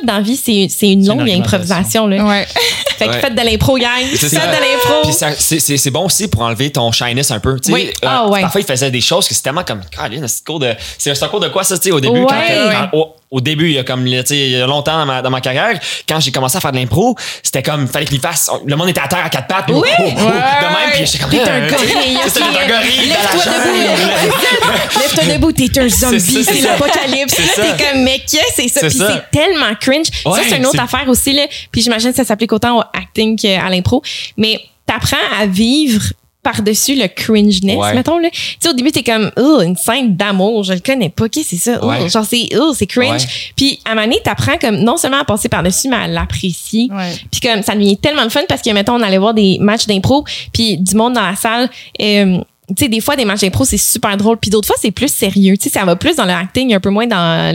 tout 0.00 0.06
dans 0.06 0.14
la 0.14 0.20
vie, 0.20 0.36
c'est 0.36 0.68
c'est 0.70 0.92
une 0.92 1.02
C'est 1.02 1.08
longue 1.10 1.26
une 1.26 1.40
improvisation. 1.42 2.06
Là. 2.06 2.24
Ouais. 2.24 2.46
Fait 2.98 3.06
que 3.06 3.10
Ouais. 3.10 3.20
faites 3.20 3.34
de 3.34 3.40
l'impro, 3.42 3.76
gang. 3.76 3.88
C'est 4.12 4.28
Faites 4.28 4.38
ça. 4.40 4.46
de 4.46 4.52
l'impro. 4.52 5.02
Puis 5.02 5.12
ça- 5.12 5.32
c'est- 5.36 5.58
c'est 5.58 5.76
c'est 5.76 5.90
bon 5.90 6.04
aussi 6.06 6.28
pour 6.28 6.42
enlever 6.42 6.70
ton 6.70 6.92
shyness 6.92 7.30
un 7.32 7.40
peu. 7.40 7.58
tu 7.58 7.68
sais. 7.68 7.72
Oui. 7.72 7.90
Euh, 8.04 8.06
Ah 8.08 8.28
ouais. 8.28 8.40
Parfois, 8.42 8.60
il 8.60 8.66
faisait 8.66 8.90
des 8.90 9.00
choses 9.00 9.26
que 9.26 9.34
c'est 9.34 9.42
tellement 9.42 9.64
comme. 9.64 9.80
C'est 9.92 10.00
un 10.00 10.26
cours 10.46 10.60
de. 10.60 10.74
C'est 10.98 11.22
un 11.22 11.28
cours 11.28 11.40
de 11.40 11.48
quoi 11.48 11.64
ça, 11.64 11.76
tu 11.76 11.84
sais, 11.88 11.90
au 11.92 12.00
début? 12.00 12.20
Ouais. 12.20 12.26
quand- 12.28 12.36
Ouais. 12.36 12.88
quand- 12.92 13.14
au 13.34 13.40
début, 13.40 13.66
il 13.66 13.72
y 13.72 13.78
a 13.78 13.82
comme, 13.82 14.04
tu 14.04 14.16
sais, 14.26 14.36
il 14.36 14.50
y 14.50 14.60
a 14.60 14.64
longtemps 14.64 14.96
dans 14.96 15.06
ma, 15.06 15.20
dans 15.20 15.30
ma 15.30 15.40
carrière, 15.40 15.76
quand 16.08 16.20
j'ai 16.20 16.30
commencé 16.30 16.56
à 16.56 16.60
faire 16.60 16.70
de 16.70 16.76
l'impro, 16.76 17.16
c'était 17.42 17.64
comme, 17.64 17.88
fallait 17.88 18.06
qu'il 18.06 18.20
fasse. 18.20 18.48
Le 18.64 18.76
monde 18.76 18.90
était 18.90 19.00
à 19.00 19.08
terre 19.08 19.24
à 19.24 19.28
quatre 19.28 19.48
pattes. 19.48 19.64
Oui. 19.70 19.80
oh, 19.82 19.90
oh, 19.98 20.12
oh, 20.16 20.24
Ouais. 20.24 20.30
De 20.30 20.66
même, 20.66 20.90
puis 20.92 21.04
j'étais 21.04 21.18
comme. 21.18 21.30
T'es 21.30 21.40
un 21.40 21.62
euh, 21.62 21.70
gorille. 21.70 22.18
T'es 22.32 22.42
un 22.42 22.68
gorille 22.68 23.08
Lève-toi 23.08 23.52
debout. 23.58 24.98
Lève-toi 25.00 25.34
debout, 25.34 25.52
t'es 25.52 25.80
un 25.80 25.88
zombie, 25.88 26.44
C'est 26.44 26.60
l'apocalypse. 26.60 27.34
T'es 27.56 27.84
comme, 27.84 28.04
mais 28.04 28.20
que 28.20 28.38
c'est 28.54 28.68
ça? 28.68 28.86
Puis 28.86 28.98
c'est 28.98 29.30
tellement 29.32 29.74
cringe. 29.80 30.06
ça, 30.06 30.40
c'est 30.48 30.58
une 30.58 30.66
autre 30.66 30.80
affaire 30.80 31.08
aussi, 31.08 31.32
là. 31.32 31.46
Puis 31.72 31.82
j'imagine 31.82 32.10
que 32.10 32.16
ça 32.16 32.24
s'applique 32.24 32.52
autant 32.52 32.78
au 32.78 32.82
acting 32.96 33.36
qu'à 33.36 33.68
l'impro. 33.68 34.00
Mais 34.36 34.60
t'apprends 34.86 35.16
à 35.40 35.46
vivre 35.46 36.04
par-dessus 36.44 36.94
le 36.94 37.08
cringeness, 37.08 37.76
Ouais. 37.76 37.94
mettons, 37.94 38.18
là. 38.18 38.28
Tu 38.30 38.56
sais, 38.60 38.68
au 38.68 38.72
début, 38.74 38.92
t'es 38.92 39.02
comme, 39.02 39.32
oh, 39.36 39.60
une 39.62 39.76
scène 39.76 40.14
d'amour, 40.14 40.62
je 40.62 40.74
le 40.74 40.78
connais 40.80 41.08
pas, 41.08 41.28
qu'est-ce 41.28 41.50
que 41.50 41.56
c'est 41.56 41.72
ça? 41.72 41.80
Oh, 41.82 41.88
Ouais. 41.88 42.08
genre, 42.08 42.24
c'est, 42.24 42.48
oh, 42.56 42.72
c'est 42.76 42.86
cringe. 42.86 43.22
Ouais. 43.22 43.28
Puis, 43.56 43.80
à 43.84 43.90
un 43.90 43.94
moment 43.96 44.06
donné, 44.06 44.20
t'apprends 44.22 44.58
comme, 44.58 44.76
non 44.76 44.96
seulement 44.96 45.18
à 45.20 45.24
passer 45.24 45.48
par-dessus, 45.48 45.88
mais 45.88 45.96
à 45.96 46.06
l'apprécier. 46.06 46.88
Ouais. 46.92 47.12
Puis 47.32 47.40
comme 47.40 47.62
ça 47.62 47.74
devient 47.74 47.96
tellement 47.96 48.22
le 48.24 48.28
fun 48.30 48.42
parce 48.48 48.62
que 48.62 48.70
mettons 48.70 48.94
on 48.94 49.02
allait 49.02 49.18
voir 49.18 49.34
des 49.34 49.58
matchs 49.60 49.86
d'impro 49.86 50.24
puis 50.52 50.76
du 50.76 50.94
monde 50.94 51.14
dans 51.14 51.22
la 51.26 51.34
salle 51.36 51.70
euh, 52.00 52.38
tu 52.68 52.84
sais, 52.84 52.88
des 52.88 53.00
fois, 53.00 53.14
des 53.14 53.24
matchs 53.26 53.40
d'impro, 53.42 53.64
c'est 53.64 53.76
super 53.76 54.16
drôle. 54.16 54.38
Puis 54.38 54.50
d'autres 54.50 54.66
fois, 54.66 54.76
c'est 54.80 54.90
plus 54.90 55.12
sérieux. 55.12 55.56
Tu 55.58 55.64
sais, 55.68 55.78
ça 55.78 55.84
va 55.84 55.96
plus 55.96 56.16
dans 56.16 56.24
le 56.24 56.32
acting, 56.32 56.72
un 56.74 56.80
peu 56.80 56.88
moins 56.88 57.06
dans, 57.06 57.54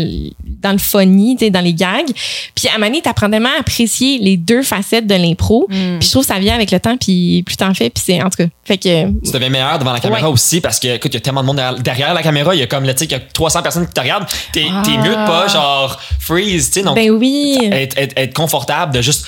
dans 0.62 0.72
le 0.72 0.78
funny, 0.78 1.36
tu 1.36 1.46
sais, 1.46 1.52
dans 1.52 1.62
les 1.62 1.74
gags. 1.74 2.12
Puis 2.56 2.68
à 2.68 2.72
un 2.72 2.74
moment 2.76 2.88
donné, 2.88 3.02
t'apprends 3.02 3.30
tellement 3.30 3.50
à 3.58 3.62
apprécier 3.62 4.20
les 4.20 4.38
deux 4.38 4.62
facettes 4.62 5.08
de 5.08 5.16
l'impro. 5.16 5.66
Mm. 5.70 5.98
Puis 6.00 6.08
je 6.08 6.12
trouve 6.12 6.22
que 6.28 6.32
ça 6.34 6.40
vient 6.40 6.54
avec 6.54 6.70
le 6.70 6.80
temps, 6.80 6.96
puis 6.96 7.42
plus 7.44 7.58
t'en 7.58 7.74
fais, 7.74 7.90
puis 7.90 8.04
c'est, 8.06 8.22
en 8.22 8.30
tout 8.30 8.44
cas, 8.44 8.50
fait 8.64 8.78
que... 8.78 9.08
Tu 9.24 9.32
deviens 9.32 9.50
meilleur 9.50 9.80
devant 9.80 9.94
la 9.94 10.00
caméra 10.00 10.28
Ouais. 10.28 10.34
aussi 10.34 10.62
parce 10.62 10.80
que, 10.80 10.96
écoute, 10.96 11.12
il 11.12 11.16
y 11.16 11.18
a 11.18 11.22
tellement 11.22 11.42
de 11.42 11.48
monde 11.48 11.56
derrière, 11.58 11.82
derrière 11.82 12.14
la 12.14 12.22
caméra. 12.22 12.54
Il 12.54 12.60
y 12.60 12.64
a 12.64 12.68
comme, 12.68 12.86
tu 12.86 12.92
sais, 12.98 13.06
il 13.06 13.12
y 13.12 13.16
a 13.16 13.20
300 13.20 13.64
personnes 13.64 13.88
qui 13.88 13.94
te 13.94 14.02
regardent. 14.02 14.28
T'es 14.54 14.66
t'es 14.84 14.98
mieux 14.98 15.10
de 15.10 15.26
pas, 15.26 15.48
genre, 15.48 16.00
freeze, 16.20 16.68
tu 16.68 16.80
sais. 16.80 16.86
Donc, 16.86 16.96
Ben 16.96 17.10
oui. 17.10 17.58
être, 17.72 17.98
être, 17.98 18.14
être 18.16 18.34
confortable 18.36 18.94
de 18.94 19.02
juste, 19.02 19.26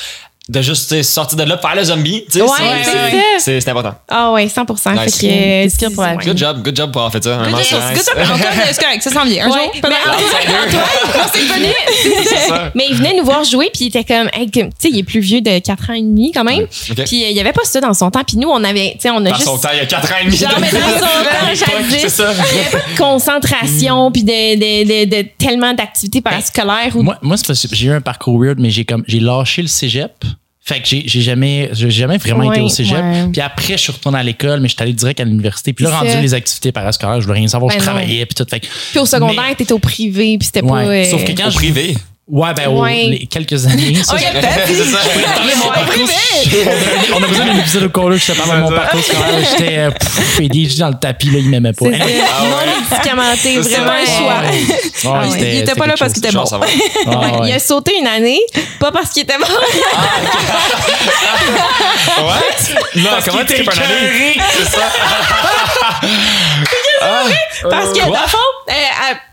de 0.49 0.61
juste 0.61 1.01
sortir 1.03 1.37
de 1.37 1.43
là, 1.43 1.57
faire 1.57 1.75
le 1.75 1.83
zombie. 1.83 2.23
tu 2.25 2.39
sais, 2.39 2.41
Ouais, 2.41 2.49
c'est- 2.57 2.83
c'est 2.83 2.91
c'est- 2.91 3.11
ça. 3.11 3.17
C'est 3.39 3.61
c'est 3.61 3.69
important. 3.69 3.93
Ah 4.09 4.31
ouais, 4.31 4.49
100 4.49 4.65
Nice. 4.93 5.17
Fait 5.19 5.27
que, 5.27 5.69
skills 5.73 5.93
pour 5.93 6.03
la 6.03 6.15
ouais. 6.15 6.25
Good 6.25 6.37
job, 6.37 6.61
good 6.63 6.75
job 6.75 6.91
pour 6.91 7.01
avoir 7.01 7.11
fait 7.13 7.23
ça. 7.23 7.37
Good 7.37 7.55
c'est 7.63 7.75
job, 7.75 7.83
nice. 7.89 8.05
good 8.05 8.17
job. 8.17 8.25
Antoine, 8.35 8.53
c'est 8.73 8.83
correct, 8.83 9.03
ça 9.03 9.11
s'en 9.11 9.23
vient. 9.25 9.45
Un 9.45 9.49
Ouais, 9.51 9.63
jour, 9.63 9.71
mais. 9.75 9.79
Antoine, 9.89 10.67
Antoine. 10.67 10.81
Mais 12.75 12.85
il 12.89 12.95
venait 12.95 13.15
nous 13.15 13.23
voir 13.23 13.43
jouer, 13.43 13.69
puis 13.73 13.85
il 13.85 13.87
était 13.87 14.03
comme, 14.03 14.29
hey, 14.33 14.49
tu 14.49 14.61
sais, 14.79 14.89
il 14.89 14.97
est 14.99 15.03
plus 15.03 15.19
vieux 15.19 15.41
de 15.41 15.59
4 15.59 15.89
ans 15.89 15.93
et 15.93 16.01
demi 16.01 16.31
quand 16.31 16.43
même. 16.43 16.63
Ok. 16.63 17.03
Puis 17.05 17.23
euh, 17.23 17.29
il 17.29 17.37
y 17.37 17.39
avait 17.39 17.53
pas 17.53 17.63
ça 17.63 17.79
dans 17.81 17.93
son 17.93 18.09
temps. 18.11 18.23
Puis 18.25 18.37
nous, 18.37 18.49
on 18.49 18.63
avait, 18.63 18.91
tu 18.95 19.01
sais, 19.01 19.09
on 19.11 19.17
a 19.17 19.21
Dans 19.29 19.35
juste. 19.35 19.47
son 19.47 19.57
temps, 19.57 19.69
il 19.73 19.77
y 19.77 19.81
a 19.81 19.85
4 19.85 20.11
ans 20.11 20.15
et 20.21 20.25
demi. 20.25 20.37
Genre, 20.37 20.49
mais 20.59 20.71
dans 20.71 20.79
son 20.79 20.99
temps, 20.99 22.09
ça. 22.09 22.33
Il 22.51 22.57
y 22.57 22.59
avait 22.59 22.69
pas 22.71 22.77
de 22.91 22.97
concentration, 22.97 24.11
puis 24.11 24.23
de, 24.23 24.55
de, 24.55 25.05
de, 25.05 25.21
de 25.21 25.27
tellement 25.37 25.73
d'activités 25.73 26.21
parascolaires. 26.21 26.95
Ou... 26.95 27.03
Moi, 27.03 27.17
moi 27.21 27.37
c'est 27.37 27.47
parce 27.47 27.67
que 27.67 27.75
j'ai 27.75 27.87
eu 27.87 27.93
un 27.93 28.01
parcours 28.01 28.39
weird, 28.41 28.59
mais 28.59 28.69
j'ai 28.69 28.85
comme 28.85 29.03
j'ai 29.07 29.19
lâché 29.19 29.61
le 29.61 29.67
cégep. 29.67 30.11
Fait 30.63 30.79
que 30.79 30.87
j'ai 30.87 31.03
j'ai 31.07 31.21
jamais, 31.21 31.69
j'ai 31.73 31.89
jamais 31.89 32.17
vraiment 32.19 32.51
été 32.51 32.61
au 32.61 32.69
cégep. 32.69 32.95
ouais. 32.97 33.27
Puis 33.31 33.41
après, 33.41 33.73
je 33.73 33.77
suis 33.81 33.91
retourné 33.91 34.19
à 34.19 34.23
l'école, 34.23 34.59
mais 34.59 34.67
je 34.67 34.75
suis 34.75 34.83
allé 34.83 34.93
direct 34.93 35.19
à 35.19 35.23
l'université. 35.23 35.73
Puis 35.73 35.85
là, 35.85 35.97
rendu 35.97 36.11
les 36.21 36.33
activités 36.35 36.71
parascolaires, 36.71 37.19
je 37.19 37.25
voulais 37.25 37.39
rien 37.39 37.47
savoir, 37.47 37.69
Ben 37.69 37.79
je 37.81 37.85
non. 37.85 37.91
travaillais, 37.91 38.25
puis 38.27 38.35
tout. 38.35 38.45
Fait 38.47 38.59
Puis 38.59 38.99
au 38.99 39.05
secondaire, 39.07 39.55
t'étais 39.57 39.73
au 39.73 39.79
privé, 39.79 40.37
puis 40.37 40.45
c'était 40.45 40.61
Ouais. 40.61 40.69
pas. 40.69 40.91
euh, 40.91 41.03
Sauf 41.05 41.23
que 41.25 41.31
quand 41.31 41.47
Au 41.47 41.51
je 41.51 41.55
privé. 41.55 41.95
Ouais, 42.31 42.53
ben, 42.53 42.69
au- 42.69 42.81
Ouais. 42.81 43.07
les 43.09 43.27
quelques 43.27 43.65
années. 43.67 43.93
Ça, 44.03 44.15
C'est 44.17 44.83
ça. 44.85 44.99
de. 45.03 45.11
On 47.13 47.21
a 47.21 47.27
besoin 47.27 47.45
d'un 47.45 47.57
épisode 47.57 47.83
au 47.83 47.89
caller 47.89 48.17
je 48.17 48.31
te 48.31 48.37
parle 48.37 48.55
de 48.57 48.61
mon 48.63 48.71
parcours 48.71 49.03
scolaire. 49.03 49.25
J'étais 49.57 49.77
euh, 49.77 49.91
dans 50.79 50.87
le 50.87 50.93
tapis, 50.99 51.29
là, 51.29 51.39
il 51.39 51.49
m'aimait 51.49 51.73
pas. 51.73 51.85
Non 51.85 51.91
médicamenté, 51.91 53.61
ça. 53.61 53.69
vraiment 53.69 53.91
un 53.91 54.05
choix. 54.05 54.41
Ouais, 54.43 54.65
Ah 55.05 55.23
Il 55.37 55.57
était 55.59 55.75
pas 55.75 55.85
là 55.87 55.95
parce 55.99 56.13
qu'il 56.13 56.25
était 56.25 56.33
bon. 56.33 56.45
Ah. 57.07 57.41
Il 57.45 57.51
a 57.51 57.59
sauté 57.59 57.97
une 57.99 58.07
année, 58.07 58.39
pas 58.79 58.91
parce 58.91 59.09
qu'il 59.09 59.23
était 59.23 59.37
mort. 59.37 59.49
Ouais. 62.17 63.01
Non, 63.01 63.09
comment 63.25 63.39
tu 63.45 63.53
qu'il 63.53 63.57
fais 63.57 63.63
pas 63.63 63.73
était 63.73 63.83
un 63.83 63.85
année? 63.85 64.37
C'est 64.57 64.65
ça. 64.71 64.81
Parce 67.69 67.91
que, 67.93 67.99
dans 67.99 68.07
le 68.09 68.27
fond, 68.27 68.37
euh, 68.69 68.73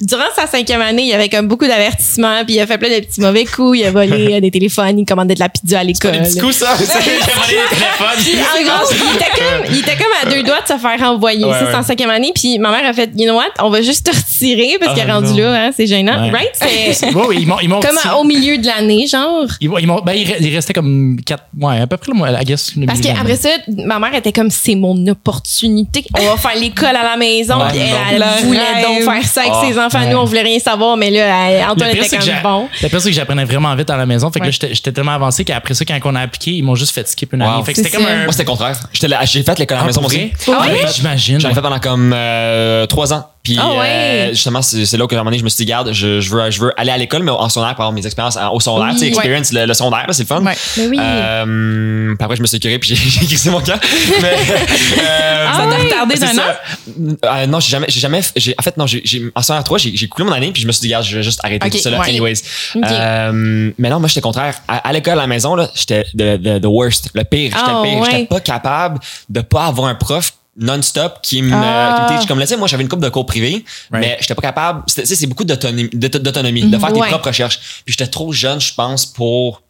durant 0.00 0.24
sa 0.34 0.46
cinquième 0.46 0.80
année, 0.82 1.02
il 1.02 1.08
y 1.08 1.14
avait 1.14 1.28
comme 1.28 1.48
beaucoup 1.48 1.66
d'avertissements, 1.66 2.44
puis 2.44 2.54
il 2.56 2.60
a 2.60 2.66
fait 2.66 2.78
plein 2.78 2.87
de 2.88 3.04
petits 3.06 3.20
mauvais 3.20 3.44
coups. 3.44 3.78
Il 3.78 3.84
a 3.84 3.90
volé 3.90 4.40
des 4.40 4.50
téléphones, 4.50 4.98
il 4.98 5.04
commandait 5.04 5.34
de 5.34 5.40
la 5.40 5.48
pizza 5.48 5.80
à 5.80 5.84
l'école. 5.84 6.12
Des 6.12 6.18
petits 6.20 6.38
coups, 6.38 6.56
ça? 6.56 6.68
C'est 6.78 6.84
ça. 6.86 6.98
J'ai 7.00 7.10
volé 7.10 7.62
les 7.70 7.76
téléphones. 7.76 8.78
En 8.78 8.78
gros, 8.78 8.90
il 8.92 9.16
était, 9.16 9.30
comme, 9.34 9.72
il 9.74 9.78
était 9.80 9.96
comme 9.96 10.12
à 10.22 10.34
deux 10.34 10.42
doigts 10.42 10.60
de 10.62 10.66
se 10.68 10.78
faire 10.78 10.98
renvoyer. 11.00 11.44
Ouais, 11.44 11.52
ça, 11.52 11.58
c'est 11.60 11.66
ouais. 11.66 11.74
en 11.76 11.82
cinquième 11.82 12.10
année. 12.10 12.32
Puis 12.34 12.58
ma 12.58 12.70
mère 12.70 12.88
a 12.88 12.92
fait, 12.92 13.10
you 13.16 13.24
know 13.26 13.36
what, 13.36 13.44
on 13.60 13.70
va 13.70 13.82
juste 13.82 14.06
te 14.06 14.14
retirer 14.16 14.76
parce 14.80 14.94
qu'il 14.94 15.02
est 15.02 15.10
Ah, 15.10 15.14
rendu 15.14 15.30
non. 15.32 15.38
là, 15.50 15.64
hein, 15.66 15.70
c'est 15.76 15.86
gênant. 15.86 16.22
Ouais. 16.22 16.30
Right? 16.30 16.50
C'est 16.92 17.14
oui, 17.14 17.46
ils 17.62 17.68
comme 17.68 17.98
à- 18.04 18.16
au 18.16 18.24
milieu 18.24 18.58
de 18.58 18.66
l'année, 18.66 19.06
genre. 19.06 19.46
Ils, 19.60 19.70
ils 19.80 19.86
ben, 19.86 20.12
il 20.14 20.36
il 20.40 20.54
restait 20.54 20.72
comme 20.72 21.18
4, 21.24 21.42
ouais, 21.60 21.80
à 21.80 21.86
peu 21.86 21.96
près, 21.96 22.12
moi, 22.12 22.28
I 22.30 22.44
guess. 22.44 22.74
le 22.76 22.86
Parce 22.86 23.00
qu'après 23.00 23.36
ça, 23.36 23.48
ma 23.68 23.98
mère 23.98 24.14
était 24.14 24.32
comme, 24.32 24.50
c'est 24.50 24.74
mon 24.74 25.06
opportunité. 25.06 26.04
On 26.18 26.22
va 26.24 26.36
faire 26.36 26.56
l'école 26.60 26.88
à 26.96 27.02
la 27.04 27.16
maison. 27.16 27.58
Ouais, 27.58 27.64
elle, 27.74 28.14
elle 28.14 28.18
Le 28.42 28.46
voulait 28.46 28.60
donc 28.82 29.02
faire 29.14 29.24
ça 29.24 29.40
avec 29.42 29.52
Ah, 29.54 29.64
ses 29.66 29.78
enfants. 29.78 30.00
ouais. 30.00 30.10
Nous, 30.12 30.18
on 30.18 30.24
voulait 30.24 30.42
rien 30.42 30.58
savoir, 30.58 30.96
mais 30.96 31.10
là, 31.10 31.70
Antoine 31.70 31.90
Le 31.90 31.96
était 31.96 32.08
c'est 32.08 32.18
comme 32.18 32.42
bon. 32.42 32.67
Pire, 32.80 33.00
c'est 33.00 33.08
que 33.10 33.14
j'apprenais 33.14 33.44
vraiment 33.44 33.74
vite 33.74 33.90
à 33.90 33.96
la 33.96 34.06
maison. 34.06 34.30
Fait 34.30 34.40
que 34.40 34.44
Ouais. 34.44 34.48
là, 34.48 34.52
j'étais, 34.52 34.74
j'étais 34.74 34.92
tellement 34.92 35.12
avancé 35.12 35.44
qu'après 35.44 35.74
ça, 35.74 35.84
quand 35.84 35.98
on 36.04 36.14
a 36.14 36.20
appliqué, 36.20 36.52
ils 36.52 36.62
m'ont 36.62 36.74
juste 36.74 36.92
fait 36.94 37.06
skip 37.08 37.32
une 37.32 37.42
Wow. 37.42 37.48
année. 37.48 37.64
Fait 37.64 37.72
que 37.72 37.82
c'était 37.82 37.96
comme 37.96 38.06
un. 38.06 38.24
Moi, 38.24 38.32
c'était 38.32 38.44
le 38.44 38.48
contraire. 38.50 38.78
J'étais 38.92 39.08
là- 39.08 39.24
J'ai 39.24 39.42
fait 39.42 39.58
l'école 39.58 39.76
à 39.76 39.80
la 39.80 39.84
Ah, 39.84 39.86
maison 39.86 40.00
vrai? 40.02 40.30
Ah 40.48 40.60
ouais? 40.66 40.86
J'imagine. 40.94 41.40
J'en 41.40 41.50
ai 41.50 41.54
fait 41.54 41.62
pendant 41.62 41.78
comme 41.80 42.12
euh, 42.14 42.86
trois 42.86 43.12
ans. 43.12 43.26
Puis 43.42 43.56
Ah 43.58 43.70
ouais. 43.72 43.76
euh, 43.86 44.28
justement, 44.30 44.60
c'est 44.60 44.96
là 44.96 45.06
que 45.06 45.14
à 45.14 45.18
un 45.18 45.20
moment 45.20 45.30
donné, 45.30 45.38
je 45.38 45.44
me 45.44 45.48
suis 45.48 45.64
dit, 45.64 45.70
garde, 45.70 45.90
je, 45.92 46.20
je, 46.20 46.30
veux, 46.30 46.50
je 46.50 46.60
veux 46.60 46.72
aller 46.78 46.90
à 46.90 46.98
l'école, 46.98 47.22
mais 47.22 47.30
en 47.30 47.48
secondaire 47.48 47.74
pour 47.74 47.84
avoir 47.84 47.92
mes 47.92 48.04
expériences 48.04 48.36
en- 48.36 48.52
au 48.52 48.60
secondaire. 48.60 48.88
Oui. 48.88 48.94
tu 48.94 48.98
sais, 49.00 49.06
experience, 49.08 49.52
le, 49.52 49.64
le 49.64 49.74
secondaire, 49.74 50.04
là, 50.06 50.12
c'est 50.12 50.22
le 50.22 50.26
fun. 50.26 50.42
Ouais. 50.44 50.54
Mais 50.76 50.86
oui. 50.88 50.98
Euh, 51.00 52.14
puis 52.14 52.24
après, 52.24 52.36
je 52.36 52.42
me 52.42 52.46
suis 52.46 52.60
curé 52.60 52.78
puis 52.78 52.94
j'ai 52.94 53.26
crissé 53.26 53.50
mon 53.50 53.60
camp. 53.60 53.80
Mais, 54.20 54.32
euh, 55.00 55.52
Ça 55.52 55.66
t'a 55.66 55.76
retardé 55.82 56.14
c'est 56.16 56.20
d'un 56.20 56.34
ça. 56.34 56.42
an? 56.42 57.14
Euh, 57.24 57.46
non, 57.46 57.60
j'ai 57.60 57.70
jamais, 57.70 57.86
j'ai 57.88 58.00
jamais, 58.00 58.20
en 58.58 58.62
fait, 58.62 58.76
non, 58.76 58.86
j'ai, 58.86 59.00
j'ai, 59.04 59.30
en 59.34 59.42
secondaire 59.42 59.64
3, 59.64 59.78
j'ai, 59.78 60.08
coulé 60.08 60.26
mon 60.28 60.32
année 60.34 60.50
puis 60.52 60.60
je 60.62 60.66
me 60.66 60.72
suis 60.72 60.82
dit, 60.82 60.86
regarde, 60.88 61.04
je 61.06 61.16
vais 61.16 61.22
juste 61.22 61.40
arrêter 61.42 61.70
tout 61.70 61.78
ça 61.78 61.90
anyways. 62.02 62.34
Euh, 62.76 63.70
mais 63.78 63.88
non, 63.88 63.98
moi, 64.00 64.08
j'étais 64.08 64.20
contraire. 64.20 64.56
À, 64.68 64.78
à 64.88 64.92
l'école, 64.92 65.14
à 65.14 65.22
la 65.22 65.26
maison, 65.26 65.54
là, 65.54 65.70
j'étais 65.74 66.04
the, 66.16 66.36
the, 66.42 66.60
the 66.60 66.66
worst, 66.66 67.10
le 67.14 67.24
pire. 67.24 67.50
J'étais 67.52 67.56
Ah, 67.66 67.82
le 67.82 67.88
pire. 67.88 67.98
ouais. 68.00 68.08
J'étais 68.10 68.26
pas 68.26 68.40
capable 68.40 68.98
de 69.28 69.40
pas 69.40 69.66
avoir 69.66 69.88
un 69.88 69.94
prof 69.94 70.32
non-stop 70.58 71.20
qui 71.22 71.42
me, 71.42 71.52
Ah. 71.54 72.06
qui 72.10 72.14
me. 72.14 72.28
Comme 72.28 72.38
là, 72.38 72.46
tu 72.46 72.50
sais, 72.50 72.56
moi, 72.56 72.66
j'avais 72.68 72.82
une 72.82 72.88
couple 72.88 73.02
de 73.04 73.08
cours 73.08 73.26
privés, 73.26 73.64
Right. 73.90 74.00
mais 74.04 74.16
j'étais 74.20 74.34
pas 74.34 74.42
capable. 74.42 74.82
Tu 74.86 74.94
sais, 74.94 75.14
c'est 75.14 75.26
beaucoup 75.26 75.44
d'autonomie, 75.44 75.88
d'auto- 75.92 76.18
d'autonomie 76.18 76.62
de 76.68 76.78
faire 76.78 76.92
tes 76.92 77.00
Ouais. 77.00 77.08
propres 77.08 77.28
recherches. 77.28 77.58
Puis 77.84 77.94
j'étais 77.96 78.06
trop 78.10 78.32
jeune, 78.32 78.60
je 78.60 78.74
pense, 78.74 79.06
pour, 79.06 79.62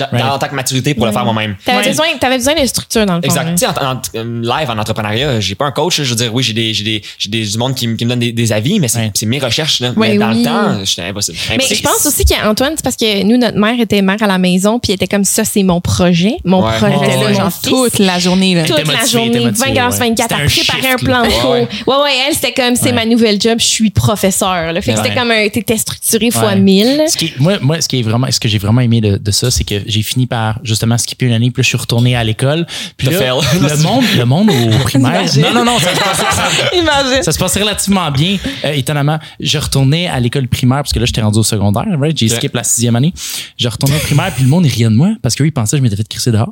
Right. 0.00 0.24
en 0.24 0.38
tant 0.38 0.48
que 0.48 0.54
maturité 0.54 0.94
pour 0.94 1.04
le 1.04 1.12
faire 1.12 1.24
moi-même. 1.24 1.54
T'avais 1.64 1.78
Ouais. 1.84 1.88
besoin, 1.90 2.06
t'avais 2.18 2.38
besoin 2.38 2.54
de 2.60 2.66
structure 2.66 3.04
dans 3.04 3.16
le 3.16 3.20
fond. 3.20 3.26
Exact. 3.28 3.46
hein. 3.46 3.54
Tu 3.54 3.58
sais, 3.58 4.16
en, 4.16 4.24
en- 4.24 4.40
live, 4.58 4.70
en 4.70 4.78
entrepreneuriat, 4.78 5.38
j'ai 5.38 5.54
pas 5.54 5.66
un 5.66 5.70
coach. 5.70 6.00
Je 6.00 6.08
veux 6.08 6.16
dire, 6.16 6.34
oui, 6.34 6.42
j'ai 6.42 6.54
des, 6.54 6.72
j'ai 6.72 6.82
des, 6.82 7.02
j'ai 7.18 7.28
des, 7.28 7.44
du 7.44 7.58
monde 7.58 7.74
qui, 7.74 7.86
me- 7.86 7.94
qui 7.96 8.04
me 8.06 8.10
donne 8.10 8.18
des, 8.18 8.32
des 8.32 8.52
avis, 8.52 8.80
mais 8.80 8.88
c'est 8.88 8.98
Ouais. 8.98 9.10
c'est 9.14 9.26
mes 9.26 9.38
recherches, 9.38 9.80
là. 9.80 9.90
Ouais, 9.94 10.12
mais 10.12 10.18
dans 10.18 10.30
oui. 10.32 10.38
le 10.38 10.44
temps, 10.44 10.84
j'étais 10.84 11.02
impossible. 11.02 11.36
Mais 11.58 11.64
je 11.76 11.82
pense 11.82 12.06
aussi 12.06 12.24
qu'Antoine, 12.24 12.72
c'est 12.74 12.82
parce 12.82 12.96
que 12.96 13.22
nous, 13.22 13.36
notre 13.36 13.58
mère 13.58 13.78
était 13.78 14.00
mère 14.00 14.16
à 14.22 14.26
la 14.26 14.38
maison, 14.38 14.78
puis 14.78 14.92
elle 14.92 14.96
était 14.96 15.06
comme 15.08 15.24
ça, 15.24 15.44
c'est 15.44 15.62
mon 15.62 15.82
projet. 15.82 16.36
Mon 16.44 16.64
Ouais. 16.66 16.76
projet, 16.78 16.96
Ouais, 16.96 17.06
T'étais 17.08 17.24
là, 17.24 17.32
genre, 17.34 17.52
fils. 17.52 17.60
toute 17.70 17.98
la 17.98 18.18
journée. 18.18 18.54
Là. 18.54 18.64
toute 18.64 18.86
la 18.86 19.04
journée, 19.06 19.30
t'es 19.32 19.40
motivé, 19.40 19.66
24 19.74 19.92
ouais. 19.92 19.98
24, 20.08 20.32
à 20.32 20.48
C'était 20.48 20.60
un 20.60 20.64
préparer 20.74 20.92
un 20.94 20.96
plan 20.96 21.22
là. 21.22 21.28
de 21.28 21.32
cours. 21.34 21.50
Ouais, 21.50 22.02
Ouais, 22.02 22.10
elle, 22.28 22.34
c'était 22.34 22.52
comme, 22.54 22.76
c'est 22.76 22.86
Ouais. 22.86 22.92
ma 22.92 23.04
nouvelle 23.06 23.38
job, 23.40 23.58
je 23.60 23.66
suis 23.66 23.90
professeur. 23.90 24.72
Là. 24.72 24.80
Fait 24.80 24.94
que 24.94 25.02
c'était 25.02 25.14
comme 25.14 25.30
un, 25.30 25.48
t'étais 25.50 25.76
structuré 25.76 26.30
fois 26.30 26.48
Ouais. 26.48 26.56
1000. 26.56 27.02
Ce 27.08 27.16
qui 27.18 27.26
est- 27.26 27.38
moi, 27.38 27.58
moi, 27.60 27.80
ce 27.80 27.88
qui 27.88 27.98
est 28.00 28.02
vraiment, 28.02 28.26
ce 28.30 28.40
que 28.40 28.48
j'ai 28.48 28.58
vraiment 28.58 28.80
aimé 28.80 29.00
de 29.02 29.30
ça, 29.30 29.50
c'est 29.50 29.64
que 29.64 29.81
j'ai 29.86 30.02
fini 30.02 30.26
par 30.26 30.58
justement 30.62 30.96
skipper 30.98 31.26
une 31.26 31.32
année, 31.32 31.50
puis 31.50 31.60
là, 31.60 31.64
je 31.64 31.68
suis 31.68 31.78
retourné 31.78 32.16
à 32.16 32.24
l'école. 32.24 32.66
Puis 32.96 33.08
là, 33.08 33.18
le 33.34 33.82
monde, 33.82 34.04
le 34.16 34.24
monde 34.24 34.50
au 34.50 34.78
primaire. 34.84 35.22
Non, 35.38 35.52
non, 35.54 35.64
non, 35.64 35.78
ça 35.78 35.94
se 35.94 36.00
passait, 36.00 37.22
ça- 37.22 37.32
se 37.32 37.38
passait 37.38 37.60
relativement 37.60 38.10
bien. 38.10 38.36
Euh, 38.64 38.72
étonnamment, 38.72 39.18
je 39.40 39.58
retournais 39.58 40.08
à 40.08 40.18
l'école 40.20 40.48
primaire 40.48 40.78
parce 40.78 40.92
que 40.92 40.98
là, 40.98 41.06
j'étais 41.06 41.20
rendu 41.22 41.38
au 41.38 41.42
secondaire. 41.42 41.84
Right? 42.00 42.16
J'ai 42.18 42.30
Ok. 42.30 42.36
skip 42.38 42.54
la 42.54 42.64
sixième 42.64 42.96
année. 42.96 43.12
Je 43.58 43.68
retournais 43.68 43.96
au 43.96 44.00
primaire, 44.00 44.32
puis 44.34 44.44
le 44.44 44.50
monde 44.50 44.66
il 44.66 44.72
riait 44.72 44.84
de 44.88 44.94
moi 44.94 45.10
parce 45.22 45.34
qu'eux, 45.34 45.46
ils 45.46 45.52
pensaient 45.52 45.72
que 45.72 45.78
je 45.78 45.82
m'étais 45.82 45.96
fait 45.96 46.08
crisser 46.08 46.30
dehors. 46.32 46.50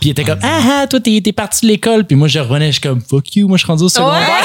Puis 0.00 0.08
ils 0.08 0.10
étaient 0.10 0.24
comme, 0.24 0.38
ah, 0.42 0.60
ah, 0.82 0.86
toi, 0.86 1.00
t'es, 1.00 1.20
t'es 1.22 1.32
parti 1.32 1.66
de 1.66 1.70
l'école. 1.72 2.04
Puis 2.04 2.16
moi, 2.16 2.28
je 2.28 2.38
revenais, 2.38 2.66
je 2.68 2.72
suis 2.72 2.80
comme, 2.80 3.00
fuck 3.00 3.36
you, 3.36 3.48
moi, 3.48 3.56
je 3.56 3.62
suis 3.64 3.70
rendu 3.70 3.84
au 3.84 3.88
secondaire. 3.88 4.26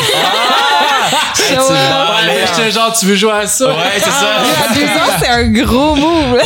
C'est 1.34 1.56
bon, 1.56 1.62
Ouais, 1.64 2.46
J'étais 2.56 2.72
genre, 2.72 2.96
tu 2.98 3.06
veux 3.06 3.16
jouer 3.16 3.32
à 3.32 3.48
ça? 3.48 3.68
Ouais, 3.68 3.74
c'est 3.98 4.10
ça. 4.10 4.36
À 4.70 4.74
deux 4.74 4.84
ans, 4.84 5.18
c'est 5.20 5.28
un 5.30 5.48
gros 5.52 5.96
move. 5.96 6.34
oui. 6.34 6.40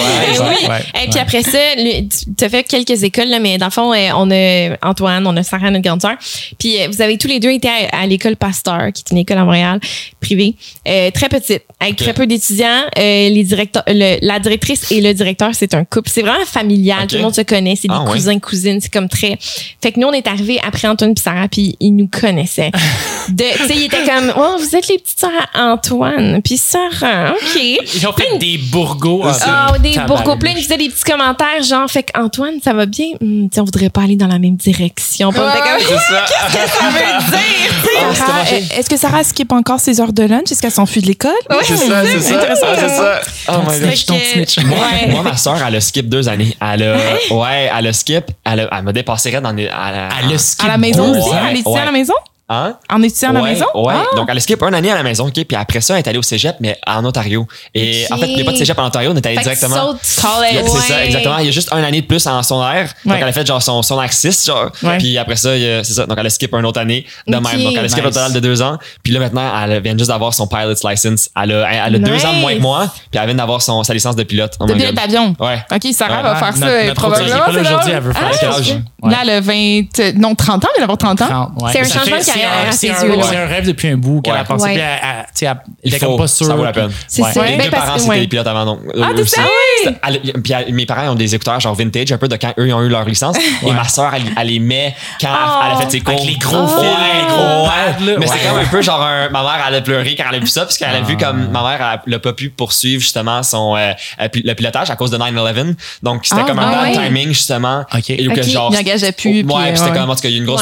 ouais, 0.67 0.85
Et 1.03 1.07
puis 1.07 1.15
ouais. 1.15 1.19
après 1.19 1.43
ça, 1.43 1.57
tu 1.75 2.43
as 2.43 2.49
fait 2.49 2.63
quelques 2.63 3.03
écoles, 3.03 3.29
là, 3.29 3.39
mais 3.39 3.57
dans 3.57 3.67
le 3.67 3.71
fond, 3.71 3.93
euh, 3.93 4.09
on 4.15 4.31
a 4.31 4.77
Antoine, 4.81 5.25
on 5.27 5.35
a 5.37 5.43
Sarah, 5.43 5.71
notre 5.71 5.83
grande 5.83 6.01
sœur. 6.01 6.15
Puis 6.59 6.81
euh, 6.81 6.87
vous 6.87 7.01
avez 7.01 7.17
tous 7.17 7.27
les 7.27 7.39
deux 7.39 7.51
été 7.51 7.67
à, 7.67 8.01
à 8.01 8.05
l'école 8.07 8.35
Pasteur, 8.35 8.91
qui 8.93 9.03
est 9.05 9.11
une 9.11 9.17
école 9.19 9.37
à 9.37 9.45
Montréal, 9.45 9.79
privée, 10.25 10.55
euh, 10.87 11.11
très 11.11 11.29
petite, 11.29 11.61
avec 11.79 11.95
très 11.97 12.13
peu 12.13 12.25
d'étudiants. 12.25 12.83
Euh, 12.97 13.29
les 13.29 13.43
directeurs, 13.43 13.83
le- 13.87 14.17
la 14.21 14.39
directrice 14.39 14.91
et 14.91 15.01
le 15.01 15.13
directeur, 15.13 15.49
c'est 15.53 15.73
un 15.75 15.85
couple. 15.85 16.09
C'est 16.11 16.21
vraiment 16.21 16.45
familial. 16.45 17.07
Tout 17.07 17.17
le 17.17 17.21
monde 17.21 17.35
se 17.35 17.41
connaît. 17.41 17.75
C'est 17.75 17.87
des 17.87 17.93
Ah, 17.95 18.03
ouais. 18.03 18.11
cousins, 18.11 18.39
cousines. 18.39 18.79
C'est 18.81 18.91
comme 18.91 19.07
très. 19.09 19.37
Fait 19.81 19.91
que 19.91 19.99
nous, 19.99 20.07
on 20.07 20.13
est 20.13 20.27
arrivés 20.27 20.59
après 20.67 20.87
Antoine 20.87 21.11
et 21.15 21.19
Sarah, 21.19 21.47
puis 21.47 21.75
ils 21.79 21.91
nous 21.95 22.07
connaissaient. 22.07 22.71
De, 23.29 23.43
tu 23.43 23.67
sais, 23.67 23.73
ils 23.75 23.83
étaient 23.85 24.03
comme, 24.05 24.33
oh, 24.37 24.57
vous 24.59 24.75
êtes 24.75 24.87
les 24.87 24.99
petites 24.99 25.19
sœurs 25.19 25.31
à 25.53 25.71
Antoine, 25.73 26.41
puis 26.43 26.57
Sarah, 26.57 27.31
ok. 27.33 27.61
Ils 27.95 28.07
ont 28.07 28.13
fait 28.13 28.37
des 28.37 28.57
bourgots. 28.57 29.23
Ah, 29.41 29.73
des 29.81 29.95
bourgots 30.07 30.35
pleins, 30.37 30.53
ils 30.55 30.63
faisaient 30.63 30.77
des 30.77 30.89
petits 30.89 31.03
commentaires, 31.03 31.63
genre, 31.63 31.89
fait 31.89 32.03
qu'Antoine, 32.03 32.55
ça 32.63 32.73
va 32.73 32.85
bien? 32.85 33.07
Tu 33.19 33.49
sais, 33.51 33.59
on 33.61 33.65
voudrait 33.65 33.89
pas 33.89 34.01
aller 34.03 34.15
dans 34.15 34.27
la 34.27 34.37
même 34.39 34.55
direction. 34.57 35.31
Puis 35.31 35.39
comme, 35.39 35.49
C'est 35.79 35.95
ça. 36.13 36.25
veut 36.89 37.31
dire? 37.31 38.21
Ah, 38.27 38.43
euh, 38.53 38.59
Est-ce 38.77 38.89
que 38.89 38.97
Sarah 38.97 39.23
skip 39.23 39.51
encore 39.51 39.79
ses 39.79 39.99
heures 39.99 40.13
de 40.15 40.23
lunch? 40.23 40.51
Est-ce 40.51 40.61
qu'elle 40.61 40.71
s'enfuit 40.71 41.01
de 41.01 41.07
l'école? 41.07 41.31
C'est 41.63 41.75
ça, 41.77 42.03
c'est 42.05 42.19
ça. 42.19 42.35
Intéressant, 42.37 42.65
Ah, 42.69 42.75
c'est 42.79 42.89
ça. 42.89 43.21
Oh 43.49 43.59
my 43.61 43.65
god. 43.79 43.87
Snitch, 43.89 44.05
ton 44.05 44.13
Fait 44.15 44.19
que- 44.45 44.49
snitch. 44.51 44.65
Moi, 44.65 44.77
Ouais. 44.79 45.07
moi, 45.11 45.21
ma 45.21 45.37
soeur, 45.37 45.57
elle 45.67 45.75
a 45.75 45.81
skip 45.81 46.09
deux 46.09 46.27
années. 46.29 46.55
Elle 46.61 46.83
a, 46.83 46.95
ouais, 47.31 47.69
elle 47.77 47.87
a 47.87 47.93
skip. 47.93 48.25
Elle, 48.43 48.61
a- 48.61 48.69
elle 48.71 48.83
m'a 48.83 48.93
dépassé 48.93 49.31
dans 49.39 49.51
les, 49.51 49.63
elle, 49.63 49.71
a- 49.71 50.09
Elle 50.23 50.33
a 50.33 50.37
skip 50.37 50.65
À 50.65 50.69
la 50.69 50.77
maison 50.77 51.11
aussi? 51.11 51.29
Elle 51.49 51.57
est 51.57 51.59
ici 51.59 51.69
Ouais. 51.69 51.79
à 51.79 51.85
la 51.85 51.91
maison? 51.91 52.13
Hein? 52.47 52.75
En 52.91 53.01
étudiant 53.01 53.29
à 53.31 53.33
la 53.33 53.41
Ouais, 53.41 53.53
maison? 53.53 53.65
Ouais. 53.73 53.93
Ah! 53.97 54.15
Donc, 54.15 54.27
elle 54.29 54.37
a 54.37 54.39
skip 54.39 54.61
un 54.61 54.71
année 54.73 54.91
à 54.91 54.95
la 54.95 55.01
maison, 55.01 55.25
OK? 55.25 55.33
Puis 55.33 55.57
après 55.57 55.81
ça, 55.81 55.95
elle 55.95 56.01
est 56.05 56.07
allée 56.07 56.19
au 56.19 56.23
cégep, 56.23 56.55
mais 56.59 56.77
en 56.85 57.03
Ontario. 57.03 57.47
Et 57.73 58.05
en 58.11 58.17
fait, 58.17 58.27
il 58.27 58.35
n'y 58.35 58.41
a 58.41 58.45
pas 58.45 58.51
de 58.51 58.57
cégep 58.57 58.77
en 58.77 58.85
Ontario, 58.85 59.09
on 59.11 59.15
est 59.15 59.25
allé 59.25 59.37
directement. 59.37 59.75
College. 59.75 59.95
A- 59.95 59.97
C'est 60.03 60.21
ça, 60.21 60.95
Ouais. 60.95 61.05
exactement. 61.07 61.37
Il 61.39 61.45
y 61.45 61.49
a 61.49 61.51
juste 61.51 61.69
un 61.73 61.83
année 61.83 62.01
de 62.01 62.05
plus 62.05 62.25
en 62.27 62.43
son 62.43 62.61
air. 62.63 62.93
Donc, 63.03 63.13
Ouais. 63.15 63.19
elle 63.21 63.27
a 63.29 63.31
fait 63.31 63.47
genre 63.47 63.63
son, 63.63 63.81
son 63.81 63.99
air 63.99 64.13
6, 64.13 64.45
genre. 64.45 64.69
Ouais. 64.83 64.99
Puis 64.99 65.17
après 65.17 65.35
ça, 65.37 65.49
a- 65.53 65.83
c'est 65.83 65.93
ça. 65.93 66.05
Donc, 66.05 66.17
elle 66.19 66.27
a 66.27 66.29
skip 66.29 66.53
une 66.53 66.65
autre 66.67 66.79
année 66.79 67.07
de 67.27 67.35
Ok. 67.35 67.43
même. 67.51 67.63
Donc, 67.63 67.73
elle 67.77 67.85
a 67.85 67.89
skip 67.89 68.03
Nice. 68.05 68.15
un 68.15 68.19
total 68.19 68.33
de 68.33 68.39
deux 68.39 68.61
ans. 68.61 68.77
Puis 69.01 69.11
là, 69.11 69.19
maintenant, 69.19 69.51
elle 69.63 69.81
vient 69.81 69.97
juste 69.97 70.09
d'avoir 70.11 70.31
son 70.35 70.45
pilot's 70.47 70.83
license. 70.83 71.29
Elle 71.41 71.51
a, 71.51 71.87
elle 71.87 71.95
a 71.95 71.99
deux 71.99 72.25
ans 72.25 72.33
de 72.33 72.39
moins 72.41 72.53
que 72.53 72.61
moi. 72.61 72.87
Puis 73.09 73.19
elle 73.19 73.25
vient 73.25 73.35
d'avoir 73.35 73.63
son, 73.63 73.83
sa 73.83 73.93
licence 73.95 74.15
de 74.15 74.23
pilote. 74.23 74.53
Oh 74.59 74.65
De 74.67 74.73
pilote 74.75 74.93
d'avion. 74.93 75.35
Ouais. 75.39 75.65
OK, 75.73 75.87
Sarah 75.93 76.17
Ouais. 76.17 76.21
va 76.23 76.35
faire 76.35 76.53
ça 76.55 76.59
Notre- 76.65 76.85
notre 76.85 76.93
probablement. 77.01 77.35
elle 77.47 77.53
pas 77.53 77.59
aujourd'hui, 77.59 77.91
elle 77.91 77.99
veut 78.03 78.13
faire 78.13 78.31
Ah? 78.43 79.05
Ouais. 79.07 79.11
Là, 79.11 79.23
le 79.25 79.41
20... 79.41 80.13
Non, 80.19 80.35
30 80.35 80.63
ans, 80.65 80.67
elle 80.75 80.81
va 80.81 80.83
avoir 80.85 80.97
30 80.97 81.21
ans? 81.21 81.27
30, 81.27 81.61
ouais. 81.63 81.71
C'est 81.73 81.79
un 81.81 81.83
changement 81.99 82.17
carrière 82.41 82.51
c'est 82.51 82.65
un- 82.65 82.69
à 82.69 82.71
c'est 82.71 82.99
ses 83.01 83.05
un- 83.05 83.09
yeux, 83.09 83.17
là. 83.17 83.23
C'est 83.29 83.37
un 83.37 83.45
rêve 83.47 83.65
depuis 83.67 83.87
un 83.89 83.97
bout 83.97 84.21
qu'elle 84.21 84.33
Ouais. 84.33 84.39
a 84.39 84.43
pensé. 84.43 84.65
Ouais. 84.65 84.73
Puis 84.73 84.81
elle, 84.81 84.99
elle, 85.01 85.23
tu 85.25 85.29
sais, 85.33 85.45
elle 85.45 85.55
Il 85.83 85.93
était 85.93 86.05
faut. 86.05 86.11
comme 86.11 86.17
pas 86.21 86.27
sûre. 86.27 86.47
Ça 86.47 86.55
vaut 86.55 86.63
la 86.63 86.71
peine. 86.73 86.87
Mes 87.17 87.57
Ben, 87.57 87.69
parents, 87.69 87.97
c'était 87.97 88.09
ouais. 88.09 88.19
des 88.21 88.27
pilotes 88.27 88.47
avant. 88.47 88.65
Donc, 88.65 88.79
Ah? 89.01 89.09
C'était- 89.15 89.95
elle- 90.07 90.41
Puis 90.41 90.53
elle- 90.53 90.73
mes 90.73 90.85
parents 90.85 91.03
ils 91.03 91.09
ont 91.09 91.15
des 91.15 91.35
écouteurs, 91.35 91.59
genre 91.59 91.75
vintage, 91.75 92.11
un 92.11 92.17
peu 92.17 92.27
de 92.27 92.35
quand 92.37 92.53
eux 92.57 92.67
ils 92.67 92.73
ont 92.73 92.81
eu 92.83 92.89
leur 92.89 93.05
licence. 93.05 93.37
Et 93.65 93.71
ma 93.71 93.87
soeur, 93.87 94.13
elle, 94.15 94.23
elle 94.39 94.47
les 94.47 94.59
met 94.59 94.95
quand 95.19 95.27
elle 95.65 95.71
a 95.73 95.77
fait 95.81 95.91
ses 95.91 95.99
cours. 96.01 96.13
Avec 96.13 96.25
les 96.25 96.35
gros 96.37 96.57
Ouais, 96.63 96.67
fils, 96.67 98.05
les 98.05 98.13
gros. 98.13 98.19
Mais 98.19 98.27
c'est 98.27 98.47
comme 98.47 98.57
un 98.59 98.65
peu 98.65 98.81
genre 98.81 99.01
un- 99.01 99.29
ma 99.29 99.41
mère, 99.43 99.65
elle 99.67 99.75
a 99.75 99.81
pleuré 99.81 100.15
quand 100.15 100.23
elle 100.29 100.35
a 100.35 100.39
vu 100.39 100.47
ça, 100.47 100.61
parce 100.61 100.77
qu'elle 100.77 100.95
a 100.95 101.01
vu 101.01 101.17
comme 101.17 101.49
ma 101.51 101.61
mère, 101.63 101.99
elle 102.05 102.11
n'a 102.11 102.19
pas 102.19 102.33
pu 102.33 102.49
poursuivre 102.49 103.01
justement 103.01 103.43
son 103.43 103.75
euh, 103.75 103.91
euh, 104.21 104.27
le 104.33 104.53
pilotage 104.53 104.89
à 104.89 104.95
cause 104.95 105.11
de 105.11 105.17
9-11. 105.17 105.75
Donc 106.03 106.25
c'était 106.25 106.41
Ah, 106.43 106.47
comme 106.47 106.59
un 106.59 106.71
ah 106.73 106.91
timing 106.91 107.29
justement. 107.29 107.85
Ok. 107.93 108.09
Et 108.09 108.27
que 108.27 108.41
genre. 108.43 108.69
Il 108.73 108.77
engageait 108.79 109.11
plus, 109.11 109.43
Ouais, 109.43 109.75
c'était 109.75 109.91
comme, 109.91 110.09
en 110.09 110.15
tout 110.15 110.21
cas, 110.21 110.29
il 110.29 110.33
y 110.33 110.35
a 110.35 110.39
une 110.39 110.45
grosse. 110.45 110.61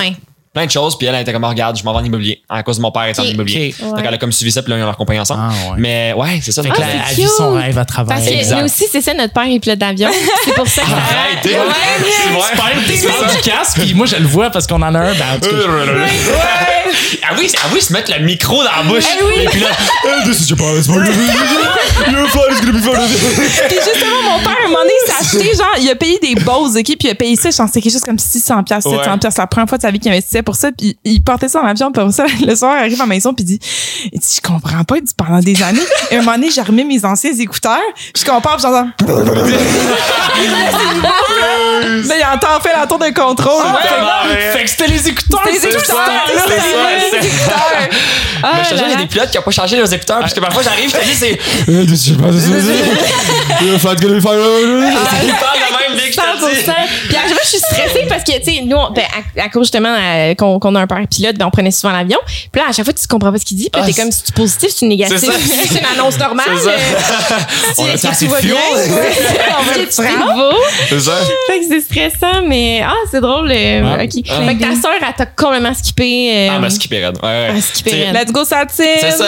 Plein 0.54 0.68
de 0.68 0.72
choses, 0.72 0.96
puis 1.00 1.08
elle, 1.08 1.16
elle 1.16 1.22
était 1.22 1.34
comme, 1.34 1.44
regarde, 1.46 1.76
je 1.76 1.84
m'en 1.84 1.94
vais 1.94 2.00
en 2.00 2.04
immobilier. 2.04 2.44
À 2.48 2.62
cause 2.62 2.78
de 2.78 2.84
mon 2.84 2.92
père 2.92 3.04
est 3.06 3.20
en 3.20 3.24
immobilier. 3.24 3.74
Donc 3.80 3.96
Ouais. 3.96 4.04
elle 4.08 4.14
a 4.14 4.18
comme 4.20 4.32
suivi 4.32 4.52
ça, 4.52 4.62
puis 4.62 4.72
là, 4.72 4.78
ils 4.78 4.84
ont 4.84 4.86
leur 4.86 4.98
compagnie 4.98 5.20
ensemble. 5.20 5.42
Ah, 5.44 5.72
ouais. 5.72 5.78
Mais 5.80 6.14
ouais, 6.16 6.40
c'est 6.44 6.52
ça. 6.52 6.62
Fait 6.62 6.68
donc 6.70 6.78
que 6.78 6.82
là, 6.82 6.88
elle 7.10 7.16
vit 7.16 7.28
son 7.38 7.54
rêve 7.56 7.76
à 7.80 7.86
travers. 7.86 8.16
Parce 8.16 8.30
que 8.30 8.56
nous 8.60 8.66
aussi, 8.66 8.86
c'est 8.92 9.02
ça, 9.02 9.16
notre 9.16 9.34
père 9.34 9.48
est 9.48 9.60
pilote 9.60 9.80
d'avion. 9.80 10.12
C'est 10.46 10.54
pour 10.54 10.68
ça 10.68 10.84
que 10.84 10.88
ça. 10.90 10.94
Arrête, 10.94 11.42
t'es- 11.42 11.50
Ouais. 11.58 11.58
c'est 12.88 13.08
vrai. 13.08 13.36
Du 13.36 13.42
casque, 13.50 13.80
puis 13.80 13.94
moi 13.96 14.06
je 14.06 14.16
le 14.18 14.28
vois 14.28 14.52
parce 14.52 14.68
qu'on 14.68 14.82
en 14.82 14.94
a 14.94 15.00
un. 15.00 15.14
Ben, 15.16 15.26
en 15.36 15.40
tout 15.40 15.50
cas, 15.50 15.56
Ah 17.26 17.34
oui, 17.38 17.50
ah 17.58 17.68
oui, 17.74 17.82
se 17.82 17.92
mettre 17.94 18.12
le 18.16 18.24
micro 18.24 18.58
dans 18.64 18.70
la 18.72 18.84
bouche. 18.84 19.06
Eh 19.20 19.24
oui. 19.24 19.44
Et 19.44 19.48
puis 19.48 19.60
là, 19.62 19.68
eh, 20.06 20.30
this 20.30 20.42
is 20.42 20.50
your 20.50 20.58
parents'. 20.60 20.84
Puis 20.84 20.92
justement, 23.78 24.22
mon 24.24 24.40
père, 24.44 24.58
à 24.62 24.66
un 24.66 24.68
moment 24.68 24.80
donné, 24.82 24.93
il 24.93 24.93
s'est 25.06 25.38
acheté, 25.38 25.56
genre, 25.56 25.76
il 25.80 25.90
a 25.90 25.96
payé 25.96 26.20
des 26.22 26.36
Bose, 26.36 26.76
OK? 26.78 26.84
Puis 26.86 26.98
il 27.02 27.10
a 27.10 27.16
payé 27.16 27.36
ça, 27.36 27.50
je 27.52 27.58
pense 27.58 27.68
c'était 27.68 27.82
quelque 27.82 27.94
chose 27.94 28.02
comme 28.02 28.20
600 28.20 28.64
pièces 28.64 28.84
700 28.84 28.98
Ouais. 29.12 29.18
pièces 29.20 29.38
la 29.38 29.48
première 29.48 29.68
fois 29.70 29.78
de 29.78 29.82
sa 29.84 29.92
vie 29.92 30.00
qu'il 30.00 30.12
investissait 30.12 30.42
pour 30.44 30.56
ça. 30.56 30.72
Puis 30.72 30.98
il 31.04 31.22
portait 31.24 31.48
ça 31.50 31.62
en 31.62 31.66
avion, 31.66 31.92
puis 31.92 32.02
après 32.02 32.14
ça, 32.14 32.26
le 32.46 32.56
soir, 32.56 32.76
il 32.78 32.80
arrive 32.82 33.00
à 33.02 33.04
la 33.04 33.08
maison, 33.08 33.34
puis 33.34 33.44
il 33.44 33.48
dit, 33.48 33.60
il 34.12 34.20
dit, 34.20 34.28
je 34.36 34.42
comprends 34.48 34.84
pas, 34.84 34.98
il 34.98 35.04
dit, 35.04 35.14
pendant 35.18 35.40
des 35.40 35.62
années. 35.64 35.80
Et 36.12 36.16
à 36.16 36.20
un 36.20 36.22
moment 36.24 36.36
donné, 36.38 36.50
j'ai 36.52 36.62
remis 36.62 36.84
mes 36.84 37.04
anciens 37.06 37.32
écouteurs, 37.38 37.80
je 38.16 38.24
compare, 38.26 38.58
puis 38.58 38.64
j'entends. 38.64 38.90
Là, 42.06 42.16
il 42.18 42.26
entend 42.36 42.60
fait 42.62 42.74
la 42.78 42.86
tour 42.88 43.00
de 43.00 43.10
contrôle. 43.14 43.64
Ah, 43.66 44.24
Ouais. 44.28 44.52
Fait 44.54 44.64
que 44.64 44.70
c'était 44.70 44.88
les 44.88 45.08
écouteurs. 45.10 45.42
C'était 45.46 45.54
les 45.54 45.60
c'est 45.60 45.70
écouteurs, 45.78 46.10
c'est 46.28 46.40
c'était 46.40 46.56
les 46.56 47.22
c'est- 47.22 47.28
écouteurs. 47.28 47.90
Ah, 48.42 48.52
Mais 48.58 48.64
je 48.64 48.70
te 48.70 48.76
jure, 48.76 48.86
il 48.88 48.92
y 48.92 48.94
a 48.94 48.98
des 48.98 49.06
pilotes 49.08 49.30
qui 49.32 49.38
n'ont 49.38 49.44
pas 49.44 49.52
changé 49.52 49.78
leurs 49.78 49.92
écouteurs. 49.94 50.20
Parce 50.20 50.34
que 50.34 50.40
parfois, 50.40 50.64
j'arrive, 50.64 50.90
je 50.90 50.96
te 50.98 51.04
dis, 51.06 51.14
c'est. 51.16 51.40
Parlent 54.94 55.28
de 55.28 55.90
même 55.90 56.00
dès 56.00 56.08
que 56.10 56.14
je 56.14 56.18
te 56.18 56.46
le 56.46 56.56
dis. 56.56 56.62
100%. 56.62 56.74
Puis 57.08 57.16
à 57.16 57.22
chaque 57.22 57.30
fois, 57.30 57.42
je 57.44 57.50
suis 57.50 57.58
stressée 57.60 58.06
parce 58.10 58.24
que, 58.24 58.32
tu 58.40 58.44
sais, 58.56 58.62
nous, 58.64 58.78
on- 58.78 58.92
ben, 58.92 59.04
à, 59.38 59.44
à 59.44 59.50
cause 59.50 59.64
justement 59.64 59.96
euh, 59.98 60.34
qu'on 60.36 60.60
qu'on 60.60 60.76
a 60.76 60.82
un 60.82 60.88
père 60.88 61.02
pilote, 61.10 61.36
ben, 61.36 61.46
on 61.46 61.52
prenait 61.52 61.72
souvent 61.72 61.94
l'avion. 61.94 62.20
Puis 62.52 62.62
là, 62.62 62.68
à 62.70 62.72
chaque 62.74 62.86
fois, 62.86 62.94
tu 62.94 63.08
comprends 63.08 63.32
pas 63.32 63.38
ce 63.40 63.46
qu'il 63.46 63.58
dit. 63.58 63.70
Puis 63.72 63.82
Ah, 63.84 63.86
t'es 63.86 63.94
comme 63.94 64.12
si 64.12 64.24
tu 64.24 64.30
es 64.32 64.34
positif, 64.36 64.70
si 64.70 64.76
tu 64.80 64.86
es 64.86 64.88
négatif. 64.88 65.18
C'est 65.20 65.26
ça. 65.28 65.34
C'est 65.70 65.80
une 65.80 65.86
annonce 65.86 66.18
normale. 66.20 66.46
C'est 66.58 66.64
ça. 66.64 66.70
euh, 66.72 66.76
On 67.78 67.84
a 67.86 67.92
tout 67.94 67.98
de 69.86 69.92
fuel. 69.92 70.08
On 70.22 70.26
va 70.38 70.50
le? 70.52 70.56
C'est 70.90 71.00
ça. 71.00 71.12
Fait 71.48 71.60
que 71.60 71.66
c'est 71.70 71.82
stressant, 71.82 72.42
mais 72.48 72.82
ah, 72.86 72.94
c'est 73.10 73.22
drôle. 73.22 73.52
euh, 73.52 73.82
Ah. 73.84 74.04
ok. 74.04 74.24
Ah. 74.30 74.46
Fait 74.48 74.56
que 74.56 74.62
ta 74.62 74.82
soeur, 74.82 74.92
elle 75.02 75.14
t'a 75.16 75.26
complètement 75.26 75.74
skippé. 75.74 76.32
euh, 76.34 76.48
Ah, 76.56 76.60
mais 76.60 76.70
skipper 76.70 77.06
raide. 77.06 77.18
Ouais, 77.24 77.50
ouais. 77.52 78.12
Let's 78.14 78.32
go, 78.32 78.44
Satine! 78.46 78.86
C'est 79.00 79.12
ça. 79.12 79.26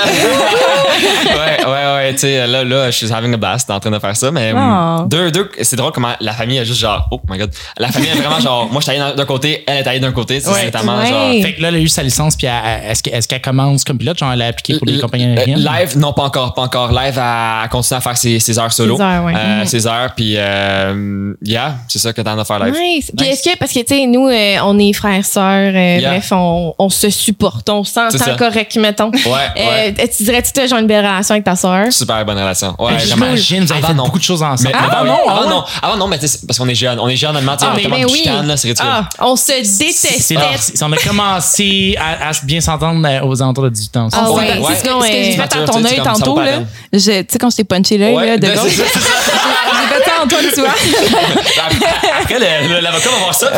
ouais, 1.26 1.66
ouais, 1.66 1.96
ouais. 1.96 2.12
Tu 2.14 2.20
sais, 2.20 2.48
là, 2.48 2.64
là, 2.64 2.92
je 2.92 2.98
suis 2.98 3.12
having 3.12 3.34
a 3.34 3.38
blast 3.38 3.70
en 3.70 3.80
train 3.80 3.92
de 3.92 4.00
faire 4.00 4.16
ça. 4.16 4.32
Mais 4.32 4.52
Oh. 4.54 4.58
hum, 4.58 5.10
deux, 5.10 5.32
deux, 5.32 5.50
c'est 5.62 5.76
drôle 5.76 5.92
comment 5.92 6.14
la 6.20 6.34
famille 6.34 6.58
est 6.58 6.66
juste 6.66 6.80
genre, 6.80 7.08
oh 7.12 7.20
my 7.30 7.38
god. 7.38 7.52
La 7.78 7.90
famille 7.92 8.10
est 8.10 8.16
vraiment 8.16 8.40
genre, 8.40 8.68
moi, 8.72 8.82
je 8.82 8.90
suis 8.92 9.00
allé 9.02 9.16
d'un 9.16 9.26
côté, 9.26 9.64
elle 9.68 9.78
est 9.78 9.88
allée 9.88 10.00
d'un 10.00 10.12
côté. 10.12 10.36
Ouais. 10.36 10.42
C'est 10.44 10.76
Ouais. 10.76 11.08
genre. 11.08 11.32
Fait 11.42 11.54
que 11.54 11.62
là, 11.62 11.68
elle 11.70 11.76
a 11.76 11.80
eu 11.80 11.88
sa 11.88 12.04
licence, 12.04 12.36
puis 12.36 12.48
est-ce 12.48 13.02
que- 13.04 13.10
est-ce 13.10 13.28
qu'elle 13.28 13.42
commence 13.42 13.84
comme 13.84 13.98
pilote? 13.98 14.18
Genre, 14.18 14.32
elle 14.34 14.42
a 14.42 14.48
appliqué 14.48 14.78
pour 14.78 14.88
les 14.88 15.00
compagnies 15.00 15.26
euh, 15.36 15.38
aériennes? 15.38 15.60
Live, 15.60 15.98
non, 15.98 16.14
pas 16.14 16.24
encore, 16.24 16.54
pas 16.54 16.62
encore. 16.64 16.92
Live, 16.92 17.18
à 17.22 17.68
continuer 17.72 17.98
à 17.98 18.02
faire 18.02 18.18
ses, 18.18 18.40
ses 18.40 18.60
heures 18.60 18.72
solo. 18.74 18.98
Ses 18.98 19.04
heures, 19.04 19.24
ouais. 19.26 19.34
Euh, 19.36 19.60
Mhm. 19.62 19.66
Ses 19.66 19.88
heures, 19.88 20.14
puis 20.16 20.34
euh, 20.38 21.34
yeah, 21.44 21.76
c'est 21.88 22.00
ça 22.00 22.14
que 22.14 22.22
t'en 22.22 22.38
as 22.38 22.46
faire 22.46 22.60
live. 22.64 22.74
Nice. 22.74 23.12
Puis 23.16 23.28
Nice. 23.28 23.40
est-ce 23.46 23.52
que, 23.54 23.58
parce 23.58 23.72
que, 23.72 23.80
tu 23.80 23.96
sais, 23.96 24.06
nous, 24.08 24.28
euh, 24.28 24.58
on 24.64 24.78
est 24.80 24.94
frères, 24.94 25.26
sœurs, 25.26 25.74
euh, 25.76 25.98
Yeah. 26.00 26.10
bref, 26.12 26.32
on, 26.32 26.74
on 26.78 26.90
se 26.90 27.10
supporte, 27.10 27.70
on 27.70 27.84
C'est 27.84 27.94
s'entend 28.12 28.18
ça. 28.26 28.36
correct, 28.36 28.76
mettons. 28.78 29.12
Ouais, 29.12 29.32
ouais. 29.56 29.94
Tu 30.16 30.24
dirais-tu 30.24 30.52
que 30.52 30.56
tu 30.60 30.62
as 30.62 30.68
genre 30.68 30.80
une 30.80 30.88
belle 30.88 31.06
relation 31.06 31.34
avec 31.34 31.46
ta 31.46 31.56
sœur? 31.56 31.92
Super 31.92 32.24
bonne 32.26 32.38
relation. 32.38 32.76
Ouais. 32.80 33.00
J'imagine, 33.00 33.64
vous 33.66 33.72
avez 33.72 33.80
Avant, 33.84 33.88
fait 33.90 33.94
beaucoup 33.96 34.20
de 34.20 34.24
choses 34.24 34.44
ensemble. 34.44 34.72
Mais, 34.74 34.80
mais 34.80 34.88
ah, 34.92 35.02
oui. 35.04 35.10
non, 35.10 35.18
ah, 35.28 35.45
avant, 35.46 35.50
ouais. 35.50 35.56
non, 35.56 35.64
avant 35.82 35.98
non, 35.98 36.08
mais 36.08 36.18
tu 36.20 36.28
sais, 36.28 36.38
c'est 36.40 36.48
parce 36.48 36.60
qu'on 36.60 36.68
est 36.68 36.76
jeune, 36.76 37.00
on 37.00 37.08
est 37.08 37.16
jeune 37.16 37.32
honnêtement, 37.32 37.54
tu 37.58 37.60
sais, 37.62 37.66
Ah, 37.68 37.72
on 37.72 37.76
mais- 37.76 37.80
est 37.80 37.84
tellement 37.84 37.98
mais 37.98 38.06
oui. 38.06 38.18
chicane, 38.20 38.48
là, 38.48 38.58
c'est 38.58 38.68
ridicule. 38.70 38.90
Ah, 38.92 39.10
on 39.20 39.36
se 39.36 39.52
détestait. 39.78 40.36
On 40.82 40.92
a 40.92 40.98
commencé 40.98 41.96
à, 42.00 42.30
à 42.30 42.32
bien 42.44 42.62
s'entendre 42.62 43.08
aux 43.26 43.42
alentours 43.42 43.64
de 43.66 43.70
18 43.70 43.98
ans. 43.98 44.08
Ah 44.14 44.32
Ouais, 44.32 44.38
ouais, 44.40 44.58
ouais. 44.60 44.66
C'est 44.70 44.80
ce 44.80 44.84
que, 44.84 45.00
que 45.00 45.06
j'ai 45.06 45.32
fait 45.34 45.42
à 45.42 45.48
ton 45.48 45.66
tu 45.82 45.88
sais, 45.88 46.00
œil 46.00 46.04
tantôt, 46.04 46.40
là. 46.40 46.60
Je- 46.94 47.00
Tu 47.00 47.26
sais, 47.30 47.40
quand 47.40 47.50
je 47.50 47.56
t'ai 47.58 47.64
punché 47.64 47.98
l'œil, 47.98 48.14
Ouais, 48.16 48.26
là, 48.28 48.38
de 48.38 48.48
ben, 48.48 48.56
gauche, 48.56 48.72
j'ai 48.76 48.84
fait 48.84 49.00
ça 49.00 50.20
à 50.20 50.24
Antoine, 50.24 50.46
tu 50.54 50.60
vois. 50.62 50.70
Après, 52.22 52.40
l'avocat 52.40 53.10
va 53.10 53.18
voir 53.20 53.34
ça. 53.36 53.52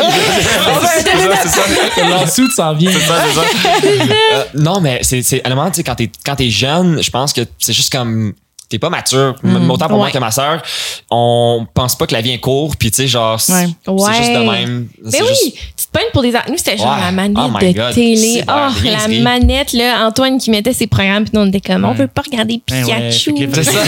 tu 2.34 2.50
s'en 2.50 2.74
viens. 2.74 2.90
C'est 2.92 3.00
ça, 3.06 3.22
c'est 3.28 3.34
ça. 3.34 3.42
Euh, 4.34 4.44
non, 4.54 4.80
mais 4.80 5.00
c'est, 5.02 5.42
à 5.44 5.48
un 5.50 5.54
moment, 5.54 5.70
tu 5.70 5.82
sais, 5.82 6.10
quand 6.24 6.34
t'es 6.36 6.50
jeune, 6.50 7.02
je 7.02 7.10
pense 7.10 7.32
que 7.32 7.40
c'est 7.58 7.72
juste 7.72 7.90
comme, 7.92 8.32
t'es 8.68 8.78
pas 8.78 8.90
mature. 8.90 9.34
M- 9.44 9.70
Autant 9.70 9.88
pour 9.88 9.98
moi 9.98 10.10
que 10.10 10.18
ma 10.18 10.30
sœur, 10.30 10.62
on 11.10 11.66
pense 11.72 11.96
pas 11.96 12.06
que 12.06 12.12
la 12.14 12.20
vie 12.20 12.32
est 12.32 12.38
courte, 12.40 12.78
puis 12.78 12.90
tu 12.90 12.96
sais, 12.96 13.08
genre, 13.08 13.40
c'est, 13.40 13.52
Ouais. 13.86 14.12
juste 14.18 14.32
de 14.32 14.38
même. 14.50 14.88
Mais 15.02 15.10
C'est 15.10 15.22
oui, 15.22 15.28
juste- 15.28 15.56
tu 15.76 15.86
te 15.86 15.90
pognes 15.92 16.10
pour 16.12 16.22
des. 16.22 16.32
Nous, 16.32 16.56
c'était 16.56 16.76
genre 16.76 16.94
Ouais. 16.94 17.00
la 17.00 17.12
manette 17.12 17.36
Oh 17.38 17.58
de 17.58 17.72
God. 17.72 17.94
télé. 17.94 18.44
Oh, 18.46 18.68
la 18.84 19.08
manette, 19.22 19.72
là. 19.72 20.06
Antoine 20.06 20.38
qui 20.38 20.50
mettait 20.50 20.72
ses 20.72 20.86
programmes, 20.86 21.24
puis 21.24 21.32
nous, 21.34 21.40
on 21.42 21.46
était 21.48 21.60
comme, 21.60 21.84
on 21.84 21.92
veut 21.92 22.08
pas 22.08 22.22
regarder 22.22 22.60
Ben 22.68 22.84
ouais, 22.84 22.94
Pikachu. 23.10 23.34
C'est 23.54 23.64
ça. 23.64 23.70
euh, 23.78 23.82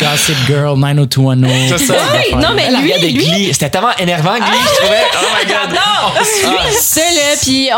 Gossip 0.00 0.36
Girl, 0.46 0.78
90210. 0.78 1.68
C'est 1.68 1.78
ça. 1.86 1.92
Ouais, 1.94 2.34
non, 2.40 2.48
mais 2.54 2.70
lui, 2.70 3.12
lui. 3.12 3.52
C'était 3.52 3.70
tellement 3.70 3.94
énervant, 3.98 4.36
Glee, 4.36 4.44
je 4.46 4.80
trouvais. 4.80 5.02
Oh 5.14 5.26
my 5.38 5.52
god. 5.52 6.50
lui, 6.50 6.72
ça, 6.80 7.00
là, 7.00 7.36
puis 7.42 7.68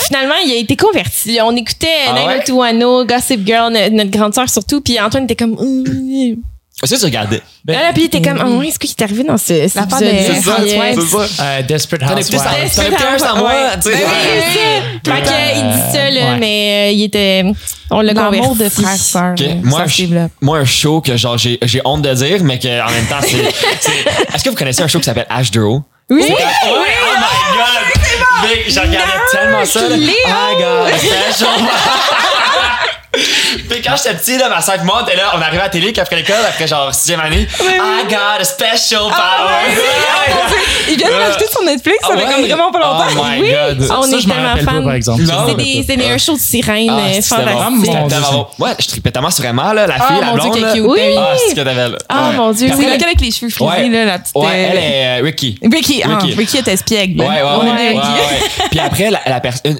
finalement, 0.00 0.34
il 0.44 0.52
a 0.52 0.56
été 0.56 0.76
converti. 0.76 1.38
On 1.42 1.54
écoutait 1.56 1.86
Ah 2.08 2.14
ouais? 2.26 2.34
Nine 2.36 2.44
Tuano, 2.44 3.04
Gossip 3.04 3.46
Girl, 3.46 3.72
no- 3.72 3.90
notre 3.90 4.10
grande 4.10 4.34
sœur 4.34 4.48
surtout, 4.48 4.80
puis 4.80 4.98
Antoine 5.00 5.24
était 5.24 5.36
comme... 5.36 5.49
Hum. 5.58 6.36
Est-ce 6.82 6.94
que 6.94 6.98
tu 7.00 7.04
regardais? 7.04 7.42
Ben, 7.62 7.74
Là, 7.74 7.92
puis 7.92 8.04
il 8.04 8.06
était 8.06 8.22
comme, 8.22 8.38
ah 8.40 8.48
ouais, 8.48 8.68
est-ce 8.68 8.78
qu'il 8.78 8.88
est 8.88 9.02
arrivé 9.02 9.22
dans 9.22 9.36
ce, 9.36 9.76
La 9.76 9.86
part 9.86 10.00
de- 10.00 10.06
euh, 10.06 10.22
c'est 10.34 10.40
ça. 11.36 11.44
euh, 11.44 11.62
Desperate 11.62 12.10
as 12.10 12.20
écouté 12.20 12.38
ça? 12.38 12.44
Housewives. 12.52 12.74
T'en 12.74 12.82
écouté 12.84 13.04
un 13.04 13.18
sans 13.18 13.36
moi, 13.36 13.52
tu 13.74 13.90
sais. 13.90 13.96
Oui. 13.98 15.12
Fait 15.12 15.20
que, 15.22 15.56
il 15.58 15.72
dit 15.74 15.92
ça, 15.92 16.10
là, 16.10 16.20
Ouais. 16.32 16.38
mais 16.38 16.88
euh, 16.88 16.92
il 16.92 17.02
était. 17.04 17.44
On 17.90 18.00
l'a 18.00 18.14
converti. 18.14 18.36
L'amour 18.38 18.56
de 18.56 18.68
frères 18.70 18.96
sœurs. 18.96 19.32
Ok, 19.32 19.40
là, 19.40 19.54
Moi, 19.62 19.84
moi, 20.40 20.58
un 20.58 20.64
show 20.64 21.02
que 21.02 21.14
genre 21.18 21.36
j'ai 21.36 21.58
j'ai 21.60 21.82
honte 21.84 22.00
de 22.00 22.14
dire, 22.14 22.42
mais 22.44 22.58
que 22.58 22.68
en 22.68 22.90
même 22.90 23.04
temps, 23.06 23.20
c'est. 23.20 23.28
c'est- 23.80 24.34
Est-ce 24.34 24.42
que 24.42 24.48
vous 24.48 24.56
connaissez 24.56 24.82
un 24.82 24.88
show 24.88 25.00
qui 25.00 25.04
s'appelle 25.04 25.26
H2O? 25.30 25.82
Oui! 26.08 26.22
C'est 26.26 26.28
comme- 26.32 26.38
ouais, 26.80 26.88
oh 27.04 27.14
my 27.18 27.56
god! 27.58 28.02
Mais 28.42 28.70
je 28.72 28.80
regardais 28.80 29.12
tellement 29.30 29.64
ça. 29.66 29.80
là. 29.88 29.96
Oh 29.96 30.58
god, 30.58 30.94
special. 30.98 30.98
Puis 30.98 31.09
quand 33.90 33.96
j'étais 33.96 34.14
petit, 34.16 34.38
là, 34.38 34.48
ma 34.48 34.60
soeur 34.60 34.76
et 34.80 34.84
moi, 34.84 35.02
était 35.06 35.16
là, 35.16 35.32
on 35.36 35.40
arrivait 35.42 35.60
à 35.60 35.64
la 35.64 35.68
télé 35.68 35.92
qu'après 35.92 36.16
l'école, 36.16 36.36
après 36.48 36.66
genre 36.66 36.94
sixième 36.94 37.20
année. 37.20 37.46
I 37.60 38.04
got 38.08 38.40
a 38.40 38.44
special 38.44 39.10
power. 39.10 39.74
Il 40.88 40.96
vient 40.96 41.08
de 41.08 41.14
rajouter 41.14 41.46
sur 41.50 41.62
Netflix, 41.62 41.98
ça 42.02 42.08
Ah 42.12 42.16
fait 42.18 42.26
ouais? 42.26 42.32
comme 42.34 42.44
vraiment 42.44 42.70
pas 42.72 42.78
longtemps. 42.80 43.04
Oh 43.16 43.22
my 43.30 43.40
Oui. 43.42 43.50
god. 43.50 43.78
On 43.90 44.02
Ça, 44.02 44.08
est 44.16 44.20
tellement 44.20 44.48
rappelle 44.48 44.64
pas, 44.64 44.72
fans. 44.72 44.82
par 44.84 44.94
exemple. 44.94 45.22
Non. 45.22 45.34
C'est 45.48 45.54
des, 45.54 45.84
c'est 45.86 45.96
des 45.96 46.06
un 46.06 46.18
show 46.18 46.34
de 46.34 46.38
sirène 46.40 46.88
Ah, 46.90 46.98
euh, 47.00 47.18
c'était 47.20 47.36
bon. 47.36 47.46
fantastique. 47.46 47.70
Mon 47.70 47.80
C'était 47.84 47.90
Dieu. 48.08 48.18
vraiment 48.24 48.48
bon. 48.58 48.64
Ouais, 48.64 48.70
je 48.78 48.86
tripais 48.88 49.10
tellement 49.10 49.30
sur 49.30 49.44
Emma, 49.44 49.74
là, 49.74 49.86
la 49.86 49.94
Ah, 49.98 50.06
fille, 50.08 50.20
la 50.20 50.32
blonde. 50.32 50.56
Oui. 50.56 50.80
Oui. 50.90 51.00
Ah, 51.18 51.22
c'est 51.36 51.50
ce 51.50 51.54
que 51.54 51.60
t'avais 51.60 51.88
là. 51.88 51.96
Ah, 52.08 52.30
mon 52.34 52.50
Dieu. 52.52 52.68
C'est 52.68 52.74
après, 52.74 52.86
lequel 52.94 53.04
avec 53.08 53.20
les 53.20 53.30
cheveux 53.30 53.50
frisés, 53.50 53.70
Ouais. 53.70 53.88
là, 53.88 54.04
la 54.04 54.18
petite. 54.18 54.34
Ouais, 54.36 54.46
euh, 54.46 54.68
elle 54.72 54.78
est 54.78 55.20
euh, 55.20 55.24
Ricky. 55.24 55.58
Ricky, 55.62 56.02
ah, 56.04 56.18
Ricky. 56.36 56.58
Était 56.58 56.72
espiègle. 56.72 57.20
Ouais, 57.20 57.28
ouais, 57.28 57.42
On 57.44 57.64
ouais. 57.64 57.96
Puis 58.70 58.80
après, 58.80 59.10
la, 59.10 59.20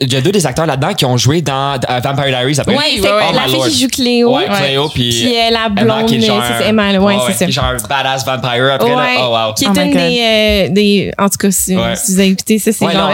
il 0.01 0.13
y 0.13 0.17
a 0.17 0.21
deux 0.21 0.33
des 0.33 0.47
acteurs 0.47 0.67
là-dedans 0.67 0.95
qui 0.95 1.05
ont 1.05 1.17
joué 1.17 1.43
dans 1.43 1.79
Vampire 2.03 2.27
Diaries 2.27 2.61
après. 2.61 2.75
Oui, 2.77 3.01
ouais. 3.03 3.09
Oh 3.11 3.35
La 3.35 3.47
my 3.47 3.53
fille 3.53 3.73
qui 3.73 3.81
joue 3.83 3.89
Cléo. 4.01 4.37
Ouais, 4.37 4.47
Cléo, 4.47 4.89
puis. 4.89 5.11
Puis 5.11 5.35
la 5.51 5.69
blonde, 5.69 6.07
qui 6.07 6.17
est 6.17 6.29
Emma, 6.69 6.93
ouais, 6.99 7.15
c'est 7.27 7.33
ça. 7.33 7.45
Qui 7.45 7.51
est 7.51 7.53
genre 7.53 7.73
badass 7.89 8.25
vampire 8.25 8.73
après, 8.75 8.91
Ouais, 8.95 9.17
là. 9.17 9.27
Oh, 9.29 9.31
wow. 9.49 9.55
qui 9.55 9.65
est 9.65 9.69
Oh 9.69 9.81
une 9.81 9.91
des, 9.93 10.21
euh, 10.23 10.69
des. 10.71 11.13
En 11.19 11.29
tout 11.29 11.39
cas, 11.39 11.51
si, 11.51 11.77
Ouais. 11.77 11.95
si 11.97 12.13
vous 12.15 12.21
avez 12.21 12.29
écouté 12.31 12.59
ça, 12.59 12.73
c'est 12.73 12.85
Ouais, 12.85 12.93
genre 12.93 13.13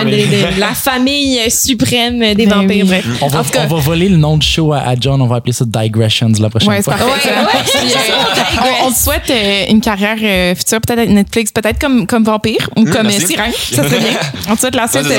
la 0.58 0.74
famille 0.74 1.38
suprême 1.50 2.20
des 2.34 2.46
Ben 2.46 2.60
vampires. 2.60 2.84
oui. 2.84 2.88
Bref. 2.88 3.04
On 3.22 3.26
va, 3.28 3.42
on 3.62 3.66
va 3.66 3.76
voler 3.80 4.08
le 4.08 4.16
nom 4.16 4.36
du 4.36 4.46
show 4.46 4.72
à, 4.72 4.78
à 4.78 4.94
John. 4.98 5.20
On 5.20 5.26
va 5.26 5.36
appeler 5.36 5.52
ça 5.52 5.64
Digressions 5.66 6.30
la 6.40 6.50
prochaine 6.50 6.82
fois. 6.82 6.94
parfait. 6.94 7.04
Ouais, 7.04 7.20
ça. 7.22 7.30
ouais. 7.30 7.62
Puis, 7.64 8.58
on, 8.82 8.86
on 8.86 8.92
te 8.92 8.98
souhaite 8.98 9.30
euh, 9.30 9.64
une 9.70 9.80
carrière 9.80 10.16
euh, 10.22 10.54
future, 10.54 10.80
peut-être 10.80 10.98
avec 10.98 11.10
Netflix, 11.10 11.50
peut-être 11.52 11.78
comme, 11.80 12.06
comme 12.06 12.24
vampire 12.24 12.68
ou 12.76 12.84
comme 12.84 13.06
euh, 13.06 13.10
merci. 13.10 13.26
sirène. 13.26 13.52
Ça 13.52 13.82
serait 13.82 13.98
bien. 13.98 14.18
On 14.50 14.54
te 14.54 14.60
souhaite 14.60 14.74
la 14.76 14.86
suite. 14.88 15.02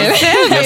Ben 0.50 0.62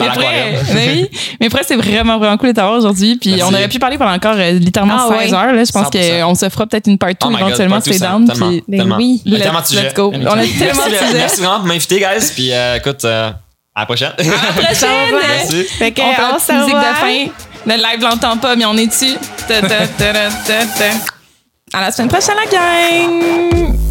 Mais 0.00 0.06
après, 0.06 0.24
l'aquarium. 0.24 0.64
ben 0.74 0.90
oui. 0.94 1.08
Mais 1.40 1.46
après, 1.46 1.62
c'est 1.66 1.76
vraiment, 1.76 2.18
vraiment 2.18 2.36
cool 2.36 2.48
de 2.50 2.54
t'avoir 2.54 2.78
aujourd'hui. 2.78 3.16
Puis 3.20 3.34
on 3.42 3.48
aurait 3.48 3.68
pu 3.68 3.78
parler 3.78 3.98
pendant 3.98 4.18
encore 4.28 4.36
euh, 4.38 4.52
littéralement 4.52 4.96
Ah 5.10 5.18
16 5.20 5.30
ouais. 5.32 5.36
heures. 5.38 5.52
Là. 5.52 5.64
Je 5.64 5.72
pense 5.72 5.88
100%. 5.88 6.22
qu'on 6.24 6.34
se 6.34 6.48
fera 6.48 6.66
peut-être 6.66 6.86
une 6.86 6.98
part 6.98 7.10
2 7.10 7.16
Oh 7.24 7.28
my 7.28 7.32
God, 7.36 7.40
éventuellement 7.48 7.76
part 7.76 7.82
two, 7.84 7.92
ça, 7.94 8.06
down. 8.08 8.26
tellement. 8.28 8.48
Puis 8.48 8.64
Ben 8.68 8.78
Tellement. 8.78 8.96
oui. 8.96 9.22
Y 9.24 9.28
a 9.34 9.38
let's, 9.38 9.42
tellement 9.44 9.60
de 9.60 9.66
sujets. 9.66 9.82
let's 9.82 9.94
go. 9.94 10.12
On 10.14 10.16
a 10.16 10.18
tellement 10.20 10.34
Merci, 10.36 10.90
de 10.90 10.96
sujets. 10.96 11.14
merci 11.18 11.40
vraiment 11.40 11.58
de 11.60 11.68
m'inviter, 11.68 11.98
guys. 12.00 12.30
Puis 12.34 12.52
euh, 12.52 12.76
écoute, 12.76 13.04
euh, 13.04 13.30
à 13.74 13.80
la 13.80 13.86
prochaine. 13.86 14.12
prochaine. 14.16 15.14
Merci. 15.28 15.64
Fait 15.64 15.92
que, 15.92 16.00
On 16.02 16.12
fait 16.14 16.22
on 16.22 16.32
la 16.34 16.38
se 16.38 16.52
musique 16.52 16.74
revoit. 16.74 16.90
de 16.90 16.96
fin. 16.96 17.32
Le 17.64 17.74
live 17.74 18.00
l'entend 18.02 18.36
pas, 18.38 18.56
mais 18.56 18.64
on 18.64 18.76
est 18.76 18.86
dessus. 18.86 19.14
Ta, 19.48 19.60
ta, 19.60 19.68
ta, 19.68 19.86
ta, 19.86 20.12
ta, 20.46 20.66
ta. 20.66 21.78
À 21.78 21.80
la 21.82 21.90
semaine 21.90 22.08
prochaine, 22.08 22.34
la 22.36 22.50
gang! 22.50 23.81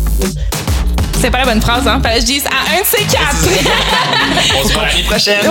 C'est 1.21 1.29
pas 1.29 1.37
la 1.37 1.45
bonne 1.45 1.61
phrase, 1.61 1.87
hein? 1.87 1.99
Fallait 2.01 2.15
que 2.15 2.21
je 2.21 2.25
dise 2.25 2.45
à 2.47 2.75
un 2.75 2.81
de 2.81 2.85
ces 2.85 3.03
quatre. 3.03 3.45
On 4.57 4.67
se 4.67 4.73
voit 4.73 4.87
l'année 4.87 5.03
prochaine. 5.03 5.39
sais. 5.39 5.47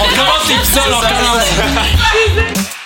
On 0.00 0.08
commence 0.16 0.48
l'épisode, 0.48 0.92
on 0.92 0.98
recommence. 0.98 2.76